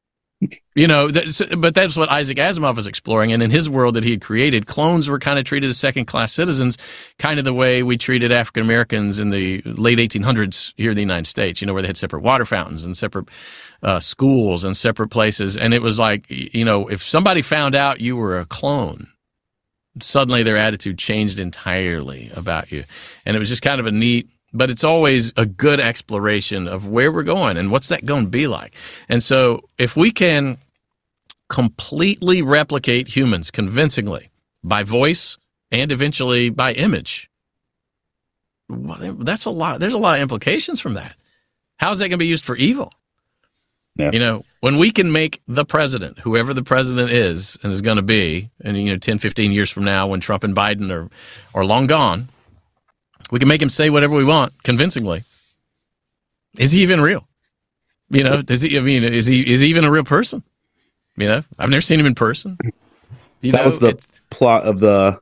you 0.76 0.88
know, 0.88 1.10
that's, 1.10 1.42
but 1.58 1.74
that's 1.74 1.96
what 1.96 2.10
Isaac 2.10 2.38
Asimov 2.38 2.76
was 2.76 2.88
exploring. 2.88 3.32
And 3.32 3.42
in 3.42 3.50
his 3.50 3.70
world 3.70 3.94
that 3.96 4.04
he 4.04 4.12
had 4.12 4.22
created, 4.22 4.66
clones 4.66 5.10
were 5.10 5.20
kind 5.20 5.40
of 5.40 5.46
treated 5.46 5.70
as 5.70 5.78
second 5.78 6.06
class 6.06 6.34
citizens, 6.34 6.78
kind 7.18 7.40
of 7.40 7.46
the 7.46 7.54
way 7.54 7.84
we 7.84 7.98
treated 7.98 8.32
African 8.32 8.64
Americans 8.64 9.20
in 9.20 9.30
the 9.30 9.62
late 9.66 9.98
1800s 9.98 10.74
here 10.76 10.92
in 10.92 10.96
the 10.96 11.02
United 11.02 11.28
States, 11.28 11.62
you 11.62 11.68
know, 11.68 11.74
where 11.74 11.82
they 11.82 11.88
had 11.88 11.98
separate 11.98 12.22
water 12.22 12.46
fountains 12.46 12.84
and 12.84 12.96
separate 12.96 13.30
uh, 13.82 14.00
schools 14.00 14.64
and 14.64 14.76
separate 14.76 15.10
places. 15.10 15.56
And 15.56 15.74
it 15.74 15.82
was 15.82 16.00
like, 16.00 16.26
you 16.30 16.66
know, 16.66 16.88
if 16.88 17.02
somebody 17.02 17.42
found 17.42 17.76
out 17.76 18.02
you 18.02 18.18
were 18.18 18.38
a 18.40 18.46
clone, 18.46 19.08
suddenly 20.02 20.44
their 20.44 20.58
attitude 20.58 20.98
changed 20.98 21.40
entirely 21.40 22.30
about 22.36 22.72
you. 22.72 22.84
And 23.26 23.36
it 23.36 23.40
was 23.40 23.50
just 23.50 23.62
kind 23.62 23.80
of 23.80 23.86
a 23.86 23.92
neat 23.92 24.30
but 24.56 24.72
it's 24.72 24.84
always 24.84 25.34
a 25.38 25.46
good 25.46 25.80
exploration 25.80 26.68
of 26.68 26.88
where 26.88 27.12
we're 27.12 27.24
going 27.24 27.58
and 27.58 27.72
what's 27.72 27.90
that 27.90 28.06
going 28.06 28.24
to 28.24 28.30
be 28.30 28.48
like. 28.48 28.74
And 29.10 29.22
so 29.22 29.70
if 29.78 29.98
we 29.98 30.12
can 30.12 30.58
completely 31.50 32.42
replicate 32.42 33.16
humans 33.16 33.52
convincingly 33.52 34.30
by 34.64 34.84
voice 34.84 35.38
and 35.72 35.92
eventually 35.92 36.50
by 36.50 36.74
image, 36.74 37.30
that's 38.70 39.46
a 39.46 39.52
lot. 39.52 39.80
There's 39.80 39.94
a 39.94 40.00
lot 40.00 40.18
of 40.18 40.22
implications 40.22 40.80
from 40.80 40.96
that. 40.96 41.16
How 41.78 41.92
is 41.92 42.00
that 42.00 42.06
going 42.06 42.18
to 42.18 42.24
be 42.24 42.28
used 42.28 42.46
for 42.46 42.56
evil? 42.56 42.92
Yeah. 43.98 44.12
You 44.12 44.20
know, 44.20 44.46
when 44.62 44.78
we 44.78 44.92
can 44.92 45.12
make 45.12 45.42
the 45.48 45.66
president, 45.66 46.20
whoever 46.20 46.54
the 46.54 46.64
president 46.64 47.12
is 47.12 47.58
and 47.64 47.72
is 47.72 47.82
going 47.82 47.98
to 47.98 48.04
be, 48.04 48.50
and 48.62 48.78
you 48.78 48.92
know, 48.92 48.98
10, 48.98 49.20
15 49.20 49.52
years 49.52 49.70
from 49.70 49.84
now 49.84 50.08
when 50.08 50.20
Trump 50.20 50.44
and 50.44 50.56
Biden 50.56 50.92
are, 50.92 51.10
are 51.54 51.66
long 51.66 51.88
gone, 51.88 52.30
we 53.32 53.40
can 53.40 53.48
make 53.48 53.62
him 53.62 53.70
say 53.70 53.90
whatever 53.90 54.16
we 54.16 54.24
want 54.24 54.54
convincingly. 54.64 55.24
Is 56.58 56.72
he 56.72 56.84
even 56.84 57.02
real? 57.02 57.28
You 58.10 58.24
know, 58.24 58.42
does 58.42 58.62
he? 58.62 58.78
I 58.78 58.82
mean, 58.82 59.04
is 59.04 59.26
he 59.26 59.42
is 59.42 59.62
he 59.62 59.70
even 59.70 59.84
a 59.84 59.92
real 59.92 60.04
person? 60.04 60.44
You 61.18 61.28
know, 61.28 61.42
I've 61.58 61.70
never 61.70 61.82
seen 61.82 62.00
him 62.00 62.06
in 62.06 62.16
person. 62.16 62.58
You 63.42 63.52
that 63.52 63.60
know, 63.60 63.66
was 63.66 63.80
the 63.80 64.06
plot 64.30 64.64
of 64.64 64.80
the 64.80 65.20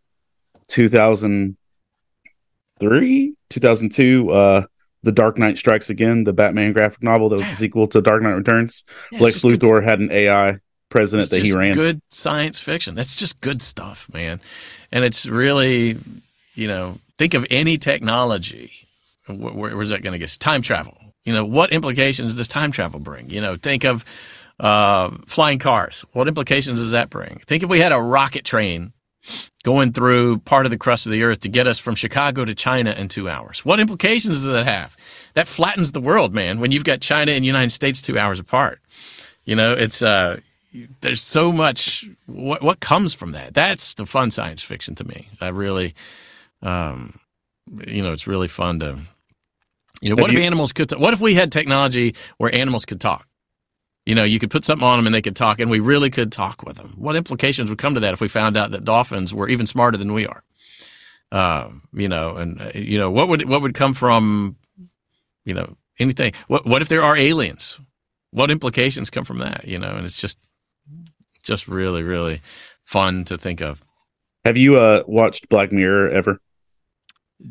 2003, 0.68 3.34
2002, 3.50 4.32
uh, 4.32 4.66
The 5.04 5.12
Dark 5.12 5.38
Knight 5.38 5.58
Strikes 5.58 5.90
Again, 5.90 6.24
the 6.24 6.34
Batman 6.34 6.74
graphic 6.74 7.04
novel 7.04 7.30
that 7.30 7.38
was 7.38 7.50
the 7.50 7.56
sequel 7.56 7.88
to 7.90 8.02
Dark 8.02 8.24
Knight 8.24 8.32
Returns. 8.32 8.84
Yeah, 9.12 9.22
Lex 9.22 9.44
Luthor 9.44 9.80
good. 9.80 9.84
had 9.84 10.00
an 10.00 10.12
AI 10.12 10.60
president 10.90 11.30
that 11.32 11.46
he 11.46 11.54
ran. 11.54 11.74
Good 11.74 12.02
science 12.10 12.60
fiction. 12.60 12.96
That's 12.96 13.16
just 13.16 13.40
good 13.42 13.62
stuff, 13.62 14.12
man. 14.14 14.40
And 14.92 15.04
it's 15.04 15.26
really, 15.26 15.98
you 16.56 16.68
know, 16.68 16.96
think 17.24 17.34
of 17.36 17.48
any 17.50 17.78
technology. 17.78 18.88
Where, 19.28 19.76
where's 19.76 19.90
that 19.90 20.02
going 20.02 20.12
to 20.12 20.20
get? 20.20 20.36
Time 20.40 20.62
travel. 20.62 20.98
You 21.24 21.34
know, 21.34 21.46
what 21.46 21.72
implications 21.72 22.36
does 22.36 22.50
time 22.50 22.72
travel 22.72 23.00
bring? 23.00 23.30
You 23.30 23.40
know, 23.40 23.56
think 23.56 23.86
of 23.86 24.04
uh, 24.60 25.10
flying 25.26 25.58
cars. 25.58 26.04
What 26.12 26.28
implications 26.28 26.82
does 26.82 26.92
that 26.92 27.10
bring? 27.10 27.40
Think 27.48 27.64
if 27.64 27.70
we 27.70 27.80
had 27.80 27.94
a 27.94 28.02
rocket 28.02 28.44
train 28.44 28.92
going 29.64 29.94
through 29.94 30.40
part 30.40 30.66
of 30.66 30.70
the 30.70 30.78
crust 30.78 31.06
of 31.06 31.14
the 31.14 31.24
earth 31.24 31.40
to 31.40 31.50
get 31.50 31.66
us 31.66 31.80
from 31.80 31.96
Chicago 31.96 32.44
to 32.44 32.54
China 32.54 32.92
in 32.92 33.08
two 33.08 33.30
hours. 33.30 33.64
What 33.64 33.80
implications 33.80 34.44
does 34.44 34.52
that 34.52 34.66
have? 34.66 34.98
That 35.34 35.48
flattens 35.48 35.94
the 35.94 36.02
world, 36.02 36.34
man, 36.34 36.60
when 36.60 36.74
you've 36.74 36.84
got 36.84 37.00
China 37.00 37.32
and 37.32 37.46
United 37.46 37.72
States 37.72 38.02
two 38.02 38.20
hours 38.20 38.42
apart. 38.42 38.82
You 39.46 39.56
know, 39.56 39.72
it's, 39.72 40.02
uh, 40.02 40.42
there's 41.00 41.22
so 41.22 41.54
much, 41.54 42.04
what, 42.26 42.62
what 42.62 42.82
comes 42.82 43.14
from 43.14 43.32
that? 43.32 43.54
That's 43.54 43.94
the 43.94 44.06
fun 44.06 44.30
science 44.30 44.62
fiction 44.62 44.94
to 44.96 45.06
me. 45.06 45.30
I 45.40 45.48
really, 45.50 45.96
um, 46.64 47.20
you 47.88 48.02
know, 48.02 48.12
it's 48.12 48.28
really 48.28 48.48
fun 48.48 48.80
to, 48.80 48.98
you 50.02 50.10
know, 50.10 50.22
what 50.22 50.32
if 50.32 50.38
animals 50.38 50.74
could, 50.74 50.90
t- 50.90 50.96
what 50.96 51.14
if 51.14 51.22
we 51.22 51.36
had 51.36 51.52
technology 51.52 52.16
where 52.38 52.54
animals 52.54 52.86
could 52.86 53.00
talk? 53.00 53.28
You 54.06 54.16
know, 54.16 54.24
you 54.24 54.38
could 54.40 54.52
put 54.52 54.66
something 54.66 54.86
on 54.86 54.98
them 54.98 55.06
and 55.06 55.16
they 55.16 55.22
could 55.22 55.36
talk, 55.36 55.60
and 55.60 55.72
we 55.72 55.80
really 55.80 56.10
could 56.10 56.32
talk 56.32 56.64
with 56.64 56.76
them. 56.76 56.94
What 56.98 57.16
implications 57.16 57.70
would 57.70 57.80
come 57.80 57.94
to 57.94 58.02
that 58.02 58.14
if 58.14 58.20
we 58.20 58.28
found 58.28 58.58
out 58.58 58.72
that 58.72 58.84
dolphins 58.84 59.34
were 59.34 59.48
even 59.48 59.66
smarter 59.66 59.98
than 59.98 60.12
we 60.12 60.28
are? 60.28 60.44
Uh, 61.32 61.70
you 61.94 62.10
know, 62.10 62.36
and 62.36 62.62
uh, 62.62 62.72
you 62.76 63.00
know 63.00 63.10
what 63.10 63.28
would 63.30 63.48
what 63.48 63.62
would 63.62 63.74
come 63.74 63.94
from, 63.94 64.58
you 65.46 65.54
know, 65.54 65.78
anything? 66.00 66.34
What 66.48 66.66
what 66.66 66.82
if 66.82 66.90
there 66.90 67.02
are 67.02 67.16
aliens? 67.16 67.80
What 68.32 68.52
implications 68.52 69.10
come 69.10 69.24
from 69.24 69.40
that? 69.40 69.66
You 69.66 69.80
know, 69.80 69.96
and 69.96 70.06
it's 70.06 70.20
just 70.20 70.38
just 71.42 71.68
really 71.68 72.04
really 72.04 72.42
fun 72.82 73.24
to 73.26 73.38
think 73.38 73.62
of. 73.62 73.82
Have 74.44 74.58
you 74.58 74.78
uh, 74.78 75.04
watched 75.08 75.48
Black 75.48 75.72
Mirror 75.72 76.10
ever? 76.10 76.40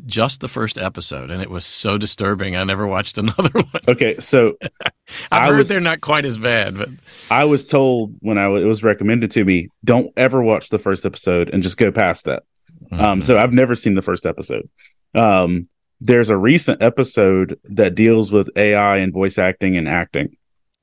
Just 0.05 0.41
the 0.41 0.47
first 0.47 0.77
episode, 0.77 1.29
and 1.29 1.41
it 1.41 1.49
was 1.49 1.65
so 1.65 1.97
disturbing. 1.97 2.55
I 2.55 2.63
never 2.63 2.87
watched 2.87 3.17
another 3.19 3.49
one. 3.53 3.83
Okay, 3.87 4.15
so 4.19 4.57
I've 4.63 5.27
I 5.31 5.47
heard 5.47 5.57
was, 5.57 5.69
they're 5.69 5.79
not 5.79 6.01
quite 6.01 6.25
as 6.25 6.37
bad, 6.37 6.77
but 6.77 6.89
I 7.29 7.45
was 7.45 7.65
told 7.65 8.15
when 8.19 8.37
I 8.37 8.43
w- 8.43 8.63
it 8.63 8.67
was 8.67 8.83
recommended 8.83 9.31
to 9.31 9.45
me, 9.45 9.69
don't 9.83 10.11
ever 10.17 10.41
watch 10.41 10.69
the 10.69 10.79
first 10.79 11.05
episode 11.05 11.49
and 11.49 11.61
just 11.61 11.77
go 11.77 11.91
past 11.91 12.25
that. 12.25 12.43
Um, 12.91 12.97
mm-hmm. 12.97 13.05
Um, 13.05 13.21
so 13.21 13.37
I've 13.37 13.53
never 13.53 13.75
seen 13.75 13.95
the 13.95 14.01
first 14.01 14.25
episode. 14.25 14.67
Um, 15.13 15.67
there's 16.01 16.29
a 16.29 16.37
recent 16.37 16.81
episode 16.81 17.59
that 17.65 17.95
deals 17.95 18.31
with 18.31 18.49
AI 18.57 18.97
and 18.97 19.13
voice 19.13 19.37
acting 19.37 19.77
and 19.77 19.87
acting. 19.87 20.35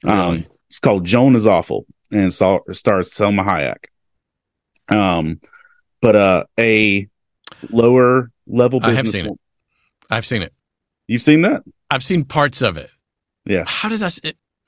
Um, 0.07 0.31
really? 0.31 0.49
It's 0.69 0.79
called 0.79 1.05
Joan 1.05 1.35
is 1.37 1.47
Awful 1.47 1.85
and 2.11 2.27
it 2.27 2.33
stars 2.33 3.13
Salma 3.13 3.47
Hayek. 3.47 4.97
Um, 4.97 5.41
but 6.01 6.17
uh, 6.17 6.45
a 6.59 7.09
lower 7.71 8.31
level 8.47 8.81
business. 8.81 8.95
I 8.95 8.97
have 8.97 9.09
seen 9.09 9.27
it. 9.27 9.41
I've 10.11 10.27
seen 10.27 10.43
it. 10.43 10.53
You've 11.07 11.23
seen 11.23 11.43
that? 11.43 11.63
I've 11.91 12.03
seen 12.03 12.25
parts 12.25 12.63
of 12.63 12.77
it. 12.77 12.91
Yeah. 13.45 13.65
How 13.67 13.89
did 13.89 14.03
I? 14.03 14.09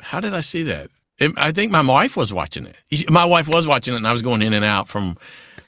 How 0.00 0.20
did 0.20 0.34
I 0.34 0.40
see 0.40 0.64
that? 0.64 0.90
It, 1.18 1.32
I 1.36 1.52
think 1.52 1.70
my 1.70 1.82
wife 1.82 2.16
was 2.16 2.32
watching 2.32 2.66
it. 2.66 3.10
My 3.10 3.24
wife 3.24 3.48
was 3.48 3.66
watching 3.66 3.94
it, 3.94 3.98
and 3.98 4.06
I 4.06 4.12
was 4.12 4.22
going 4.22 4.42
in 4.42 4.52
and 4.52 4.64
out 4.64 4.88
from 4.88 5.16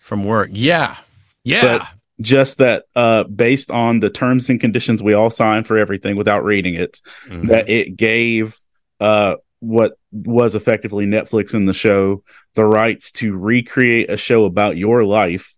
from 0.01 0.25
work. 0.25 0.51
Yeah, 0.53 0.97
yeah. 1.45 1.79
But 1.79 1.89
just 2.21 2.59
that, 2.59 2.85
uh, 2.95 3.25
based 3.25 3.71
on 3.71 4.01
the 4.01 4.11
terms 4.11 4.49
and 4.49 4.61
conditions 4.61 5.03
we 5.03 5.15
all 5.15 5.31
signed 5.31 5.67
for 5.67 5.77
everything 5.77 6.17
without 6.17 6.45
reading 6.45 6.75
it, 6.75 7.01
mm-hmm. 7.29 7.49
that 7.49 7.69
it 7.69 7.97
gave 7.97 8.59
uh 9.01 9.37
what 9.61 9.99
was 10.13 10.55
effectively 10.55 11.07
Netflix 11.07 11.55
in 11.55 11.65
the 11.65 11.73
show 11.73 12.23
the 12.55 12.65
rights 12.65 13.11
to 13.13 13.37
recreate 13.37 14.11
a 14.11 14.17
show 14.17 14.45
about 14.45 14.77
your 14.77 15.05
life 15.05 15.57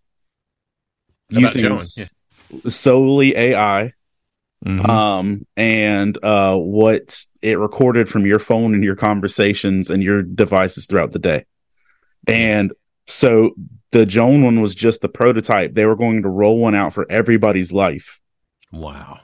using 1.29 1.79
yeah 1.97 2.07
solely 2.69 3.37
AI. 3.37 3.93
Mm-hmm. 4.65 4.91
Um, 4.91 5.47
and 5.57 6.19
uh, 6.25 6.57
what 6.57 7.25
it 7.43 7.59
recorded 7.59 8.09
from 8.09 8.27
your 8.27 8.39
phone 8.39 8.75
and 8.75 8.83
your 8.83 8.97
conversations 8.97 9.91
and 9.91 10.03
your 10.03 10.23
devices 10.23 10.87
throughout 10.87 11.13
the 11.13 11.19
day. 11.19 11.45
And 12.27 12.73
So 13.07 13.53
the 13.93 14.07
Joan 14.07 14.43
one 14.43 14.61
was 14.61 14.75
just 14.75 15.03
the 15.03 15.09
prototype. 15.09 15.75
They 15.75 15.87
were 15.87 15.95
going 15.97 16.23
to 16.23 16.29
roll 16.29 16.59
one 16.59 16.75
out 16.75 16.93
for 16.93 17.07
everybody's 17.11 17.73
life. 17.73 18.21
Wow. 18.73 19.21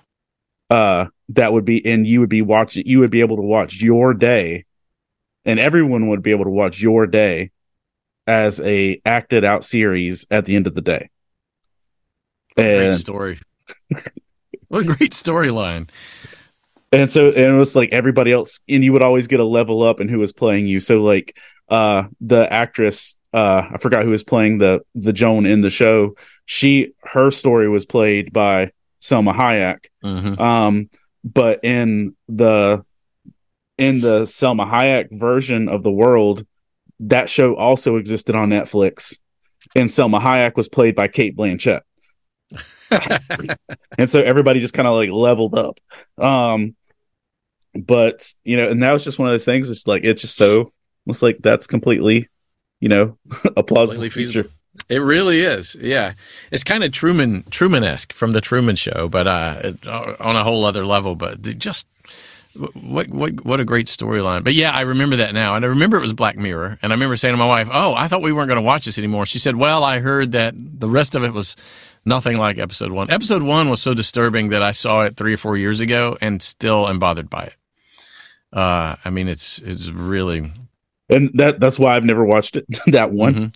Uh, 0.71 1.07
that 1.31 1.53
would 1.53 1.65
be, 1.65 1.85
and 1.85 2.07
you 2.07 2.21
would 2.21 2.29
be 2.29 2.43
watching, 2.43 2.85
you 2.87 3.01
would 3.01 3.11
be 3.11 3.21
able 3.21 3.37
to 3.37 3.43
watch 3.43 3.83
your 3.83 4.15
day, 4.15 4.65
and 5.45 5.59
everyone 5.59 6.09
would 6.09 6.23
be 6.23 6.31
able 6.31 6.45
to 6.45 6.51
watch 6.51 6.81
your 6.81 7.07
day 7.07 7.51
as 8.27 8.61
a 8.61 9.01
acted 9.05 9.45
out 9.45 9.65
series 9.65 10.27
at 10.31 10.45
the 10.45 10.55
end 10.55 10.67
of 10.67 10.75
the 10.75 10.81
day. 10.81 11.11
Great 12.57 12.95
story. 12.95 13.39
what 14.69 14.83
a 14.83 14.85
great 14.85 15.13
storyline. 15.13 15.91
And 16.93 17.11
so 17.11 17.27
and 17.27 17.37
it 17.37 17.53
was 17.53 17.75
like 17.75 17.91
everybody 17.93 18.33
else, 18.33 18.61
and 18.69 18.85
you 18.85 18.93
would 18.93 19.03
always 19.03 19.27
get 19.27 19.41
a 19.41 19.45
level 19.45 19.83
up 19.83 20.01
in 20.01 20.09
who 20.09 20.19
was 20.19 20.33
playing 20.33 20.67
you. 20.67 20.81
So 20.81 21.03
like 21.03 21.37
uh 21.69 22.05
the 22.21 22.53
actress 22.53 23.17
uh 23.33 23.63
I 23.73 23.79
forgot 23.79 24.05
who 24.05 24.11
was 24.11 24.25
playing 24.25 24.59
the 24.59 24.81
the 24.95 25.13
Joan 25.13 25.47
in 25.47 25.63
the 25.63 25.71
show. 25.71 26.17
She 26.45 26.93
her 27.03 27.31
story 27.31 27.69
was 27.69 27.87
played 27.87 28.33
by 28.33 28.73
Salma 29.01 29.35
Hayek. 29.35 29.87
Mhm. 30.05 30.39
Um, 30.39 30.91
but 31.25 31.61
in 31.65 32.15
the 32.29 32.85
in 33.79 34.01
the 34.01 34.23
Salma 34.23 34.71
Hayek 34.71 35.09
version 35.19 35.69
of 35.69 35.83
the 35.83 35.91
world, 35.91 36.47
that 37.01 37.31
show 37.31 37.55
also 37.57 37.97
existed 37.97 38.35
on 38.35 38.51
Netflix, 38.51 39.19
and 39.75 39.89
Salma 39.89 40.21
Hayek 40.21 40.57
was 40.57 40.69
played 40.69 40.95
by 40.95 41.09
Cate 41.09 41.37
Blanchett, 41.37 41.81
and 43.99 44.11
so 44.11 44.21
everybody 44.21 44.61
just 44.61 44.75
kind 44.75 44.89
of 44.89 44.95
like 44.95 45.11
leveled 45.11 45.55
up. 45.55 45.79
Um, 46.19 46.75
but 47.75 48.33
you 48.45 48.57
know, 48.57 48.69
and 48.69 48.83
that 48.83 48.93
was 48.93 49.05
just 49.05 49.19
one 49.19 49.29
of 49.29 49.33
those 49.33 49.45
things. 49.45 49.71
It's 49.71 49.87
like 49.87 50.05
it's 50.05 50.23
just 50.23 50.37
so 50.37 50.73
it's 51.07 51.23
like 51.23 51.39
that's 51.41 51.67
completely, 51.67 52.29
you 52.81 52.89
know, 52.89 53.19
a 53.57 53.63
plausible 53.63 54.09
feasible. 54.09 54.51
It 54.89 54.99
really 54.99 55.41
is. 55.41 55.77
Yeah. 55.79 56.13
It's 56.51 56.65
kind 56.65 56.83
of 56.83 56.93
Truman 56.93 57.45
Truman 57.51 57.85
esque 57.85 58.13
from 58.13 58.31
the 58.33 58.41
Truman 58.41 58.77
Show, 58.77 59.09
but 59.09 59.27
uh, 59.27 59.61
it, 59.65 59.87
uh, 59.87 60.17
on 60.19 60.37
a 60.37 60.45
whole 60.45 60.65
other 60.65 60.87
level. 60.87 61.15
But 61.15 61.43
just 61.59 61.87
what 62.75 63.09
what 63.09 63.45
what 63.45 63.61
a 63.61 63.65
great 63.65 63.87
storyline. 63.87 64.45
But 64.45 64.55
yeah, 64.55 64.71
I 64.71 64.83
remember 64.83 65.17
that 65.17 65.35
now, 65.35 65.55
and 65.57 65.65
I 65.65 65.69
remember 65.69 65.97
it 65.97 66.01
was 66.01 66.13
Black 66.13 66.37
Mirror, 66.37 66.79
and 66.83 66.93
I 66.93 66.95
remember 66.95 67.17
saying 67.17 67.33
to 67.33 67.39
my 67.39 67.47
wife, 67.47 67.69
"Oh, 67.73 67.95
I 67.95 68.09
thought 68.09 68.23
we 68.23 68.33
weren't 68.33 68.49
going 68.49 68.61
to 68.61 68.67
watch 68.67 68.85
this 68.85 68.99
anymore." 68.99 69.27
She 69.27 69.39
said, 69.39 69.57
"Well, 69.57 69.85
I 69.85 70.01
heard 70.01 70.33
that 70.33 70.55
the 70.57 70.89
rest 70.89 71.15
of 71.15 71.25
it 71.25 71.33
was." 71.33 71.57
Nothing 72.05 72.37
like 72.39 72.59
episode 72.59 72.91
one. 72.93 73.11
Episode 73.11 73.43
one 73.43 73.71
was 73.71 73.81
so 73.81 73.95
disturbing 73.95 74.49
that 74.49 74.63
I 74.63 74.73
saw 74.73 75.03
it 75.03 75.17
three 75.17 75.35
or 75.35 75.37
four 75.37 75.57
years 75.57 75.81
ago 75.81 76.17
and 76.21 76.43
still 76.43 76.89
am 76.89 76.99
bothered 76.99 77.31
by 77.31 77.45
it. 77.45 77.57
Uh, 78.53 78.97
I 79.05 79.11
mean, 79.11 79.29
it's 79.29 79.61
it's 79.61 79.89
really 79.89 80.51
And 81.09 81.31
that 81.35 81.61
that's 81.61 81.79
why 81.79 81.97
I've 81.97 82.05
never 82.05 82.25
watched 82.25 82.57
it 82.57 82.67
that 82.89 83.13
one. 83.13 83.35
Mhm. 83.35 83.55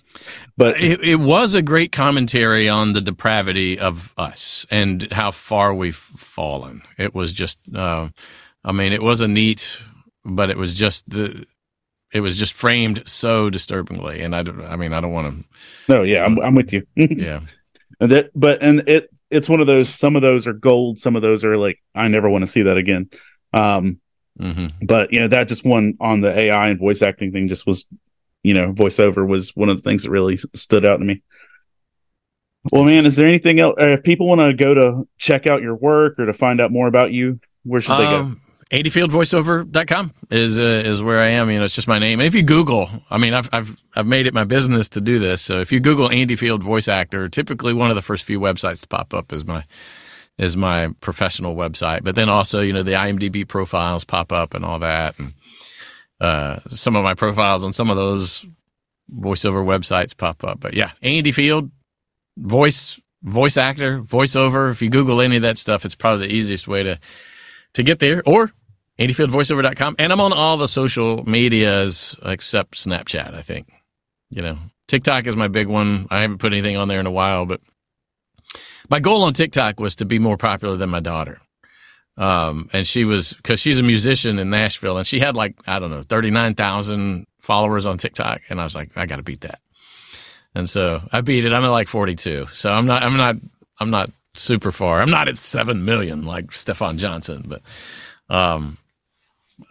But 0.55 0.81
it, 0.81 1.01
it 1.03 1.15
was 1.17 1.53
a 1.55 1.61
great 1.61 1.91
commentary 1.91 2.69
on 2.69 2.93
the 2.93 3.01
depravity 3.01 3.77
of 3.77 4.13
us 4.17 4.65
and 4.71 5.11
how 5.11 5.31
far 5.31 5.73
we've 5.73 5.95
fallen. 5.95 6.81
It 6.97 7.13
was 7.13 7.33
just, 7.33 7.59
uh, 7.75 8.09
I 8.63 8.71
mean, 8.71 8.91
it 8.93 9.03
was 9.03 9.21
a 9.21 9.27
neat, 9.27 9.81
but 10.25 10.49
it 10.49 10.57
was 10.57 10.73
just 10.73 11.09
the, 11.09 11.45
it 12.13 12.21
was 12.21 12.37
just 12.37 12.53
framed 12.53 13.07
so 13.07 13.49
disturbingly. 13.49 14.21
And 14.21 14.33
I, 14.35 14.41
don't- 14.43 14.65
I 14.65 14.77
mean, 14.77 14.93
I 14.93 15.01
don't 15.01 15.11
want 15.11 15.37
to. 15.37 15.45
no, 15.93 16.01
yeah, 16.03 16.23
I'm 16.25 16.39
I'm 16.39 16.55
with 16.55 16.71
you. 16.73 16.87
yeah, 16.95 17.41
And 17.99 18.11
that 18.11 18.31
but 18.35 18.61
and 18.61 18.87
it 18.87 19.09
it's 19.29 19.49
one 19.49 19.59
of 19.59 19.67
those 19.67 19.89
some 19.89 20.15
of 20.15 20.21
those 20.21 20.47
are 20.47 20.53
gold 20.53 20.99
some 20.99 21.15
of 21.15 21.21
those 21.21 21.43
are 21.43 21.57
like 21.57 21.79
i 21.93 22.07
never 22.07 22.29
want 22.29 22.43
to 22.43 22.51
see 22.51 22.63
that 22.63 22.77
again. 22.77 23.09
Um 23.53 23.99
hmm 24.39 24.67
but 24.83 25.11
you 25.11 25.19
know 25.19 25.27
that 25.27 25.47
just 25.47 25.65
one 25.65 25.95
on 25.99 26.21
the 26.21 26.31
ai 26.31 26.67
and 26.67 26.79
voice 26.79 27.01
acting 27.01 27.31
thing 27.31 27.47
just 27.47 27.65
was 27.65 27.85
you 28.43 28.53
know 28.53 28.71
voiceover 28.71 29.27
was 29.27 29.49
one 29.55 29.69
of 29.69 29.77
the 29.77 29.81
things 29.81 30.03
that 30.03 30.11
really 30.11 30.37
stood 30.55 30.85
out 30.85 30.97
to 30.97 31.05
me. 31.05 31.23
Well 32.71 32.83
man 32.83 33.05
is 33.05 33.15
there 33.15 33.27
anything 33.27 33.59
else 33.59 33.75
or 33.79 33.93
if 33.93 34.03
people 34.03 34.27
want 34.27 34.41
to 34.41 34.53
go 34.53 34.73
to 34.75 35.07
check 35.17 35.47
out 35.47 35.63
your 35.63 35.75
work 35.75 36.19
or 36.19 36.25
to 36.25 36.33
find 36.33 36.61
out 36.61 36.71
more 36.71 36.87
about 36.87 37.11
you 37.11 37.39
where 37.63 37.81
should 37.81 37.97
they 37.97 38.05
go? 38.05 38.19
Um, 38.21 38.41
AndyFieldVoiceover.com 38.71 40.13
is 40.29 40.59
uh, 40.59 40.61
is 40.61 41.01
where 41.01 41.21
I 41.21 41.29
am. 41.29 41.49
You 41.49 41.59
know, 41.59 41.63
it's 41.63 41.75
just 41.75 41.87
my 41.87 41.99
name. 41.99 42.19
And 42.19 42.27
if 42.27 42.35
you 42.35 42.43
Google, 42.43 42.89
I 43.09 43.17
mean, 43.17 43.33
I've 43.33 43.49
I've 43.53 43.81
I've 43.95 44.07
made 44.07 44.27
it 44.27 44.33
my 44.33 44.43
business 44.43 44.89
to 44.89 45.01
do 45.01 45.19
this. 45.19 45.41
So 45.41 45.61
if 45.61 45.71
you 45.71 45.79
Google 45.79 46.11
Andy 46.11 46.35
Field 46.35 46.63
voice 46.63 46.89
actor, 46.89 47.29
typically 47.29 47.73
one 47.73 47.89
of 47.89 47.95
the 47.95 48.01
first 48.01 48.25
few 48.25 48.39
websites 48.39 48.81
to 48.81 48.87
pop 48.87 49.13
up 49.13 49.31
is 49.31 49.45
my 49.45 49.63
is 50.37 50.57
my 50.57 50.89
professional 50.99 51.55
website. 51.55 52.03
But 52.03 52.15
then 52.15 52.27
also, 52.27 52.59
you 52.59 52.73
know, 52.73 52.83
the 52.83 52.93
IMDb 52.93 53.47
profiles 53.47 54.03
pop 54.03 54.33
up 54.33 54.53
and 54.53 54.65
all 54.65 54.79
that, 54.79 55.17
and 55.17 55.33
uh, 56.19 56.59
some 56.67 56.97
of 56.97 57.05
my 57.05 57.13
profiles 57.13 57.63
on 57.63 57.71
some 57.71 57.89
of 57.89 57.95
those 57.95 58.45
voiceover 59.15 59.65
websites 59.65 60.15
pop 60.15 60.43
up. 60.43 60.59
But 60.59 60.73
yeah, 60.73 60.91
Andy 61.01 61.31
Field, 61.31 61.71
voice 62.35 63.01
voice 63.23 63.55
actor, 63.55 64.01
voiceover. 64.01 64.71
If 64.71 64.81
you 64.81 64.89
Google 64.89 65.21
any 65.21 65.37
of 65.37 65.43
that 65.43 65.57
stuff, 65.57 65.85
it's 65.85 65.95
probably 65.95 66.27
the 66.27 66.33
easiest 66.33 66.67
way 66.67 66.83
to 66.83 66.99
to 67.77 67.83
get 67.83 67.99
there 67.99 68.23
or 68.25 68.49
andyfieldvoiceover.com 68.97 69.95
and 69.99 70.11
i'm 70.11 70.19
on 70.19 70.33
all 70.33 70.57
the 70.57 70.67
social 70.67 71.23
medias 71.29 72.17
except 72.25 72.73
snapchat 72.73 73.35
i 73.35 73.41
think. 73.41 73.71
You 74.31 74.41
know 74.41 74.57
tiktok 74.87 75.27
is 75.27 75.35
my 75.35 75.47
big 75.47 75.67
one. 75.67 76.07
I 76.09 76.21
haven't 76.21 76.39
put 76.39 76.53
anything 76.53 76.75
on 76.75 76.87
there 76.87 76.99
in 76.99 77.05
a 77.05 77.11
while 77.11 77.45
but 77.45 77.61
my 78.89 78.99
goal 78.99 79.23
on 79.23 79.33
tiktok 79.33 79.79
was 79.79 79.95
to 79.97 80.05
be 80.05 80.17
more 80.17 80.37
popular 80.37 80.75
than 80.75 80.89
my 80.89 80.99
daughter. 80.99 81.39
Um, 82.17 82.67
and 82.73 82.87
she 82.87 83.05
was 83.05 83.33
because 83.33 83.59
she's 83.59 83.77
a 83.77 83.83
musician 83.83 84.39
in 84.39 84.49
nashville 84.49 84.97
and 84.97 85.05
she 85.05 85.19
had 85.19 85.35
like 85.35 85.55
i 85.67 85.77
don't 85.77 85.91
know 85.91 86.01
39000 86.01 87.27
followers 87.41 87.85
on 87.85 87.99
tiktok. 87.99 88.41
And 88.49 88.59
i 88.59 88.63
was 88.63 88.73
like 88.73 88.97
i 88.97 89.05
gotta 89.05 89.21
beat 89.21 89.41
that. 89.41 89.59
And 90.55 90.67
so 90.67 91.03
i 91.11 91.21
beat 91.21 91.45
it. 91.45 91.53
I'm 91.53 91.63
at 91.63 91.69
like 91.69 91.87
42 91.87 92.47
so 92.53 92.73
i'm 92.73 92.87
not 92.87 93.03
i'm 93.03 93.17
not 93.17 93.35
i'm 93.79 93.91
not 93.91 94.09
super 94.37 94.71
far 94.71 94.99
i'm 94.99 95.09
not 95.09 95.27
at 95.27 95.37
7 95.37 95.83
million 95.83 96.25
like 96.25 96.51
stefan 96.51 96.97
johnson 96.97 97.43
but 97.47 97.61
um, 98.29 98.77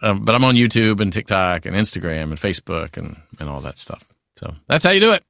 um, 0.01 0.25
but 0.25 0.35
I'm 0.35 0.43
on 0.43 0.55
YouTube 0.55 0.99
and 0.99 1.11
TikTok 1.11 1.65
and 1.65 1.75
Instagram 1.75 2.23
and 2.23 2.37
Facebook 2.37 2.97
and, 2.97 3.17
and 3.39 3.49
all 3.49 3.61
that 3.61 3.77
stuff. 3.77 4.07
So 4.35 4.53
that's 4.67 4.83
how 4.83 4.91
you 4.91 4.99
do 4.99 5.13
it. 5.13 5.23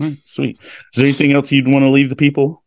Hmm, 0.00 0.14
sweet 0.24 0.58
is 0.58 0.96
there 0.96 1.04
anything 1.04 1.32
else 1.32 1.52
you'd 1.52 1.68
want 1.68 1.82
to 1.82 1.90
leave 1.90 2.08
the 2.08 2.16
people 2.16 2.62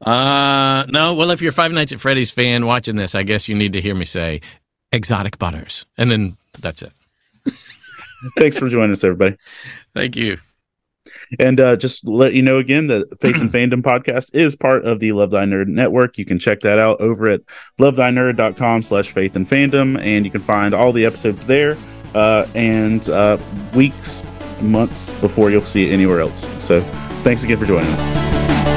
Uh, 0.00 0.84
no, 0.88 1.14
well, 1.14 1.30
if 1.30 1.40
you're 1.40 1.50
a 1.50 1.54
Five 1.54 1.72
Nights 1.72 1.92
at 1.92 2.00
Freddy's 2.00 2.30
fan 2.30 2.66
watching 2.66 2.96
this, 2.96 3.14
I 3.14 3.22
guess 3.22 3.48
you 3.48 3.54
need 3.54 3.72
to 3.72 3.80
hear 3.80 3.94
me 3.94 4.04
say 4.04 4.40
exotic 4.90 5.38
butters. 5.38 5.86
And 5.96 6.10
then 6.10 6.36
that's 6.60 6.82
it. 6.82 6.92
thanks 8.38 8.58
for 8.58 8.68
joining 8.68 8.92
us 8.92 9.02
everybody 9.02 9.36
Thank 9.94 10.16
you. 10.16 10.38
And 11.38 11.60
uh, 11.60 11.76
just 11.76 12.06
let 12.06 12.34
you 12.34 12.42
know 12.42 12.58
again 12.58 12.88
that 12.88 13.20
Faith 13.20 13.36
and 13.36 13.50
Fandom 13.52 13.82
podcast 13.82 14.34
is 14.34 14.54
part 14.56 14.84
of 14.84 15.00
the 15.00 15.12
Love 15.12 15.30
Thy 15.30 15.44
Nerd 15.44 15.68
network. 15.68 16.18
You 16.18 16.24
can 16.24 16.38
check 16.38 16.60
that 16.60 16.78
out 16.78 17.00
over 17.00 17.30
at 17.30 17.40
lovethynerd.com 17.80 18.82
slash 18.82 19.10
faith 19.10 19.36
and 19.36 19.48
fandom, 19.48 20.00
and 20.00 20.24
you 20.24 20.30
can 20.30 20.42
find 20.42 20.74
all 20.74 20.92
the 20.92 21.06
episodes 21.06 21.46
there 21.46 21.76
uh, 22.14 22.46
and 22.54 23.08
uh, 23.08 23.38
weeks, 23.74 24.22
months 24.60 25.12
before 25.14 25.50
you'll 25.50 25.64
see 25.64 25.88
it 25.88 25.92
anywhere 25.92 26.20
else. 26.20 26.48
So 26.62 26.80
thanks 27.22 27.44
again 27.44 27.58
for 27.58 27.66
joining 27.66 27.90
us. 27.92 28.71